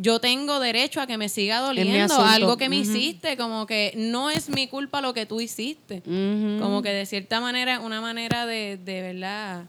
yo 0.00 0.18
tengo 0.18 0.60
derecho 0.60 1.00
a 1.00 1.06
que 1.06 1.18
me 1.18 1.28
siga 1.28 1.60
doliendo 1.60 2.14
algo 2.22 2.56
que 2.56 2.68
me 2.68 2.76
hiciste, 2.76 3.36
como 3.36 3.66
que 3.66 3.92
no 3.96 4.30
es 4.30 4.48
mi 4.48 4.66
culpa 4.66 5.00
lo 5.00 5.12
que 5.12 5.26
tú 5.26 5.40
hiciste. 5.40 6.02
Como 6.04 6.80
que 6.82 6.90
de 6.90 7.04
cierta 7.06 7.40
manera, 7.40 7.80
una 7.80 8.00
manera 8.00 8.46
de, 8.46 8.78
de 8.82 9.02
verdad, 9.02 9.64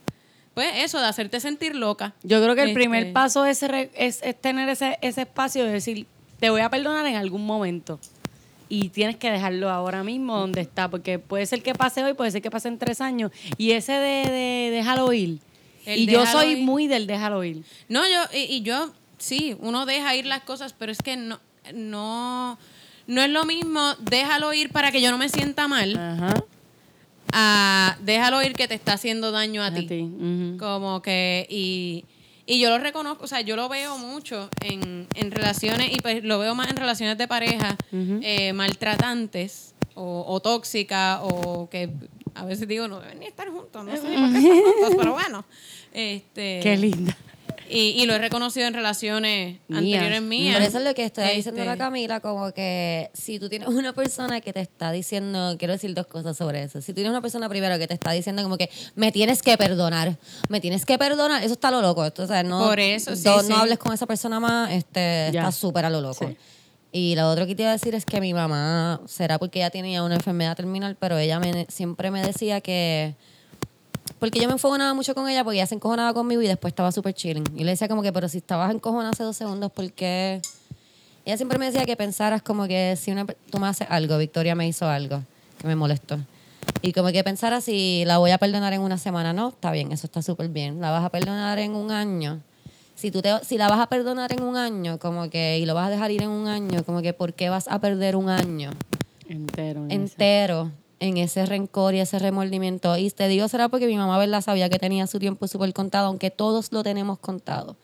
pues 0.54 0.70
eso, 0.78 1.00
de 1.00 1.06
hacerte 1.08 1.40
sentir 1.40 1.76
loca. 1.76 2.14
Yo 2.24 2.42
creo 2.42 2.56
que 2.56 2.62
el 2.62 2.70
Este, 2.70 2.80
primer 2.80 3.14
paso 3.14 3.46
es, 3.46 3.62
es, 3.64 4.22
es 4.24 4.42
tener 4.42 4.70
ese, 4.70 4.98
ese 5.02 5.22
espacio 5.22 5.66
de 5.66 5.72
decir, 5.72 6.08
te 6.40 6.50
voy 6.50 6.62
a 6.62 6.70
perdonar 6.70 7.06
en 7.08 7.16
algún 7.16 7.46
momento. 7.46 8.00
Y 8.70 8.88
tienes 8.88 9.18
que 9.18 9.30
dejarlo 9.30 9.70
ahora 9.70 10.02
mismo 10.02 10.38
donde 10.38 10.62
está, 10.62 10.90
porque 10.90 11.20
puede 11.20 11.46
ser 11.46 11.62
que 11.62 11.74
pase 11.74 12.04
hoy, 12.06 12.14
puede 12.14 12.32
ser 12.32 12.42
que 12.42 12.50
pase 12.50 12.70
en 12.70 12.78
tres 12.78 13.02
años. 13.02 13.32
Y 13.58 13.72
ese 13.72 13.92
de, 13.92 14.32
de 14.32 14.70
déjalo 14.72 15.12
ir. 15.12 15.40
El 15.86 16.00
y 16.00 16.06
yo 16.06 16.26
soy 16.26 16.52
ir. 16.52 16.58
muy 16.60 16.88
del 16.88 17.06
déjalo 17.06 17.44
ir. 17.44 17.64
No, 17.90 18.02
yo, 18.08 18.22
y, 18.34 18.44
y 18.44 18.62
yo, 18.62 18.94
sí, 19.22 19.56
uno 19.60 19.86
deja 19.86 20.16
ir 20.16 20.26
las 20.26 20.42
cosas, 20.44 20.74
pero 20.78 20.92
es 20.92 20.98
que 21.02 21.16
no, 21.16 21.40
no, 21.74 22.58
no 23.08 23.22
es 23.22 23.30
lo 23.30 23.46
mismo 23.46 23.94
déjalo 24.00 24.54
ir 24.54 24.72
para 24.72 24.92
que 24.92 25.02
yo 25.02 25.12
no 25.12 25.18
me 25.18 25.30
sienta 25.30 25.68
mal, 25.68 25.96
Ajá. 25.98 26.44
a 27.34 27.98
déjalo 28.02 28.42
ir 28.44 28.54
que 28.54 28.68
te 28.68 28.76
está 28.76 28.94
haciendo 28.94 29.32
daño 29.32 29.62
a, 29.64 29.68
A 29.68 29.74
ti. 29.74 29.88
ti. 29.88 30.10
Como 30.60 31.02
que, 31.02 31.48
y, 31.50 32.04
y 32.46 32.60
yo 32.60 32.70
lo 32.70 32.78
reconozco, 32.80 33.24
o 33.24 33.28
sea, 33.28 33.42
yo 33.42 33.56
lo 33.56 33.70
veo 33.70 33.98
mucho 33.98 34.50
en, 34.62 35.08
en 35.16 35.32
relaciones, 35.32 35.94
y 35.94 36.02
pues 36.02 36.24
lo 36.24 36.40
veo 36.40 36.56
más 36.56 36.70
en 36.70 36.76
relaciones 36.78 37.18
de 37.18 37.28
pareja, 37.28 37.78
eh, 37.94 38.54
maltratantes 38.54 39.76
o, 39.96 40.26
o 40.28 40.40
tóxicas, 40.42 41.20
o 41.24 41.70
que 41.70 41.90
a 42.34 42.46
veces 42.46 42.68
digo, 42.68 42.88
no 42.88 43.00
deben 43.02 43.20
ni 43.20 43.26
estar 43.28 43.50
juntos, 43.50 43.84
no 43.86 43.92
sé 43.96 44.10
ni 44.10 44.16
por 44.18 44.32
qué 44.32 44.38
están 44.40 44.62
juntos, 44.74 44.96
pero 44.98 45.14
bueno. 45.14 45.46
Este, 45.94 46.60
Qué 46.64 46.78
linda. 46.78 47.16
Y, 47.72 48.02
y 48.02 48.06
lo 48.06 48.14
he 48.14 48.18
reconocido 48.20 48.68
en 48.68 48.74
relaciones 48.74 49.60
Mías. 49.68 49.80
anteriores 49.80 50.22
mías. 50.22 50.56
Por 50.56 50.64
eso 50.68 50.78
es 50.80 50.84
lo 50.84 50.94
que 50.94 51.06
estoy 51.06 51.24
diciendo 51.36 51.62
Este, 51.62 51.72
a 51.74 51.78
Camila, 51.78 52.20
como 52.20 52.52
que 52.52 53.10
si 53.14 53.40
tú 53.40 53.50
tienes 53.50 53.68
una 53.70 53.94
persona 53.94 54.42
que 54.42 54.54
te 54.54 54.60
está 54.62 54.92
diciendo, 54.92 55.56
quiero 55.58 55.74
decir 55.74 55.94
dos 55.94 56.08
cosas 56.08 56.36
sobre 56.38 56.64
eso. 56.64 56.82
Si 56.82 56.88
tú 56.92 56.96
tienes 56.96 57.12
una 57.12 57.22
persona 57.22 57.48
primero 57.50 57.78
que 57.80 57.88
te 57.88 57.94
está 57.94 58.12
diciendo 58.12 58.44
como 58.44 58.58
que 58.58 58.70
me 58.96 59.12
tienes 59.12 59.42
que 59.42 59.58
perdonar, 59.58 60.18
me 60.50 60.60
tienes 60.62 60.86
que 60.86 60.98
perdonar, 60.98 61.44
eso 61.44 61.54
está 61.54 61.70
a 61.70 61.72
lo 61.72 61.82
loco. 61.82 62.06
Esto, 62.06 62.24
o 62.24 62.28
sea, 62.28 62.44
no, 62.44 62.60
Por 62.68 62.80
eso, 62.80 63.16
sí, 63.16 63.24
no, 63.26 63.42
sí. 63.42 63.50
no 63.50 63.58
hables 63.58 63.78
con 63.80 63.94
esa 63.94 64.06
persona 64.06 64.40
más, 64.40 64.72
este, 64.72 65.30
Ya. 65.34 65.42
está 65.42 65.52
súper 65.52 65.86
a 65.86 65.90
lo 65.90 66.02
loco. 66.02 66.28
Sí. 66.28 66.38
Y 66.94 67.16
lo 67.16 67.30
otro 67.30 67.48
que 67.48 67.56
te 67.56 67.62
iba 67.64 67.70
a 67.70 67.74
decir 67.74 67.96
es 67.96 68.04
que 68.06 68.20
mi 68.20 68.34
mamá, 68.34 69.00
será 69.08 69.40
porque 69.40 69.60
ella 69.60 69.70
tenía 69.70 70.04
una 70.04 70.16
enfermedad 70.16 70.58
terminal, 70.58 70.98
pero 71.00 71.18
ella 71.18 71.40
me, 71.40 71.66
siempre 71.70 72.12
me 72.12 72.22
decía 72.22 72.60
que 72.60 73.16
porque 74.22 74.40
yo 74.40 74.46
me 74.46 74.54
enfogonaba 74.54 74.94
mucho 74.94 75.16
con 75.16 75.28
ella 75.28 75.44
porque 75.44 75.58
ella 75.58 75.66
se 75.66 75.74
encojonaba 75.74 76.14
conmigo 76.14 76.44
y 76.44 76.48
después 76.48 76.70
estaba 76.74 76.92
súper 76.92 77.16
chilling. 77.16 77.44
Y 77.56 77.64
le 77.64 77.72
decía 77.72 77.88
como 77.88 78.04
que, 78.04 78.14
pero 78.14 78.30
si 78.30 78.38
estabas 78.38 78.72
encojonada 78.72 79.10
hace 79.10 79.24
dos 79.24 79.36
segundos, 79.36 79.72
¿por 79.72 79.92
qué? 79.94 80.40
Ella 81.26 81.38
siempre 81.38 81.58
me 81.58 81.66
decía 81.66 81.86
que 81.86 81.96
pensaras 81.96 82.44
como 82.44 82.68
que 82.68 82.96
si 83.02 83.12
una, 83.12 83.26
tú 83.26 83.58
me 83.58 83.66
haces 83.66 83.88
algo, 83.90 84.20
Victoria 84.20 84.54
me 84.54 84.68
hizo 84.68 84.88
algo 84.88 85.24
que 85.58 85.66
me 85.66 85.76
molestó. 85.76 86.20
Y 86.84 86.94
como 86.94 87.12
que 87.12 87.24
pensaras 87.24 87.64
si 87.64 88.04
la 88.06 88.20
voy 88.20 88.30
a 88.30 88.38
perdonar 88.38 88.74
en 88.74 88.82
una 88.82 89.00
semana. 89.00 89.34
No, 89.34 89.50
está 89.50 89.72
bien, 89.72 89.92
eso 89.92 90.06
está 90.06 90.22
súper 90.22 90.50
bien. 90.50 90.82
La 90.82 90.92
vas 90.92 91.04
a 91.04 91.10
perdonar 91.10 91.58
en 91.58 91.74
un 91.74 91.90
año. 91.90 92.42
Si, 92.94 93.10
tú 93.10 93.24
te, 93.24 93.44
si 93.44 93.58
la 93.58 93.70
vas 93.70 93.80
a 93.80 93.88
perdonar 93.88 94.32
en 94.34 94.44
un 94.44 94.56
año, 94.56 95.00
como 95.00 95.32
que, 95.32 95.58
y 95.58 95.66
lo 95.66 95.74
vas 95.74 95.88
a 95.88 95.90
dejar 95.90 96.12
ir 96.12 96.22
en 96.22 96.30
un 96.30 96.48
año, 96.48 96.84
como 96.84 97.02
que, 97.02 97.14
¿por 97.14 97.34
qué 97.34 97.50
vas 97.50 97.68
a 97.68 97.80
perder 97.80 98.16
un 98.16 98.30
año? 98.30 98.70
Entero. 99.28 99.84
entero 99.90 100.72
en 101.02 101.18
ese 101.18 101.46
rencor 101.48 101.96
y 101.96 102.00
ese 102.00 102.20
remordimiento. 102.20 102.96
Y 102.96 103.10
te 103.10 103.28
digo, 103.28 103.48
será 103.48 103.68
porque 103.70 103.88
mi 103.88 103.98
mamá, 103.98 104.18
¿verdad? 104.20 104.42
Sabía 104.42 104.70
que 104.70 104.78
tenía 104.80 105.08
su 105.08 105.20
tiempo 105.20 105.48
súper 105.48 105.74
contado, 105.74 106.08
aunque 106.08 106.30
todos 106.30 106.72
lo 106.72 106.84
tenemos 106.84 107.18
contado. 107.20 107.76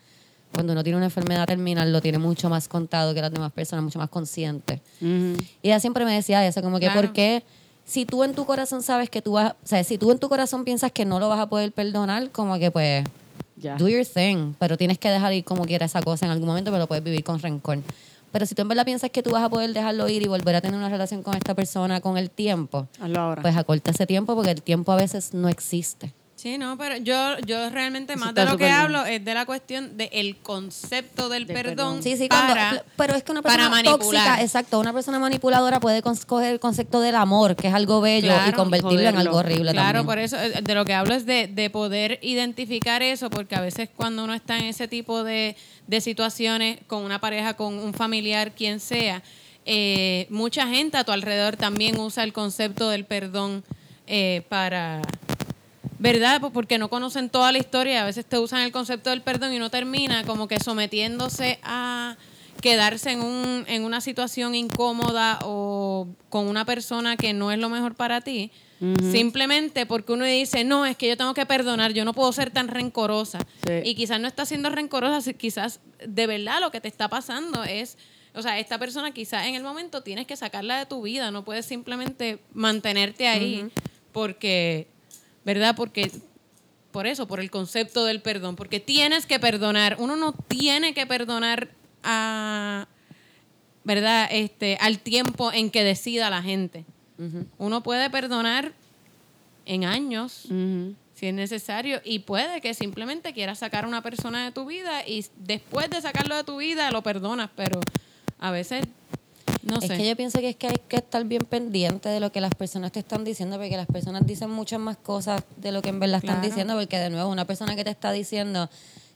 Cuando 0.53 0.72
uno 0.74 0.84
tiene 0.84 0.97
una 0.97 1.07
enfermedad 1.07 1.45
terminal, 1.47 1.91
lo 1.91 1.99
tiene 1.99 2.20
mucho 2.20 2.47
más 2.47 2.68
contado 2.68 3.13
que 3.13 3.22
las 3.22 3.32
demás 3.32 3.51
personas, 3.51 3.84
mucho 3.84 3.97
más 3.99 4.09
consciente. 4.09 4.82
Y 5.01 5.36
ella 5.63 5.80
siempre 5.80 6.05
me 6.05 6.13
decía 6.13 6.45
eso, 6.47 6.61
como 6.61 6.80
que, 6.80 6.86
Claro. 6.86 7.01
¿por 7.01 7.11
qué? 7.11 7.43
Si 7.86 8.05
tú 8.05 8.24
en 8.24 8.34
tu 8.36 8.45
corazón 8.45 8.84
sabes 8.84 9.09
que 9.09 9.22
tú 9.22 9.34
vas, 9.34 9.53
o 9.53 9.68
sea, 9.68 9.84
si 9.84 9.97
tú 9.97 10.11
en 10.11 10.20
tu 10.20 10.30
corazón 10.30 10.63
piensas 10.63 10.91
que 10.91 11.03
no 11.05 11.20
lo 11.20 11.28
vas 11.28 11.39
a 11.39 11.49
poder 11.49 11.72
perdonar, 11.72 12.30
como 12.32 12.59
que 12.59 12.70
pues, 12.70 13.03
Ya. 13.57 13.76
do 13.78 13.88
your 13.89 14.05
thing, 14.05 14.53
pero 14.59 14.78
tienes 14.78 14.99
que 14.99 15.09
dejar 15.09 15.34
ir 15.34 15.43
como 15.43 15.65
quiera 15.65 15.88
esa 15.88 16.01
cosa 16.03 16.26
en 16.28 16.32
algún 16.32 16.47
momento, 16.47 16.70
pero 16.70 16.84
lo 16.84 16.88
puedes 16.88 17.03
vivir 17.03 17.24
con 17.24 17.39
rencor. 17.39 17.80
Pero 18.38 18.45
si 18.45 18.53
tú 18.53 18.61
en 18.61 18.67
verdad 18.67 18.85
piensas 18.85 19.09
que 19.09 19.23
tú 19.23 19.31
vas 19.31 19.43
a 19.43 19.49
poder 19.49 19.73
dejarlo 19.73 20.07
ir 20.07 20.21
y 20.21 20.27
volver 20.27 20.53
a 20.53 20.61
tener 20.61 20.77
una 20.77 20.89
relación 20.89 21.23
con 21.23 21.33
esta 21.35 21.55
persona 21.55 22.01
con 22.01 22.19
el 22.19 22.29
tiempo, 22.29 22.88
Hazlo 23.01 23.19
ahora. 23.19 23.41
pues 23.41 23.57
acorta 23.57 23.89
ese 23.89 24.05
tiempo 24.05 24.35
porque 24.35 24.51
el 24.51 24.61
tiempo 24.61 24.91
a 24.91 24.95
veces 24.95 25.33
no 25.33 25.49
existe. 25.49 26.13
Sí, 26.38 26.59
no, 26.59 26.77
pero 26.77 26.97
yo, 26.97 27.39
yo 27.47 27.67
realmente 27.71 28.13
Eso 28.13 28.23
más 28.23 28.35
de 28.35 28.45
lo 28.45 28.57
que 28.57 28.65
bien. 28.65 28.75
hablo 28.77 29.03
es 29.07 29.25
de 29.25 29.33
la 29.33 29.47
cuestión 29.47 29.97
del 29.97 30.38
concepto 30.38 31.29
del 31.29 31.47
Del 31.47 31.55
perdón. 31.55 31.75
perdón. 31.95 32.03
Sí, 32.03 32.15
sí, 32.15 32.29
cuando- 32.29 32.53
para, 32.53 32.83
pero 32.95 33.15
es 33.15 33.23
que 33.23 33.31
una 33.31 33.41
para 33.41 33.55
persona 33.55 33.75
manipular. 33.75 33.99
tóxica, 34.27 34.41
exacto, 34.43 34.79
una 34.79 34.93
persona 34.93 35.17
manipuladora 35.17 35.79
puede 35.79 36.03
coger 36.03 36.51
el 36.53 36.59
concepto 36.59 37.01
del 37.01 37.15
amor, 37.15 37.55
que 37.55 37.69
es 37.69 37.73
algo 37.73 38.01
bello, 38.01 38.31
y 38.47 38.51
convertirlo 38.51 38.99
en 39.09 39.17
algo 39.17 39.38
horrible 39.38 39.71
Claro, 39.71 39.99
también. 40.01 40.05
por 40.05 40.19
eso 40.19 40.38
eh, 40.39 40.61
de 40.61 40.75
lo 40.75 40.85
que 40.85 40.93
hablo 40.93 41.15
es 41.15 41.25
de, 41.25 41.47
de 41.47 41.71
poder 41.71 42.19
identificar 42.21 43.01
eso, 43.01 43.31
porque 43.31 43.55
a 43.55 43.61
veces 43.61 43.89
cuando 43.95 44.23
uno 44.23 44.35
está 44.35 44.59
en 44.59 44.65
ese 44.65 44.88
tipo 44.88 45.23
de, 45.23 45.55
de 45.88 46.01
situaciones 46.01 46.77
con 46.85 47.03
una 47.03 47.19
pareja, 47.19 47.55
con 47.55 47.79
un 47.79 47.95
familiar, 47.95 48.51
quien 48.51 48.79
sea, 48.79 49.23
eh, 49.65 50.27
mucha 50.29 50.67
gente 50.67 50.97
a 50.97 51.03
tu 51.03 51.11
alrededor 51.11 51.55
también 51.57 51.99
usa 51.99 52.23
el 52.23 52.31
concepto 52.31 52.89
del 52.91 53.05
perdón 53.05 53.63
eh, 54.05 54.43
para... 54.49 55.01
¿Verdad? 55.99 56.39
Pues 56.41 56.53
porque 56.53 56.77
no 56.77 56.89
conocen 56.89 57.29
toda 57.29 57.51
la 57.51 57.57
historia, 57.57 58.03
a 58.03 58.05
veces 58.05 58.25
te 58.25 58.38
usan 58.38 58.61
el 58.61 58.71
concepto 58.71 59.09
del 59.09 59.21
perdón 59.21 59.53
y 59.53 59.57
uno 59.57 59.69
termina 59.69 60.23
como 60.23 60.47
que 60.47 60.59
sometiéndose 60.59 61.59
a 61.63 62.17
quedarse 62.61 63.11
en, 63.11 63.21
un, 63.21 63.65
en 63.67 63.83
una 63.83 64.01
situación 64.01 64.55
incómoda 64.55 65.39
o 65.43 66.07
con 66.29 66.47
una 66.47 66.65
persona 66.65 67.17
que 67.17 67.33
no 67.33 67.51
es 67.51 67.59
lo 67.59 67.69
mejor 67.69 67.95
para 67.95 68.21
ti, 68.21 68.51
simplemente 69.11 69.85
porque 69.85 70.13
uno 70.13 70.25
dice, 70.25 70.63
no, 70.63 70.85
es 70.85 70.95
que 70.97 71.07
yo 71.07 71.17
tengo 71.17 71.33
que 71.33 71.45
perdonar, 71.45 71.93
yo 71.93 72.05
no 72.05 72.13
puedo 72.13 72.31
ser 72.31 72.51
tan 72.51 72.67
rencorosa. 72.67 73.39
Sí. 73.65 73.73
Y 73.83 73.95
quizás 73.95 74.19
no 74.19 74.27
estás 74.27 74.49
siendo 74.49 74.69
rencorosa, 74.69 75.33
quizás 75.33 75.79
de 76.05 76.27
verdad 76.27 76.59
lo 76.59 76.71
que 76.71 76.81
te 76.81 76.88
está 76.88 77.09
pasando 77.09 77.63
es, 77.63 77.97
o 78.33 78.41
sea, 78.41 78.59
esta 78.59 78.77
persona 78.77 79.11
quizás 79.11 79.47
en 79.47 79.55
el 79.55 79.63
momento 79.63 80.03
tienes 80.03 80.27
que 80.27 80.35
sacarla 80.35 80.77
de 80.77 80.85
tu 80.85 81.01
vida, 81.01 81.31
no 81.31 81.43
puedes 81.43 81.65
simplemente 81.65 82.39
mantenerte 82.53 83.27
ahí 83.27 83.69
porque, 84.11 84.88
¿verdad? 85.47 85.77
Porque 85.77 86.11
por 86.91 87.07
eso, 87.07 87.25
por 87.25 87.39
el 87.39 87.49
concepto 87.49 88.03
del 88.03 88.21
perdón, 88.21 88.57
porque 88.57 88.81
tienes 88.81 89.25
que 89.25 89.39
perdonar, 89.39 89.95
uno 89.97 90.17
no 90.17 90.33
tiene 90.33 90.93
que 90.93 91.07
perdonar 91.07 91.69
a, 92.03 92.85
¿verdad? 93.85 94.27
Este, 94.29 94.77
al 94.81 94.99
tiempo 94.99 95.53
en 95.53 95.71
que 95.71 95.85
decida 95.85 96.29
la 96.29 96.43
gente. 96.43 96.83
Uno 97.57 97.81
puede 97.81 98.09
perdonar 98.09 98.73
en 99.65 99.85
años, 99.85 100.49
si 101.13 101.27
es 101.27 101.33
necesario, 101.33 102.01
y 102.03 102.19
puede 102.19 102.59
que 102.59 102.73
simplemente 102.73 103.31
quieras 103.33 103.59
sacar 103.59 103.85
a 103.85 103.87
una 103.87 104.03
persona 104.03 104.43
de 104.43 104.51
tu 104.51 104.65
vida 104.65 105.07
y 105.07 105.25
después 105.37 105.89
de 105.89 106.01
sacarlo 106.01 106.35
de 106.35 106.43
tu 106.43 106.57
vida 106.57 106.91
lo 106.91 107.03
perdonas, 107.03 107.49
pero 107.55 107.79
a 108.37 108.51
veces, 108.51 108.83
no 109.68 109.80
es 109.80 109.89
que 109.91 110.07
yo 110.07 110.15
pienso 110.15 110.39
que 110.39 110.49
es 110.49 110.55
que 110.55 110.68
hay 110.68 110.82
que 110.88 110.97
estar 110.97 111.24
bien 111.26 111.43
pendiente 111.43 112.09
de 112.09 112.20
lo 112.20 112.32
que 112.32 112.41
las 112.41 112.53
personas 112.55 112.91
te 112.91 112.99
están 112.99 113.24
diciendo, 113.24 113.57
porque 113.57 113.76
las 113.78 113.88
personas 113.88 114.26
dicen 114.26 114.49
muchas 114.49 114.80
más 114.80 114.97
cosas 114.97 115.43
de 115.57 115.72
lo 115.72 115.82
que 115.82 115.89
en 115.89 115.99
verdad 115.99 116.18
están 116.18 116.36
Claro. 116.38 116.47
diciendo, 116.49 116.76
porque 116.76 116.97
de 116.97 117.09
nuevo, 117.09 117.30
una 117.30 117.45
persona 117.45 117.76
que 117.76 117.84
te 117.84 117.89
está 117.91 118.11
diciendo, 118.11 118.70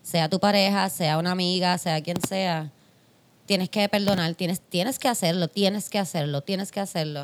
sea 0.03 0.29
tu 0.29 0.39
pareja, 0.39 0.89
sea 0.89 1.17
una 1.17 1.31
amiga, 1.31 1.77
sea 1.77 2.01
quien 2.01 2.21
sea, 2.21 2.69
tienes 3.45 3.69
que 3.69 3.87
perdonar, 3.89 4.33
tienes, 4.35 4.61
tienes 4.61 4.99
que 4.99 5.07
hacerlo, 5.07 5.47
tienes 5.47 5.89
que 5.89 5.99
hacerlo, 5.99 6.41
tienes 6.41 6.71
que 6.71 6.79
hacerlo. 6.79 7.23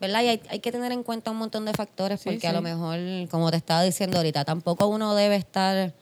¿Verdad? 0.00 0.22
Y 0.22 0.28
hay, 0.28 0.40
hay 0.50 0.58
que 0.58 0.72
tener 0.72 0.92
en 0.92 1.02
cuenta 1.02 1.30
un 1.30 1.36
montón 1.38 1.64
de 1.64 1.72
factores, 1.72 2.20
Sí, 2.20 2.28
porque 2.28 2.46
a 2.48 2.52
lo 2.52 2.60
mejor, 2.60 2.98
como 3.30 3.50
te 3.50 3.56
estaba 3.56 3.82
diciendo 3.82 4.16
ahorita, 4.18 4.44
tampoco 4.44 4.86
uno 4.88 5.14
debe 5.14 5.36
estar 5.36 5.94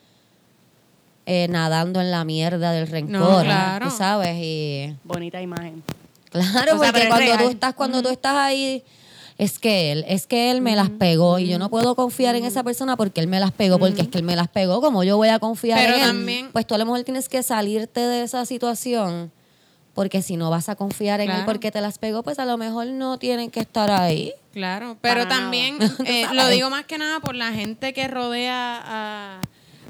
eh, 1.27 1.47
nadando 1.49 2.01
en 2.01 2.11
la 2.11 2.25
mierda 2.25 2.73
del 2.73 2.89
rencor, 2.89 3.45
claro. 3.45 3.89
tú 3.89 3.95
sabes, 3.97 4.37
y... 4.41 4.97
Bonita 5.05 5.41
imagen. 5.41 5.83
Claro, 6.33 6.77
O 6.77 6.79
sea, 6.83 6.93
pero 6.93 7.09
porque 7.11 7.27
cuando 7.27 7.45
tú 7.45 7.51
estás, 7.51 7.75
cuando 7.75 8.03
tú 8.03 8.09
estás 8.09 8.35
ahí 8.37 8.83
es 9.39 9.59
que 9.59 9.93
él, 9.93 10.05
es 10.09 10.27
que 10.27 10.51
él 10.51 10.61
me 10.61 10.77
las 10.77 10.91
pegó 10.91 11.39
y 11.39 11.47
yo 11.49 11.59
no 11.59 11.69
puedo 11.71 11.95
confiar 11.95 12.35
en 12.37 12.45
esa 12.45 12.63
persona 12.63 12.97
porque 12.97 13.21
él 13.21 13.27
me 13.27 13.41
las 13.41 13.51
pegó, 13.53 13.79
porque 13.79 14.03
es 14.03 14.09
que 14.09 14.19
él 14.19 14.25
me 14.25 14.37
las 14.37 14.49
pegó, 14.49 14.81
como 14.81 15.05
yo 15.05 15.17
voy 15.17 15.29
a 15.29 15.39
confiar 15.39 15.79
Pero 15.79 15.95
en 15.95 16.01
él. 16.01 16.07
también- 16.07 16.53
Pues 16.53 16.67
tú 16.67 16.75
a 16.75 16.79
lo 16.79 16.85
mejor 16.85 17.03
tienes 17.05 17.29
que 17.29 17.43
salirte 17.43 18.01
de 18.01 18.23
esa 18.23 18.45
situación 18.47 19.33
porque 19.95 20.23
si 20.23 20.37
no 20.37 20.49
vas 20.49 20.69
a 20.71 20.75
confiar 20.77 21.21
en 21.21 21.31
él 21.31 21.43
porque 21.45 21.71
te 21.71 21.81
las 21.81 21.99
pegó, 21.99 22.23
pues 22.23 22.39
a 22.39 22.47
lo 22.47 22.57
mejor 22.57 22.87
no 22.87 23.19
tienen 23.19 23.51
que 23.51 23.61
estar 23.61 23.91
ahí. 23.91 24.33
Claro, 24.53 24.97
pero 25.01 25.25
Para 25.25 25.29
también 25.29 25.77
eh, 26.07 26.27
lo 26.33 26.49
digo 26.49 26.71
más 26.71 26.85
que 26.87 26.97
nada 26.99 27.21
por 27.21 27.35
la 27.35 27.53
gente 27.53 27.93
que 27.93 28.09
rodea 28.09 28.81
a, 28.85 29.41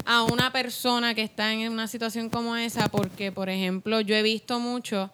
a 0.05 0.23
una 0.23 0.51
persona 0.51 1.13
que 1.15 1.21
está 1.21 1.53
en 1.53 1.71
una 1.71 1.87
situación 1.87 2.29
como 2.29 2.55
esa, 2.57 2.87
porque, 2.89 3.31
por 3.31 3.49
ejemplo, 3.49 4.01
yo 4.01 4.15
he 4.15 4.21
visto 4.23 4.59
mucho 4.59 5.09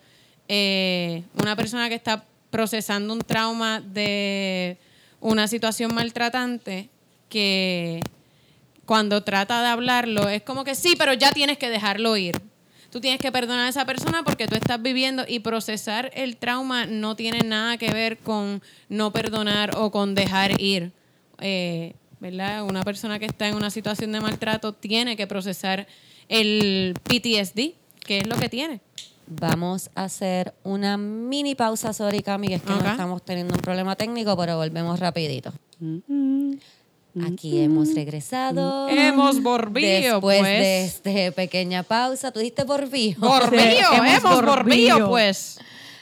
eh, 0.49 1.23
una 1.41 1.55
persona 1.55 1.87
que 1.87 1.95
está 1.95 2.25
procesando 2.49 3.13
un 3.13 3.19
trauma 3.19 3.79
de 3.79 4.77
una 5.21 5.47
situación 5.47 5.93
maltratante 5.93 6.89
que 7.29 8.01
cuando 8.85 9.23
trata 9.23 9.61
de 9.61 9.67
hablarlo 9.67 10.27
es 10.27 10.41
como 10.41 10.63
que 10.63 10.73
sí, 10.73 10.95
pero 10.97 11.13
ya 11.13 11.31
tienes 11.31 11.59
que 11.59 11.69
dejarlo 11.69 12.17
ir. 12.17 12.41
Tú 12.91 12.99
tienes 12.99 13.19
que 13.19 13.31
perdonar 13.31 13.67
a 13.67 13.69
esa 13.69 13.85
persona 13.85 14.23
porque 14.23 14.47
tú 14.47 14.55
estás 14.55 14.81
viviendo 14.81 15.23
y 15.27 15.39
procesar 15.39 16.09
el 16.15 16.37
trauma 16.37 16.87
no 16.87 17.15
tiene 17.15 17.41
nada 17.41 17.77
que 17.77 17.91
ver 17.91 18.17
con 18.17 18.63
no 18.89 19.13
perdonar 19.13 19.77
o 19.77 19.91
con 19.91 20.15
dejar 20.15 20.59
ir. 20.59 20.91
Eh, 21.39 21.93
¿Verdad? 22.19 22.63
Una 22.63 22.83
persona 22.83 23.19
que 23.19 23.27
está 23.27 23.47
en 23.47 23.55
una 23.55 23.69
situación 23.69 24.11
de 24.11 24.19
maltrato 24.19 24.73
tiene 24.73 25.15
que 25.15 25.27
procesar 25.27 25.87
el 26.27 26.95
PTSD, 27.03 27.75
que 28.03 28.17
es 28.17 28.27
lo 28.27 28.35
que 28.37 28.49
tiene. 28.49 28.81
Vamos 29.29 29.91
a 29.93 30.05
hacer 30.05 30.53
una 30.63 30.97
mini 30.97 31.53
pausa, 31.55 31.93
sorry 31.93 32.21
Cami, 32.21 32.47
que 32.47 32.55
es 32.55 32.61
que 32.63 32.73
no 32.73 32.79
estamos 32.89 33.23
teniendo 33.23 33.53
un 33.53 33.61
problema 33.61 33.95
técnico, 33.95 34.35
pero 34.35 34.57
volvemos 34.57 34.99
rapidito. 34.99 35.53
Mm, 35.79 36.53
Aquí 37.25 37.59
hemos 37.59 37.93
regresado. 37.93 38.87
Hemos 38.89 39.41
volvido, 39.41 40.13
Después 40.15 40.39
pues. 40.39 40.59
de 40.59 40.85
esta 40.85 41.35
pequeña 41.35 41.83
pausa, 41.83 42.31
tú 42.31 42.39
dijiste 42.39 42.63
volvido. 42.63 43.19
Borbillo, 43.27 43.93
hemos 43.93 44.23
hemos 44.23 44.45
volvido. 44.45 45.09
pues. 45.09 45.59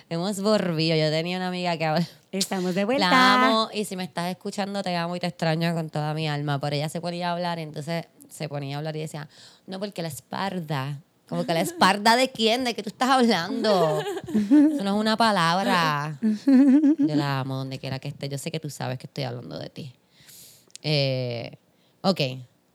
hemos 0.09 0.39
volvido. 0.41 0.95
Yo 0.95 1.09
tenía 1.09 1.37
una 1.37 1.47
amiga 1.47 1.77
que 1.77 2.05
Estamos 2.31 2.75
de 2.75 2.85
vuelta. 2.85 3.09
la 3.09 3.33
amo 3.35 3.69
y 3.73 3.85
si 3.85 3.95
me 3.95 4.03
estás 4.03 4.29
escuchando 4.29 4.83
te 4.83 4.95
amo 4.95 5.15
y 5.15 5.19
te 5.19 5.27
extraño 5.27 5.73
con 5.73 5.89
toda 5.89 6.13
mi 6.13 6.27
alma. 6.27 6.59
Pero 6.59 6.75
ella 6.75 6.89
se 6.89 7.01
ponía 7.01 7.29
a 7.29 7.33
hablar, 7.33 7.57
entonces 7.59 8.05
se 8.29 8.49
ponía 8.49 8.75
a 8.75 8.79
hablar 8.79 8.95
y 8.95 8.99
decía, 8.99 9.27
no, 9.65 9.79
porque 9.79 10.01
la 10.01 10.09
espalda. 10.09 10.99
Como 11.27 11.45
que 11.45 11.53
la 11.53 11.61
espalda 11.61 12.15
de 12.15 12.29
quién, 12.31 12.63
de 12.63 12.73
qué 12.73 12.83
tú 12.83 12.89
estás 12.89 13.09
hablando. 13.09 13.99
Eso 14.33 14.83
no 14.83 14.95
es 14.95 14.99
una 15.01 15.17
palabra. 15.17 16.17
Yo 16.21 17.15
la 17.15 17.41
amo 17.41 17.57
donde 17.57 17.79
quiera 17.79 17.99
que 17.99 18.07
esté. 18.07 18.29
Yo 18.29 18.37
sé 18.37 18.49
que 18.51 18.59
tú 18.59 18.69
sabes 18.69 18.97
que 18.97 19.07
estoy 19.07 19.25
hablando 19.25 19.59
de 19.59 19.69
ti. 19.69 19.93
Eh, 20.83 21.57
ok, 22.01 22.21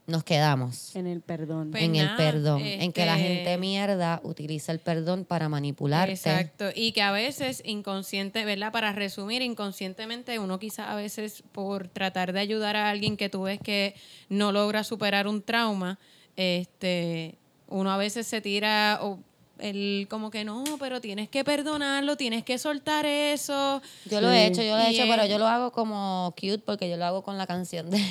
nos 0.07 0.24
quedamos 0.24 0.94
En 0.96 1.07
el 1.07 1.20
perdón. 1.20 1.70
Pues 1.70 1.84
en 1.84 1.96
el 1.96 2.14
perdón. 2.16 2.61
En 2.61 2.92
que 2.92 3.07
la 3.07 3.16
este- 3.16 3.28
gente 3.28 3.57
mierda 3.57 4.20
utiliza 4.24 4.72
el 4.72 4.80
perdón 4.80 5.24
para 5.24 5.48
manipularte. 5.48 6.12
Exacto. 6.12 6.66
Y 6.74 6.92
que 6.92 7.00
a 7.03 7.12
veces 7.12 7.62
inconsciente, 7.64 8.44
¿verdad? 8.44 8.72
Para 8.72 8.92
resumir, 8.92 9.40
inconscientemente 9.40 10.38
uno 10.38 10.59
quizás 10.59 10.88
a 10.88 10.94
veces 10.94 11.42
por 11.53 11.88
tratar 11.88 12.32
de 12.32 12.40
ayudar 12.40 12.76
a 12.76 12.90
alguien 12.90 13.16
que 13.16 13.28
tú 13.30 13.42
ves 13.42 13.61
que 13.61 13.94
no 14.28 14.53
logra 14.53 14.84
superar 14.84 15.26
un 15.26 15.40
trauma, 15.40 15.98
este, 16.36 17.38
uno 17.73 17.91
a 17.91 17.97
veces 17.97 18.27
se 18.27 18.41
tira 18.41 18.99
o 19.03 19.18
el 19.62 20.06
como 20.10 20.30
que 20.30 20.44
no, 20.44 20.64
pero 20.78 21.00
tienes 21.00 21.28
que 21.28 21.44
perdonarlo, 21.44 22.16
tienes 22.16 22.44
que 22.44 22.58
soltar 22.58 23.06
eso. 23.06 23.80
Yo 24.06 24.20
lo 24.20 24.30
he 24.30 24.46
hecho, 24.46 24.60
yo 24.62 24.76
lo 24.76 24.82
he 24.82 24.92
Y 24.92 24.96
hecho, 25.00 25.08
pero 25.08 25.24
yo 25.26 25.38
lo 25.38 25.46
hago 25.46 25.70
como 25.72 26.34
cute 26.36 26.58
porque 26.58 26.90
yo 26.90 26.96
lo 26.96 27.04
hago 27.04 27.22
con 27.22 27.38
la 27.38 27.46
canción 27.46 27.88
de, 27.90 28.02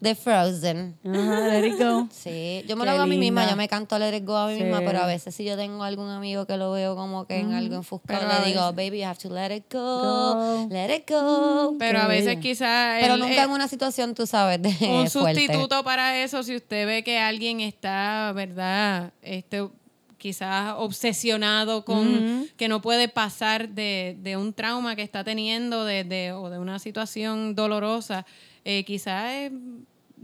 de 0.00 0.14
Frozen. 0.14 0.96
Ajá, 1.04 1.48
let 1.48 1.66
it 1.66 1.78
go. 1.78 2.06
Sí, 2.12 2.64
yo 2.68 2.76
me 2.76 2.82
Qué 2.82 2.86
lo 2.86 2.90
hago 2.92 3.02
a 3.02 3.06
mí 3.06 3.16
misma, 3.18 3.48
yo 3.48 3.56
me 3.56 3.66
canto 3.68 3.98
Let 3.98 4.16
It 4.16 4.24
Go 4.24 4.36
a 4.36 4.46
mí 4.48 4.56
Sí. 4.56 4.62
misma, 4.62 4.82
pero 4.84 5.00
a 5.00 5.06
veces 5.06 5.34
si 5.34 5.44
yo 5.44 5.56
tengo 5.56 5.82
algún 5.84 6.08
amigo 6.10 6.46
que 6.46 6.56
lo 6.56 6.70
veo 6.72 6.94
como 6.96 7.26
que 7.26 7.38
en 7.38 7.52
algo 7.54 7.74
enfuscado, 7.76 8.20
Pero 8.28 8.40
le 8.40 8.46
digo, 8.46 8.60
baby, 8.72 8.98
you 9.00 9.04
have 9.06 9.18
to 9.18 9.30
let 9.30 9.54
it 9.56 9.64
go, 9.72 9.78
Go. 10.34 10.68
let 10.70 10.94
it 10.94 11.10
go. 11.10 11.76
Pero 11.78 12.00
a 12.00 12.06
veces 12.06 12.36
quizás 12.38 12.98
Pero 13.00 13.16
nunca 13.16 13.34
eh, 13.42 13.44
en 13.44 13.50
una 13.50 13.68
situación, 13.68 14.14
tú 14.14 14.26
sabes, 14.26 14.60
de 14.60 14.68
un 14.68 15.08
fuerte. 15.10 15.40
sustituto 15.40 15.82
para 15.82 16.18
eso 16.22 16.42
si 16.42 16.54
usted 16.56 16.86
ve 16.86 17.02
que 17.02 17.18
alguien 17.18 17.60
está, 17.60 18.32
¿verdad? 18.34 19.12
Este 19.22 19.66
quizás 20.24 20.74
obsesionado 20.78 21.84
con 21.84 22.48
que 22.56 22.66
no 22.66 22.80
puede 22.80 23.08
pasar 23.08 23.68
de, 23.68 24.16
de 24.22 24.38
un 24.38 24.54
trauma 24.54 24.96
que 24.96 25.02
está 25.02 25.22
teniendo 25.22 25.84
de, 25.84 26.02
de- 26.04 26.32
o 26.32 26.48
de 26.48 26.58
una 26.58 26.78
situación 26.78 27.54
dolorosa, 27.54 28.24
eh, 28.64 28.84
quizás 28.84 29.30
es 29.34 29.52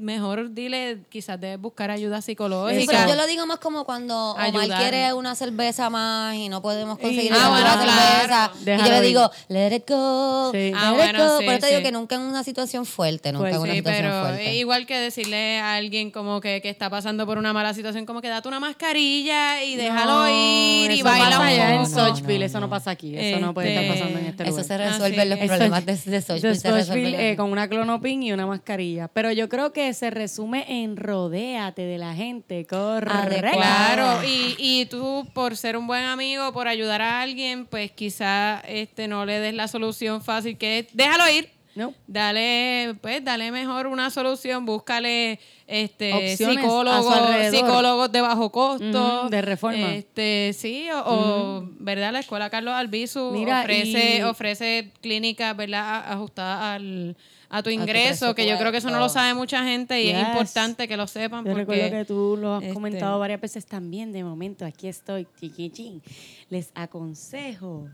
mejor 0.00 0.52
dile, 0.54 1.02
quizás 1.08 1.40
debes 1.40 1.60
buscar 1.60 1.90
ayuda 1.90 2.20
Sí, 2.22 2.32
psicológica. 2.32 2.92
pero 2.92 3.08
yo 3.10 3.14
lo 3.16 3.26
digo 3.26 3.46
más 3.46 3.58
como 3.58 3.84
cuando 3.84 4.32
Omar 4.32 4.46
Ayudar. 4.46 4.80
quiere 4.80 5.12
una 5.12 5.34
cerveza 5.34 5.90
más 5.90 6.34
y 6.34 6.48
no 6.48 6.62
podemos 6.62 6.98
conseguir 6.98 7.32
Ah, 7.34 7.38
la 7.38 7.48
bueno, 7.50 7.70
cerveza. 7.70 8.26
claro. 8.26 8.52
Y 8.54 8.58
yo 8.58 8.64
Déjalo 8.64 8.90
le 8.90 9.00
digo, 9.06 9.30
let 9.48 9.76
it 9.76 9.88
go, 9.88 10.50
Sí. 10.52 10.58
let 10.58 10.74
Ah, 10.76 10.90
it 10.92 10.96
bueno, 10.96 11.18
go. 11.26 11.38
sí, 11.38 11.44
pero 11.46 11.58
te 11.58 11.66
digo 11.66 11.78
sí. 11.78 11.82
que 11.84 11.92
nunca 11.92 12.14
en 12.16 12.20
una 12.22 12.42
situación 12.44 12.86
fuerte, 12.86 13.32
nunca 13.32 13.44
Pues 13.44 13.54
en 13.56 13.60
una 13.62 13.72
Sí, 13.72 13.78
situación 13.78 14.02
pero 14.10 14.20
fuerte. 14.22 14.48
es 14.50 14.54
igual 14.56 14.86
que 14.86 14.98
decirle 14.98 15.58
a 15.60 15.74
alguien 15.74 16.10
como 16.10 16.40
que, 16.40 16.60
que 16.60 16.68
está 16.70 16.90
pasando 16.90 17.26
por 17.26 17.38
una 17.38 17.52
mala 17.52 17.74
situación, 17.74 18.06
como 18.06 18.20
que 18.20 18.28
date 18.28 18.48
una 18.48 18.60
mascarilla 18.60 19.62
y 19.62 19.76
déjalo 19.76 20.10
No, 20.24 20.28
ir 20.28 20.90
y 20.90 20.94
eso 20.94 21.04
baila 21.04 21.24
pasa 21.26 21.40
un 21.40 21.46
allá 21.46 21.74
en 21.74 21.82
poco. 21.84 21.96
No, 21.96 22.06
Sochville, 22.08 22.38
no, 22.40 22.44
eso 22.46 22.60
no 22.60 22.68
pasa 22.70 22.90
aquí. 22.90 23.16
Eso 23.16 23.40
no 23.40 23.54
puede 23.54 23.68
estar 23.68 23.84
Este, 23.84 23.94
pasando 23.98 24.18
en 24.18 24.26
este 24.26 24.42
Eso 24.44 24.50
lugar. 24.50 24.64
se 24.64 24.74
Ah, 24.74 24.78
resuelve 24.78 25.22
sí. 25.22 25.28
los 25.28 25.38
Eso- 25.38 25.46
problemas 25.48 25.86
de, 25.86 25.92
de 25.92 26.20
Sochville, 26.22 26.48
De 26.48 26.54
se 26.54 26.60
Sochville, 26.60 26.76
resuelven 26.80 27.20
eh, 27.20 27.36
con 27.36 27.50
una 27.52 27.68
clonopin 27.68 28.22
y 28.22 28.32
una 28.32 28.46
mascarilla. 28.46 29.08
Pero 29.08 29.32
yo 29.32 29.48
creo 29.48 29.72
que 29.72 29.89
se 29.94 30.10
resume 30.10 30.64
en 30.82 30.96
rodéate 30.96 31.82
de 31.82 31.98
la 31.98 32.14
gente. 32.14 32.66
Correcto. 32.66 33.56
Claro, 33.56 34.24
y, 34.24 34.56
y 34.58 34.86
tú 34.86 35.26
por 35.34 35.56
ser 35.56 35.76
un 35.76 35.86
buen 35.86 36.04
amigo, 36.04 36.52
por 36.52 36.68
ayudar 36.68 37.02
a 37.02 37.22
alguien, 37.22 37.66
pues 37.66 37.90
quizá 37.92 38.60
este 38.60 39.08
no 39.08 39.24
le 39.26 39.40
des 39.40 39.54
la 39.54 39.68
solución 39.68 40.22
fácil 40.22 40.56
que 40.58 40.80
es, 40.80 40.86
déjalo 40.92 41.28
ir. 41.30 41.50
No. 41.76 41.94
Dale, 42.08 42.96
pues, 43.00 43.24
dale 43.24 43.52
mejor 43.52 43.86
una 43.86 44.10
solución, 44.10 44.66
búscale 44.66 45.38
este 45.68 46.36
psicólogos, 46.36 47.14
psicólogos 47.50 48.10
de 48.10 48.20
bajo 48.20 48.50
costo, 48.50 49.28
de 49.28 49.40
reforma. 49.40 49.94
Este, 49.94 50.52
sí, 50.52 50.88
o, 50.90 50.98
o, 50.98 51.68
verdad, 51.78 52.12
la 52.12 52.18
escuela 52.18 52.50
Carlos 52.50 52.74
Albizu 52.74 53.30
Mira, 53.30 53.60
ofrece 53.60 54.18
y- 54.18 54.22
ofrece 54.22 54.90
clínicas, 55.00 55.56
¿verdad? 55.56 56.10
ajustadas 56.12 56.74
al 56.74 57.16
a 57.50 57.62
tu 57.62 57.70
ingreso, 57.70 58.34
que 58.34 58.46
yo 58.46 58.56
creo 58.56 58.70
que 58.72 58.78
eso 58.78 58.90
no 58.90 58.98
lo 59.00 59.08
sabe 59.08 59.34
mucha 59.34 59.62
gente 59.64 60.00
y 60.00 60.06
Yes. 60.06 60.14
es 60.14 60.28
importante 60.28 60.86
que 60.88 60.96
lo 60.96 61.06
sepan 61.06 61.44
Yo 61.44 61.50
porque 61.52 61.60
recuerdo 61.74 61.90
que 61.98 62.04
tú 62.04 62.36
lo 62.40 62.54
has 62.54 62.62
este, 62.62 62.74
comentado 62.74 63.18
varias 63.18 63.40
veces 63.40 63.66
también. 63.66 64.12
De 64.12 64.22
momento, 64.24 64.64
aquí 64.64 64.86
estoy. 64.88 65.26
chiquichín. 65.40 66.02
Les 66.48 66.70
aconsejo. 66.74 67.88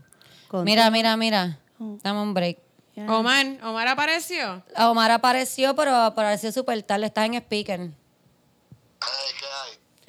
con 0.47 0.63
Mira, 0.63 0.83
todo- 0.83 0.91
mira, 0.91 1.17
mira. 1.17 1.59
Oh. 1.79 1.97
Dame 2.03 2.21
un 2.21 2.33
break. 2.33 2.57
Omar, 3.07 3.45
Omar 3.63 3.87
apareció. 3.89 4.63
Omar 4.77 5.11
apareció, 5.11 5.75
pero 5.75 5.93
apareció 5.95 6.51
súper 6.51 6.81
tarde. 6.83 7.05
Está 7.07 7.25
en 7.25 7.35
speaker. 7.35 7.91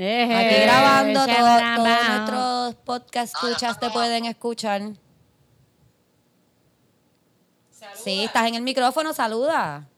Aquí 0.01 0.63
grabando, 0.63 1.27
todo- 1.27 1.77
todos 1.77 2.09
nuestros 2.09 2.75
podcast 2.85 3.35
escuchas 3.35 3.81
te 3.81 3.91
pueden 3.91 4.27
escuchar. 4.27 4.83
Sí, 8.03 8.25
estás 8.25 8.47
en 8.47 8.55
el 8.55 8.63
micrófono, 8.63 9.13
saluda. 9.13 9.89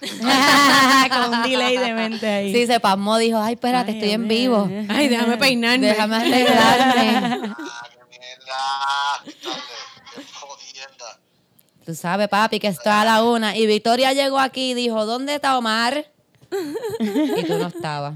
Con 1.10 1.34
un 1.34 1.42
delay 1.42 1.76
de 1.76 1.92
mente 1.94 2.26
ahí. 2.26 2.52
Sí, 2.52 2.66
se 2.66 2.80
pasmó, 2.80 3.16
dijo, 3.18 3.38
ay, 3.38 3.54
espérate, 3.54 3.92
Ay, 3.92 3.98
estoy 3.98 4.10
en 4.12 4.28
vivo. 4.28 4.68
Ay, 4.88 5.08
déjame 5.08 5.36
peinarme. 5.36 5.86
Déjame 5.86 6.16
arreglarme. 6.16 7.54
Ah, 7.66 7.88
qué 7.90 8.18
mierda. 8.18 8.56
Tarde. 9.24 9.34
Qué 10.14 10.22
jodienda. 10.32 11.18
Tú 11.84 11.94
sabes, 11.94 12.28
papi, 12.28 12.60
que 12.60 12.68
está 12.68 13.02
a 13.02 13.04
la 13.04 13.22
una. 13.24 13.56
Y 13.56 13.66
Victoria 13.66 14.12
llegó 14.12 14.38
aquí 14.38 14.70
y 14.70 14.74
dijo, 14.74 15.06
¿dónde 15.06 15.34
está 15.34 15.56
Omar? 15.58 16.10
Y 17.00 17.44
tú 17.44 17.58
no 17.58 17.68
estabas. 17.68 18.14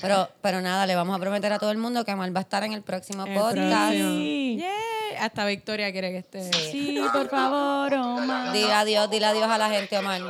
Pero, 0.00 0.28
pero 0.42 0.60
nada, 0.60 0.86
le 0.86 0.94
vamos 0.94 1.16
a 1.16 1.18
prometer 1.18 1.52
a 1.52 1.58
todo 1.58 1.70
el 1.70 1.78
mundo 1.78 2.04
que 2.04 2.12
Omar 2.12 2.34
va 2.34 2.40
a 2.40 2.42
estar 2.42 2.62
en 2.64 2.72
el 2.72 2.82
próximo 2.82 3.24
El 3.24 3.34
podcast. 3.34 3.56
próximo. 3.56 4.08
Sí. 4.10 4.56
Yay. 4.60 5.16
Hasta 5.18 5.46
Victoria 5.46 5.90
quiere 5.92 6.10
que 6.10 6.18
esté. 6.18 6.52
Sí, 6.70 7.00
por 7.12 7.28
favor, 7.28 7.94
Omar. 7.94 8.52
Dile 8.52 8.72
adiós, 8.72 9.08
dile 9.10 9.26
adiós 9.26 9.50
a 9.50 9.58
la 9.58 9.68
gente, 9.70 9.96
Omar. 9.98 10.20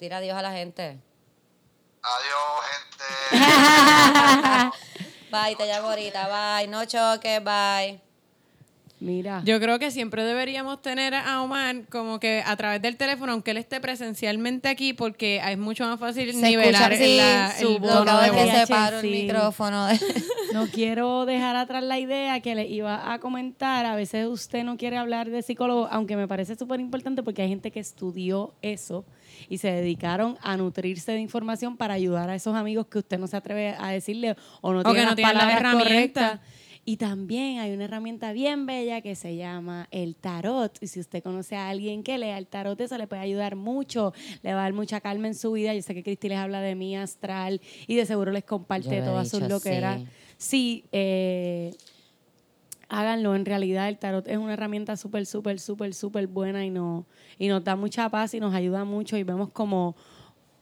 Dile 0.00 0.14
adiós 0.14 0.36
a 0.38 0.42
la 0.42 0.52
gente. 0.52 0.98
Adiós, 2.02 2.64
gente. 2.70 3.30
Bye, 5.30 5.56
te 5.56 5.66
llamo 5.66 5.88
ahorita. 5.88 6.28
Bye, 6.28 6.68
no 6.68 6.84
choques, 6.86 7.42
bye. 7.44 8.00
Mira. 9.00 9.42
Yo 9.44 9.60
creo 9.60 9.78
que 9.78 9.90
siempre 9.90 10.24
deberíamos 10.24 10.82
tener 10.82 11.14
a 11.14 11.42
Omar 11.42 11.86
como 11.88 12.18
que 12.18 12.42
a 12.44 12.56
través 12.56 12.82
del 12.82 12.96
teléfono, 12.96 13.32
aunque 13.32 13.52
él 13.52 13.58
esté 13.58 13.80
presencialmente 13.80 14.68
aquí, 14.68 14.92
porque 14.92 15.40
es 15.44 15.58
mucho 15.58 15.84
más 15.84 16.00
fácil 16.00 16.32
Se 16.32 16.40
nivelar 16.40 16.92
escucha, 16.92 17.06
sí, 17.06 17.16
la, 17.16 17.54
su 17.58 17.76
el 17.76 17.82
tono 17.82 18.20
de 18.20 18.30
voz. 18.30 19.02
El 19.04 19.10
micrófono. 19.10 19.86
no 20.52 20.66
quiero 20.66 21.26
dejar 21.26 21.56
atrás 21.56 21.82
la 21.84 21.98
idea 21.98 22.40
que 22.40 22.54
le 22.54 22.66
iba 22.66 23.12
a 23.12 23.18
comentar. 23.20 23.86
A 23.86 23.94
veces 23.94 24.26
usted 24.26 24.64
no 24.64 24.76
quiere 24.76 24.96
hablar 24.96 25.30
de 25.30 25.42
psicólogo, 25.42 25.88
aunque 25.90 26.16
me 26.16 26.26
parece 26.26 26.56
súper 26.56 26.80
importante 26.80 27.22
porque 27.22 27.42
hay 27.42 27.48
gente 27.48 27.70
que 27.70 27.80
estudió 27.80 28.52
eso 28.62 29.04
y 29.48 29.58
se 29.58 29.70
dedicaron 29.70 30.36
a 30.42 30.56
nutrirse 30.56 31.12
de 31.12 31.20
información 31.20 31.76
para 31.76 31.94
ayudar 31.94 32.30
a 32.30 32.34
esos 32.34 32.56
amigos 32.56 32.86
que 32.86 32.98
usted 32.98 33.18
no 33.18 33.26
se 33.26 33.36
atreve 33.36 33.76
a 33.78 33.90
decirle 33.90 34.36
o 34.60 34.72
no 34.72 34.80
O 34.80 34.82
que 34.82 34.90
tiene 34.90 35.04
no 35.04 35.14
las 35.14 35.20
palabras 35.20 35.60
herramientas. 35.60 35.84
correctas. 35.84 36.57
Y 36.88 36.96
también 36.96 37.58
hay 37.58 37.74
una 37.74 37.84
herramienta 37.84 38.32
bien 38.32 38.64
bella 38.64 39.02
que 39.02 39.14
se 39.14 39.36
llama 39.36 39.88
el 39.90 40.16
tarot. 40.16 40.72
Y 40.80 40.86
si 40.86 41.00
usted 41.00 41.22
conoce 41.22 41.54
a 41.54 41.68
alguien 41.68 42.02
que 42.02 42.16
lea 42.16 42.38
el 42.38 42.46
tarot, 42.46 42.80
eso 42.80 42.96
le 42.96 43.06
puede 43.06 43.20
ayudar 43.20 43.56
mucho. 43.56 44.14
Le 44.42 44.54
va 44.54 44.60
a 44.60 44.62
dar 44.62 44.72
mucha 44.72 44.98
calma 45.02 45.26
en 45.26 45.34
su 45.34 45.52
vida. 45.52 45.74
Yo 45.74 45.82
sé 45.82 45.92
que 45.92 46.02
Cristi 46.02 46.30
les 46.30 46.38
habla 46.38 46.62
de 46.62 46.74
mi 46.74 46.96
astral 46.96 47.60
y 47.86 47.94
de 47.94 48.06
seguro 48.06 48.32
les 48.32 48.44
comparte 48.44 49.02
todas 49.02 49.28
sus 49.28 49.42
loqueras. 49.42 50.00
sí. 50.00 50.06
Sí, 50.38 50.84
eh, 50.92 51.74
háganlo. 52.88 53.34
En 53.34 53.44
realidad, 53.44 53.90
el 53.90 53.98
tarot 53.98 54.26
es 54.26 54.38
una 54.38 54.54
herramienta 54.54 54.96
súper, 54.96 55.26
súper, 55.26 55.60
súper, 55.60 55.92
súper 55.92 56.26
buena 56.26 56.64
y, 56.64 56.70
no, 56.70 57.04
y 57.38 57.48
nos 57.48 57.62
da 57.64 57.76
mucha 57.76 58.08
paz 58.08 58.32
y 58.32 58.40
nos 58.40 58.54
ayuda 58.54 58.86
mucho. 58.86 59.18
Y 59.18 59.24
vemos 59.24 59.50
como 59.50 59.94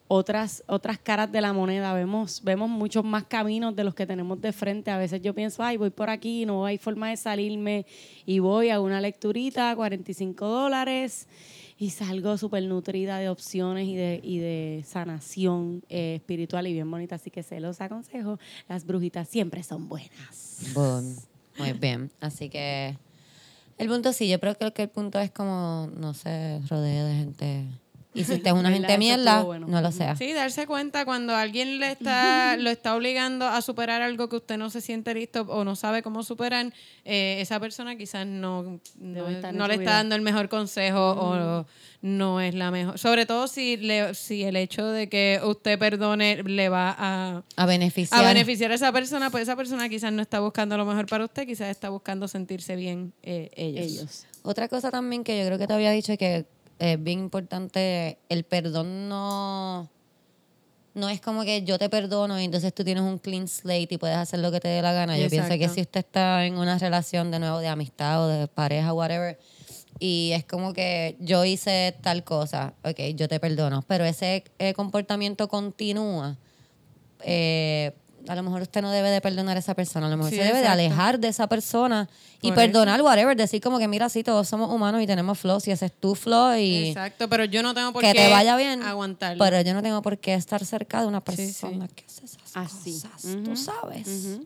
otras, 0.09 0.63
otras 0.67 0.99
caras 0.99 1.31
de 1.33 1.41
la 1.41 1.53
moneda. 1.53 1.93
Vemos, 1.95 2.43
vemos 2.43 2.69
muchos 2.69 3.05
más 3.05 3.25
caminos 3.25 3.75
de 3.75 3.85
los 3.85 3.95
que 3.95 4.07
tenemos 4.07 4.41
de 4.41 4.53
frente. 4.53 4.91
A 4.91 4.99
veces 4.99 5.21
yo 5.23 5.35
pienso, 5.35 5.63
ay, 5.63 5.77
voy 5.77 5.91
por 5.91 6.11
aquí, 6.11 6.47
no 6.47 6.65
hay 6.65 6.79
forma 6.79 7.11
de 7.11 7.17
salirme. 7.17 7.87
Y 8.25 8.39
voy 8.39 8.71
a 8.71 8.81
una 8.81 9.01
lecturita, 9.01 9.75
45 9.75 10.47
dólares, 10.47 11.27
y 11.79 11.91
salgo 11.91 12.39
súper 12.39 12.63
nutrida 12.65 13.19
de 13.19 13.29
opciones 13.29 13.87
y 13.87 13.97
de, 13.97 14.21
y 14.23 14.39
de 14.39 14.85
sanación 14.87 15.83
eh, 15.89 16.17
espiritual 16.17 16.67
y 16.67 16.73
bien 16.73 16.91
bonita. 16.91 17.17
Así 17.17 17.31
que 17.31 17.43
se 17.43 17.61
los 17.61 17.81
aconsejo. 17.81 18.39
Las 18.69 18.87
brujitas 18.87 19.29
siempre 19.29 19.63
son 19.63 19.89
buenas. 19.89 20.73
Muy 21.59 21.73
bien. 21.73 22.11
Así 22.21 22.49
que 22.49 22.97
el 23.79 23.89
punto 23.89 24.13
sí, 24.13 24.29
yo 24.29 24.41
creo 24.41 24.57
que, 24.57 24.73
que 24.73 24.83
el 24.83 24.89
punto 24.89 25.19
es 25.19 25.31
como, 25.31 25.91
no 25.97 26.15
sé, 26.15 26.61
rodee 26.69 27.03
de 27.03 27.15
gente. 27.15 27.67
Y 28.17 28.25
si 28.25 28.35
usted 28.35 28.47
es 28.47 28.53
una 28.53 28.71
gente 28.73 28.99
mierda, 28.99 29.43
bueno. 29.43 29.67
no 29.69 29.81
lo 29.81 29.93
sea. 29.93 30.17
Sí, 30.17 30.33
darse 30.33 30.67
cuenta 30.67 31.05
cuando 31.05 31.35
alguien 31.35 31.79
le 31.79 31.93
está, 31.93 32.57
lo 32.59 32.71
está 32.71 32.97
obligando 32.97 33.47
a 33.47 33.61
superar 33.63 34.03
algo 34.03 34.29
que 34.29 34.37
usted 34.37 34.57
no 34.57 34.71
se 34.71 34.81
siente 34.81 35.15
listo 35.15 35.43
o 35.43 35.65
no 35.65 35.77
sabe 35.77 36.03
cómo 36.03 36.23
superar, 36.23 36.73
eh, 37.05 37.39
esa 37.41 37.61
persona 37.61 37.97
quizás 37.97 38.27
no, 38.27 38.81
no, 38.99 39.29
le 39.29 39.35
está 39.37 39.51
vida. 39.53 39.93
dando 39.93 40.15
el 40.15 40.23
mejor 40.23 40.49
consejo 40.49 41.11
o 41.11 41.67
no 42.03 42.41
es 42.41 42.55
la 42.55 42.71
mejor. 42.71 42.99
Sobre 42.99 43.27
todo 43.27 43.49
si, 43.49 43.77
le, 43.77 44.15
si 44.15 44.45
el 44.45 44.57
hecho 44.57 44.87
de 44.87 45.09
que 45.09 45.41
usted 45.45 45.79
perdone 45.79 46.43
le 46.43 46.69
va 46.69 46.95
a, 46.97 47.43
A 47.57 47.67
beneficiar. 47.67 48.25
a 48.25 48.29
beneficiar 48.29 48.71
a 48.71 48.75
esa 48.75 48.93
persona, 48.93 49.31
pues 49.31 49.43
esa 49.43 49.57
persona 49.57 49.89
quizás 49.89 50.13
no 50.13 50.23
está 50.23 50.41
buscando 50.41 50.77
lo 50.77 50.85
mejor 50.85 51.07
para 51.07 51.25
usted, 51.25 51.47
quizás 51.47 51.69
está 51.69 51.89
buscando 51.89 52.29
sentirse 52.29 52.77
bien 52.77 53.13
eh, 53.23 53.51
ellos. 53.57 53.93
Ellos. 53.93 54.27
Otra 54.43 54.69
cosa 54.69 54.91
también 54.91 55.25
que 55.25 55.39
yo 55.39 55.47
creo 55.47 55.59
que 55.59 55.67
te 55.67 55.73
había 55.73 55.91
dicho 55.91 56.17
que 56.17 56.47
es 56.79 57.03
bien 57.03 57.21
importante, 57.21 58.19
el 58.29 58.45
perdón 58.45 59.09
no, 59.09 59.89
no 60.95 61.09
es 61.09 61.21
como 61.21 61.45
que 61.45 61.63
yo 61.63 61.79
te 61.79 61.89
perdono 61.89 62.41
y 62.41 62.45
entonces 62.45 62.75
tú 62.75 62.85
tienes 62.85 63.03
un 63.03 63.19
clean 63.19 63.49
slate 63.49 63.89
y 63.95 63.99
puedes 63.99 64.17
hacer 64.17 64.41
lo 64.41 64.51
que 64.51 64.61
te 64.61 64.69
dé 64.69 64.83
la 64.83 64.93
gana. 64.93 65.19
Yo 65.19 65.29
pienso 65.29 65.51
que 65.59 65.69
si 65.69 65.81
usted 65.81 66.01
está 66.01 66.45
en 66.47 66.59
una 66.59 66.79
relación 66.79 67.31
de 67.31 67.39
nuevo 67.39 67.59
de 67.59 67.69
amistad 67.69 68.25
o 68.25 68.29
de 68.29 68.49
pareja, 68.49 68.93
whatever, 68.93 69.39
y 69.99 70.33
es 70.33 70.45
como 70.45 70.73
que 70.73 71.17
yo 71.21 71.45
hice 71.45 71.95
tal 72.03 72.25
cosa, 72.25 72.75
ok, 72.85 73.01
yo 73.15 73.29
te 73.29 73.41
perdono, 73.41 73.83
pero 73.87 74.05
ese 74.05 74.45
eh, 74.59 74.75
comportamiento 74.75 75.49
continúa. 75.49 76.37
eh, 77.23 77.93
a 78.29 78.35
lo 78.35 78.43
mejor 78.43 78.63
usted 78.63 78.83
no 78.83 78.91
debe 78.91 79.11
de 79.11 79.21
perdonar 79.21 79.57
a 79.57 79.61
esa 79.61 79.75
persona, 79.75 80.07
a 80.07 80.11
lo 80.11 80.17
mejor 80.17 80.31
Sí, 80.31 80.37
se 80.39 80.45
debe 80.45 80.61
de 80.61 80.67
alejar 80.69 81.19
de 81.19 81.29
esa 81.29 81.47
persona 81.49 82.09
y 82.43 82.49
Por 82.49 82.59
eso. 82.59 82.73
perdonar, 82.73 83.03
whatever, 83.03 83.37
decir 83.37 83.61
como 83.61 83.79
que 83.79 83.89
mira, 83.89 84.09
sí, 84.09 84.23
todos 84.23 84.49
somos 84.49 84.71
humanos 84.71 85.03
y 85.03 85.07
tenemos 85.07 85.39
flaws 85.39 85.67
y 85.69 85.71
ese 85.71 85.87
es 85.87 85.93
tu 85.93 86.15
flaw 86.15 86.57
y 86.57 86.89
Exacto, 86.89 87.29
pero 87.29 87.45
yo 87.45 87.63
no 87.63 87.75
tengo 87.75 87.93
por 87.93 88.03
que 88.03 88.13
qué 88.13 88.21
te 88.25 88.29
vaya 88.31 88.57
bien, 88.57 88.83
aguantarlo. 88.83 89.43
pero 89.43 89.61
yo 89.61 89.75
no 89.75 89.83
tengo 89.83 90.03
por 90.03 90.19
qué 90.19 90.35
estar 90.35 90.65
cerca 90.65 91.01
de 91.01 91.07
una 91.07 91.23
Sí, 91.27 91.37
sí. 91.37 91.37
persona 91.67 91.89
que 91.89 92.05
hace 92.05 92.25
esas 92.25 92.57
Así. 92.57 92.93
cosas, 92.93 93.37
tú 93.45 93.57
sabes. 93.57 94.39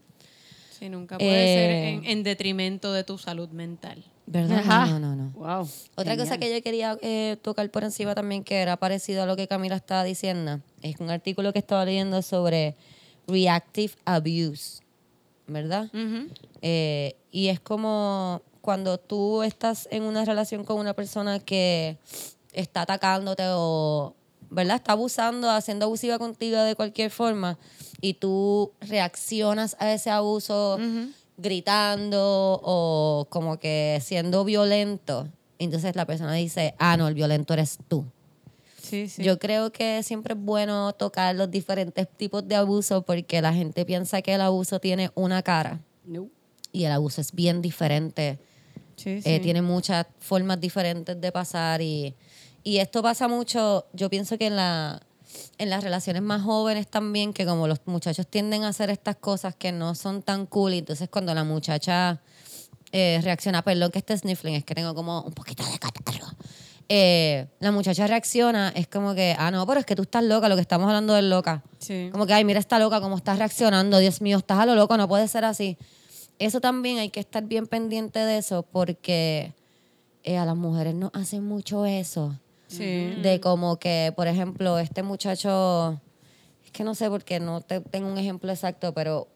Sí, 0.79 0.89
nunca 0.89 1.19
puede 1.19 1.55
ser 1.55 1.71
Eh, 1.71 1.89
en, 1.95 2.05
en 2.07 2.23
detrimento 2.23 2.93
de 2.93 3.05
tu 3.05 3.19
salud 3.19 3.49
mental. 3.51 4.03
¿Verdad? 4.27 4.61
Ajá. 4.61 4.87
No, 4.87 4.99
no, 5.01 5.17
no. 5.17 5.31
Wow. 5.33 5.69
Otra 5.97 6.17
cosa 6.17 6.39
que 6.39 6.55
yo 6.55 6.63
quería 6.63 6.97
eh, 7.03 7.37
tocar 7.43 7.69
por 7.71 7.83
encima 7.83 8.15
también, 8.15 8.45
que 8.45 8.59
era 8.63 8.77
parecido 8.77 9.25
a 9.25 9.27
lo 9.27 9.35
que 9.37 9.49
Camila 9.49 9.75
estaba 9.77 10.05
diciendo, 10.05 10.61
es 10.83 10.95
un 11.01 11.11
artículo 11.11 11.53
que 11.53 11.59
estaba 11.59 11.85
leyendo 11.85 12.23
sobre 12.23 12.77
reactive 13.31 13.95
abuse, 14.05 14.81
¿verdad? 15.47 15.91
Eh, 16.63 17.17
y 17.31 17.49
es 17.49 17.61
como 17.61 18.43
cuando 18.61 18.99
tú 18.99 19.43
estás 19.43 19.89
en 19.91 20.03
una 20.03 20.25
relación 20.25 20.65
con 20.65 20.79
una 20.79 20.95
persona 20.95 21.39
que 21.39 21.99
está 22.53 22.83
atacándote 22.83 23.45
o, 23.47 24.15
¿verdad? 24.51 24.77
Está 24.77 24.93
abusando, 24.93 25.51
haciendo 25.51 25.87
abusiva 25.87 26.19
contigo 26.19 26.59
de 26.59 26.75
cualquier 26.75 27.11
forma 27.11 27.59
y 28.01 28.15
tú 28.15 28.73
reaccionas 28.81 29.77
a 29.79 29.93
ese 29.93 30.11
abuso 30.11 30.79
gritando 31.37 32.61
o 32.63 33.27
como 33.31 33.59
que 33.59 34.01
siendo 34.03 34.45
violento. 34.45 35.29
Entonces 35.59 35.97
la 35.97 36.07
persona 36.07 36.35
dice, 36.35 36.75
ah, 36.79 36.97
no, 36.97 37.09
el 37.09 37.15
violento 37.15 37.55
eres 37.55 37.79
tú. 37.89 38.05
Sí, 38.91 39.09
sí. 39.09 39.23
Yo 39.23 39.39
creo 39.39 39.71
que 39.73 40.03
siempre 40.03 40.35
es 40.35 40.41
bueno 40.41 40.93
tocar 40.93 41.35
los 41.37 41.51
diferentes 41.51 42.09
tipos 42.17 42.47
de 42.47 42.57
abuso 42.57 43.03
porque 43.03 43.41
la 43.41 43.53
gente 43.53 43.85
piensa 43.85 44.21
que 44.23 44.35
el 44.35 44.41
abuso 44.41 44.81
tiene 44.81 45.11
una 45.15 45.43
cara 45.43 45.81
No. 46.05 46.29
y 46.73 46.85
el 46.85 46.93
abuso 46.93 47.21
es 47.21 47.33
bien 47.33 47.63
diferente. 47.63 48.39
Sí, 48.97 49.21
Eh, 49.25 49.41
tiene 49.41 49.63
muchas 49.63 50.07
formas 50.19 50.61
diferentes 50.61 51.19
de 51.19 51.33
pasar 51.33 51.81
y, 51.81 52.15
y 52.63 52.79
esto 52.79 53.03
pasa 53.03 53.29
mucho, 53.29 53.87
yo 53.95 54.11
pienso 54.11 54.37
que 54.37 54.47
en, 54.49 54.57
la, 54.57 55.01
en 55.57 55.71
las 55.71 55.83
relaciones 55.83 56.21
más 56.23 56.43
jóvenes 56.43 56.87
también, 56.87 57.33
que 57.33 57.47
como 57.47 57.67
los 57.67 57.81
muchachos 57.87 58.27
tienden 58.27 58.65
a 58.65 58.69
hacer 58.69 58.91
estas 58.91 59.17
cosas 59.17 59.55
que 59.55 59.73
no 59.73 59.95
son 59.95 60.21
tan 60.23 60.45
cool, 60.47 60.75
y 60.75 60.79
entonces 60.79 61.09
cuando 61.09 61.33
la 61.35 61.45
muchacha 61.45 62.21
eh, 62.93 63.21
reacciona, 63.23 63.63
perdón 63.63 63.91
que 63.91 64.01
esté 64.01 64.19
sniffling, 64.19 64.57
es 64.57 64.65
que 64.65 64.75
tengo 64.75 64.95
como 64.95 65.23
un 65.23 65.33
poquito 65.33 65.65
de 65.65 65.79
catarro. 65.79 66.20
Eh, 66.93 67.47
la 67.61 67.71
muchacha 67.71 68.05
reacciona, 68.09 68.73
es 68.75 68.89
como 68.89 69.15
que, 69.15 69.37
ah, 69.39 69.53
no, 69.53 69.65
pero 69.65 69.79
es 69.79 69.87
que 69.87 69.95
tú 69.95 70.03
estás 70.03 70.25
loca, 70.25 70.49
lo 70.49 70.57
que 70.57 70.61
estamos 70.61 70.89
hablando 70.89 71.17
es 71.17 71.23
loca. 71.23 71.63
Sí. 71.79 72.09
Como 72.11 72.27
que, 72.27 72.35
ay, 72.35 72.45
mira 72.45 72.59
esta 72.59 72.81
loca, 72.81 73.01
cómo 73.01 73.17
estás 73.17 73.39
reaccionando, 73.39 73.99
Dios 73.99 74.21
mío, 74.21 74.39
estás 74.39 74.59
a 74.59 74.67
lo 74.67 74.75
loco, 74.75 74.97
no 74.97 75.07
puede 75.07 75.29
ser 75.29 75.45
así. 75.45 75.79
Eso 76.41 76.61
también 76.61 76.99
hay 76.99 77.11
que 77.11 77.21
estar 77.21 77.45
bien 77.45 77.69
pendiente 77.69 78.19
de 78.19 78.39
eso 78.39 78.65
porque 78.65 79.55
eh, 80.25 80.37
a 80.37 80.45
las 80.45 80.57
mujeres 80.57 80.97
nos 80.97 81.13
hacen 81.15 81.45
mucho 81.45 81.87
eso. 81.87 82.37
Sí. 82.67 83.15
De 83.23 83.39
como 83.41 83.79
que, 83.79 84.13
por 84.17 84.27
ejemplo, 84.27 84.81
este 84.81 85.05
muchacho, 85.05 86.01
es 86.65 86.73
que 86.73 86.83
no 86.83 86.97
sé 86.97 87.09
porque 87.09 87.39
no 87.39 87.61
te, 87.61 87.79
tengo 87.79 88.09
un 88.09 88.19
ejemplo 88.19 88.51
exacto, 88.51 88.93
pero 88.95 89.29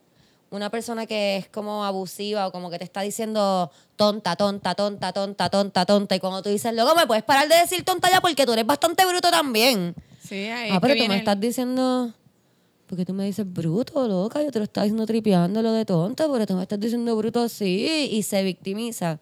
una 0.51 0.71
persona 0.71 1.07
que 1.07 1.37
es 1.37 1.49
como 1.49 1.85
abusiva 1.85 2.47
o 2.47 2.53
como 2.53 2.71
que 2.71 2.79
te 2.79 2.85
está 2.85 3.01
diciendo 3.01 3.71
tonta, 3.97 4.37
tonta, 4.37 4.75
tonta, 4.75 5.13
tonta, 5.13 5.49
tonta, 5.51 5.85
tonta, 5.87 6.15
y 6.17 6.21
cuando 6.21 6.43
tú 6.43 6.49
dices, 6.49 6.73
luego 6.75 6.95
me 6.95 7.07
puedes 7.07 7.25
parar 7.25 7.49
de 7.49 7.57
decir 7.57 7.85
tonta 7.85 8.11
ya 8.11 8.21
porque 8.21 8.47
tú 8.47 8.53
eres 8.53 8.67
bastante 8.67 9.05
bruto 9.07 9.31
también. 9.31 9.95
Sí, 10.23 10.47
ahí 10.47 10.71
Ah, 10.71 10.75
es 10.77 10.81
pero 10.81 10.95
que 10.95 11.01
tú 11.03 11.09
me 11.09 11.15
el- 11.15 11.19
estás 11.19 11.41
diciendo. 11.41 12.13
Porque 12.87 13.07
tú 13.07 13.15
me 13.15 13.25
dices 13.25 13.51
bruto, 13.51 14.07
loca. 14.07 14.43
Yo 14.43 14.51
te 14.53 14.59
lo 14.59 14.65
estaba 14.67 14.85
diciendo 14.85 15.07
tripeando 15.07 15.63
lo 15.63 15.73
de 15.73 15.85
tonta, 15.87 16.27
pero 16.31 16.47
tú 16.47 16.55
me 16.55 16.63
estás 16.63 16.79
diciendo 16.79 17.17
bruto 17.17 17.43
así 17.43 18.09
y 18.13 18.23
se 18.23 18.43
victimiza. 18.45 19.19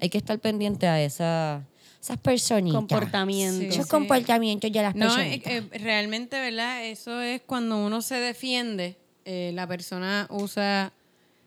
Hay 0.00 0.10
que 0.10 0.18
estar 0.18 0.38
pendiente 0.40 0.88
a 0.88 1.00
esa, 1.00 1.62
esas 2.02 2.18
personitas. 2.18 2.76
Comportamiento. 2.76 3.60
Sí, 3.60 3.66
Esos 3.68 3.84
sí. 3.84 3.90
comportamientos 3.90 4.70
de 4.70 4.82
las 4.82 4.96
No, 4.96 5.16
eh, 5.20 5.40
eh, 5.44 5.62
realmente, 5.78 6.38
¿verdad? 6.40 6.84
Eso 6.86 7.20
es 7.20 7.40
cuando 7.46 7.78
uno 7.86 8.02
se 8.02 8.16
defiende, 8.16 8.98
eh, 9.24 9.50
la 9.54 9.66
persona 9.66 10.26
usa 10.30 10.92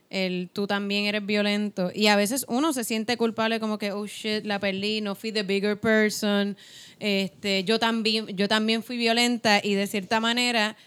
el 0.10 0.50
tú 0.54 0.68
también 0.68 1.06
eres 1.06 1.26
violento 1.26 1.92
y 1.94 2.08
a 2.08 2.16
veces 2.16 2.46
uno 2.48 2.72
se 2.72 2.86
siente 2.86 3.18
culpable 3.18 3.60
como 3.60 3.78
que, 3.78 3.92
oh 3.92 4.06
shit, 4.08 4.46
la 4.46 4.58
perdí, 4.58 5.02
no 5.02 5.16
fui 5.16 5.32
the 5.34 5.44
bigger 5.44 5.78
person, 5.80 6.56
este, 7.00 7.64
yo 7.66 7.78
también, 7.78 8.28
yo 8.28 8.48
también 8.48 8.84
fui 8.84 8.96
violenta 8.98 9.60
y 9.62 9.74
de 9.74 9.86
cierta 9.86 10.20
manera 10.22 10.78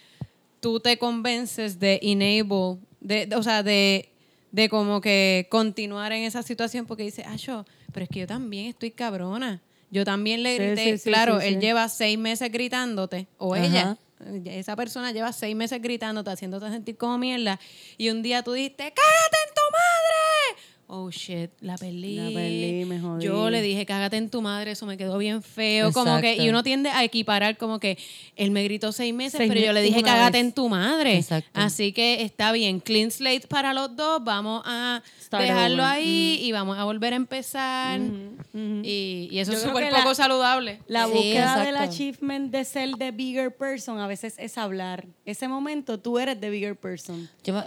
tú 0.60 0.80
te 0.80 0.98
convences 0.98 1.78
de 1.78 2.00
enable, 2.02 2.78
de, 3.00 3.26
de- 3.26 3.36
o 3.36 3.42
sea, 3.42 3.62
de, 3.62 4.08
de 4.52 4.68
como 4.70 5.00
que 5.02 5.46
continuar 5.50 6.12
en 6.12 6.22
esa 6.24 6.42
situación 6.42 6.86
porque 6.86 7.02
dices, 7.02 7.24
ah, 7.28 7.36
yo, 7.36 7.64
pero 7.92 8.04
es 8.04 8.10
que 8.10 8.20
yo 8.20 8.26
también 8.26 8.66
estoy 8.66 8.90
cabrona. 8.90 9.60
Yo 9.92 10.04
también 10.04 10.42
le 10.44 10.54
grité, 10.56 10.92
sí, 10.92 10.98
sí, 10.98 11.10
claro, 11.10 11.40
él 11.40 11.58
lleva 11.60 11.88
seis 11.88 12.16
meses 12.16 12.50
gritándote, 12.52 13.26
o 13.38 13.54
Ajá. 13.56 13.66
ella, 13.66 13.98
esa 14.44 14.76
persona 14.76 15.12
lleva 15.12 15.32
seis 15.32 15.56
meses 15.56 15.80
gritándote, 15.80 16.30
haciéndote 16.30 16.68
sentir 16.70 16.96
como 16.96 17.18
mierda, 17.18 17.58
y 17.96 18.10
un 18.10 18.22
día 18.22 18.42
tú 18.42 18.52
dijiste, 18.52 18.84
¡cágate 18.84 19.36
en 19.48 19.54
tu 19.54 19.62
madre! 19.72 20.69
Oh 20.90 21.10
shit, 21.10 21.50
la 21.60 21.76
perdí. 21.76 22.16
La 22.16 22.24
perdí, 22.30 22.84
me 22.84 22.98
jodí. 23.00 23.24
Yo 23.24 23.48
le 23.50 23.62
dije, 23.62 23.86
cágate 23.86 24.16
en 24.16 24.28
tu 24.28 24.42
madre, 24.42 24.72
eso 24.72 24.86
me 24.86 24.96
quedó 24.96 25.16
bien 25.18 25.42
feo. 25.42 25.92
Como 25.92 26.20
que, 26.20 26.36
y 26.36 26.48
uno 26.48 26.62
tiende 26.62 26.90
a 26.90 27.04
equiparar 27.04 27.56
como 27.56 27.78
que 27.78 27.96
él 28.36 28.50
me 28.50 28.64
gritó 28.64 28.92
seis 28.92 29.14
meses, 29.14 29.38
Seis 29.38 29.48
pero 29.52 29.64
yo 29.64 29.72
le 29.72 29.82
dije, 29.82 30.02
cágate 30.02 30.38
vez. 30.38 30.46
en 30.46 30.52
tu 30.52 30.68
madre. 30.68 31.16
Exacto. 31.16 31.50
Así 31.54 31.92
que 31.92 32.22
está 32.22 32.52
bien, 32.52 32.80
clean 32.80 33.10
slate 33.10 33.46
para 33.48 33.72
los 33.72 33.94
dos, 33.96 34.22
vamos 34.24 34.62
a 34.66 35.02
Start 35.22 35.44
dejarlo 35.44 35.82
over. 35.82 35.94
ahí 35.94 36.38
y 36.42 36.52
vamos 36.52 36.76
a 36.78 36.84
volver 36.84 37.12
a 37.12 37.16
empezar. 37.16 38.00
Y, 38.52 39.28
y 39.30 39.38
eso 39.38 39.52
Yo 39.52 39.58
es 39.58 39.64
súper 39.64 39.92
la- 39.92 39.98
poco 40.02 40.14
saludable. 40.14 40.80
La 40.88 41.06
Sí, 41.06 41.12
búsqueda 41.12 41.64
del 41.64 41.76
achievement 41.76 42.50
de 42.50 42.64
ser 42.64 42.90
the 42.98 43.10
bigger 43.12 43.54
person 43.54 43.98
a 44.00 44.06
veces 44.06 44.34
es 44.38 44.58
hablar. 44.58 45.06
Ese 45.24 45.46
momento 45.48 45.98
tú 46.00 46.18
eres 46.18 46.40
the 46.40 46.50
bigger 46.50 46.76
person. 46.76 47.28
Yo 47.44 47.62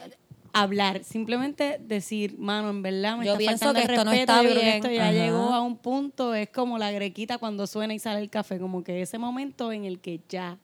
Hablar, 0.56 1.04
simplemente 1.04 1.80
decir, 1.84 2.38
mano, 2.38 2.70
en 2.70 2.84
verdad 2.84 3.18
me 3.18 3.26
Yo 3.26 3.32
está 3.34 3.38
pienso 3.40 3.66
faltando 3.66 3.80
que 3.80 3.86
el 3.86 3.92
esto 3.92 4.06
no 4.06 4.12
respeto, 4.12 4.32
está 4.34 4.44
yo 4.44 4.50
creo 4.50 4.54
que 4.56 4.62
bien. 4.66 4.76
esto 4.76 4.90
ya 4.92 5.04
Ajá. 5.06 5.12
llegó 5.12 5.54
a 5.54 5.62
un 5.62 5.78
punto, 5.78 6.36
es 6.36 6.50
como 6.50 6.78
la 6.78 6.92
grequita 6.92 7.40
cuando 7.40 7.66
suena 7.66 7.94
y 7.96 8.00
sale 8.00 8.20
el 8.22 8.30
café, 8.30 8.60
como 8.60 8.84
que 8.84 9.02
ese 9.02 9.18
momento 9.18 9.72
en 9.72 9.86
el 9.86 10.00
que 10.00 10.20
ya 10.30 10.60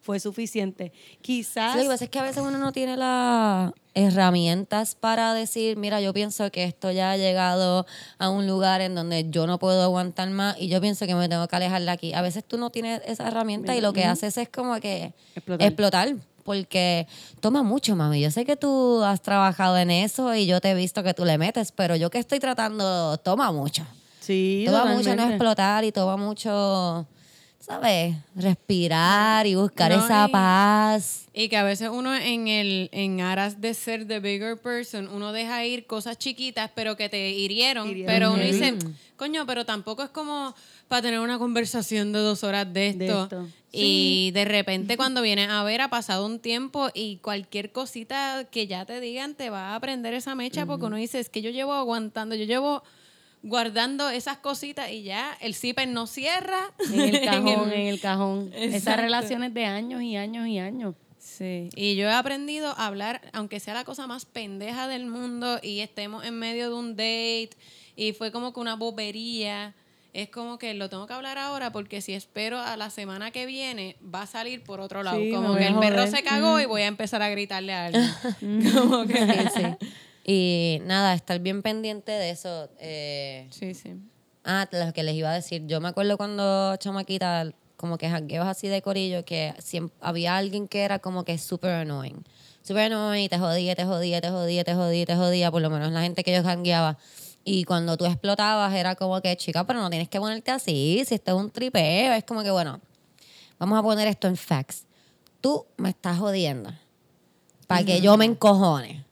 fue 0.00 0.18
suficiente. 0.20 0.92
Quizás 1.22 1.72
Sí, 1.72 1.78
lo 1.78 1.84
que 1.84 1.88
pasa 1.90 2.04
es 2.04 2.10
que 2.10 2.18
a 2.18 2.22
veces 2.22 2.42
uno 2.42 2.56
no 2.58 2.72
tiene 2.72 2.96
las 2.96 3.72
herramientas 3.94 4.94
para 4.94 5.32
decir, 5.34 5.76
mira, 5.76 6.00
yo 6.00 6.12
pienso 6.14 6.50
que 6.50 6.64
esto 6.64 6.90
ya 6.90 7.10
ha 7.12 7.16
llegado 7.16 7.86
a 8.18 8.28
un 8.30 8.46
lugar 8.46 8.80
en 8.80 8.94
donde 8.94 9.28
yo 9.30 9.46
no 9.46 9.58
puedo 9.58 9.82
aguantar 9.82 10.28
más 10.30 10.56
y 10.58 10.68
yo 10.68 10.80
pienso 10.80 11.06
que 11.06 11.14
me 11.14 11.28
tengo 11.28 11.46
que 11.48 11.56
alejar 11.56 11.82
de 11.82 11.90
aquí. 11.90 12.12
A 12.14 12.22
veces 12.22 12.44
tú 12.44 12.56
no 12.58 12.70
tienes 12.70 13.00
esa 13.06 13.28
herramienta 13.28 13.74
y 13.76 13.80
lo 13.80 13.92
que 13.92 14.04
haces 14.04 14.36
es 14.38 14.48
como 14.48 14.78
que 14.80 15.12
Explotar. 15.34 15.66
explotar. 15.68 16.14
Porque 16.44 17.06
toma 17.40 17.62
mucho, 17.62 17.96
mami. 17.96 18.20
Yo 18.20 18.30
sé 18.30 18.44
que 18.44 18.56
tú 18.56 19.02
has 19.02 19.20
trabajado 19.22 19.76
en 19.78 19.90
eso 19.90 20.34
y 20.34 20.46
yo 20.46 20.60
te 20.60 20.70
he 20.70 20.74
visto 20.74 21.02
que 21.02 21.14
tú 21.14 21.24
le 21.24 21.38
metes, 21.38 21.72
pero 21.72 21.96
yo 21.96 22.10
que 22.10 22.18
estoy 22.18 22.38
tratando, 22.38 23.16
toma 23.18 23.50
mucho. 23.50 23.84
Sí, 24.20 24.64
Toma 24.66 24.86
mucho 24.86 25.14
no 25.16 25.28
explotar 25.28 25.84
y 25.84 25.92
toma 25.92 26.16
mucho, 26.16 27.06
¿sabes? 27.64 28.14
Respirar 28.34 29.46
y 29.46 29.54
buscar 29.54 29.90
No, 29.90 30.04
esa 30.04 30.26
y- 30.28 30.32
paz. 30.32 31.26
Y 31.32 31.48
que 31.48 31.56
a 31.56 31.64
veces 31.64 31.88
uno 31.92 32.14
en 32.14 32.48
el 32.48 32.88
en 32.92 33.20
aras 33.20 33.60
de 33.60 33.74
ser 33.74 34.06
the 34.06 34.20
bigger 34.20 34.56
person, 34.60 35.08
uno 35.08 35.32
deja 35.32 35.64
ir 35.64 35.86
cosas 35.86 36.18
chiquitas 36.18 36.70
pero 36.74 36.96
que 36.96 37.08
te 37.08 37.30
hirieron, 37.30 37.88
Hirieron. 37.88 38.14
pero 38.14 38.32
uno 38.32 38.42
dice, 38.42 38.74
coño, 39.16 39.44
pero 39.46 39.64
tampoco 39.64 40.02
es 40.02 40.10
como 40.10 40.54
para 40.88 41.02
tener 41.02 41.20
una 41.20 41.38
conversación 41.38 42.12
de 42.12 42.18
dos 42.20 42.44
horas 42.44 42.72
de 42.72 42.88
esto. 42.88 42.98
De 43.04 43.22
esto. 43.22 43.48
Y 43.72 44.30
de 44.32 44.44
repente 44.44 44.96
cuando 44.96 45.20
vienes 45.22 45.48
a 45.48 45.64
ver 45.64 45.80
ha 45.80 45.88
pasado 45.88 46.24
un 46.26 46.38
tiempo 46.38 46.90
y 46.94 47.16
cualquier 47.16 47.72
cosita 47.72 48.44
que 48.48 48.68
ya 48.68 48.84
te 48.84 49.00
digan 49.00 49.34
te 49.34 49.50
va 49.50 49.74
a 49.74 49.80
prender 49.80 50.14
esa 50.14 50.36
mecha 50.36 50.64
porque 50.66 50.84
uno 50.86 50.96
dice, 50.96 51.18
es 51.18 51.28
que 51.28 51.42
yo 51.42 51.50
llevo 51.50 51.72
aguantando, 51.72 52.36
yo 52.36 52.44
llevo 52.44 52.84
guardando 53.44 54.08
esas 54.10 54.38
cositas 54.38 54.90
y 54.90 55.02
ya 55.04 55.36
el 55.40 55.54
zipper 55.54 55.86
no 55.86 56.06
cierra. 56.06 56.72
En 56.92 57.00
el 57.00 57.20
cajón, 57.24 57.70
el- 57.72 57.80
en 57.80 57.86
el 57.88 58.00
cajón. 58.00 58.50
Esas 58.54 58.96
relaciones 58.96 59.52
de 59.54 59.66
años 59.66 60.02
y 60.02 60.16
años 60.16 60.46
y 60.48 60.58
años. 60.58 60.94
Sí, 61.18 61.68
y 61.74 61.94
yo 61.96 62.08
he 62.08 62.12
aprendido 62.12 62.68
a 62.76 62.86
hablar, 62.86 63.20
aunque 63.32 63.58
sea 63.60 63.72
la 63.74 63.84
cosa 63.84 64.06
más 64.06 64.24
pendeja 64.26 64.88
del 64.88 65.06
mundo 65.06 65.58
y 65.62 65.80
estemos 65.80 66.24
en 66.24 66.38
medio 66.38 66.68
de 66.68 66.74
un 66.74 66.90
date 66.96 67.50
y 67.96 68.12
fue 68.12 68.30
como 68.30 68.52
que 68.52 68.60
una 68.60 68.76
bobería, 68.76 69.74
es 70.12 70.28
como 70.28 70.58
que 70.58 70.74
lo 70.74 70.88
tengo 70.90 71.06
que 71.06 71.12
hablar 71.14 71.38
ahora 71.38 71.72
porque 71.72 72.00
si 72.02 72.12
espero 72.12 72.60
a 72.60 72.76
la 72.76 72.88
semana 72.90 73.30
que 73.30 73.46
viene 73.46 73.96
va 74.14 74.22
a 74.22 74.26
salir 74.26 74.62
por 74.62 74.80
otro 74.80 75.02
lado, 75.02 75.18
Sí, 75.18 75.30
como 75.30 75.56
que 75.56 75.66
el 75.66 75.78
perro 75.78 76.06
se 76.06 76.22
cagó 76.22 76.60
y 76.60 76.66
voy 76.66 76.82
a 76.82 76.86
empezar 76.86 77.20
a 77.22 77.28
gritarle 77.30 77.72
a 77.72 77.86
alguien. 77.86 78.10
como 78.72 79.06
que 79.06 79.16
Sí, 79.16 79.48
sí. 79.80 79.86
Y 80.24 80.80
nada, 80.84 81.14
estar 81.14 81.38
bien 81.38 81.62
pendiente 81.62 82.10
de 82.10 82.30
eso. 82.30 82.70
eh, 82.78 83.46
Sí, 83.50 83.74
sí. 83.74 83.94
Ah, 84.42 84.66
lo 84.70 84.92
que 84.92 85.02
les 85.02 85.14
iba 85.14 85.30
a 85.30 85.34
decir. 85.34 85.66
Yo 85.66 85.80
me 85.80 85.88
acuerdo 85.88 86.16
cuando 86.16 86.76
chamaquita, 86.76 87.52
como 87.76 87.98
que 87.98 88.08
jangueos 88.08 88.46
así 88.46 88.68
de 88.68 88.82
corillo, 88.82 89.24
que 89.24 89.54
siempre 89.58 89.96
había 90.00 90.36
alguien 90.36 90.66
que 90.68 90.82
era 90.82 90.98
como 90.98 91.24
que 91.24 91.36
súper 91.38 91.70
annoying. 91.72 92.24
Súper 92.62 92.92
annoying, 92.92 93.24
y 93.24 93.28
te 93.28 93.38
jodía, 93.38 93.74
te 93.74 93.84
jodía, 93.84 94.20
te 94.20 94.30
jodía, 94.30 94.64
te 94.64 94.74
jodía, 94.74 95.06
te 95.06 95.16
jodía, 95.16 95.50
por 95.50 95.60
lo 95.60 95.68
menos 95.68 95.92
la 95.92 96.02
gente 96.02 96.24
que 96.24 96.34
yo 96.34 96.42
jangueaba. 96.42 96.96
Y 97.44 97.64
cuando 97.64 97.98
tú 97.98 98.06
explotabas 98.06 98.72
era 98.74 98.94
como 98.94 99.20
que, 99.20 99.36
chica, 99.36 99.66
pero 99.66 99.80
no 99.80 99.90
tienes 99.90 100.08
que 100.08 100.18
ponerte 100.18 100.50
así, 100.50 101.02
si 101.06 101.14
esto 101.16 101.36
es 101.36 101.42
un 101.42 101.50
tripeo. 101.50 102.14
Es 102.14 102.24
como 102.24 102.42
que, 102.42 102.50
bueno, 102.50 102.80
vamos 103.58 103.78
a 103.78 103.82
poner 103.82 104.08
esto 104.08 104.28
en 104.28 104.36
facts. 104.36 104.86
Tú 105.42 105.66
me 105.76 105.90
estás 105.90 106.18
jodiendo 106.18 106.72
para 107.66 107.84
que 107.84 108.00
yo 108.00 108.16
me 108.16 108.24
encojone. 108.24 109.03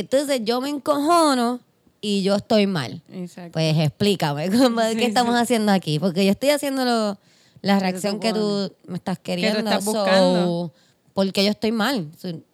Entonces 0.00 0.40
yo 0.44 0.60
me 0.60 0.68
encojono 0.68 1.60
y 2.00 2.22
yo 2.22 2.34
estoy 2.36 2.66
mal. 2.66 3.02
Exacto. 3.12 3.52
Pues 3.52 3.76
explícame, 3.78 4.50
¿cómo- 4.50 4.80
¿qué 4.96 5.04
estamos 5.06 5.34
haciendo 5.34 5.72
aquí? 5.72 5.98
Porque 5.98 6.24
yo 6.24 6.30
estoy 6.30 6.50
haciendo 6.50 6.84
lo- 6.84 7.18
la 7.62 7.78
reacción 7.80 8.20
que 8.20 8.32
tú 8.32 8.72
me 8.86 8.96
estás 8.96 9.18
queriendo. 9.18 9.58
estás 9.58 9.84
so, 9.84 10.72
porque 11.14 11.44
yo 11.44 11.50
estoy 11.50 11.72
mal. 11.72 12.08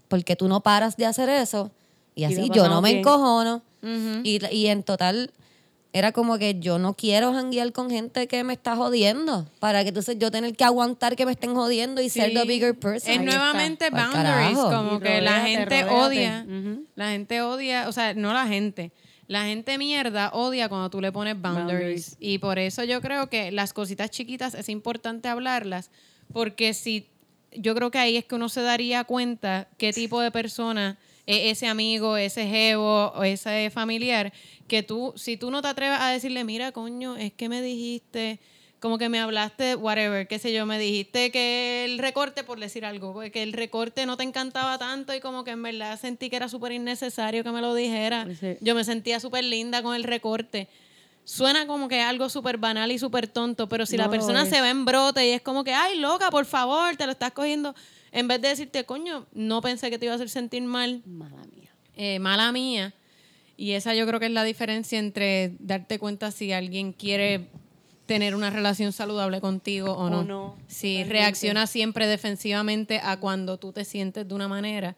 Porque 0.09 0.37
tú 0.37 0.49
no 0.49 0.61
paras 0.63 0.97
de 0.97 1.07
hacer 1.07 1.29
eso. 1.29 1.71
Y 2.15 2.25
así 2.25 2.49
yo 2.55 2.69
no 2.69 2.81
me 2.83 2.91
bien. 2.91 2.99
encojono. 3.01 3.63
y, 4.23 4.39
y 4.55 4.67
en 4.69 4.83
total 4.85 5.33
era 5.95 6.13
como 6.13 6.39
que 6.39 6.59
yo 6.59 6.79
no 6.79 6.95
quiero 6.95 7.35
janguear 7.35 7.73
con 7.73 7.91
gente 7.91 8.27
que 8.27 8.45
me 8.45 8.55
está 8.55 8.77
jodiendo. 8.77 9.47
Para 9.61 9.83
que 9.83 9.89
entonces 9.89 10.19
yo 10.19 10.31
tener 10.31 10.57
que 10.57 10.65
aguantar 10.65 11.17
que 11.17 11.27
me 11.27 11.33
estén 11.33 11.55
jodiendo 11.55 12.01
y 12.01 12.09
ser 12.09 12.33
the 12.33 12.45
bigger 12.45 12.75
person. 12.75 13.11
Es 13.11 13.19
Ahí 13.19 13.25
nuevamente 13.25 13.87
está. 13.87 14.07
Boundaries, 14.11 14.59
como 14.59 14.97
Y 14.97 15.01
que 15.01 15.21
la 15.21 15.41
gente 15.43 15.83
rodéate. 15.83 15.95
odia, 15.95 16.47
la 16.95 17.11
gente 17.11 17.43
odia, 17.43 17.89
o 17.89 17.93
sea, 17.93 18.15
no 18.15 18.33
la 18.33 18.47
gente, 18.47 18.93
la 19.27 19.45
gente 19.45 19.77
mierda 19.77 20.31
odia 20.33 20.71
cuando 20.71 20.89
tú 20.89 21.01
le 21.03 21.13
pones 21.13 21.35
boundaries. 21.35 21.67
Boundaries. 21.69 22.17
Y 22.21 22.39
por 22.39 22.59
eso 22.59 22.85
yo 22.85 23.03
creo 23.03 23.29
que 23.29 23.53
las 23.53 23.75
cositas 23.75 24.11
chiquitas 24.11 24.55
es 24.55 24.71
importante 24.71 25.29
hablarlas, 25.29 25.91
porque 26.33 26.73
si 26.73 27.09
yo 27.55 27.75
creo 27.75 27.91
que 27.91 27.99
ahí 27.99 28.17
es 28.17 28.25
que 28.25 28.35
uno 28.35 28.49
se 28.49 28.63
daría 28.63 29.05
cuenta 29.05 29.69
qué 29.77 29.93
tipo 29.93 30.23
de 30.23 30.31
persona 30.31 30.99
ese 31.27 31.67
amigo, 31.67 32.17
ese 32.17 32.47
jevo 32.47 33.13
o 33.15 33.25
ese 33.25 33.71
familiar, 33.71 34.33
que 34.69 34.83
tú, 34.83 35.13
si 35.17 35.37
tú 35.37 35.51
no 35.51 35.63
te 35.63 35.69
atreves 35.69 35.99
a 36.01 36.09
decirle, 36.09 36.45
mira, 36.45 36.73
coño, 36.73 37.17
es 37.17 37.33
que 37.33 37.49
me 37.49 37.63
dijiste, 37.63 38.41
como 38.81 38.99
que 38.99 39.09
me 39.09 39.21
hablaste, 39.21 39.77
whatever, 39.77 40.27
qué 40.27 40.41
sé 40.41 40.53
yo, 40.53 40.67
me 40.67 40.77
dijiste 40.77 41.31
que 41.31 41.85
el 41.85 41.99
recorte, 41.99 42.43
por 42.43 42.59
decir 42.59 42.85
algo, 42.85 43.21
que 43.33 43.43
el 43.45 43.53
recorte 43.53 44.07
no 44.07 44.17
te 44.17 44.25
encantaba 44.25 44.77
tanto 44.77 45.15
y 45.15 45.21
como 45.21 45.45
que 45.45 45.53
en 45.53 45.63
verdad 45.63 46.01
sentí 46.01 46.29
que 46.29 46.35
era 46.37 46.49
súper 46.49 46.73
innecesario 46.73 47.45
que 47.45 47.53
me 47.53 47.61
lo 47.61 47.77
dijera. 47.77 48.27
Sí. 48.41 48.57
Yo 48.61 48.75
me 48.75 48.83
sentía 48.83 49.21
súper 49.21 49.45
linda 49.45 49.85
con 49.85 49.95
el 49.95 50.03
recorte. 50.03 50.69
Suena 51.25 51.69
como 51.69 51.87
que 51.87 52.01
algo 52.01 52.29
súper 52.29 52.59
banal 52.59 52.91
y 52.91 52.99
súper 52.99 53.29
tonto, 53.29 53.69
pero 53.69 53.87
si 53.87 53.97
No 53.97 54.03
la 54.03 54.11
persona 54.11 54.47
se 54.47 54.61
ve 54.61 54.71
en 54.71 54.85
brote 54.85 55.29
y 55.29 55.31
es 55.31 55.43
como 55.43 55.63
que, 55.63 55.73
ay, 55.73 55.99
loca, 55.99 56.33
por 56.33 56.45
favor, 56.45 56.97
te 56.97 57.07
lo 57.07 57.13
estás 57.13 57.31
cogiendo, 57.31 57.77
en 58.13 58.29
vez 58.29 58.41
de 58.41 58.49
decirte, 58.49 58.85
coño, 58.85 59.27
no 59.33 59.61
pensé 59.63 59.91
que 59.91 59.99
te 59.99 60.05
iba 60.07 60.13
a 60.13 60.17
hacer 60.17 60.29
sentir 60.29 60.63
mal, 60.63 61.03
Mala 61.07 61.43
mía. 61.55 61.71
eh, 61.97 62.19
mala 62.19 62.53
mía. 62.53 62.95
Y 63.57 63.73
esa 63.73 63.95
yo 63.95 64.07
creo 64.07 64.19
que 64.21 64.27
es 64.27 64.33
la 64.33 64.45
diferencia 64.45 64.99
entre 64.99 65.55
darte 65.59 65.99
cuenta 65.99 66.31
si 66.31 66.53
alguien 66.53 66.93
quiere 66.93 67.49
tener 68.07 68.35
una 68.35 68.51
relación 68.51 68.93
saludable 68.93 69.41
contigo 69.41 69.93
o 69.93 70.11
no. 70.11 70.21
O 70.21 70.25
no, 70.25 70.57
Si 70.67 70.95
totalmente. 70.95 71.13
reacciona 71.13 71.67
siempre 71.67 72.07
defensivamente 72.07 73.01
a 73.03 73.19
cuando 73.21 73.59
tú 73.59 73.73
te 73.73 73.85
sientes 73.85 74.27
de 74.27 74.35
una 74.35 74.49
manera, 74.49 74.97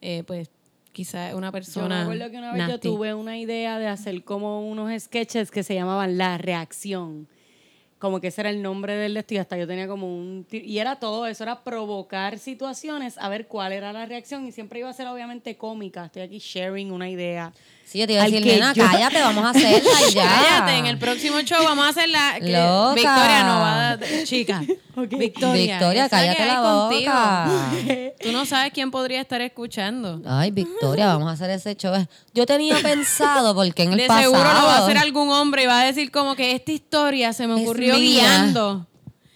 eh, 0.00 0.22
pues 0.26 0.50
quizás 0.92 1.34
una 1.34 1.48
Yo 1.48 1.52
persona. 1.52 1.96
me 1.96 2.02
acuerdo 2.02 2.30
que 2.30 2.36
una 2.38 2.52
vez 2.52 2.68
yo 2.68 2.78
tuve 2.78 3.14
una 3.14 3.36
idea 3.36 3.78
de 3.80 3.88
hacer 3.88 4.22
como 4.22 4.66
unos 4.70 4.92
sketches 5.02 5.50
que 5.50 5.64
se 5.64 5.74
llamaban 5.74 6.16
La 6.16 6.38
Reacción. 6.38 7.26
Como 8.04 8.20
que 8.20 8.26
ese 8.26 8.42
era 8.42 8.50
el 8.50 8.60
nombre 8.60 8.96
del 8.96 9.14
destino. 9.14 9.40
Hasta 9.40 9.56
yo 9.56 9.66
tenía 9.66 9.88
como 9.88 10.06
un. 10.14 10.46
Y 10.50 10.76
era 10.76 10.96
todo 10.96 11.26
eso, 11.26 11.42
era 11.42 11.64
provocar 11.64 12.38
situaciones, 12.38 13.16
a 13.16 13.30
ver 13.30 13.46
cuál 13.46 13.72
era 13.72 13.94
la 13.94 14.04
reacción. 14.04 14.44
Y 14.46 14.52
siempre 14.52 14.80
iba 14.80 14.90
a 14.90 14.92
ser 14.92 15.06
obviamente 15.06 15.56
cómica. 15.56 16.04
Estoy 16.04 16.20
aquí 16.20 16.38
sharing 16.38 16.92
una 16.92 17.08
idea. 17.08 17.54
Sí, 17.86 17.98
yo 18.00 18.06
te 18.06 18.14
iba 18.14 18.22
a 18.22 18.24
decir, 18.24 18.44
nena, 18.44 18.72
yo- 18.72 18.84
cállate, 18.84 19.20
vamos 19.20 19.44
a 19.44 19.50
hacerla 19.50 19.90
y 20.10 20.12
ya. 20.14 20.24
Cállate, 20.28 20.78
en 20.78 20.86
el 20.86 20.98
próximo 20.98 21.40
show 21.42 21.62
vamos 21.62 21.86
a 21.86 21.88
hacer 21.90 22.08
la. 22.08 22.34
que 22.40 22.50
Loca. 22.50 22.94
Victoria 22.94 23.44
no 23.44 23.60
va 23.60 23.72
a 23.90 23.96
dar. 23.96 24.08
Chica. 24.24 24.62
Victoria. 24.96 25.76
Victoria, 25.76 26.06
esa 26.06 26.16
cállate 26.16 26.46
la 26.46 26.60
contigo. 26.62 27.12
boca. 27.12 27.50
Tú 28.22 28.32
no 28.32 28.46
sabes 28.46 28.72
quién 28.72 28.90
podría 28.90 29.20
estar 29.20 29.40
escuchando. 29.42 30.20
Ay, 30.26 30.50
Victoria, 30.50 31.06
vamos 31.08 31.28
a 31.28 31.32
hacer 31.32 31.50
ese 31.50 31.76
show. 31.76 31.94
Yo 32.32 32.46
tenía 32.46 32.76
pensado, 32.78 33.54
porque 33.54 33.82
en 33.84 33.92
el 33.92 33.98
De 33.98 34.06
pasado... 34.06 34.32
seguro 34.32 34.42
lo 34.54 34.66
va 34.66 34.76
a 34.78 34.84
hacer 34.84 34.98
algún 34.98 35.30
hombre 35.30 35.64
y 35.64 35.66
va 35.66 35.80
a 35.82 35.84
decir 35.84 36.10
como 36.10 36.34
que 36.34 36.52
esta 36.52 36.72
historia 36.72 37.32
se 37.32 37.46
me 37.46 37.54
ocurrió 37.62 37.96
guiando. 37.96 38.86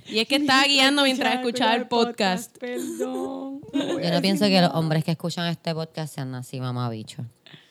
Y 0.07 0.21
es 0.21 0.27
que 0.27 0.37
estaba 0.37 0.65
guiando 0.65 1.03
mientras 1.03 1.35
escuchaba 1.35 1.75
el 1.75 1.87
podcast. 1.87 2.57
Perdón. 2.59 3.61
Yo 3.75 4.11
no 4.11 4.21
pienso 4.23 4.47
que 4.47 4.61
los 4.61 4.71
hombres 4.75 5.05
que 5.05 5.11
escuchan 5.11 5.47
este 5.49 5.75
podcast 5.75 6.15
sean 6.15 6.35
así, 6.35 6.59
mamabicho. 6.61 7.25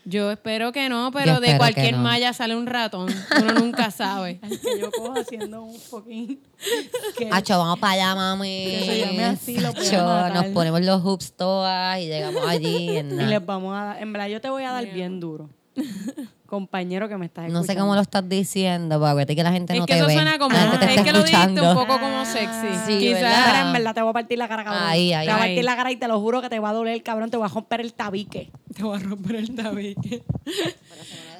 Yo 0.10 0.32
espero 0.32 0.72
que 0.72 0.88
no, 0.88 1.12
pero 1.12 1.42
de 1.42 1.58
cualquier 1.58 1.96
no. 1.98 2.04
malla 2.04 2.32
sale 2.32 2.56
un 2.56 2.66
ratón. 2.66 3.14
Uno 3.42 3.54
nunca 3.56 3.92
sabe. 3.92 4.40
que 4.40 4.80
yo 4.80 4.90
cojo 4.90 5.20
haciendo 5.20 5.64
un 5.64 5.78
fucking. 5.78 6.40
Hacho, 7.32 7.60
vamos 7.60 7.78
para 7.80 7.94
allá, 7.94 8.16
mami. 8.16 8.48
Que 8.48 8.84
se 8.86 9.00
llame 9.02 9.26
así, 9.26 9.58
lo 9.60 9.74
pueden 9.74 9.88
Hacho, 9.96 10.06
matar. 10.06 10.34
nos 10.34 10.46
ponemos 10.54 10.82
los 10.82 11.02
hoops 11.02 11.34
todas 11.34 12.00
y 12.00 12.08
llegamos 12.08 12.42
allí 12.48 12.96
en 12.98 13.12
y 13.20 13.26
les 13.26 13.46
vamos 13.46 13.78
a 13.78 13.84
dar. 13.84 14.02
En 14.02 14.14
verdad, 14.14 14.28
yo 14.30 14.40
te 14.40 14.50
voy 14.50 14.64
a 14.64 14.72
dar 14.72 14.86
bien 14.86 15.20
duro. 15.20 15.50
compañero 16.48 17.08
que 17.10 17.18
me 17.18 17.26
estás 17.28 17.44
No 17.44 17.60
escuchando. 17.60 17.74
sé 17.74 17.80
cómo 17.80 17.96
lo 17.96 18.02
estás 18.02 18.28
diciendo, 18.28 19.00
porque 19.00 19.36
que 19.36 19.44
la 19.44 19.52
gente 19.52 19.74
Es 19.74 19.80
no 19.80 19.86
que 19.86 19.94
te 19.94 20.00
eso 20.00 20.08
ve. 20.08 20.14
suena 20.14 20.38
como. 20.40 20.56
La 20.56 20.62
gente 20.72 20.78
te 20.80 20.86
Es 20.86 20.90
está 20.92 21.04
que 21.04 21.12
lo 21.12 21.20
dijiste 21.24 21.42
escuchando. 21.42 21.72
un 21.72 21.76
poco 21.88 22.00
como 22.00 22.26
sexy. 22.26 22.68
Sí, 22.86 23.00
Quizás. 23.00 23.66
en 23.66 23.74
verdad 23.74 23.94
te 23.94 24.02
voy 24.02 24.10
a 24.10 24.14
partir 24.14 24.38
la 24.38 24.48
cara, 24.48 24.64
cabrón. 24.64 24.84
Ahí, 24.86 25.14
ahí, 25.14 25.26
te 25.28 25.32
voy 25.34 25.40
a 25.40 25.44
ahí. 25.44 25.50
partir 25.52 25.66
la 25.66 25.76
cara 25.76 25.92
y 25.92 25.96
te 25.98 26.08
lo 26.08 26.20
juro 26.20 26.42
que 26.42 26.50
te 26.50 26.60
va 26.60 26.70
a 26.70 26.74
doler, 26.74 27.04
cabrón. 27.04 27.30
Te 27.30 27.38
voy 27.38 27.46
a 27.46 27.50
romper 27.54 27.82
el 27.82 27.94
tabique. 27.94 28.52
Te 28.76 28.84
voy 28.84 28.98
a 29.00 29.04
romper 29.04 29.36
el 29.36 29.56
tabique. 29.56 30.24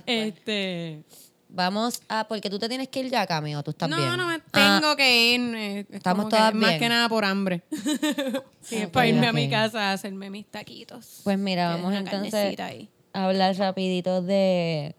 este. 0.06 1.04
Vamos 1.50 2.02
a, 2.10 2.28
porque 2.28 2.50
tú 2.50 2.60
te 2.60 2.68
tienes 2.68 2.90
que 2.90 3.00
ir 3.00 3.10
ya, 3.10 3.26
Cami, 3.26 3.56
o 3.56 3.64
tú 3.64 3.72
estás 3.72 3.88
No, 3.90 3.96
bien. 3.98 4.18
no 4.18 4.28
me 4.28 4.36
Ah, 4.52 4.80
tengo 4.82 4.96
que 4.98 5.34
ir. 5.34 5.56
eh, 5.56 5.80
es 5.80 5.96
Estamos 5.96 6.26
que 6.26 6.32
todas 6.32 6.54
Más 6.54 6.70
bien. 6.72 6.80
que 6.80 6.90
nada 6.90 7.08
por 7.08 7.24
hambre. 7.24 7.64
sí, 8.62 8.76
es 8.76 8.90
para 8.90 9.08
irme 9.08 9.28
a 9.28 9.34
mi 9.34 9.50
casa 9.50 9.90
a 9.90 9.94
hacerme 9.94 10.30
mis 10.30 10.46
taquitos. 10.46 11.22
Pues 11.24 11.38
mira, 11.40 11.70
vamos 11.70 11.86
una 11.88 12.00
entonces 12.00 12.60
ahí. 12.60 12.90
Hablar 13.26 13.56
rapidito 13.58 14.22
de, 14.22 14.96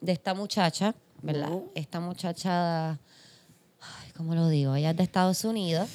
de 0.00 0.12
esta 0.12 0.34
muchacha, 0.34 0.94
¿verdad? 1.22 1.50
Esta 1.74 2.00
muchacha, 2.00 2.90
ay, 2.90 4.10
¿cómo 4.16 4.34
lo 4.34 4.48
digo? 4.48 4.74
Ella 4.74 4.90
es 4.90 4.96
de 4.96 5.02
Estados 5.04 5.44
Unidos, 5.44 5.88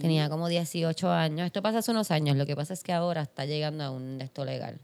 tenía 0.00 0.28
como 0.28 0.48
18 0.48 1.10
años. 1.10 1.46
Esto 1.46 1.60
pasa 1.62 1.78
hace 1.78 1.90
unos 1.90 2.10
años, 2.10 2.36
lo 2.36 2.46
que 2.46 2.56
pasa 2.56 2.72
es 2.72 2.82
que 2.82 2.92
ahora 2.92 3.22
está 3.22 3.44
llegando 3.44 3.84
a 3.84 3.90
un 3.90 4.20
esto 4.20 4.44
legal. 4.44 4.78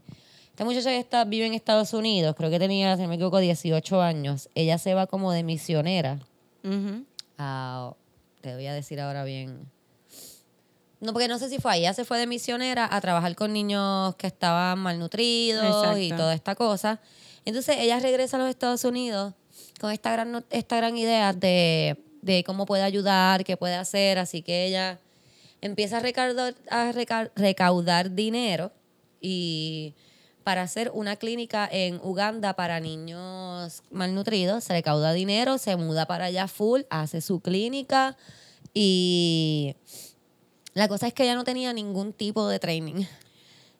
Esta 0.49 0.65
muchacha 0.65 0.93
está, 0.93 1.23
vive 1.25 1.45
en 1.47 1.53
Estados 1.53 1.93
Unidos, 1.93 2.35
creo 2.35 2.49
que 2.49 2.59
tenía, 2.59 2.95
si 2.97 3.01
no 3.03 3.07
me 3.07 3.15
equivoco, 3.15 3.39
18 3.39 4.01
años. 4.01 4.49
Ella 4.53 4.77
se 4.77 4.93
va 4.93 5.07
como 5.07 5.31
de 5.31 5.43
misionera 5.43 6.19
Ujú. 6.63 7.05
a, 7.37 7.93
te 8.41 8.53
voy 8.53 8.67
a 8.67 8.73
decir 8.73 8.99
ahora 8.99 9.23
bien. 9.23 9.65
No, 11.01 11.13
porque 11.13 11.27
no 11.27 11.37
sé 11.39 11.49
si 11.49 11.57
fue 11.59 11.71
ahí. 11.73 11.79
Ella 11.81 11.93
se 11.93 12.05
fue 12.05 12.17
de 12.19 12.27
misionera 12.27 12.87
a 12.89 13.01
trabajar 13.01 13.35
con 13.35 13.51
niños 13.53 14.15
que 14.15 14.27
estaban 14.27 14.79
malnutridos 14.79 15.63
y 15.97 16.05
Exacto. 16.05 16.15
toda 16.23 16.33
esta 16.35 16.55
cosa. 16.55 16.99
Entonces 17.43 17.77
ella 17.79 17.99
regresa 17.99 18.37
a 18.37 18.39
los 18.39 18.49
Estados 18.49 18.83
Unidos 18.85 19.33
con 19.79 19.91
esta 19.91 20.11
gran, 20.11 20.45
esta 20.51 20.77
gran 20.77 20.95
idea 20.97 21.33
de, 21.33 21.97
de 22.21 22.43
cómo 22.43 22.65
puede 22.67 22.83
ayudar, 22.83 23.43
qué 23.43 23.57
puede 23.57 23.75
hacer. 23.75 24.19
Así 24.19 24.43
que 24.43 24.67
ella 24.67 24.99
empieza 25.59 25.97
a 25.97 25.99
recaudar, 26.01 26.55
a 26.69 26.91
reca- 26.91 27.31
recaudar 27.35 28.13
dinero 28.13 28.71
y 29.19 29.95
para 30.43 30.61
hacer 30.63 30.91
una 30.93 31.15
clínica 31.15 31.67
en 31.71 31.99
Uganda 32.03 32.53
para 32.55 32.79
niños 32.79 33.81
malnutridos. 33.91 34.63
Se 34.65 34.73
recauda 34.73 35.13
dinero, 35.13 35.57
se 35.57 35.75
muda 35.77 36.05
para 36.05 36.25
allá 36.25 36.47
full, 36.47 36.81
hace 36.91 37.21
su 37.21 37.39
clínica 37.39 38.17
y 38.73 39.75
la 40.73 40.87
cosa 40.87 41.07
es 41.07 41.13
que 41.13 41.23
ella 41.23 41.35
no 41.35 41.43
tenía 41.43 41.73
ningún 41.73 42.13
tipo 42.13 42.47
de 42.47 42.59
training. 42.59 43.03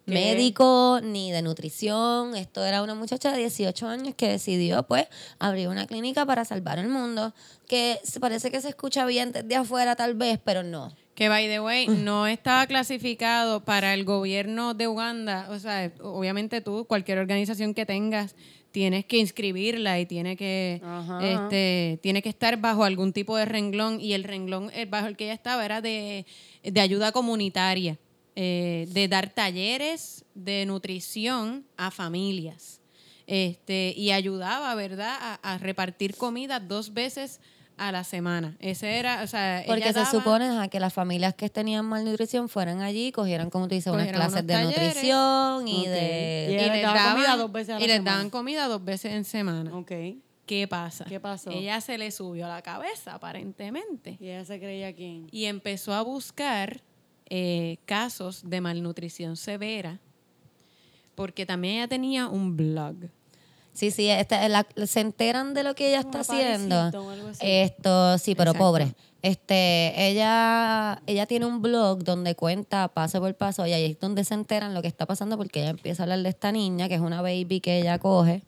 ¿Qué? 0.05 0.13
Médico 0.13 0.99
ni 1.03 1.31
de 1.31 1.41
nutrición. 1.43 2.35
Esto 2.35 2.65
era 2.65 2.81
una 2.81 2.95
muchacha 2.95 3.31
de 3.31 3.37
18 3.37 3.87
años 3.87 4.15
que 4.15 4.27
decidió, 4.29 4.83
pues, 4.83 5.05
abrir 5.39 5.67
una 5.67 5.85
clínica 5.85 6.25
para 6.25 6.43
salvar 6.43 6.79
el 6.79 6.89
mundo. 6.89 7.33
Que 7.67 7.99
parece 8.19 8.49
que 8.51 8.59
se 8.61 8.69
escucha 8.69 9.05
bien 9.05 9.31
desde 9.31 9.55
afuera, 9.55 9.95
tal 9.95 10.15
vez, 10.15 10.39
pero 10.43 10.63
no. 10.63 10.91
Que, 11.13 11.29
by 11.29 11.47
the 11.47 11.59
way, 11.59 11.87
Mm. 11.87 12.03
no 12.03 12.25
estaba 12.27 12.65
clasificado 12.65 13.63
para 13.63 13.93
el 13.93 14.03
gobierno 14.03 14.73
de 14.73 14.87
Uganda. 14.87 15.47
O 15.51 15.59
sea, 15.59 15.91
obviamente 16.01 16.61
tú, 16.61 16.85
cualquier 16.85 17.19
organización 17.19 17.73
que 17.75 17.85
tengas, 17.85 18.35
tienes 18.71 19.05
que 19.05 19.17
inscribirla 19.17 19.99
y 19.99 20.05
tiene 20.07 20.35
que, 20.35 20.81
Ajá. 20.83 21.19
este, 21.21 21.99
tiene 22.01 22.21
que 22.23 22.29
estar 22.29 22.57
bajo 22.57 22.83
algún 22.85 23.13
tipo 23.13 23.37
de 23.37 23.45
renglón. 23.45 24.01
Y 24.01 24.13
el 24.13 24.23
renglón 24.23 24.71
eh, 24.73 24.85
bajo 24.85 25.07
el 25.07 25.15
que 25.15 25.25
ella 25.25 25.33
estaba 25.33 25.63
era 25.63 25.79
de, 25.81 26.25
de 26.63 26.81
ayuda 26.81 27.11
comunitaria, 27.11 27.97
eh, 28.35 28.87
de 28.89 29.07
dar 29.07 29.29
talleres 29.29 30.23
de 30.35 30.65
nutrición 30.65 31.65
a 31.77 31.91
familias. 31.91 32.79
Este, 33.27 33.93
y 33.95 34.11
ayudaba, 34.11 34.73
¿verdad?, 34.75 35.15
a, 35.19 35.53
a 35.53 35.57
repartir 35.57 36.15
comida 36.15 36.59
dos 36.59 36.93
veces 36.93 37.39
a 37.77 37.91
la 37.91 38.03
semana. 38.03 38.55
Ese 38.59 38.97
era, 38.99 39.23
o 39.23 39.27
sea, 39.27 39.63
Porque 39.65 39.81
ella 39.83 39.93
se 39.93 39.99
daba- 39.99 40.11
supone 40.11 40.45
a 40.59 40.67
que 40.67 40.79
las 40.79 40.93
familias 40.93 41.33
que 41.33 41.49
tenían 41.49 41.85
malnutrición 41.85 42.49
fueran 42.49 42.81
allí, 42.81 43.11
cogieran, 43.11 43.49
como 43.49 43.67
tú 43.67 43.75
dices, 43.75 43.91
unas 43.91 44.11
clases 44.11 44.45
de 44.45 44.53
talleres. 44.53 44.77
nutrición 44.95 45.67
y 45.67 45.81
Ok. 45.81 45.87
de... 45.87 46.47
Y 46.49 46.53
y 46.53 46.57
les 46.57 46.81
daba 46.83 46.93
daban 46.95 47.13
comida 47.15 47.37
dos 47.37 47.51
veces 47.51 47.69
a 47.75 47.79
la 47.79 47.85
y 47.85 47.87
les 47.87 48.03
daban 48.03 48.29
comida 48.29 48.67
dos 48.67 48.83
veces 48.85 49.13
en 49.13 49.23
semana. 49.25 49.75
Ok. 49.75 49.91
¿Qué 50.51 50.67
pasa? 50.67 51.05
¿Qué 51.05 51.17
pasó? 51.17 51.49
Ella 51.49 51.79
se 51.79 51.97
le 51.97 52.11
subió 52.11 52.45
a 52.45 52.49
la 52.49 52.61
cabeza, 52.61 53.13
aparentemente, 53.13 54.17
¿Y 54.19 54.27
ella 54.27 54.43
se 54.43 54.59
creía 54.59 54.93
quién? 54.93 55.29
y 55.31 55.45
empezó 55.45 55.93
a 55.93 56.01
buscar 56.01 56.81
eh, 57.29 57.77
casos 57.85 58.49
de 58.49 58.59
malnutrición 58.59 59.37
severa, 59.37 60.01
porque 61.15 61.45
también 61.45 61.75
ella 61.75 61.87
tenía 61.87 62.27
un 62.27 62.57
blog. 62.57 62.95
Sí, 63.73 63.89
sí, 63.91 64.09
este, 64.09 64.47
la- 64.49 64.67
se 64.85 64.99
enteran 64.99 65.53
de 65.53 65.63
lo 65.63 65.75
que 65.75 65.89
ella 65.89 66.01
está 66.01 66.19
haciendo. 66.21 66.91
Esto, 67.39 68.17
sí, 68.17 68.35
pero 68.35 68.51
Exacto. 68.51 68.65
pobre. 68.65 68.93
Este, 69.23 69.93
ella, 70.09 70.99
ella 71.05 71.25
tiene 71.27 71.45
un 71.45 71.61
blog 71.61 72.03
donde 72.03 72.33
cuenta 72.35 72.87
paso 72.87 73.19
por 73.19 73.35
paso 73.35 73.67
y 73.67 73.73
ahí 73.73 73.91
es 73.91 73.99
donde 73.99 74.23
se 74.23 74.33
enteran 74.33 74.73
lo 74.73 74.81
que 74.81 74.87
está 74.87 75.05
pasando 75.05 75.37
porque 75.37 75.61
ella 75.61 75.69
empieza 75.69 76.01
a 76.01 76.05
hablar 76.05 76.19
de 76.23 76.29
esta 76.29 76.51
niña, 76.51 76.87
que 76.89 76.95
es 76.95 77.01
una 77.01 77.21
baby 77.21 77.59
que 77.61 77.79
ella 77.79 77.99
coge, 77.99 78.41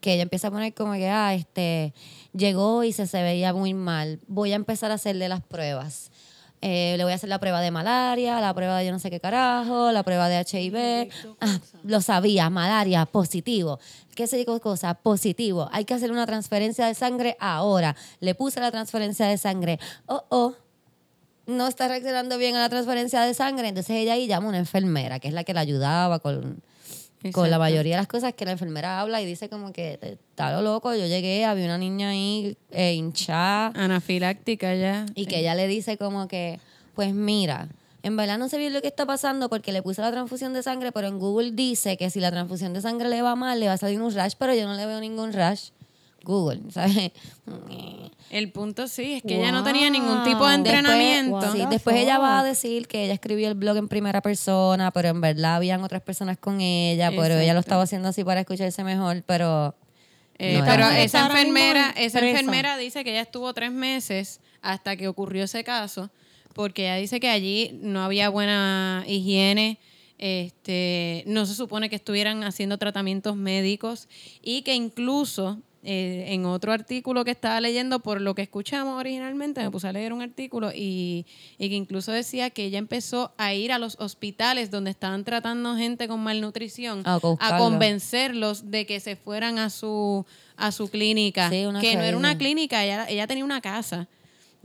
que 0.00 0.14
ella 0.14 0.22
empieza 0.22 0.48
a 0.48 0.50
poner 0.52 0.74
como 0.74 0.92
que, 0.92 1.08
ah, 1.08 1.34
este, 1.34 1.92
llegó 2.32 2.84
y 2.84 2.92
se, 2.92 3.08
se 3.08 3.20
veía 3.22 3.52
muy 3.52 3.74
mal. 3.74 4.20
Voy 4.28 4.52
a 4.52 4.56
empezar 4.56 4.92
a 4.92 4.94
hacerle 4.94 5.28
las 5.28 5.42
pruebas. 5.42 6.12
Eh, 6.62 6.94
le 6.96 7.04
voy 7.04 7.12
a 7.12 7.16
hacer 7.16 7.28
la 7.28 7.38
prueba 7.38 7.60
de 7.60 7.70
malaria, 7.70 8.40
la 8.40 8.54
prueba 8.54 8.78
de 8.78 8.86
yo 8.86 8.92
no 8.92 8.98
sé 8.98 9.10
qué 9.10 9.20
carajo, 9.20 9.92
la 9.92 10.02
prueba 10.02 10.28
de 10.28 10.40
HIV. 10.40 11.10
Ah, 11.40 11.58
lo 11.84 12.00
sabía, 12.00 12.48
malaria, 12.50 13.06
positivo. 13.06 13.78
¿Qué 14.14 14.26
sé 14.26 14.44
yo 14.44 14.60
cosa? 14.60 14.94
Positivo. 14.94 15.68
Hay 15.72 15.84
que 15.84 15.94
hacer 15.94 16.10
una 16.10 16.26
transferencia 16.26 16.86
de 16.86 16.94
sangre 16.94 17.36
ahora. 17.38 17.94
Le 18.20 18.34
puse 18.34 18.60
la 18.60 18.70
transferencia 18.70 19.26
de 19.26 19.36
sangre. 19.38 19.78
Oh, 20.06 20.24
oh. 20.30 20.54
No 21.46 21.68
está 21.68 21.86
reaccionando 21.86 22.38
bien 22.38 22.56
a 22.56 22.60
la 22.60 22.68
transferencia 22.68 23.20
de 23.20 23.34
sangre. 23.34 23.68
Entonces 23.68 23.96
ella 23.96 24.14
ahí 24.14 24.26
llama 24.26 24.46
a 24.46 24.48
una 24.48 24.58
enfermera, 24.58 25.20
que 25.20 25.28
es 25.28 25.34
la 25.34 25.44
que 25.44 25.54
la 25.54 25.60
ayudaba 25.60 26.18
con, 26.18 26.62
con 27.32 27.50
la 27.50 27.58
mayoría 27.58 27.96
de 27.96 28.00
las 28.00 28.08
cosas 28.08 28.34
que 28.34 28.44
la 28.44 28.52
enfermera 28.52 29.00
habla 29.00 29.20
y 29.20 29.26
dice 29.26 29.48
como 29.48 29.72
que 29.72 29.98
está 30.02 30.52
lo 30.52 30.62
loco. 30.62 30.94
Yo 30.94 31.06
llegué, 31.06 31.44
había 31.44 31.64
una 31.64 31.78
niña 31.78 32.10
ahí 32.10 32.56
eh, 32.70 32.94
hinchada. 32.94 33.72
Anafiláctica 33.74 34.74
ya. 34.74 35.06
Y 35.14 35.26
que 35.26 35.40
ella 35.40 35.54
le 35.54 35.66
dice 35.66 35.96
como 35.96 36.28
que, 36.28 36.60
pues 36.94 37.14
mira, 37.14 37.68
en 38.02 38.16
verdad 38.16 38.38
no 38.38 38.48
sé 38.48 38.58
bien 38.58 38.72
lo 38.72 38.80
que 38.80 38.88
está 38.88 39.04
pasando 39.04 39.48
porque 39.48 39.72
le 39.72 39.82
puse 39.82 40.00
la 40.00 40.12
transfusión 40.12 40.52
de 40.52 40.62
sangre, 40.62 40.92
pero 40.92 41.08
en 41.08 41.18
Google 41.18 41.52
dice 41.52 41.96
que 41.96 42.10
si 42.10 42.20
la 42.20 42.30
transfusión 42.30 42.72
de 42.72 42.80
sangre 42.80 43.08
le 43.08 43.22
va 43.22 43.34
mal, 43.34 43.58
le 43.58 43.66
va 43.66 43.72
a 43.72 43.78
salir 43.78 44.00
un 44.00 44.14
rash, 44.14 44.34
pero 44.38 44.54
yo 44.54 44.66
no 44.66 44.74
le 44.74 44.86
veo 44.86 45.00
ningún 45.00 45.32
rash. 45.32 45.70
Google, 46.26 46.60
¿sabes? 46.70 47.12
El 48.30 48.50
punto 48.50 48.88
sí, 48.88 49.14
es 49.14 49.22
que 49.22 49.38
ella 49.38 49.52
no 49.52 49.62
tenía 49.62 49.88
ningún 49.88 50.24
tipo 50.24 50.46
de 50.46 50.54
entrenamiento. 50.56 51.40
Después, 51.40 51.62
sí, 51.62 51.66
después 51.70 51.96
ella 51.96 52.18
va 52.18 52.40
a 52.40 52.44
decir 52.44 52.88
que 52.88 53.04
ella 53.04 53.14
escribió 53.14 53.48
el 53.48 53.54
blog 53.54 53.76
en 53.76 53.88
primera 53.88 54.20
persona, 54.20 54.90
pero 54.90 55.08
en 55.08 55.20
verdad 55.20 55.56
habían 55.56 55.82
otras 55.84 56.02
personas 56.02 56.36
con 56.36 56.60
ella, 56.60 57.10
pero 57.10 57.38
ella 57.38 57.54
lo 57.54 57.60
estaba 57.60 57.84
haciendo 57.84 58.08
así 58.08 58.24
para 58.24 58.40
escucharse 58.40 58.82
mejor, 58.84 59.22
pero... 59.26 59.74
Eh, 60.38 60.58
No 60.58 60.66
pero 60.66 60.90
esa 60.90 61.26
enfermera, 61.26 61.94
en 61.96 62.04
esa 62.04 62.18
enfermera 62.18 62.76
dice 62.76 63.04
que 63.04 63.10
ella 63.10 63.22
estuvo 63.22 63.54
tres 63.54 63.72
meses 63.72 64.40
hasta 64.60 64.94
que 64.96 65.08
ocurrió 65.08 65.44
ese 65.44 65.64
caso, 65.64 66.10
porque 66.52 66.82
ella 66.82 66.96
dice 66.96 67.20
que 67.20 67.30
allí 67.30 67.78
no 67.80 68.02
había 68.02 68.28
buena 68.28 69.04
higiene, 69.06 69.78
este, 70.18 71.22
no 71.26 71.46
se 71.46 71.54
supone 71.54 71.88
que 71.88 71.96
estuvieran 71.96 72.42
haciendo 72.44 72.76
tratamientos 72.78 73.36
médicos 73.36 74.08
y 74.42 74.62
que 74.62 74.74
incluso 74.74 75.60
eh, 75.88 76.34
en 76.34 76.44
otro 76.44 76.72
artículo 76.72 77.24
que 77.24 77.30
estaba 77.30 77.60
leyendo, 77.60 78.00
por 78.00 78.20
lo 78.20 78.34
que 78.34 78.42
escuchamos 78.42 78.98
originalmente, 78.98 79.62
me 79.62 79.70
puse 79.70 79.86
a 79.86 79.92
leer 79.92 80.12
un 80.12 80.20
artículo 80.20 80.72
y, 80.74 81.24
y 81.58 81.68
que 81.68 81.76
incluso 81.76 82.10
decía 82.10 82.50
que 82.50 82.64
ella 82.64 82.78
empezó 82.78 83.32
a 83.38 83.54
ir 83.54 83.70
a 83.70 83.78
los 83.78 83.96
hospitales 84.00 84.72
donde 84.72 84.90
estaban 84.90 85.22
tratando 85.22 85.76
gente 85.76 86.08
con 86.08 86.20
malnutrición 86.20 87.02
A 87.40 87.58
convencerlos 87.58 88.70
de 88.70 88.84
que 88.84 88.98
se 88.98 89.14
fueran 89.14 89.58
a 89.58 89.70
su 89.70 90.26
a 90.56 90.72
su 90.72 90.88
clínica, 90.88 91.50
Sí, 91.50 91.66
que 91.80 91.96
no 91.96 92.02
era 92.02 92.16
una 92.16 92.36
clínica, 92.36 92.82
ella, 92.82 93.06
ella 93.08 93.26
tenía 93.26 93.44
una 93.44 93.60
casa 93.60 94.08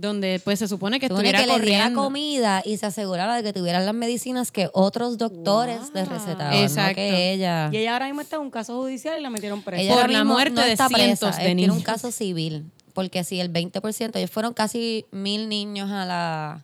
donde 0.01 0.41
pues 0.43 0.59
se 0.59 0.67
supone 0.67 0.99
que 0.99 1.07
Supone 1.07 1.29
estuviera 1.29 1.53
que 1.53 1.59
le 1.59 1.65
diera 1.65 1.93
comida 1.93 2.61
y 2.65 2.77
se 2.77 2.87
asegurara 2.87 3.35
de 3.35 3.43
que 3.43 3.53
tuvieran 3.53 3.85
las 3.85 3.93
medicinas 3.93 4.51
que 4.51 4.69
otros 4.73 5.17
doctores 5.17 5.79
les 5.93 6.07
recetaban, 6.07 6.53
Exacto. 6.55 6.89
no 6.89 6.95
que 6.95 7.33
ella... 7.33 7.69
Y 7.71 7.77
ella 7.77 7.93
ahora 7.93 8.07
mismo 8.07 8.21
está 8.21 8.37
en 8.37 8.41
un 8.41 8.51
caso 8.51 8.75
judicial 8.81 9.19
y 9.19 9.21
la 9.21 9.29
metieron 9.29 9.61
presa. 9.61 9.81
Ella 9.83 9.95
Por 9.95 10.09
la 10.09 10.23
muerte 10.23 10.55
no 10.55 10.61
de 10.61 10.71
está 10.71 10.87
cientos 10.89 11.19
presa, 11.19 11.37
de 11.43 11.51
él 11.51 11.57
Tiene 11.57 11.71
un 11.71 11.77
niños. 11.77 11.85
caso 11.85 12.11
civil, 12.11 12.65
porque 12.93 13.23
si 13.23 13.39
el 13.39 13.53
20%, 13.53 14.15
ellos 14.17 14.31
fueron 14.31 14.53
casi 14.53 15.05
mil 15.11 15.47
niños 15.47 15.91
a 15.91 16.05
la, 16.05 16.63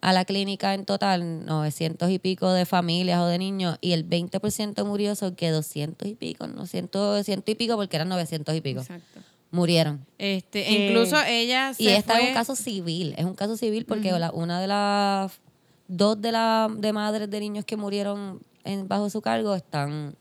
a 0.00 0.12
la 0.12 0.24
clínica 0.24 0.72
en 0.74 0.84
total, 0.84 1.44
900 1.46 2.08
y 2.10 2.18
pico 2.20 2.52
de 2.52 2.64
familias 2.64 3.18
o 3.20 3.26
de 3.26 3.38
niños, 3.38 3.76
y 3.80 3.92
el 3.92 4.08
20% 4.08 4.84
murió, 4.86 5.16
son 5.16 5.34
que 5.34 5.50
200 5.50 6.06
y 6.08 6.14
pico, 6.14 6.46
no, 6.46 6.64
100, 6.66 6.90
100 7.24 7.42
y 7.44 7.54
pico, 7.56 7.74
porque 7.76 7.96
eran 7.96 8.08
900 8.08 8.54
y 8.54 8.60
pico. 8.60 8.80
Exacto. 8.82 9.20
Murieron. 9.50 10.04
Este, 10.18 10.62
Que- 10.64 10.88
incluso 10.90 11.16
ella 11.26 11.72
se 11.74 11.82
Y 11.84 11.88
esta 11.88 12.14
fue, 12.14 12.22
es 12.22 12.28
un 12.28 12.34
caso 12.34 12.54
civil, 12.56 13.14
es 13.16 13.24
un 13.24 13.34
caso 13.34 13.56
civil 13.56 13.86
porque 13.86 14.12
la- 14.12 14.30
una 14.32 14.60
de 14.60 14.66
las, 14.66 15.40
dos 15.86 16.20
de 16.20 16.32
las 16.32 16.78
de 16.80 16.92
madres 16.92 17.30
de 17.30 17.40
niños 17.40 17.64
que 17.64 17.76
murieron 17.76 18.40
en, 18.64 18.86
bajo 18.88 19.08
su 19.08 19.22
cargo 19.22 19.54
están 19.54 20.14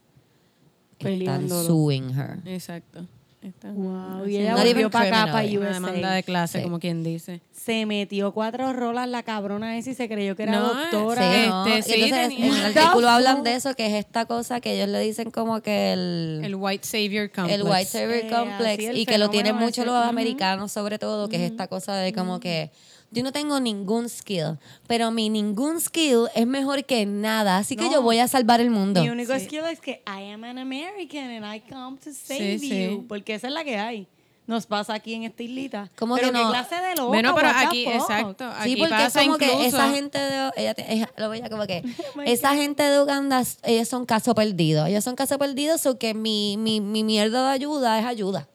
están 1.00 1.42
suing 1.68 2.10
her. 2.18 2.40
Exacto. 2.46 3.06
Está- 3.48 3.72
Wow, 3.72 4.28
y 4.28 4.38
ella 4.38 4.52
Not 4.54 4.66
volvió 4.66 4.90
para 4.90 5.08
acá, 5.08 5.32
para 5.32 5.44
criminally. 5.48 5.58
Una 5.58 5.74
demanda 5.74 6.12
de 6.12 6.20
USA. 6.20 6.24
clase, 6.26 6.58
Sí. 6.60 6.64
como 6.64 6.80
quien 6.80 7.04
dice. 7.04 7.42
Se 7.52 7.86
metió 7.86 8.32
cuatro 8.34 8.72
rolas 8.74 9.08
la 9.10 9.24
cabrona 9.24 9.78
esa 9.78 9.90
y 9.92 9.94
se 9.94 10.08
creyó 10.08 10.36
que 10.36 10.44
era 10.44 10.54
No, 10.54 10.74
doctora. 10.74 11.22
Sí, 11.22 11.38
Este, 11.38 11.48
¿no? 11.50 11.64
Sí, 11.66 11.70
entonces 11.94 12.30
tenía- 12.30 12.46
en 12.48 12.54
el 12.54 12.78
artículo 12.78 13.10
hablan 13.10 13.44
de 13.44 13.56
eso, 13.56 13.74
que 13.76 13.88
es 13.88 13.94
esta 13.94 14.26
cosa 14.26 14.62
que 14.62 14.74
ellos 14.76 14.88
le 14.90 15.00
dicen 15.02 15.32
como 15.32 15.62
que 15.62 15.94
el, 15.94 16.42
El 16.46 16.56
White 16.56 16.88
Savior 16.88 17.30
Complex. 17.32 17.60
el 17.60 17.64
White 17.68 17.86
Savior 17.86 18.14
Eh, 18.24 18.30
Complex 18.30 18.74
así 18.74 18.86
el 18.86 18.98
y 18.98 19.06
que 19.06 19.18
lo 19.18 19.30
tienen 19.30 19.56
mucho 19.56 19.84
los 19.86 19.96
americanos 19.96 20.72
sobre 20.72 20.98
todo, 21.00 21.28
que 21.30 21.36
es 21.38 21.52
esta 21.52 21.68
cosa 21.68 21.96
de 21.96 22.14
como 22.14 22.40
que 22.40 22.72
yo 23.12 23.24
no 23.24 23.32
tengo 23.32 23.60
ningún 23.60 24.10
skill, 24.10 24.58
pero 24.88 25.12
mi 25.12 25.30
ningún 25.30 25.80
skill 25.80 26.28
es 26.36 26.46
mejor 26.46 26.84
que 26.86 27.06
nada, 27.06 27.58
así 27.58 27.76
que 27.76 27.86
No. 27.86 27.92
yo 27.94 28.02
voy 28.02 28.20
a 28.20 28.28
salvar 28.28 28.60
el 28.62 28.70
mundo. 28.70 29.02
Mi 29.02 29.10
único 29.10 29.34
Sí. 29.36 29.46
skill 29.46 29.66
es 29.72 29.80
que 29.80 30.02
I 30.06 30.32
am 30.32 30.44
an 30.44 30.58
American 30.58 31.30
and 31.44 31.56
I 31.56 31.62
come 31.62 31.98
to 31.98 32.12
save 32.14 32.60
Sí, 32.60 32.70
you. 32.70 32.98
sí. 33.00 33.06
Porque 33.08 33.34
esa 33.36 33.48
es 33.48 33.54
la 33.54 33.64
que 33.64 33.78
hay. 33.78 34.08
Nos 34.46 34.66
pasa 34.66 34.94
aquí 34.94 35.14
en 35.14 35.24
esta 35.24 35.44
islita. 35.44 35.90
¿Cómo 35.98 36.16
pero 36.16 36.28
que 36.30 36.34
qué 36.38 36.42
no? 36.44 36.50
clase 36.52 36.76
de 36.76 36.90
loca, 36.96 37.04
Bueno, 37.08 37.36
pero 37.36 37.50
aquí, 37.50 37.84
fuck? 37.84 37.94
exacto. 37.96 38.50
Sí, 38.50 38.56
aquí 38.62 38.76
porque 38.78 38.96
es 38.96 39.02
pasa 39.02 39.22
como 39.26 39.38
que 39.38 39.46
incluso- 39.46 39.68
esa 39.68 39.90
gente 39.92 40.18
de 40.20 40.52
ella, 40.56 40.76
ella- 40.88 41.10
lo 41.18 41.30
veía 41.30 41.50
como 41.50 41.68
que 41.68 41.84
Oh 42.16 42.22
esa 42.22 42.56
gente 42.56 42.82
de 42.84 43.02
Uganda, 43.02 43.44
ellos 43.64 43.88
son 43.90 44.06
caso 44.06 44.34
perdido. 44.36 44.86
Ellos 44.86 45.04
son 45.04 45.16
caso 45.18 45.38
perdido, 45.38 45.78
so 45.78 45.98
que 46.00 46.14
mi, 46.14 46.56
mi, 46.58 46.80
mi 46.80 47.04
mierda 47.04 47.46
de 47.48 47.52
ayuda 47.56 48.00
es 48.00 48.06
ayuda. 48.06 48.48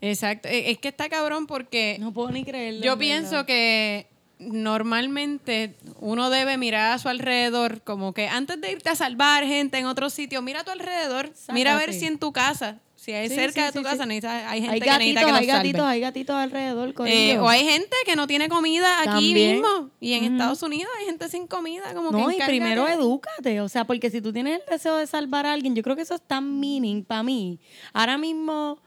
Exacto. 0.00 0.48
Eh, 0.48 0.70
Es 0.70 0.78
que 0.78 0.88
está 0.88 1.08
cabrón 1.08 1.46
porque 1.46 1.96
No 2.00 2.12
puedo 2.12 2.30
ni 2.30 2.44
creerlo. 2.44 2.82
yo 2.82 2.92
en 2.94 2.98
pienso 2.98 3.30
verdad. 3.32 3.46
que 3.46 4.06
normalmente 4.38 5.74
uno 6.00 6.30
debe 6.30 6.56
mirar 6.56 6.92
a 6.92 6.98
su 6.98 7.08
alrededor, 7.08 7.82
como 7.82 8.14
que 8.14 8.26
antes 8.28 8.60
de 8.60 8.72
irte 8.72 8.88
a 8.88 8.94
salvar 8.96 9.44
gente 9.44 9.78
en 9.78 9.86
otro 9.86 10.08
sitio, 10.10 10.40
mira 10.42 10.60
a 10.60 10.64
tu 10.64 10.70
alrededor, 10.70 11.30
mira 11.52 11.74
a 11.74 11.78
ver 11.78 11.92
si 11.92 12.06
en 12.06 12.18
tu 12.18 12.32
casa, 12.32 12.78
si 12.96 13.12
hay 13.12 13.28
Sí, 13.28 13.34
cerca 13.34 13.60
sí, 13.60 13.66
de 13.66 13.72
tu 13.72 13.82
casa, 13.82 14.04
sí. 14.04 14.08
necesitas- 14.08 14.44
hay 14.46 14.60
gente 14.62 14.74
Hay 14.74 14.80
que 14.80 14.86
necesita 14.90 15.20
que 15.20 15.26
los 15.26 15.40
hay 15.40 15.46
gatitos, 15.46 15.78
salve. 15.80 15.92
hay 15.94 16.00
gatitos 16.00 16.36
alrededor. 16.36 16.94
Eh, 17.06 17.38
o 17.38 17.48
hay 17.48 17.64
gente 17.66 17.96
que 18.06 18.16
no 18.16 18.26
tiene 18.26 18.48
comida 18.48 19.00
aquí 19.00 19.06
También. 19.10 19.52
mismo. 19.60 19.90
Y 20.00 20.12
en. 20.14 20.24
Estados 20.24 20.62
Unidos 20.62 20.90
hay 20.98 21.04
gente 21.06 21.28
sin 21.28 21.46
comida. 21.46 21.92
Como 21.94 22.10
que 22.10 22.16
No, 22.16 22.30
y 22.30 22.34
encárgate. 22.36 22.50
primero 22.50 22.88
edúcate, 22.88 23.60
o 23.60 23.68
sea, 23.68 23.84
porque 23.84 24.10
si 24.10 24.20
tú 24.22 24.32
tienes 24.32 24.60
el 24.60 24.62
deseo 24.70 24.96
de 24.96 25.06
salvar 25.06 25.44
a 25.46 25.52
alguien, 25.52 25.74
yo 25.74 25.82
creo 25.82 25.96
que 25.96 26.02
eso 26.02 26.14
es 26.14 26.22
tan 26.22 26.58
meaning 26.60 27.04
para 27.04 27.22
mí. 27.22 27.58
Ahora 27.92 28.16
mismo, 28.18 28.78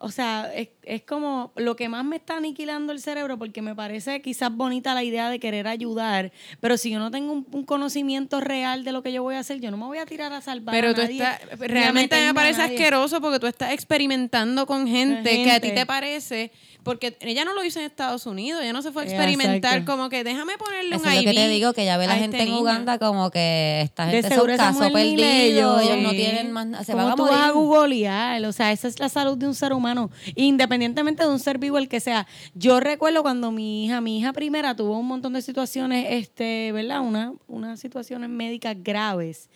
o 0.00 0.12
sea, 0.12 0.52
es, 0.54 0.68
es 0.84 1.02
como 1.02 1.52
lo 1.56 1.74
que 1.74 1.88
más 1.88 2.04
me 2.04 2.16
está 2.16 2.36
aniquilando 2.36 2.92
el 2.92 3.00
cerebro, 3.00 3.36
porque 3.36 3.62
me 3.62 3.74
parece 3.74 4.22
quizás 4.22 4.54
bonita 4.54 4.94
la 4.94 5.02
idea 5.02 5.28
de 5.28 5.40
querer 5.40 5.66
ayudar, 5.66 6.30
pero 6.60 6.76
si 6.76 6.90
yo 6.90 7.00
no 7.00 7.10
tengo 7.10 7.32
un, 7.32 7.44
un 7.50 7.64
conocimiento 7.64 8.40
real 8.40 8.84
de 8.84 8.92
lo 8.92 9.02
que 9.02 9.12
yo 9.12 9.24
voy 9.24 9.34
a 9.34 9.40
hacer, 9.40 9.60
yo 9.60 9.72
no 9.72 9.76
me 9.76 9.86
voy 9.86 9.98
a 9.98 10.06
tirar 10.06 10.32
a 10.32 10.40
salvar 10.40 10.72
Pero 10.72 10.90
a 10.90 10.94
tú 10.94 11.02
nadie, 11.02 11.22
estás, 11.22 11.58
realmente 11.58 12.24
me 12.24 12.32
parece 12.32 12.62
asqueroso 12.62 13.20
porque 13.20 13.40
tú 13.40 13.48
estás 13.48 13.72
experimentando 13.72 14.66
con 14.66 14.86
gente, 14.86 15.42
que 15.42 15.50
a 15.50 15.60
ti 15.60 15.72
te 15.72 15.84
parece, 15.84 16.52
porque 16.88 17.18
ella 17.20 17.44
no 17.44 17.52
lo 17.52 17.64
hizo 17.64 17.80
en 17.80 17.86
Estados 17.86 18.24
Unidos, 18.24 18.62
ella 18.62 18.72
no 18.72 18.82
se 18.82 18.92
fue 18.92 19.02
a 19.02 19.04
experimentar 19.04 19.72
exacto. 19.72 19.92
como 19.92 20.08
que 20.08 20.24
déjame 20.24 20.56
ponerle 20.56 20.96
Eso 20.96 21.04
un 21.04 21.10
es 21.10 21.16
lo 21.16 21.30
que 21.30 21.36
te 21.36 21.48
digo, 21.48 21.72
que 21.74 21.84
ya 21.84 21.96
ve 21.98 22.06
la 22.06 22.14
gente 22.14 22.38
este 22.38 22.48
en. 22.48 22.56
Uganda 22.56 22.98
como 22.98 23.30
que 23.30 23.82
esta 23.82 24.06
gente 24.06 24.34
son 24.34 24.48
esa 24.48 24.68
caso 24.68 24.90
perdido, 24.92 25.80
ellos 25.80 25.98
no 25.98 26.10
tienen 26.12 26.52
más 26.52 26.66
nada, 26.66 26.84
se 26.84 26.92
¿Cómo 26.92 27.04
van 27.04 27.12
a 27.12 27.16
tú 27.16 27.24
vas 27.24 27.42
a 27.42 27.50
googlear? 27.50 28.44
O 28.44 28.52
sea, 28.52 28.72
esa 28.72 28.88
es 28.88 28.98
la 29.00 29.08
salud 29.08 29.36
de 29.36 29.46
un 29.46 29.54
ser 29.54 29.72
humano, 29.72 29.87
independientemente 30.34 31.24
de 31.24 31.30
un 31.30 31.38
ser 31.38 31.58
vivo 31.58 31.78
el 31.78 31.88
que 31.88 32.00
sea. 32.00 32.26
Yo 32.54 32.80
recuerdo 32.80 33.22
cuando 33.22 33.52
mi 33.52 33.84
hija, 33.84 34.00
mi 34.00 34.18
hija 34.18 34.32
primera 34.32 34.74
tuvo 34.74 34.98
un 34.98 35.06
montón 35.06 35.32
de 35.32 35.42
situaciones, 35.42 36.06
este, 36.10 36.72
¿verdad? 36.72 37.00
Una, 37.00 37.32
unas 37.46 37.80
situaciones 37.80 38.28
médicas 38.30 38.76
graves. 38.82 39.50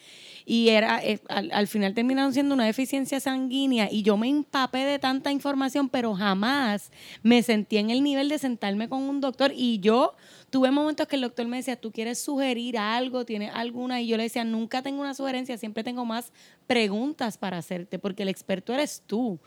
Y 0.44 0.70
era, 0.70 1.02
eh, 1.04 1.20
al, 1.28 1.50
al 1.52 1.68
final 1.68 1.94
terminaron 1.94 2.32
siendo 2.32 2.54
una 2.54 2.64
deficiencia 2.64 3.20
sanguínea 3.20 3.88
y 3.90 4.02
yo 4.02 4.16
me 4.16 4.28
empapé 4.28 4.78
de 4.78 4.98
tanta 4.98 5.30
información, 5.30 5.88
pero 5.88 6.14
jamás 6.14 6.90
me 7.22 7.42
sentí 7.42 7.76
en 7.76 7.90
el 7.90 8.02
nivel 8.02 8.28
de 8.28 8.38
sentarme 8.38 8.88
con 8.88 9.02
un 9.02 9.20
doctor 9.20 9.52
y 9.54 9.78
yo 9.78 10.14
tuve 10.52 10.70
momentos 10.70 11.08
que 11.08 11.16
el 11.16 11.22
doctor 11.22 11.46
me 11.48 11.56
decía, 11.56 11.76
¿tú 11.76 11.90
quieres 11.90 12.18
sugerir 12.22 12.76
algo? 12.76 13.24
¿Tienes 13.24 13.50
alguna? 13.54 14.02
Y 14.02 14.06
yo 14.06 14.18
le 14.18 14.24
decía, 14.24 14.44
nunca 14.44 14.82
tengo 14.82 15.00
una 15.00 15.14
sugerencia, 15.14 15.56
siempre 15.56 15.82
tengo 15.82 16.04
más 16.04 16.30
preguntas 16.66 17.38
para 17.38 17.58
hacerte, 17.58 17.98
porque 17.98 18.22
el 18.22 18.28
experto 18.28 18.72
eres 18.72 19.02
tú. 19.06 19.38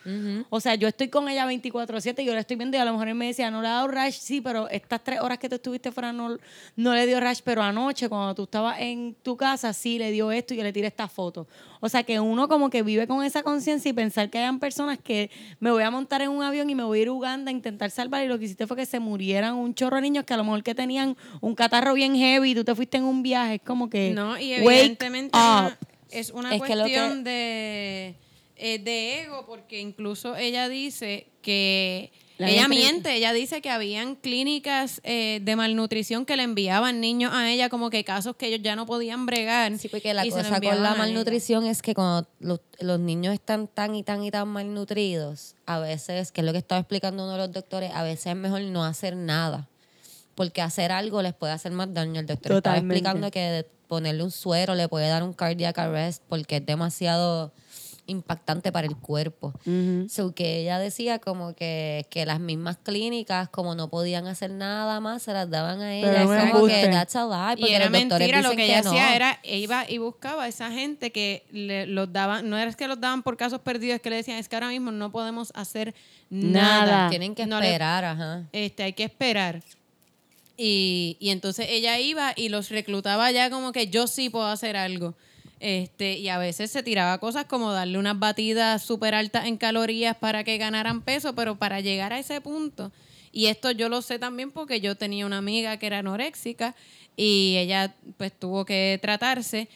O 0.49 0.59
sea, 0.59 0.75
yo 0.75 0.87
estoy 0.87 1.09
con 1.09 1.27
ella 1.29 1.45
24/7 1.45 2.21
y 2.21 2.25
yo 2.25 2.33
la 2.33 2.41
estoy 2.41 2.57
viendo 2.57 2.77
y 2.77 2.79
a 2.79 2.85
lo 2.85 2.91
mejor 2.91 3.07
él 3.07 3.15
me 3.15 3.27
decía, 3.27 3.49
no 3.51 3.61
le 3.61 3.67
ha 3.67 3.73
dado 3.73 3.87
rash, 3.87 4.17
sí, 4.19 4.41
pero 4.41 4.69
estas 4.69 5.03
tres 5.03 5.19
horas 5.21 5.37
que 5.37 5.49
tú 5.49 5.55
estuviste 5.55 5.91
fuera 5.91 6.13
no, 6.13 6.37
no 6.75 6.93
le 6.93 7.05
dio 7.05 7.19
rash, 7.19 7.39
pero 7.43 7.61
anoche 7.61 8.09
cuando 8.09 8.35
tú 8.35 8.43
estabas 8.43 8.79
en 8.79 9.15
tu 9.21 9.37
casa 9.37 9.73
sí 9.73 9.97
le 9.97 10.11
dio 10.11 10.31
esto 10.31 10.53
y 10.53 10.57
yo 10.57 10.63
le 10.63 10.73
tiré 10.73 10.87
esta 10.87 11.07
foto. 11.07 11.47
O 11.79 11.89
sea, 11.89 12.03
que 12.03 12.19
uno 12.19 12.47
como 12.47 12.69
que 12.69 12.81
vive 12.83 13.07
con 13.07 13.23
esa 13.23 13.43
conciencia 13.43 13.89
y 13.89 13.93
pensar 13.93 14.29
que 14.29 14.39
hayan 14.39 14.59
personas 14.59 14.97
que 14.97 15.29
me 15.59 15.71
voy 15.71 15.83
a 15.83 15.91
montar 15.91 16.21
en 16.21 16.29
un 16.29 16.43
avión 16.43 16.69
y 16.69 16.75
me 16.75 16.83
voy 16.83 16.99
a 16.99 17.01
ir 17.03 17.07
a 17.09 17.11
Uganda 17.11 17.49
a 17.49 17.51
intentar 17.51 17.91
salvar 17.91 18.23
y 18.23 18.27
lo 18.27 18.39
que 18.39 18.45
hiciste 18.45 18.67
fue 18.67 18.77
que 18.77 18.85
se 18.85 18.99
murieran 18.99 19.55
un 19.55 19.73
chorro 19.73 19.97
de 19.97 20.01
niños 20.03 20.23
que 20.25 20.33
a 20.33 20.37
lo 20.37 20.43
mejor 20.43 20.63
que 20.63 20.73
tenían 20.73 21.15
un 21.41 21.55
catarro 21.55 21.93
bien 21.93 22.15
heavy 22.15 22.51
y 22.51 22.55
tú 22.55 22.63
te 22.63 22.73
fuiste 22.75 22.97
en 22.97 23.03
un 23.03 23.21
viaje, 23.23 23.55
es 23.55 23.61
como 23.61 23.89
que 23.89 24.11
No, 24.11 24.37
y 24.39 24.53
wake 24.61 24.79
evidentemente 24.79 25.37
up. 25.37 25.94
Es 26.11 26.29
una 26.31 26.55
Es 26.55 26.61
que 26.61 26.75
lo 26.75 26.85
que- 26.85 26.91
cuestión 26.91 27.23
de, 27.23 28.15
eh, 28.57 28.79
de 28.79 29.21
ego, 29.23 29.45
porque 29.45 29.79
incluso 29.79 30.35
ella 30.35 30.69
dice 30.69 31.27
que 31.41 32.11
La 32.37 32.49
ella 32.49 32.67
miente, 32.67 33.13
ella 33.15 33.31
dice 33.33 33.61
que 33.61 33.69
habían 33.69 34.15
clínicas 34.15 34.99
eh, 35.03 35.39
de 35.41 35.55
malnutrición 35.55 36.25
que 36.25 36.35
le 36.35 36.43
enviaban 36.43 36.99
niños 36.99 37.31
a 37.33 37.49
ella, 37.51 37.69
como 37.69 37.89
que 37.89 38.03
casos 38.03 38.35
que 38.35 38.47
ellos 38.47 38.59
ya 38.61 38.75
no 38.75 38.85
podían 38.85 39.25
bregar. 39.25 39.77
Sí, 39.77 39.87
porque 39.87 40.13
la 40.13 40.23
cosa 40.27 40.59
con 40.59 40.83
la 40.83 40.95
malnutrición 40.95 41.65
es 41.65 41.81
que 41.81 41.93
cuando 41.93 42.27
los, 42.39 42.59
los 42.79 42.99
niños 42.99 43.33
están 43.33 43.67
tan 43.67 43.95
y 43.95 44.03
tan 44.03 44.23
y 44.23 44.31
tan 44.31 44.47
malnutridos, 44.49 45.55
a 45.65 45.79
veces, 45.79 46.31
que 46.31 46.41
es 46.41 46.45
lo 46.45 46.51
que 46.51 46.57
estaba 46.59 46.79
explicando 46.81 47.23
uno 47.23 47.33
de 47.33 47.37
los 47.39 47.51
doctores, 47.53 47.91
a 47.93 48.03
veces 48.03 48.27
es 48.27 48.35
mejor 48.35 48.61
no 48.61 48.83
hacer 48.83 49.15
nada. 49.15 49.67
Porque 50.35 50.61
hacer 50.61 50.91
algo 50.91 51.21
les 51.21 51.33
puede 51.33 51.53
hacer 51.53 51.71
más 51.71 51.93
daño. 51.93 52.19
El 52.19 52.27
doctor 52.27 52.51
estaba 52.53 52.75
Totalmente. 52.75 52.95
explicando 52.95 53.31
que 53.31 53.65
ponerle 53.87 54.23
un 54.23 54.31
suero 54.31 54.75
le 54.75 54.87
puede 54.89 55.07
dar 55.07 55.23
un 55.23 55.33
cardiac 55.33 55.77
arrest 55.79 56.21
porque 56.27 56.57
es 56.57 56.65
demasiado 56.65 57.53
impactante 58.07 58.71
para 58.71 58.85
el 58.85 58.95
cuerpo. 58.95 59.51
So 60.09 60.35
que 60.35 60.59
ella 60.59 60.77
decía 60.77 61.17
como 61.17 61.55
que, 61.55 62.05
que 62.11 62.25
las 62.27 62.39
mismas 62.39 62.77
clínicas, 62.77 63.49
como 63.49 63.73
no 63.73 63.89
podían 63.89 64.27
hacer 64.27 64.51
nada 64.51 64.99
más, 64.99 65.23
se 65.23 65.33
las 65.33 65.49
daban 65.49 65.81
a 65.81 65.95
ella. 65.95 66.11
Pero 66.11 66.33
Es 66.33 66.51
como 66.51 66.67
que 66.67 66.87
that's 66.91 67.15
a 67.15 67.55
lie, 67.55 67.67
Y 67.67 67.73
era 67.73 67.85
los 67.85 67.91
mentira, 67.91 68.41
lo 68.43 68.51
que 68.51 68.65
ella 68.65 68.81
no. 68.83 68.89
hacía 68.91 69.15
era, 69.15 69.39
iba 69.43 69.89
y 69.89 69.97
buscaba 69.97 70.43
a 70.43 70.47
esa 70.47 70.69
gente 70.71 71.11
que 71.11 71.45
le, 71.51 71.87
los 71.87 72.11
daban, 72.13 72.47
no 72.47 72.57
era 72.59 72.71
que 72.73 72.87
los 72.87 72.99
daban 73.01 73.23
por 73.23 73.37
casos 73.37 73.61
perdidos, 73.61 73.95
es 73.95 74.01
que 74.01 74.09
le 74.11 74.17
decían, 74.17 74.37
es 74.37 74.49
que 74.49 74.55
ahora 74.55 74.67
mismo 74.69 74.91
no 74.91 75.11
podemos 75.11 75.51
hacer 75.55 75.95
nada. 76.29 76.85
Nada. 76.85 77.09
Tienen 77.09 77.33
que 77.33 77.47
No 77.47 77.59
le- 77.59 77.67
esperar, 77.67 78.05
ajá. 78.05 78.43
este, 78.51 78.83
hay 78.83 78.93
que 78.93 79.05
esperar. 79.05 79.63
Y, 80.57 81.17
y 81.19 81.29
entonces 81.31 81.67
ella 81.69 81.99
iba 81.99 82.33
y 82.35 82.49
los 82.49 82.69
reclutaba 82.69 83.31
ya 83.31 83.49
como 83.49 83.71
que 83.71 83.87
yo 83.87 84.07
sí 84.07 84.29
puedo 84.29 84.45
hacer 84.47 84.77
algo. 84.77 85.15
Este, 85.59 86.17
y 86.17 86.27
a 86.29 86.37
veces 86.37 86.69
se 86.71 86.83
tiraba 86.83 87.17
cosas 87.17 87.45
como 87.45 87.71
darle 87.71 87.97
unas 87.97 88.19
batidas 88.19 88.81
súper 88.83 89.15
altas 89.15 89.45
en 89.45 89.57
calorías 89.57 90.15
para 90.17 90.43
que 90.43 90.57
ganaran 90.57 91.01
peso, 91.01 91.33
pero 91.33 91.55
para 91.55 91.79
llegar 91.79 92.13
a 92.13 92.19
ese 92.19 92.39
punto, 92.41 92.91
y 93.31 93.47
esto 93.47 93.71
yo 93.71 93.89
lo 93.89 94.01
sé 94.01 94.19
también 94.19 94.51
porque 94.51 94.79
yo 94.81 94.95
tenía 94.95 95.25
una 95.25 95.37
amiga 95.39 95.77
que 95.77 95.87
era 95.87 95.99
anoréxica 95.99 96.75
y 97.17 97.55
ella 97.57 97.95
pues 98.17 98.31
tuvo 98.37 98.65
que 98.65 98.99
tratarse 99.01 99.67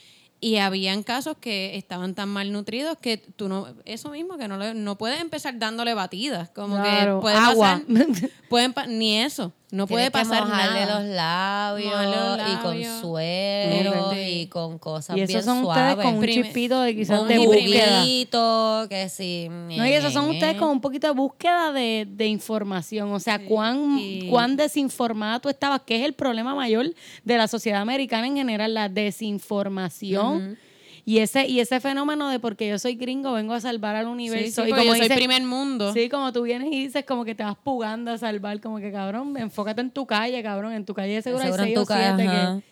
y 0.42 0.58
habían 0.58 1.04
casos 1.04 1.38
que 1.40 1.76
estaban 1.78 2.14
tan 2.16 2.30
malnutridos 2.30 2.98
que 2.98 3.18
tú 3.18 3.50
no, 3.50 3.68
eso 3.86 4.10
mismo, 4.12 4.38
que 4.38 4.48
no, 4.48 4.74
no 4.74 4.98
puedes 4.98 5.20
empezar 5.20 5.58
dándole 5.60 5.94
batidas, 5.94 6.50
como 6.52 6.76
Claro, 6.76 7.18
que 7.20 7.22
puede 7.22 7.36
agua. 7.38 7.82
pasar- 7.88 8.30
pueden 8.50 8.74
ni 8.98 9.18
eso, 9.18 9.52
no 9.72 9.86
puede 9.86 10.10
Tienes 10.10 10.26
que 10.26 10.30
pasar 10.32 10.48
mojarle 10.48 10.80
nada. 10.86 11.00
los 11.02 11.10
labios, 11.16 11.94
los 11.94 12.48
y 12.48 12.56
con 12.64 12.72
labios. 12.82 13.02
suero 13.02 14.14
y 14.16 14.48
con 14.48 14.80
cosas 14.80 15.16
Y 15.16 15.20
bien 15.20 15.30
esos 15.30 15.46
son 15.46 15.62
suaves. 15.64 15.90
ustedes 15.96 16.06
con 16.06 16.16
un 16.18 16.26
chispito 16.28 16.82
de 16.82 16.96
quizás 16.96 17.20
un 17.22 17.28
de 17.28 17.38
búsqueda. 17.38 18.88
que 18.90 19.10
sí. 19.10 19.48
No, 19.50 19.86
y 19.86 19.92
esos 19.94 20.12
son 20.14 20.30
ustedes 20.30 20.56
con 20.56 20.70
un 20.70 20.82
poquito 20.82 21.08
de 21.08 21.14
búsqueda 21.14 21.72
de, 21.72 22.08
de 22.10 22.26
información. 22.28 23.12
O 23.14 23.20
sea, 23.20 23.46
cuán, 23.46 23.98
y- 24.00 24.28
cuán 24.30 24.56
desinformada 24.58 25.40
tú 25.40 25.50
estabas, 25.50 25.82
que 25.86 25.98
es 25.98 26.04
el 26.06 26.14
problema 26.14 26.56
mayor 26.56 26.88
de 27.24 27.38
la 27.38 27.48
sociedad 27.48 27.82
americana 27.82 28.26
en 28.28 28.38
general, 28.38 28.74
la 28.74 28.90
desinformación. 28.90 30.58
Y 31.06 31.20
ese, 31.20 31.48
y 31.48 31.60
ese 31.60 31.80
fenómeno 31.80 32.30
de 32.30 32.40
porque 32.40 32.68
yo 32.68 32.78
soy 32.80 32.96
gringo, 32.96 33.34
vengo 33.34 33.54
a 33.54 33.62
salvar 33.62 33.96
al 33.96 34.06
Sí, 34.06 34.12
universo. 34.12 34.64
sí, 34.64 34.70
y 34.70 34.72
porque 34.72 34.86
yo 34.86 34.92
soy 34.92 35.02
dices- 35.02 35.18
primer 35.18 35.44
mundo. 35.44 35.94
Sí, 35.94 36.10
como 36.10 36.32
tú 36.34 36.44
vienes 36.44 36.68
y 36.72 36.86
dices 36.86 37.06
como 37.06 37.26
que 37.26 37.36
te 37.36 37.44
vas 37.44 37.56
pugando 37.58 38.12
a 38.12 38.18
salvar, 38.18 38.60
como 38.62 38.78
que 38.80 38.92
cabrón, 38.92 39.36
enfócate 39.38 39.82
en 39.82 39.92
tu 39.92 40.06
calle, 40.06 40.42
cabrón, 40.44 40.74
en 40.74 40.86
tu 40.86 40.94
calle 40.94 41.14
de 41.16 41.22
seguro 41.22 41.44
hay 41.44 41.50
Seguro 41.52 41.64
en 41.64 41.68
seis 41.70 41.78
o 41.80 41.86
siete 41.86 42.24
que... 42.30 42.70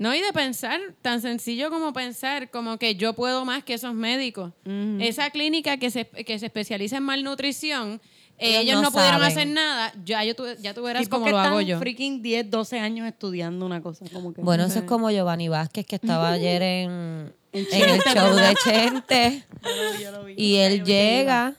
No, 0.00 0.14
y 0.14 0.20
de 0.20 0.32
pensar, 0.32 0.80
tan 1.02 1.20
sencillo 1.20 1.70
como 1.70 1.92
pensar, 1.92 2.50
como 2.50 2.78
que 2.78 2.94
yo 2.94 3.14
puedo 3.14 3.44
más 3.44 3.64
que 3.64 3.74
esos 3.74 3.94
médicos. 3.94 4.52
Esa 5.00 5.30
clínica 5.30 5.76
que 5.78 5.90
se, 5.90 6.06
que 6.06 6.38
se 6.38 6.46
especializa 6.46 6.98
en 6.98 7.02
malnutrición, 7.02 8.00
Ellos 8.40 8.62
ellos, 8.62 8.76
no 8.76 8.82
no, 8.82 8.92
pudieron 8.92 9.18
saben. 9.18 9.26
hacer 9.32 9.46
nada, 9.48 9.92
ya, 10.04 10.22
yo 10.22 10.36
tu- 10.36 10.44
ya 10.60 10.72
tú 10.72 10.84
verás 10.84 11.08
cómo 11.08 11.28
lo 11.28 11.36
están 11.36 11.52
hago 11.52 11.60
yo. 11.62 11.80
freaking 11.80 12.22
10, 12.22 12.48
12 12.48 12.78
años 12.78 13.08
estudiando 13.08 13.66
una 13.66 13.82
cosa. 13.82 14.04
Como 14.12 14.32
que, 14.32 14.40
Bueno, 14.40 14.66
eso 14.66 14.78
es 14.78 14.84
como 14.84 15.10
Giovanni 15.10 15.48
Vázquez, 15.48 15.84
que 15.84 15.96
estaba 15.96 16.30
ayer 16.32 16.62
en, 16.62 17.32
en 17.52 17.66
el 17.90 18.00
show 18.00 18.34
de 18.34 18.54
Chente. 18.64 19.44
Yo 19.62 19.70
lo 19.70 19.92
vi, 19.92 20.02
yo 20.02 20.12
lo 20.12 20.24
vi. 20.24 20.34
Y 20.36 20.56
él 20.56 20.84
llega. 20.84 21.54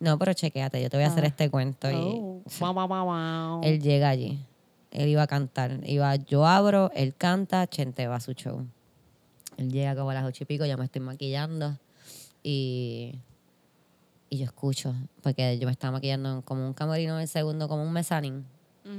No, 0.00 0.18
pero 0.18 0.32
chequéate, 0.32 0.80
yo 0.80 0.88
te 0.88 0.96
voy 0.96 1.04
a 1.04 1.08
hacer 1.08 1.24
este 1.24 1.50
cuento. 1.50 1.90
Y 1.90 1.94
wow, 2.60 2.72
wow, 2.72 2.86
wow, 2.86 3.04
wow. 3.04 3.60
él 3.64 3.80
llega 3.80 4.08
allí. 4.08 4.38
Él 4.92 5.08
iba 5.08 5.22
a 5.22 5.26
cantar. 5.26 5.80
Iba, 5.84 6.14
yo 6.16 6.46
abro, 6.46 6.90
él 6.94 7.14
canta, 7.16 7.66
Chente 7.66 8.06
va 8.06 8.16
a 8.16 8.20
su 8.20 8.32
show. 8.32 8.64
Él 9.56 9.72
llega 9.72 9.96
como 9.96 10.10
a 10.10 10.14
las 10.14 10.24
ocho 10.24 10.44
y 10.44 10.46
pico, 10.46 10.64
yo 10.66 10.78
me 10.78 10.84
estoy 10.84 11.02
maquillando. 11.02 11.76
Y, 12.44 13.18
y 14.30 14.38
yo 14.38 14.44
escucho, 14.44 14.94
porque 15.20 15.58
yo 15.58 15.66
me 15.66 15.72
estaba 15.72 15.92
maquillando 15.92 16.36
en 16.36 16.42
como 16.42 16.64
un 16.64 16.74
camerino 16.74 17.16
del 17.16 17.28
segundo, 17.28 17.68
como 17.68 17.82
un 17.82 17.92
mezanín. 17.92 18.46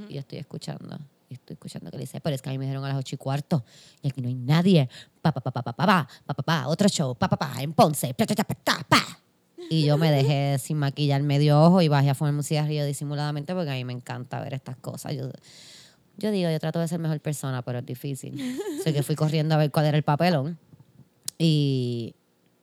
Y 0.07 0.15
yo 0.15 0.19
estoy 0.19 0.37
escuchando. 0.37 0.99
Y 1.30 1.35
estoy 1.35 1.53
escuchando 1.53 1.91
que 1.91 1.97
le 1.97 2.03
dice, 2.03 2.19
pero 2.19 2.35
es 2.35 2.41
que 2.41 2.49
a 2.49 2.51
mí 2.51 2.57
me 2.57 2.65
dijeron 2.65 2.84
a 2.85 2.89
las 2.89 2.97
ocho 2.97 3.15
y 3.15 3.18
cuarto. 3.18 3.64
Y 4.01 4.10
aquí 4.10 4.22
no 4.22 4.27
hay 4.27 4.35
nadie. 4.35 4.89
Pa, 5.22 5.31
pa, 5.31 5.41
pa, 5.41 5.51
pa, 5.51 5.61
pa, 5.61 5.73
pa, 5.73 5.85
pa, 5.85 6.07
pa, 6.26 6.34
pa, 6.34 6.43
pa, 6.43 6.68
otro 6.68 6.89
show, 6.89 7.15
pa, 7.15 7.30
pa, 7.30 7.38
pa, 7.38 7.61
en 7.61 7.73
Ponce. 7.73 8.14
Pa, 8.15 8.26
pa, 8.26 8.35
pa, 8.35 8.56
pa, 8.56 8.85
pa. 8.89 9.19
Y 9.69 9.85
yo 9.85 9.97
me 9.99 10.11
dejé 10.11 10.57
sin 10.57 10.77
maquillar 10.77 11.22
medio 11.22 11.61
ojo 11.61 11.84
y 11.84 11.88
bajé 11.88 12.10
a 12.10 12.15
fumar 12.15 12.34
un 12.34 12.43
cigarrillo 12.43 12.85
disimuladamente 12.85 13.53
porque 13.53 13.69
a 13.69 13.73
mí 13.73 13.85
me 13.85 13.93
encanta 13.93 14.39
ver 14.39 14.56
estas 14.56 14.77
cosas. 14.77 15.14
Yo, 15.15 15.30
yo 16.18 16.31
digo, 16.31 16.49
yo 16.49 16.60
trato 16.60 16.80
de 16.80 16.88
ser 16.88 16.99
mejor 16.99 17.19
persona, 17.19 17.61
pero 17.61 17.80
es 17.80 17.85
difícil. 17.85 18.60
Así 18.80 18.91
que 18.91 19.03
fui 19.03 19.15
corriendo 19.15 19.53
a 19.53 19.60
ver 19.60 19.69
cuál 19.69 19.85
era 19.85 19.97
el 19.97 20.03
papelón. 20.03 20.57
Y, 21.38 22.15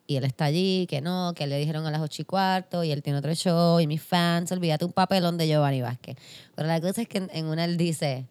y 0.07 0.17
él 0.17 0.25
está 0.25 0.47
allí, 0.47 0.87
que 0.89 1.01
no, 1.01 1.33
que 1.35 1.47
le 1.47 1.59
dijeron 1.59 1.87
a 1.87 1.91
las 1.91 2.01
ocho 2.01 2.23
y 2.23 2.25
cuarto, 2.25 2.85
y 2.85 2.91
él 2.91 3.03
tiene 3.03 3.19
otro 3.19 3.35
show, 3.35 3.81
y 3.81 3.87
mis 3.87 4.03
fans, 4.03 4.51
olvídate 4.53 4.85
un 4.85 4.93
papelón 4.93 5.37
de 5.39 5.49
Giovanni 5.49 5.83
Vázquez. 5.83 6.17
Pero 6.55 6.69
la 6.69 6.81
cosa 6.81 7.03
es 7.03 7.09
que 7.09 7.19
en, 7.19 7.31
en 7.33 7.47
una 7.47 7.65
él 7.65 7.77
dice, 7.77 8.27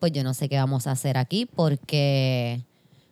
pues 0.00 0.10
yo 0.12 0.24
no 0.24 0.34
sé 0.34 0.48
qué 0.48 0.56
vamos 0.56 0.86
a 0.88 0.92
hacer 0.92 1.16
aquí 1.18 1.46
porque, 1.46 2.60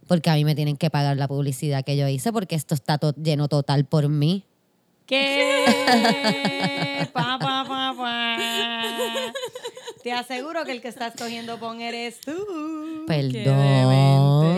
porque 0.09 0.31
a 0.31 0.35
mí 0.35 0.45
me 0.45 0.55
tienen 0.57 0.77
que 0.77 0.91
pagar 0.91 1.17
la 1.17 1.29
publicidad 1.29 1.85
que 1.85 1.97
yo 1.97 2.09
hice 2.09 2.33
porque 2.33 2.57
esto 2.57 2.75
está 2.75 2.99
to- 2.99 3.15
lleno 3.15 3.47
total 3.49 3.85
por 3.85 4.09
mí. 4.09 4.45
¿Qué? 5.07 5.65
Pa, 7.13 7.39
pa, 7.39 7.65
pa, 7.67 7.95
pa. 7.97 8.37
Te 10.03 10.13
aseguro 10.13 10.65
que 10.65 10.73
el 10.73 10.81
que 10.81 10.89
está 10.89 11.09
escogiendo 11.09 11.59
pon 11.59 11.81
eres 11.81 12.21
tú. 12.21 13.05
Perdón. 13.07 13.33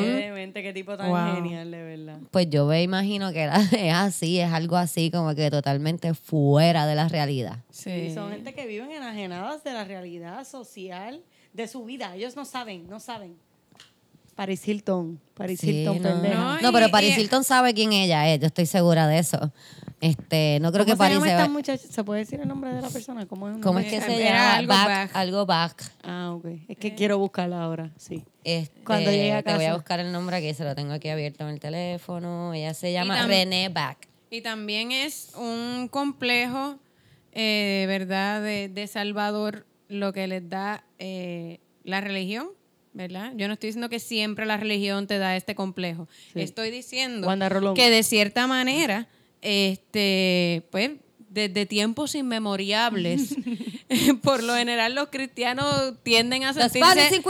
Qué 0.04 0.10
demente, 0.10 0.62
qué 0.62 0.72
tipo 0.72 0.96
tan 0.96 1.08
Wow. 1.10 1.34
genial, 1.36 1.70
de 1.70 1.82
verdad. 1.82 2.18
Pues 2.30 2.48
yo 2.50 2.66
me 2.66 2.82
imagino 2.82 3.32
que 3.32 3.40
era- 3.42 3.60
es 3.72 3.92
así, 3.94 4.40
es 4.40 4.52
algo 4.52 4.76
así 4.76 5.10
como 5.10 5.34
que 5.34 5.50
totalmente 5.50 6.14
fuera 6.14 6.86
de 6.86 6.94
la 6.94 7.08
realidad. 7.08 7.58
Sí. 7.70 7.90
Y 7.90 8.14
son 8.14 8.30
gente 8.32 8.52
que 8.54 8.66
viven 8.66 8.90
enajenadas 8.90 9.62
de 9.64 9.72
la 9.72 9.84
realidad 9.84 10.44
social 10.46 11.22
de 11.52 11.66
su 11.68 11.84
vida. 11.84 12.14
Ellos 12.16 12.36
no 12.36 12.44
saben, 12.44 12.88
no 12.88 13.00
saben. 13.00 13.36
Paris 14.34 14.66
Hilton, 14.66 15.20
Paris 15.34 15.60
Sí, 15.60 15.70
Hilton, 15.70 16.02
no. 16.02 16.22
No, 16.22 16.60
No, 16.60 16.72
pero 16.72 16.90
Paris 16.90 17.16
y- 17.16 17.20
Hilton 17.20 17.44
sabe 17.44 17.74
quién 17.74 17.92
ella 17.92 18.26
es, 18.32 18.40
yo 18.40 18.46
estoy 18.46 18.64
segura 18.66 19.06
de 19.06 19.18
eso. 19.18 19.52
Este, 20.00 20.58
no 20.62 20.72
creo 20.72 20.86
que 20.86 20.92
¿Cómo 20.92 21.04
se 21.04 21.10
Paris 21.10 21.14
llama 21.18 21.26
se 21.26 21.34
va- 21.34 21.48
muchacha? 21.48 21.86
¿Se 21.86 22.04
puede 22.04 22.20
decir 22.20 22.40
el 22.40 22.48
nombre 22.48 22.72
de 22.72 22.80
la 22.80 22.88
persona? 22.88 23.26
¿Cómo 23.26 23.50
es, 23.50 23.58
¿Cómo 23.58 23.78
es 23.80 23.90
que 23.90 24.00
se 24.00 24.18
llama? 24.24 24.54
algo 24.56 24.72
Back, 24.72 24.86
back. 24.86 25.10
algo 25.14 25.44
back. 25.46 25.92
Ah, 26.04 26.32
ok. 26.32 26.46
Es 26.68 26.78
que 26.78 26.94
quiero 26.94 27.18
buscarla 27.18 27.62
ahora, 27.62 27.90
sí. 27.98 28.24
Este, 28.42 28.80
Cuando 28.82 29.10
llegue 29.10 29.34
a 29.34 29.42
Te 29.42 29.52
voy 29.54 29.64
a 29.64 29.68
casa. 29.68 29.74
buscar 29.76 30.00
el 30.00 30.10
nombre 30.10 30.36
aquí, 30.38 30.54
se 30.54 30.64
lo 30.64 30.74
tengo 30.74 30.94
aquí 30.94 31.10
abierto 31.10 31.44
en 31.44 31.50
el 31.50 31.60
teléfono. 31.60 32.54
Ella 32.54 32.72
se 32.72 32.92
llama 32.94 33.26
René 33.26 33.68
Back. 33.68 34.08
Y 34.30 34.40
también 34.40 34.90
es 34.90 35.32
un 35.36 35.88
complejo, 35.88 36.78
eh, 37.32 37.84
¿verdad?, 37.88 38.40
de, 38.40 38.70
de 38.70 38.86
Salvador, 38.86 39.66
lo 39.88 40.14
que 40.14 40.26
les 40.28 40.48
da 40.48 40.82
eh, 41.00 41.58
la 41.82 42.00
religión, 42.00 42.50
¿verdad? 42.92 43.32
Yo 43.36 43.48
no 43.48 43.54
estoy 43.54 43.68
diciendo 43.68 43.88
que 43.88 43.98
siempre 43.98 44.46
la 44.46 44.56
religión 44.56 45.06
te 45.06 45.18
da 45.18 45.36
este 45.36 45.54
complejo. 45.54 46.08
Sí. 46.32 46.42
Estoy 46.42 46.70
diciendo 46.70 47.28
que 47.74 47.90
de 47.90 48.02
cierta 48.02 48.46
manera, 48.46 49.08
este, 49.40 50.68
pues, 50.70 50.92
desde 51.30 51.64
tiempos 51.64 52.14
inmemoriales, 52.14 53.34
por 54.22 54.42
lo 54.42 54.54
general 54.54 54.94
los 54.94 55.08
cristianos 55.08 55.94
tienden 56.02 56.44
a 56.44 56.52
sentirse 56.52 57.22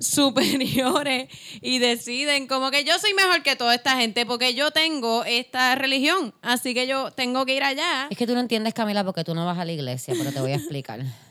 superiores 0.00 1.28
y 1.62 1.78
deciden 1.78 2.46
como 2.46 2.70
que 2.70 2.84
yo 2.84 2.98
soy 2.98 3.14
mejor 3.14 3.42
que 3.42 3.56
toda 3.56 3.74
esta 3.74 3.96
gente 3.96 4.26
porque 4.26 4.54
yo 4.54 4.70
tengo 4.72 5.24
esta 5.24 5.74
religión, 5.74 6.34
así 6.42 6.74
que 6.74 6.86
yo 6.86 7.10
tengo 7.12 7.46
que 7.46 7.56
ir 7.56 7.62
allá. 7.62 8.08
Es 8.10 8.18
que 8.18 8.26
tú 8.26 8.34
no 8.34 8.40
entiendes, 8.40 8.74
Camila, 8.74 9.04
porque 9.04 9.24
tú 9.24 9.34
no 9.34 9.46
vas 9.46 9.58
a 9.58 9.64
la 9.64 9.72
iglesia, 9.72 10.14
pero 10.18 10.32
te 10.32 10.40
voy 10.40 10.52
a 10.52 10.56
explicar. 10.56 11.00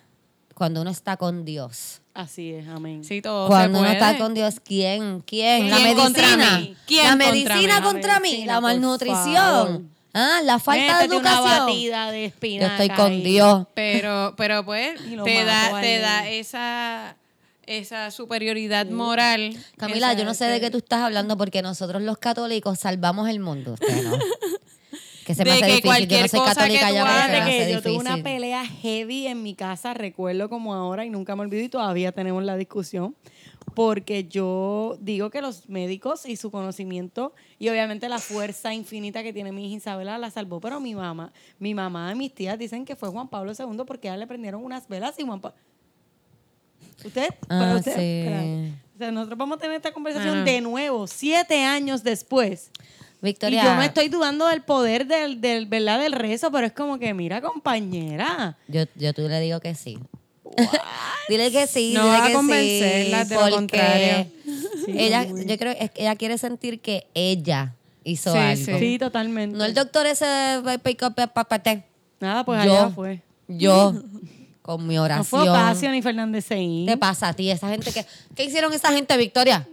Cuando 0.56 0.82
uno 0.82 0.90
está 0.90 1.18
con 1.18 1.45
Dios. 1.45 2.02
Así 2.15 2.53
es, 2.53 2.68
amén. 2.68 3.03
Sí, 3.03 3.22
todo 3.22 3.48
Cuando 3.48 3.77
se 3.80 3.84
uno 3.84 3.91
está 3.94 4.18
con 4.18 4.34
Dios, 4.34 4.56
¿quién? 4.64 5.22
¿Quién? 5.27 5.69
La 5.69 5.76
¿Quién 5.77 5.95
contra 5.98 6.23
medicina. 6.38 6.60
mí? 6.60 6.76
¿Quién 6.88 7.03
la 7.03 7.10
contra 7.11 7.32
medicina 7.32 7.80
mí? 7.80 7.86
contra 7.86 8.14
La 8.14 8.19
mí. 8.22 8.30
medicina, 8.30 8.53
La 8.53 8.61
malnutrición. 8.61 9.91
Ah, 10.14 10.40
la 10.45 10.60
falta 10.60 10.99
de 10.99 11.10
Métete 11.10 11.18
una 11.18 11.30
educación. 11.32 11.65
batida 11.68 12.11
de 12.11 12.34
Yo 12.41 12.68
estoy 12.68 12.90
con 12.90 13.11
ahí. 13.11 13.22
Dios. 13.22 13.68
Pero, 13.76 14.34
pero 14.38 14.64
pues 14.64 14.98
te 15.26 15.44
da, 15.44 15.82
te 15.82 15.99
da 15.99 16.30
esa, 16.30 17.18
esa 17.65 18.11
superioridad 18.11 18.86
moral. 18.86 19.57
Camila, 19.76 20.11
esa- 20.14 20.19
yo 20.19 20.23
no 20.23 20.34
sé 20.34 20.45
de 20.45 20.61
qué 20.61 20.72
tú 20.72 20.77
estás 20.77 21.02
hablando 21.02 21.36
porque 21.38 21.61
nosotros 21.61 22.02
los 22.02 22.18
católicos 22.18 22.80
salvamos 22.80 23.27
el 23.27 23.41
mundo. 23.41 23.73
Usted 23.73 24.03
no. 24.06 24.18
Que 25.26 25.34
se 25.34 25.43
me 25.43 25.49
De 25.49 25.56
hace 25.56 25.61
que 25.61 25.68
difícil. 25.68 25.84
Yo 25.84 25.89
cualquier 25.89 26.22
no 26.22 26.27
soy 26.27 26.39
cosa 26.39 26.53
católica 26.53 26.85
que 26.85 26.88
tú 26.88 26.93
ya, 26.93 27.02
se 27.02 27.07
me 27.07 27.38
hace 27.38 27.49
que 27.49 27.72
yo 27.73 27.81
tuve 27.81 27.91
difícil. 27.91 28.14
una 28.14 28.23
pelea 28.23 28.65
heavy 28.65 29.27
en 29.27 29.41
mi 29.43 29.56
casa, 29.56 29.93
recuerdo 29.95 30.49
como 30.49 30.76
ahora 30.76 31.03
y 31.03 31.10
nunca 31.10 31.35
me 31.35 31.41
olvido 31.41 31.64
y 31.64 31.69
todavía 31.69 32.11
tenemos 32.11 32.43
la 32.43 32.56
discusión, 32.57 33.15
porque 33.73 34.26
yo 34.26 34.97
digo 35.02 35.31
que 35.31 35.41
los 35.41 35.68
médicos 35.68 36.27
y 36.27 36.35
su 36.35 36.52
conocimiento 36.52 37.34
y 37.57 37.69
obviamente 37.69 38.07
la 38.07 38.19
fuerza 38.19 38.73
infinita 38.76 39.23
que 39.23 39.34
tiene 39.34 39.52
mi 39.52 39.68
hija 39.68 39.77
Isabela 39.77 40.18
la 40.19 40.30
salvó, 40.30 40.61
pero 40.61 40.80
mi 40.80 40.93
mamá, 40.93 41.34
mi 41.57 41.73
mamá 41.73 42.11
y 42.11 42.15
mis 42.15 42.34
tías 42.34 42.60
dicen 42.60 42.85
que 42.85 42.95
fue 42.95 43.10
Juan 43.10 43.27
Pablo 43.27 43.53
II 43.57 43.81
porque 43.88 44.10
a 44.10 44.14
ella 44.14 44.19
le 44.19 44.27
prendieron 44.27 44.64
unas 44.64 44.88
velas 44.88 45.15
y 45.18 45.23
Juan 45.23 45.41
Pablo... 45.41 45.57
¿Usted? 47.03 47.30
Ah, 47.49 47.76
usted, 47.77 47.95
sí. 47.95 48.02
espera. 48.02 48.43
O 48.95 48.97
sea, 48.97 49.11
nosotros 49.11 49.38
vamos 49.38 49.57
a 49.57 49.60
tener 49.60 49.76
esta 49.76 49.91
conversación 49.91 50.35
Ajá. 50.35 50.43
de 50.45 50.61
nuevo, 50.61 51.07
siete 51.07 51.64
años 51.64 52.03
después. 52.03 52.72
Victoria, 53.26 53.61
Y 53.61 53.65
yo 53.65 53.76
no 53.76 53.81
estoy 53.81 54.07
dudando 54.07 54.47
del 54.47 54.61
poder 54.61 55.06
del, 55.07 55.41
del, 55.41 55.65
¿verdad? 55.65 55.99
del 55.99 56.14
rezo, 56.14 56.49
pero 56.52 56.65
es 56.68 56.72
como 56.73 56.97
que, 56.99 57.14
mira, 57.14 57.41
compañera. 57.41 58.57
yo, 58.69 58.84
yo 58.95 59.14
tú 59.14 59.27
le 59.27 59.39
digo 59.41 59.60
que 59.60 59.76
sí. 59.76 59.97
dile 61.27 61.52
que 61.52 61.68
sí, 61.68 61.91
No 61.93 62.03
dile 62.06 62.14
vas 62.18 62.22
a 62.23 62.27
que 62.27 62.34
convencerla 62.34 63.23
sí, 63.26 63.30
de 63.30 63.35
lo 63.35 63.49
contrario. 63.56 64.27
ella, 64.88 65.26
yo 65.26 65.57
creo 65.57 65.76
que 65.76 65.91
ella 65.95 66.15
quiere 66.15 66.38
sentir 66.38 66.80
que 66.80 67.07
ella 67.14 67.73
hizo 68.03 68.31
Sí, 68.31 68.38
algo. 68.38 68.65
sí. 68.65 68.80
Sí, 68.80 68.99
totalmente. 68.99 69.57
No 69.57 69.65
el 69.65 69.73
doctor 69.73 70.06
ese 70.06 70.26
de 70.26 70.80
pick 70.80 71.02
up, 71.03 71.15
papate. 71.34 71.84
Nada, 72.19 72.43
pues 72.45 72.64
Yo. 72.64 72.72
allá 72.72 72.89
fue. 72.89 73.22
Yo, 73.47 73.93
con 74.61 74.88
mi 74.88 74.95
No 74.95 75.03
oración. 75.03 75.26
fue 75.26 75.49
Ocasio 75.49 75.91
ni 75.91 76.02
Fernández 76.02 76.45
Seín. 76.45 76.88
¿Qué 76.88 76.97
pasa 76.97 77.30
a 77.30 77.34
ti? 77.34 77.49
Esa 77.52 77.69
gente 77.69 77.91
que. 77.91 78.06
¿Qué 78.35 78.45
hicieron 78.45 78.72
esa 78.73 78.91
gente, 78.93 79.15
Victoria? 79.18 79.68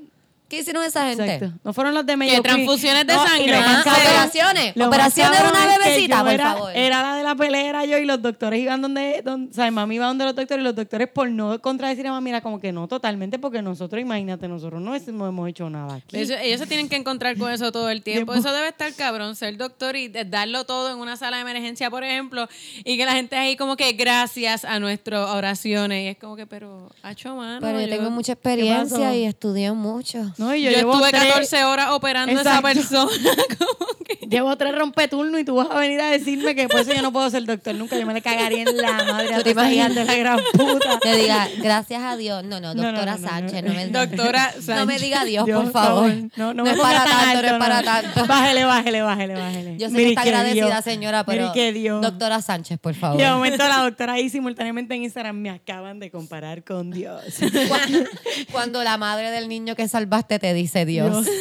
¿Qué 0.52 0.58
hicieron 0.58 0.84
esa 0.84 1.06
gente? 1.08 1.24
Exacto. 1.34 1.58
No 1.64 1.72
fueron 1.72 1.94
los 1.94 2.04
de 2.04 2.14
Mayo 2.14 2.42
transfusiones 2.42 3.06
de 3.06 3.14
sangre. 3.14 3.54
Ah, 3.54 3.82
operaciones. 3.86 4.76
Operaciones 4.76 5.42
de 5.42 5.48
una 5.48 5.62
que 5.62 5.78
bebecita, 5.78 6.22
por 6.22 6.32
era, 6.32 6.52
favor. 6.52 6.72
Era 6.76 7.00
la 7.02 7.16
de 7.16 7.22
la 7.22 7.34
pelea, 7.34 7.68
era 7.70 7.84
yo 7.86 7.96
y 7.96 8.04
los 8.04 8.20
doctores 8.20 8.60
iban 8.60 8.82
donde, 8.82 9.22
donde 9.24 9.50
o 9.50 9.54
sea, 9.54 9.70
mami 9.70 9.94
iba 9.94 10.06
donde 10.08 10.26
los 10.26 10.34
doctores 10.36 10.60
y 10.60 10.64
los 10.64 10.74
doctores 10.76 11.08
por 11.08 11.30
no 11.30 11.58
contradecir 11.62 12.06
a 12.06 12.10
mami 12.10 12.28
era 12.28 12.42
como 12.42 12.60
que 12.60 12.70
no 12.70 12.86
totalmente 12.86 13.38
porque 13.38 13.62
nosotros, 13.62 14.02
imagínate, 14.02 14.46
nosotros 14.46 14.82
no, 14.82 14.94
es- 14.94 15.08
no 15.08 15.26
hemos 15.26 15.48
hecho 15.48 15.70
nada 15.70 15.94
aquí. 15.94 16.18
Ellos, 16.18 16.38
ellos 16.42 16.60
se 16.60 16.66
tienen 16.66 16.90
que 16.90 16.96
encontrar 16.96 17.38
con 17.38 17.50
eso 17.50 17.72
todo 17.72 17.88
el 17.88 18.02
tiempo. 18.04 18.34
Eso 18.34 18.52
debe 18.52 18.68
estar 18.68 18.92
cabrón, 18.92 19.34
ser 19.36 19.56
doctor 19.56 19.96
y 19.96 20.08
darlo 20.08 20.64
todo 20.64 20.90
en 20.92 20.98
una 20.98 21.16
sala 21.16 21.36
de 21.38 21.42
emergencia, 21.42 21.88
por 21.88 22.04
ejemplo, 22.04 22.46
y 22.84 22.98
que 22.98 23.06
la 23.06 23.12
gente 23.14 23.36
ahí 23.36 23.56
como 23.56 23.76
que 23.76 23.92
gracias 23.92 24.66
a 24.66 24.78
nuestras 24.80 25.30
oraciones. 25.30 26.04
Y 26.04 26.08
es 26.08 26.18
como 26.18 26.36
que, 26.36 26.46
pero, 26.46 26.90
hacho 27.02 27.34
mano. 27.36 27.58
Pero 27.62 27.80
yo 27.80 27.86
yo- 27.86 27.96
tengo 27.96 28.10
mucha 28.10 28.32
experiencia 28.32 29.14
y 29.16 29.24
estudié 29.24 29.72
mucho. 29.72 30.30
No, 30.42 30.54
y 30.54 30.62
Yo, 30.62 30.70
yo, 30.70 30.78
estuve 30.78 31.10
tres- 31.10 31.22
14 31.28 31.64
horas 31.64 31.90
operando 31.90 32.38
a 32.38 32.40
esa 32.42 32.58
Exacto. 32.58 33.08
persona. 33.08 33.12
Llevo 34.32 34.56
tres 34.56 34.74
rompeturnos 34.74 35.40
y 35.40 35.44
tú 35.44 35.56
vas 35.56 35.68
a 35.70 35.78
venir 35.78 36.00
a 36.00 36.06
decirme 36.06 36.54
que 36.54 36.68
por 36.68 36.80
eso 36.80 36.92
yo 36.92 37.02
no 37.02 37.12
puedo 37.12 37.28
ser 37.30 37.44
doctor 37.44 37.74
nunca. 37.74 37.98
Yo 37.98 38.06
me 38.06 38.14
le 38.14 38.22
cagaría 38.22 38.62
en 38.62 38.76
la 38.76 38.92
madre 39.04 39.34
a 39.34 39.42
de 39.42 40.04
la 40.04 40.14
gran 40.16 40.40
puta. 40.52 40.98
Te 41.00 41.16
diga, 41.16 41.48
gracias 41.58 42.02
a 42.02 42.16
Dios. 42.16 42.42
No, 42.44 42.60
no, 42.60 42.74
doctora 42.74 43.16
no, 43.16 43.18
no, 43.18 43.28
Sánchez, 43.28 43.62
no. 43.62 43.68
no, 43.68 43.74
me 43.74 43.86
Doctora 43.88 44.52
No 44.56 44.60
me 44.60 44.64
Sánchez. 44.64 45.00
diga 45.02 45.24
Dios, 45.24 45.46
Dios, 45.46 45.62
por 45.62 45.72
favor. 45.72 46.12
No, 46.36 46.54
no, 46.54 46.66
es 46.66 46.78
para 46.78 47.04
tan 47.04 47.08
tanto, 47.08 47.28
alto, 47.28 47.42
no 47.42 47.48
es 47.48 47.58
para 47.58 47.82
tanto. 47.82 48.26
Bájele, 48.26 48.64
bájele, 48.64 49.02
bájele, 49.02 49.34
bájele. 49.34 49.76
Yo 49.78 49.88
sé 49.88 49.92
Mire 49.94 50.04
que 50.04 50.10
está 50.10 50.22
que 50.22 50.28
agradecida, 50.30 50.66
Dios. 50.66 50.84
señora, 50.84 51.24
pero. 51.24 51.42
Mire 51.42 51.52
que 51.54 51.72
Dios. 51.72 52.00
Doctora 52.02 52.40
Sánchez, 52.40 52.78
por 52.78 52.94
favor. 52.94 53.20
Y 53.20 53.24
de 53.24 53.30
momento 53.30 53.68
la 53.68 53.78
doctora 53.78 54.14
ahí 54.14 54.28
simultáneamente 54.30 54.94
en 54.94 55.02
Instagram 55.04 55.36
me 55.36 55.50
acaban 55.50 55.98
de 55.98 56.10
comparar 56.10 56.64
con 56.64 56.90
Dios. 56.90 57.22
Cuando, 57.68 57.98
cuando 58.52 58.84
la 58.84 58.96
madre 58.96 59.30
del 59.30 59.48
niño 59.48 59.74
que 59.76 59.88
salvaste 59.88 60.38
te 60.38 60.54
dice 60.54 60.86
Dios. 60.86 61.24
Dios. 61.26 61.36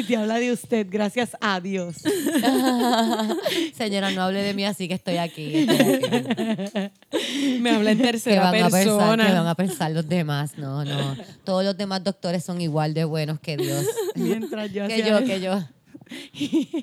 Y 0.00 0.04
te 0.04 0.16
habla 0.16 0.38
de 0.38 0.52
usted, 0.52 0.86
gracias 0.88 1.36
a 1.40 1.60
Dios. 1.60 1.96
Señora, 3.74 4.10
no 4.10 4.22
hable 4.22 4.42
de 4.42 4.54
mí 4.54 4.64
así 4.64 4.88
que 4.88 4.94
estoy 4.94 5.18
aquí. 5.18 5.58
estoy 5.58 5.76
aquí. 5.76 7.58
Me 7.60 7.70
habla 7.70 7.92
en 7.92 7.98
¿Qué 7.98 8.04
tercera 8.04 8.50
van, 8.50 8.62
a 8.62 8.70
pensar, 8.70 8.84
persona. 8.84 9.26
¿Qué 9.26 9.32
van 9.32 9.46
a 9.46 9.54
pensar 9.54 9.90
los 9.92 10.08
demás? 10.08 10.56
No, 10.56 10.84
no. 10.84 11.16
Todos 11.44 11.64
los 11.64 11.76
demás 11.76 12.02
doctores 12.02 12.44
son 12.44 12.60
igual 12.60 12.94
de 12.94 13.04
buenos 13.04 13.40
que 13.40 13.56
Dios. 13.56 13.86
Mientras 14.14 14.72
yo 14.72 14.86
que 14.86 14.98
yo, 14.98 15.18
eso. 15.18 15.26
que 15.26 15.40
yo. 15.40 15.62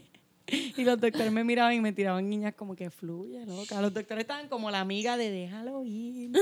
Y 0.49 0.83
los 0.85 0.99
doctores 0.99 1.31
me 1.31 1.43
miraban 1.43 1.73
y 1.73 1.81
me 1.81 1.91
tiraban 1.91 2.29
niñas 2.29 2.53
como 2.55 2.75
que 2.75 2.89
fluye, 2.89 3.45
loca. 3.45 3.81
Los 3.81 3.93
doctores 3.93 4.21
estaban 4.21 4.47
como 4.47 4.71
la 4.71 4.79
amiga 4.79 5.17
de 5.17 5.29
déjalo 5.29 5.83
ir. 5.85 6.31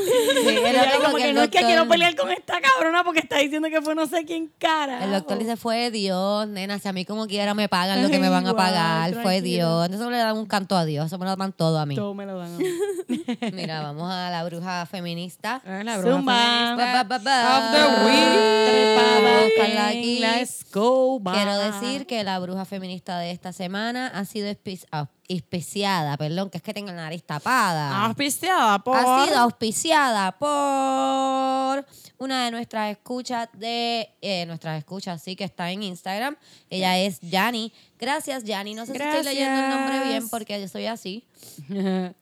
Sí, 0.46 0.58
era 0.64 0.92
como 0.92 1.04
como 1.06 1.18
que 1.18 1.34
no 1.34 1.42
es 1.42 1.50
que 1.50 1.58
doctor- 1.60 1.66
quiero 1.68 1.88
pelear 1.88 2.16
con 2.16 2.32
esta 2.32 2.60
cabrona 2.62 3.04
porque 3.04 3.20
está 3.22 3.38
diciendo 3.40 3.68
que 3.70 3.82
fue 3.82 3.96
no 3.96 4.06
sé 4.06 4.26
quién 4.26 4.52
cara. 4.60 5.04
El 5.04 5.12
doctor 5.12 5.38
dice, 5.40 5.58
fue 5.58 5.90
Dios, 5.92 6.48
nena, 6.48 6.78
si 6.80 6.88
a 6.88 6.94
mí 6.94 7.04
como 7.06 7.26
quiera 7.28 7.54
me 7.56 7.68
pagan 7.68 8.04
lo 8.04 8.10
que 8.10 8.20
me 8.20 8.30
van 8.30 8.46
a 8.46 8.50
Igual, 8.50 8.56
pagar, 8.66 9.14
fue 9.14 9.22
tranquila. 9.24 9.42
Dios. 9.42 9.86
Entonces 9.86 10.08
le 10.12 10.18
dan 10.18 10.38
un 10.38 10.46
canto 10.46 10.76
a 10.78 10.86
Dios, 10.86 11.08
eso 11.08 11.18
me 11.18 11.26
lo 11.26 11.36
dan 11.36 11.52
todo 11.54 11.80
a 11.80 11.86
mí. 11.86 11.96
Todo 11.96 12.14
me 12.14 12.26
lo 12.26 12.38
dan 12.38 12.54
a 12.54 12.58
mí. 12.58 12.66
Mira, 13.54 13.82
vamos 13.82 14.12
a 14.12 14.30
la 14.30 14.44
bruja 14.44 14.86
feminista. 14.86 15.62
Ah, 15.66 15.84
la 15.84 15.98
bruja 15.98 16.16
Zumba. 16.16 16.36
feminista. 16.36 17.04
Ba, 17.04 17.04
ba, 17.04 17.18
ba, 17.20 17.58
Of 17.58 17.72
the 17.72 18.06
week. 18.06 18.96
Trepada. 19.56 19.94
Let's 19.94 20.66
go. 20.72 21.22
Quiero 21.34 21.58
decir 21.58 22.06
que 22.06 22.24
la 22.24 22.40
bruja 22.40 22.66
feminista 22.66 23.18
de 23.20 23.32
esta 23.32 23.54
semana 23.54 23.95
ha 23.98 24.26
sido 24.26 24.48
espi- 24.48 24.86
ah, 24.92 25.08
auspiciada, 25.30 26.18
perdón, 26.18 26.50
que 26.50 26.58
es 26.58 26.64
que 26.64 26.74
tengo 26.74 26.88
la 26.88 26.96
nariz 26.96 27.24
tapada. 27.24 28.06
Auspiciada 28.06 28.80
por... 28.80 28.98
Ha 28.98 29.26
sido 29.26 29.38
auspiciada 29.40 30.32
por 30.38 31.86
una 32.18 32.46
de 32.46 32.52
nuestras 32.52 32.92
escuchas 32.92 33.50
de 33.54 34.10
eh, 34.22 34.46
nuestras 34.46 34.78
escuchas, 34.78 35.22
sí 35.22 35.36
que 35.36 35.44
está 35.44 35.72
en 35.72 35.84
Instagram. 35.84 36.36
Ella 36.70 36.98
es 37.00 37.20
Yani. 37.22 37.74
Gracias, 38.00 38.44
Yani. 38.44 38.74
No 38.74 38.86
sé 38.86 38.94
si 38.94 39.02
estoy 39.02 39.24
leyendo 39.24 39.60
el 39.62 39.70
nombre 39.70 40.04
bien 40.08 40.30
porque 40.30 40.60
yo 40.60 40.68
soy 40.68 40.86
así. 40.86 41.24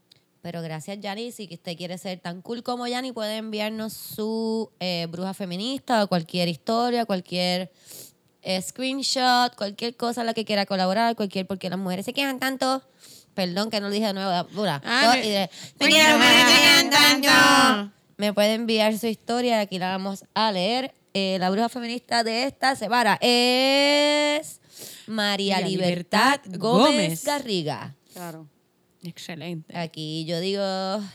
Pero 0.41 0.61
gracias, 0.61 0.99
Yani. 0.99 1.31
Si 1.31 1.47
usted 1.51 1.77
quiere 1.77 1.97
ser 1.97 2.19
tan 2.19 2.41
cool 2.41 2.63
como 2.63 2.85
Yani, 2.87 3.11
puede 3.11 3.37
enviarnos 3.37 3.93
su 3.93 4.69
eh, 4.79 5.07
bruja 5.09 5.33
feminista 5.33 6.03
o 6.03 6.07
cualquier 6.07 6.47
historia, 6.49 7.05
cualquier 7.05 7.71
eh, 8.43 8.61
screenshot, 8.61 9.55
cualquier 9.55 9.95
cosa 9.95 10.21
a 10.21 10.23
la 10.23 10.33
que 10.33 10.45
quiera 10.45 10.65
colaborar, 10.65 11.15
cualquier, 11.15 11.47
porque 11.47 11.69
las 11.69 11.79
mujeres 11.79 12.05
se 12.05 12.13
quejan 12.13 12.39
tanto. 12.39 12.81
Perdón 13.33 13.69
que 13.71 13.79
no 13.79 13.87
lo 13.87 13.93
dije 13.93 14.07
de 14.07 14.13
nuevo. 14.13 14.47
Una, 14.55 14.81
Ah, 14.85 15.13
me- 15.15 15.25
y 15.25 15.29
de- 15.29 15.49
Porque 15.77 15.97
las 15.97 16.17
mujeres 16.17 16.41
se 16.47 16.61
quejan 16.61 16.89
tanto. 16.89 17.93
Me 18.17 18.31
puede 18.33 18.53
enviar 18.53 18.97
su 18.97 19.07
historia, 19.07 19.59
aquí 19.61 19.79
la 19.79 19.89
vamos 19.89 20.23
a 20.35 20.51
leer. 20.51 20.93
Eh, 21.15 21.37
la 21.39 21.49
bruja 21.49 21.69
feminista 21.69 22.23
de 22.23 22.43
esta 22.45 22.75
semana 22.75 23.17
es 23.21 24.59
María 25.07 25.55
María 25.57 25.67
Libertad, 25.67 26.39
Libertad 26.45 26.59
Gómez, 26.59 26.91
Gómez. 26.95 27.23
Garriga. 27.25 27.95
Claro. 28.13 28.47
Excelente. 29.03 29.77
Aquí 29.77 30.25
yo 30.25 30.39
digo, 30.39 30.63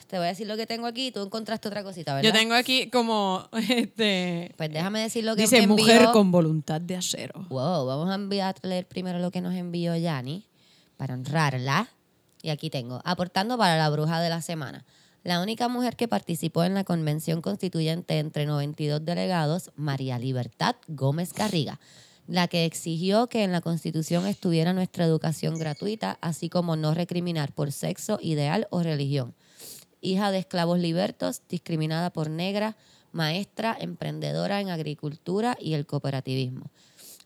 te 0.06 0.18
voy 0.18 0.26
a 0.26 0.28
decir 0.28 0.46
lo 0.46 0.56
que 0.56 0.66
tengo 0.66 0.86
aquí, 0.86 1.10
tú 1.10 1.22
encontraste 1.22 1.68
otra 1.68 1.82
cosita, 1.82 2.14
¿verdad? 2.14 2.28
Yo 2.30 2.38
tengo 2.38 2.54
aquí 2.54 2.90
como, 2.90 3.48
este... 3.70 4.52
Pues 4.56 4.70
déjame 4.70 5.00
decir 5.00 5.24
lo 5.24 5.34
que 5.34 5.42
Dice, 5.42 5.56
me 5.56 5.64
envió. 5.64 5.76
mujer 5.76 6.08
con 6.12 6.30
voluntad 6.30 6.80
de 6.80 6.96
acero. 6.96 7.46
Wow, 7.48 7.86
vamos 7.86 8.10
a 8.10 8.14
enviar 8.14 8.54
a 8.62 8.66
leer 8.66 8.86
primero 8.86 9.18
lo 9.18 9.30
que 9.30 9.40
nos 9.40 9.54
envió 9.54 9.96
Yani 9.96 10.44
para 10.96 11.14
honrarla. 11.14 11.88
Y 12.42 12.50
aquí 12.50 12.70
tengo, 12.70 13.00
aportando 13.04 13.56
para 13.58 13.76
la 13.76 13.88
bruja 13.88 14.20
de 14.20 14.28
la 14.28 14.42
semana. 14.42 14.84
La 15.24 15.42
única 15.42 15.68
mujer 15.68 15.96
que 15.96 16.08
participó 16.08 16.64
en 16.64 16.74
la 16.74 16.84
convención 16.84 17.42
constituyente 17.42 18.18
entre 18.18 18.46
92 18.46 19.04
delegados, 19.04 19.70
María 19.74 20.18
Libertad 20.18 20.76
Gómez 20.86 21.32
Garriga, 21.32 21.80
la 22.28 22.46
que 22.46 22.64
exigió 22.64 23.26
que 23.26 23.42
en 23.42 23.50
la 23.50 23.60
constitución 23.60 24.26
estuviera 24.26 24.72
nuestra 24.72 25.04
educación 25.04 25.58
gratuita, 25.58 26.18
así 26.20 26.48
como 26.48 26.76
no 26.76 26.94
recriminar 26.94 27.52
por 27.52 27.72
sexo, 27.72 28.20
ideal 28.22 28.68
o 28.70 28.84
religión. 28.84 29.34
Hija 30.00 30.30
de 30.30 30.38
esclavos 30.38 30.78
libertos, 30.78 31.42
discriminada 31.48 32.10
por 32.10 32.30
negra, 32.30 32.76
maestra, 33.10 33.76
emprendedora 33.80 34.60
en 34.60 34.68
agricultura 34.68 35.56
y 35.60 35.74
el 35.74 35.86
cooperativismo 35.86 36.70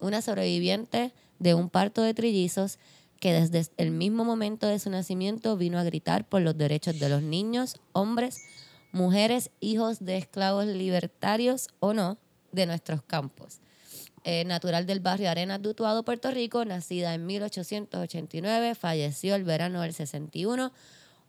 una 0.02 0.20
sobreviviente 0.20 1.12
de 1.38 1.54
un 1.54 1.70
parto 1.70 2.02
de 2.02 2.12
trillizos 2.12 2.78
que 3.20 3.32
desde 3.32 3.70
el 3.76 3.92
mismo 3.92 4.24
momento 4.24 4.66
de 4.66 4.80
su 4.80 4.90
nacimiento 4.90 5.56
vino 5.56 5.78
a 5.78 5.84
gritar 5.84 6.28
por 6.28 6.42
los 6.42 6.58
derechos 6.58 6.98
de 6.98 7.08
los 7.08 7.22
niños, 7.22 7.76
hombres, 7.92 8.44
mujeres, 8.90 9.50
hijos 9.60 10.04
de 10.04 10.18
esclavos 10.18 10.66
libertarios 10.66 11.68
o 11.78 11.94
no 11.94 12.18
de 12.50 12.66
nuestros 12.66 13.02
campos. 13.02 13.61
Eh, 14.24 14.44
natural 14.44 14.86
del 14.86 15.00
barrio 15.00 15.28
Arenas 15.28 15.60
de 15.60 15.70
Utuado, 15.70 16.04
Puerto 16.04 16.30
Rico, 16.30 16.64
nacida 16.64 17.12
en 17.12 17.26
1889, 17.26 18.76
falleció 18.76 19.34
el 19.34 19.42
verano 19.42 19.80
del 19.80 19.92
61. 19.92 20.72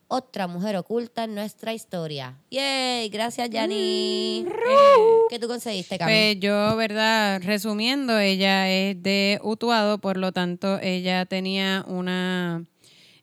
Otra 0.07 0.45
mujer 0.45 0.76
oculta 0.76 1.24
en 1.24 1.34
nuestra 1.34 1.74
historia. 1.74 2.38
¡Yay! 2.52 3.10
Gracias, 3.10 3.49
Yani. 3.49 4.45
¿Qué 5.28 5.40
tú 5.40 5.48
conseguiste, 5.48 5.98
Cami? 5.98 6.11
Pues 6.11 6.40
yo, 6.40 6.76
¿verdad? 6.76 7.41
Resumiendo, 7.44 8.20
ella 8.20 8.70
es 8.70 9.02
de 9.02 9.40
Utuado, 9.41 9.98
por 9.98 10.18
lo 10.18 10.32
tanto, 10.32 10.78
ella 10.80 11.26
tenía 11.26 11.84
una, 11.88 12.64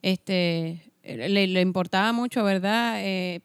este, 0.03 0.93
le, 1.05 1.47
le 1.47 1.61
importaba 1.61 2.13
mucho, 2.13 2.43
¿verdad? 2.43 2.97
Eh, 3.05 3.41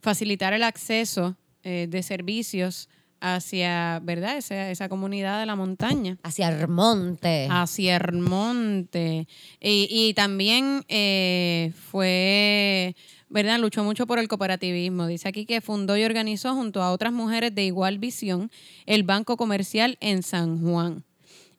facilitar 0.00 0.52
el 0.52 0.62
acceso 0.62 1.36
eh, 1.64 1.86
de 1.88 2.02
servicios 2.04 2.88
hacia, 3.20 4.00
¿verdad? 4.02 4.36
Esa, 4.36 4.70
esa 4.70 4.88
comunidad 4.88 5.40
de 5.40 5.46
la 5.46 5.56
montaña. 5.56 6.18
Hacia 6.22 6.48
Armonte. 6.48 7.46
hacia 7.50 7.96
Hermonte. 7.96 9.28
Y, 9.60 9.88
y 9.90 10.14
también 10.14 10.84
eh, 10.88 11.72
fue, 11.90 12.96
¿verdad? 13.28 13.58
Luchó 13.58 13.84
mucho 13.84 14.06
por 14.06 14.18
el 14.18 14.28
cooperativismo. 14.28 15.06
Dice 15.06 15.28
aquí 15.28 15.46
que 15.46 15.60
fundó 15.60 15.96
y 15.96 16.04
organizó 16.04 16.54
junto 16.54 16.82
a 16.82 16.92
otras 16.92 17.12
mujeres 17.12 17.54
de 17.54 17.64
igual 17.64 17.98
visión 17.98 18.50
el 18.86 19.02
Banco 19.02 19.36
Comercial 19.36 19.98
en 20.00 20.22
San 20.22 20.62
Juan, 20.62 21.04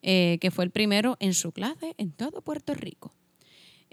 eh, 0.01 0.37
que 0.41 0.51
fue 0.51 0.65
el 0.65 0.71
primero 0.71 1.17
en 1.19 1.33
su 1.33 1.51
clase 1.51 1.93
en 1.97 2.11
todo 2.11 2.41
Puerto 2.41 2.73
Rico. 2.73 3.13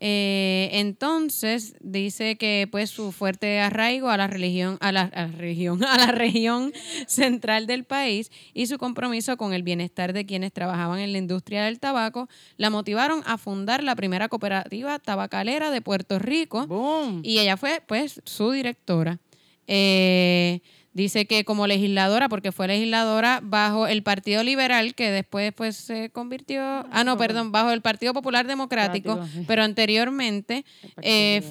Eh, 0.00 0.70
entonces 0.74 1.74
dice 1.80 2.36
que 2.36 2.68
pues 2.70 2.88
su 2.88 3.10
fuerte 3.10 3.58
arraigo 3.58 4.10
a 4.10 4.16
la 4.16 4.28
religión, 4.28 4.78
a 4.80 4.92
la, 4.92 5.02
a 5.02 5.26
la 5.26 5.32
religión, 5.32 5.82
a 5.84 5.96
la 5.96 6.12
región 6.12 6.72
central 7.08 7.66
del 7.66 7.82
país 7.82 8.30
y 8.54 8.68
su 8.68 8.78
compromiso 8.78 9.36
con 9.36 9.52
el 9.52 9.64
bienestar 9.64 10.12
de 10.12 10.24
quienes 10.24 10.52
trabajaban 10.52 11.00
en 11.00 11.10
la 11.10 11.18
industria 11.18 11.64
del 11.64 11.80
tabaco 11.80 12.28
la 12.56 12.70
motivaron 12.70 13.22
a 13.26 13.38
fundar 13.38 13.82
la 13.82 13.96
primera 13.96 14.28
cooperativa 14.28 15.00
tabacalera 15.00 15.72
de 15.72 15.80
Puerto 15.80 16.20
Rico 16.20 16.68
Boom. 16.68 17.20
y 17.24 17.40
ella 17.40 17.56
fue 17.56 17.82
pues 17.84 18.22
su 18.24 18.52
directora. 18.52 19.18
Eh, 19.66 20.60
Dice 20.98 21.26
que 21.26 21.44
como 21.44 21.68
legisladora, 21.68 22.28
porque 22.28 22.50
fue 22.50 22.66
legisladora 22.66 23.38
bajo 23.40 23.86
el 23.86 24.02
Partido 24.02 24.42
Liberal, 24.42 24.96
que 24.96 25.12
después 25.12 25.52
pues, 25.54 25.76
se 25.76 26.10
convirtió, 26.10 26.60
ah, 26.60 27.04
no, 27.04 27.16
perdón, 27.16 27.52
bajo 27.52 27.70
el 27.70 27.82
Partido 27.82 28.12
Popular 28.12 28.48
Democrático, 28.48 29.20
pero 29.46 29.62
anteriormente 29.62 30.64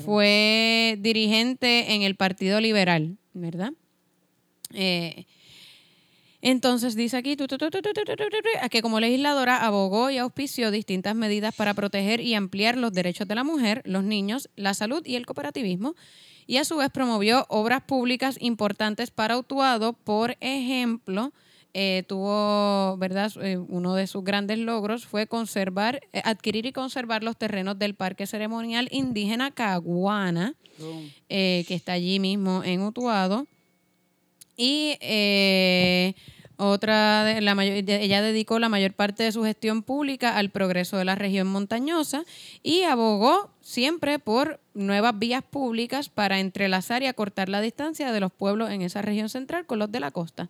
fue 0.04 0.98
dirigente 1.00 1.94
en 1.94 2.02
el 2.02 2.16
Partido 2.16 2.60
Liberal, 2.60 3.16
¿verdad? 3.32 3.72
Entonces 6.42 6.98
dice 6.98 7.16
aquí 7.16 7.38
que 7.38 8.82
como 8.82 9.00
legisladora 9.00 9.66
abogó 9.66 10.10
y 10.10 10.18
auspició 10.18 10.72
distintas 10.72 11.16
medidas 11.16 11.56
para 11.56 11.74
proteger 11.74 12.20
y 12.20 12.34
ampliar 12.34 12.76
los 12.76 12.92
derechos 12.92 13.30
de 13.30 13.36
la 13.36 13.46
mujer, 13.46 13.82
los 13.86 14.04
niños, 14.04 14.50
la 14.58 14.74
salud 14.74 15.02
y 15.06 15.16
el 15.16 15.26
cooperativismo. 15.26 15.96
Y 16.48 16.58
a 16.58 16.66
su 16.66 16.78
vez 16.78 16.90
promovió 16.90 17.46
obras 17.50 17.84
públicas 17.84 18.38
importantes 18.40 19.12
para 19.12 19.38
Utuado. 19.38 19.94
Por 19.94 20.38
ejemplo, 20.40 21.34
eh, 21.74 22.04
tuvo, 22.08 22.98
¿verdad? 22.98 23.32
Eh, 23.44 23.58
uno 23.58 23.94
de 23.94 24.08
sus 24.08 24.24
grandes 24.24 24.58
logros 24.58 25.06
fue 25.06 25.28
conservar, 25.28 26.00
eh, 26.14 26.22
adquirir 26.24 26.66
y 26.66 26.72
conservar 26.72 27.22
los 27.24 27.38
terrenos 27.38 27.78
del 27.78 27.94
Parque 27.94 28.26
Ceremonial 28.26 28.88
Indígena 28.92 29.52
Caguana, 29.52 30.56
que 31.28 31.66
está 31.70 31.94
allí 31.94 32.20
mismo 32.20 32.64
en 32.64 32.82
Utuado. 32.82 33.46
Y 34.56 34.98
otra, 36.58 37.24
de 37.24 37.42
la 37.42 37.54
mayor, 37.54 37.76
ella 37.76 38.22
dedicó 38.22 38.58
la 38.58 38.68
mayor 38.68 38.94
parte 38.94 39.24
de 39.24 39.32
su 39.32 39.44
gestión 39.44 39.84
pública 39.84 40.36
al 40.38 40.50
progreso 40.50 40.98
de 40.98 41.06
la 41.06 41.16
región 41.16 41.48
montañosa 41.48 42.26
y 42.64 42.82
abogó 42.82 43.52
siempre 43.62 44.18
por 44.18 44.60
nuevas 44.74 45.18
vías 45.18 45.44
públicas 45.44 46.10
para 46.10 46.40
entrelazar 46.40 47.04
y 47.04 47.06
acortar 47.06 47.48
la 47.50 47.62
distancia 47.62 48.12
de 48.12 48.20
los 48.20 48.32
pueblos 48.32 48.72
en 48.72 48.82
esa 48.82 49.04
región 49.04 49.30
central 49.30 49.66
con 49.66 49.78
los 49.78 49.92
de 49.92 50.00
la 50.00 50.12
costa. 50.12 50.50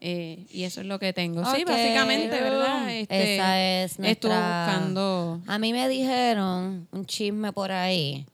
Eh, 0.00 0.46
y 0.52 0.64
eso 0.64 0.82
es 0.82 0.86
lo 0.86 0.98
que 0.98 1.12
tengo. 1.12 1.44
Sí, 1.54 1.64
básicamente, 1.64 2.40
¿verdad? 2.40 2.94
Este, 2.94 3.34
Esa 3.34 3.60
es 3.60 3.98
nuestra... 3.98 4.12
Estuve 4.12 4.34
buscando... 4.34 5.42
A 5.46 5.58
mí 5.58 5.72
me 5.72 5.88
dijeron 5.88 6.86
un 6.92 7.06
chisme 7.06 7.52
por 7.52 7.72
ahí 7.72 8.26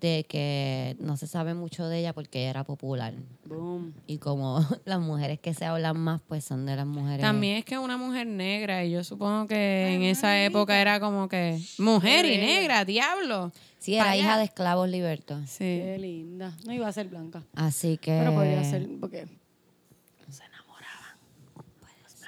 de 0.00 0.24
que 0.28 0.96
no 1.00 1.16
se 1.16 1.26
sabe 1.26 1.54
mucho 1.54 1.88
de 1.88 2.00
ella 2.00 2.12
porque 2.12 2.40
ella 2.40 2.50
era 2.50 2.64
popular. 2.64 3.14
Boom. 3.44 3.94
Y 4.06 4.18
como 4.18 4.60
las 4.84 5.00
mujeres 5.00 5.38
que 5.40 5.54
se 5.54 5.64
hablan 5.64 5.98
más, 5.98 6.20
pues 6.26 6.44
son 6.44 6.66
de 6.66 6.76
las 6.76 6.86
mujeres. 6.86 7.20
También 7.20 7.58
es 7.58 7.64
que 7.64 7.78
una 7.78 7.96
mujer 7.96 8.26
negra, 8.26 8.84
y 8.84 8.90
yo 8.90 9.04
supongo 9.04 9.46
que 9.46 9.94
en 9.94 10.02
esa 10.02 10.42
época 10.42 10.80
era 10.80 11.00
como 11.00 11.28
que 11.28 11.58
mujer 11.78 12.26
y 12.26 12.38
negra, 12.38 12.84
diablo. 12.84 13.52
Sí, 13.78 13.94
era 13.94 14.16
hija 14.16 14.38
de 14.38 14.44
esclavos 14.44 14.88
libertos. 14.88 15.48
Sí. 15.48 15.58
Qué 15.58 15.96
linda. 16.00 16.56
No 16.66 16.72
iba 16.72 16.88
a 16.88 16.92
ser 16.92 17.08
blanca. 17.08 17.42
Así 17.54 17.98
que. 17.98 18.18
Pero 18.18 18.34
podría 18.34 18.64
ser, 18.64 18.88
porque 19.00 19.26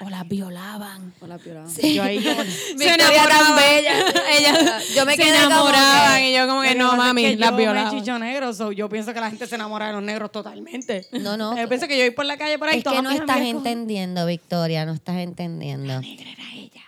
O 0.01 0.09
las 0.09 0.29
violaban. 0.29 1.13
o 1.21 1.27
la 1.27 1.39
violaban. 1.39 1.69
Sí. 1.71 1.95
Yo 1.95 2.03
ahí 2.05 2.19
como... 2.25 2.43
Se 2.45 2.95
enamoraban. 2.95 3.57
bella. 3.57 3.93
Ella, 4.39 4.81
yo 4.95 5.05
me 5.07 5.17
se 5.17 5.23
quedé 5.23 5.33
como 5.35 5.47
enamoraban 5.47 6.19
que- 6.21 6.31
y 6.31 6.35
yo 6.37 6.47
como 6.47 6.63
que 6.63 6.75
no, 6.77 6.85
pasa 6.91 6.97
es 6.97 6.99
mami, 7.09 7.23
que 7.23 7.37
las 7.37 7.51
yo 7.51 7.57
violaban. 7.57 7.95
me 7.95 8.01
chicho 8.01 8.19
negro, 8.19 8.55
so 8.55 8.71
yo 8.73 8.89
pienso 8.89 9.13
que 9.13 9.21
la 9.21 9.31
gente 9.31 9.47
se 9.47 9.55
enamora 9.57 9.89
de 9.89 9.93
los 9.95 10.03
negros 10.03 10.31
totalmente. 10.31 11.07
No, 11.13 11.37
no. 11.37 11.57
Yo 11.59 11.69
pienso 11.69 11.89
que 11.89 11.97
yo 11.99 12.05
voy 12.05 12.13
por 12.13 12.27
la 12.27 12.37
calle 12.37 12.59
por 12.59 12.69
ahí 12.69 12.79
Es 12.79 12.85
que 12.85 13.03
no 13.03 13.11
estás 13.11 13.41
entendiendo, 13.41 14.25
Victoria, 14.27 14.87
no 14.87 14.93
estás 14.93 15.17
entendiendo. 15.17 16.01
negra 16.01 16.31
era 16.31 16.45
ella. 16.55 16.83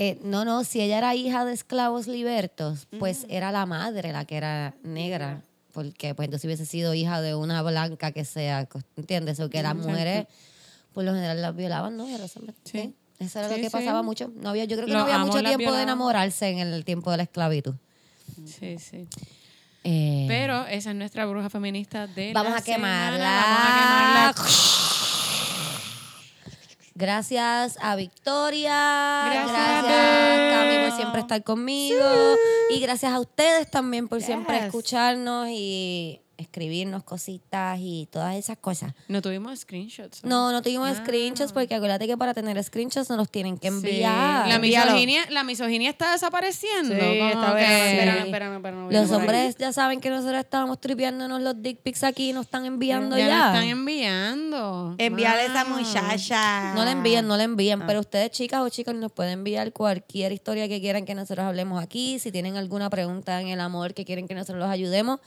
Eh, 0.00 0.18
no, 0.22 0.44
no, 0.44 0.64
si 0.64 0.80
ella 0.80 0.98
era 0.98 1.14
hija 1.14 1.44
de 1.44 1.52
esclavos 1.52 2.06
libertos, 2.06 2.86
pues 2.98 3.26
era 3.28 3.50
la 3.52 3.66
madre 3.66 4.12
la 4.12 4.24
que 4.24 4.36
era 4.36 4.74
negra. 4.82 5.42
Porque 5.72 6.14
pues 6.14 6.26
entonces 6.26 6.44
hubiese 6.46 6.66
sido 6.66 6.92
hija 6.94 7.20
de 7.20 7.34
una 7.36 7.62
blanca 7.62 8.10
que 8.10 8.24
sea, 8.24 8.66
¿entiendes? 8.96 9.38
O 9.38 9.48
que 9.48 9.62
las 9.62 9.76
mujeres, 9.76 10.26
por 10.92 11.04
lo 11.04 11.14
general, 11.14 11.40
las 11.42 11.54
violaban, 11.54 11.96
¿no? 11.96 12.04
A 12.04 12.28
Sí. 12.64 12.94
Eso 13.18 13.38
era 13.40 13.48
Sí, 13.48 13.54
lo 13.54 13.60
que 13.60 13.64
sí. 13.64 13.70
pasaba 13.70 14.02
mucho. 14.02 14.30
No 14.36 14.50
había, 14.50 14.64
yo 14.64 14.76
creo 14.76 14.86
que 14.86 14.92
Los 14.92 15.00
no 15.00 15.04
había 15.12 15.18
mucho 15.18 15.42
tiempo 15.42 15.72
de 15.72 15.82
enamorarse 15.82 16.48
en 16.50 16.58
el 16.58 16.84
tiempo 16.84 17.10
de 17.10 17.16
la 17.16 17.22
esclavitud. 17.24 17.74
Sí, 18.46 18.78
sí. 18.78 19.08
Eh, 19.84 20.26
Pero 20.28 20.66
esa 20.66 20.90
es 20.90 20.96
nuestra 20.96 21.24
bruja 21.26 21.50
feminista 21.50 22.06
de 22.06 22.32
Vamos 22.32 22.52
la 22.52 22.58
a 22.58 22.62
quemarla. 22.62 23.16
semana. 23.18 24.34
Vamos 24.34 24.34
a 24.34 24.34
quemarla. 24.34 25.48
Gracias 26.94 27.78
a 27.80 27.94
Victoria. 27.96 29.22
Gracias, 29.26 29.52
Gracias, 29.84 30.52
Cami, 30.52 30.88
por 30.88 30.96
siempre 30.96 31.20
estar 31.20 31.44
conmigo. 31.44 32.04
Y 32.70 32.80
gracias 32.80 33.12
a 33.12 33.20
ustedes 33.20 33.70
también 33.70 34.08
por 34.08 34.20
siempre 34.20 34.58
escucharnos 34.66 35.48
y 35.50 36.20
escribirnos 36.48 37.04
cositas 37.04 37.78
y 37.80 38.08
todas 38.10 38.34
esas 38.36 38.56
cosas. 38.56 38.94
No 39.06 39.20
tuvimos 39.22 39.60
screenshots. 39.60 40.24
No, 40.24 40.50
no 40.50 40.62
tuvimos 40.62 40.88
Ah. 40.88 40.94
screenshots 41.04 41.52
porque 41.52 41.74
acuérdate 41.74 42.06
que 42.06 42.16
para 42.16 42.32
tener 42.34 42.62
screenshots 42.64 43.08
nos 43.10 43.18
los 43.18 43.30
tienen 43.30 43.58
que 43.58 43.68
Sí. 43.68 43.74
enviar. 43.76 44.48
La 44.48 44.58
misoginia, 44.58 45.26
la 45.30 45.44
misoginia 45.44 45.90
está 45.90 46.12
desapareciendo. 46.12 46.94
Sí, 46.94 47.00
como 47.00 47.28
está 47.28 47.50
que- 47.54 47.58
bien. 47.58 47.68
Sí. 47.68 47.88
Espérame, 47.90 48.24
espérame, 48.26 48.56
espérame. 48.56 48.88
viene 48.88 49.02
Los 49.02 49.12
hombres 49.12 49.56
ya 49.58 49.72
saben 49.72 50.00
que 50.00 50.08
nosotros 50.10 50.40
estábamos 50.40 50.80
tripeándonos 50.80 51.42
los 51.42 51.62
dick 51.62 51.80
pics 51.82 52.02
aquí 52.04 52.30
y 52.30 52.32
nos 52.32 52.46
están 52.46 52.64
enviando 52.64 53.16
ya, 53.18 53.28
ya. 53.28 53.38
nos 53.38 53.54
están 53.54 53.68
enviando. 53.68 54.94
Envíale 54.98 55.42
a 55.42 55.44
esa 55.46 55.64
muchacha. 55.64 56.74
No 56.74 56.84
le 56.84 56.92
envíen, 56.92 57.26
no 57.28 57.36
le 57.36 57.44
envíen, 57.44 57.82
Ah. 57.82 57.84
pero 57.86 58.00
ustedes 58.00 58.30
chicas 58.30 58.60
o 58.62 58.68
chicos 58.70 58.94
nos 58.94 59.12
pueden 59.12 59.34
enviar 59.34 59.72
cualquier 59.72 60.32
historia 60.32 60.66
que 60.68 60.80
quieran 60.80 61.04
que 61.04 61.14
nosotros 61.14 61.44
hablemos 61.46 61.82
aquí. 61.82 62.18
Si 62.18 62.32
tienen 62.32 62.56
alguna 62.56 62.88
pregunta 62.90 63.40
en 63.40 63.48
el 63.48 63.60
amor 63.60 63.92
que 63.94 64.04
quieren 64.04 64.26
que 64.26 64.34
nosotros 64.34 64.58
los 64.58 64.70
ayudemos, 64.70 65.20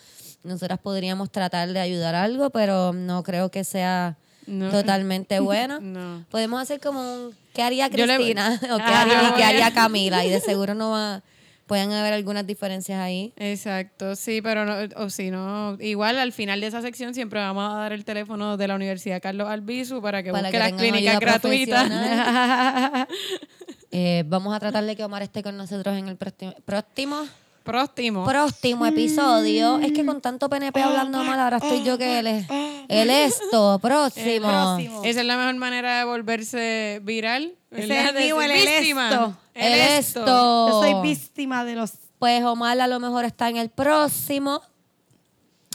nosotras 0.43 0.80
podríamos 0.80 1.31
tratar 1.31 1.69
de 1.72 1.80
ayudar 1.80 2.15
algo, 2.15 2.49
pero 2.49 2.93
no 2.93 3.23
creo 3.23 3.49
que 3.51 3.63
sea 3.63 4.18
No. 4.47 4.69
totalmente 4.72 5.39
bueno. 5.41 5.80
No. 5.81 6.26
Podemos 6.30 6.61
hacer 6.61 6.80
como 6.80 6.99
un 7.01 7.35
¿qué 7.53 7.61
haría 7.61 7.88
le- 7.89 7.93
Cristina? 7.93 8.59
o 8.72 8.77
¿qué 8.77 8.84
Ah, 8.85 9.01
haría, 9.35 9.69
qué 9.69 9.73
Camila? 9.76 10.26
Y 10.26 10.30
de 10.30 10.39
seguro 10.41 10.73
no 10.73 10.91
va, 10.91 11.22
pueden 11.68 11.91
haber 11.93 12.11
algunas 12.13 12.45
diferencias 12.45 12.99
ahí. 12.99 13.31
Exacto, 13.38 14.15
sí, 14.15 14.41
pero 14.41 14.65
no, 14.65 14.76
o 14.97 15.09
si 15.09 15.31
no, 15.31 15.77
igual 15.80 16.18
al 16.18 16.34
final 16.34 16.59
de 16.59 16.68
esa 16.68 16.81
sección 16.81 17.13
siempre 17.13 17.39
vamos 17.39 17.72
a 17.73 17.77
dar 17.77 17.93
el 17.93 18.03
teléfono 18.03 18.57
de 18.57 18.68
la 18.68 18.76
Universidad 18.76 19.22
Carlos 19.22 19.47
Albizu 19.47 20.01
para 20.01 20.22
que 20.23 20.31
Para 20.31 20.49
busque 20.49 20.57
que 20.57 20.59
las 20.59 20.73
clínicas 20.73 21.19
gratuitas. 21.19 21.89
Eh, 23.93 24.23
vamos 24.27 24.55
a 24.55 24.59
tratar 24.59 24.85
de 24.85 24.95
que 24.95 25.03
Omar 25.03 25.22
esté 25.22 25.43
con 25.43 25.57
nosotros 25.57 25.97
en 25.97 26.07
el 26.07 26.15
próximo, 26.18 27.26
próximo 27.63 28.25
Próximo. 28.25 28.85
episodio. 28.85 29.79
Es 29.79 29.91
que 29.91 30.05
con 30.05 30.21
tanto 30.21 30.49
PNP 30.49 30.81
hablando 30.81 31.23
mal, 31.23 31.39
ahora 31.39 31.57
estoy 31.57 31.83
yo 31.83 31.97
que 31.97 32.19
él 32.19 32.27
es. 32.27 32.47
El 32.88 33.09
esto, 33.09 33.79
próximo. 33.79 34.47
próximo. 34.47 35.01
Esa 35.03 35.21
es 35.21 35.25
la 35.25 35.38
mejor 35.38 35.55
manera 35.55 35.99
de 35.99 36.05
volverse 36.05 36.99
viral. 37.03 37.53
Ese 37.71 37.88
¿verdad? 37.88 38.05
es 38.05 38.15
el 38.15 38.23
mío, 38.23 38.41
el 38.41 38.51
esto. 38.51 39.38
El 39.53 39.73
esto. 39.73 40.25
Yo 40.25 40.81
soy 40.81 41.01
víctima 41.01 41.63
de 41.63 41.75
los... 41.75 41.93
Pues 42.19 42.43
Omar 42.43 42.79
a 42.79 42.88
lo 42.88 42.99
mejor 42.99 43.25
está 43.25 43.49
en 43.49 43.57
el 43.57 43.69
próximo. 43.69 44.61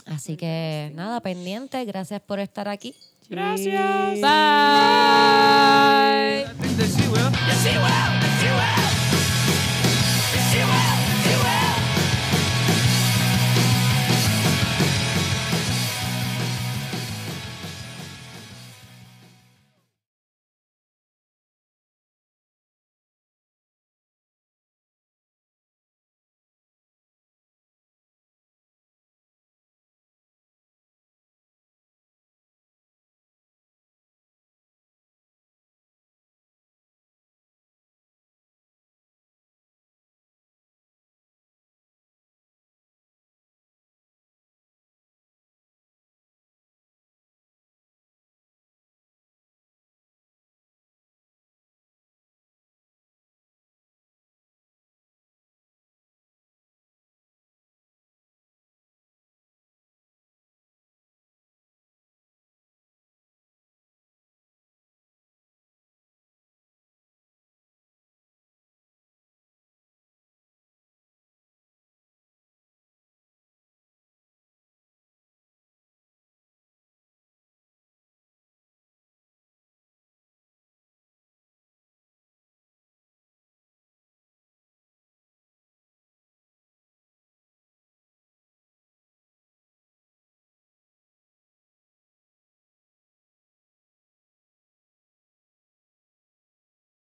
Así 0.05 0.37
que 0.37 0.91
nada, 0.95 1.19
pendiente. 1.19 1.83
Gracias 1.85 2.21
por 2.21 2.39
estar 2.39 2.69
aquí. 2.69 2.95
Gracias. 3.29 4.21
Bye. 4.21 4.37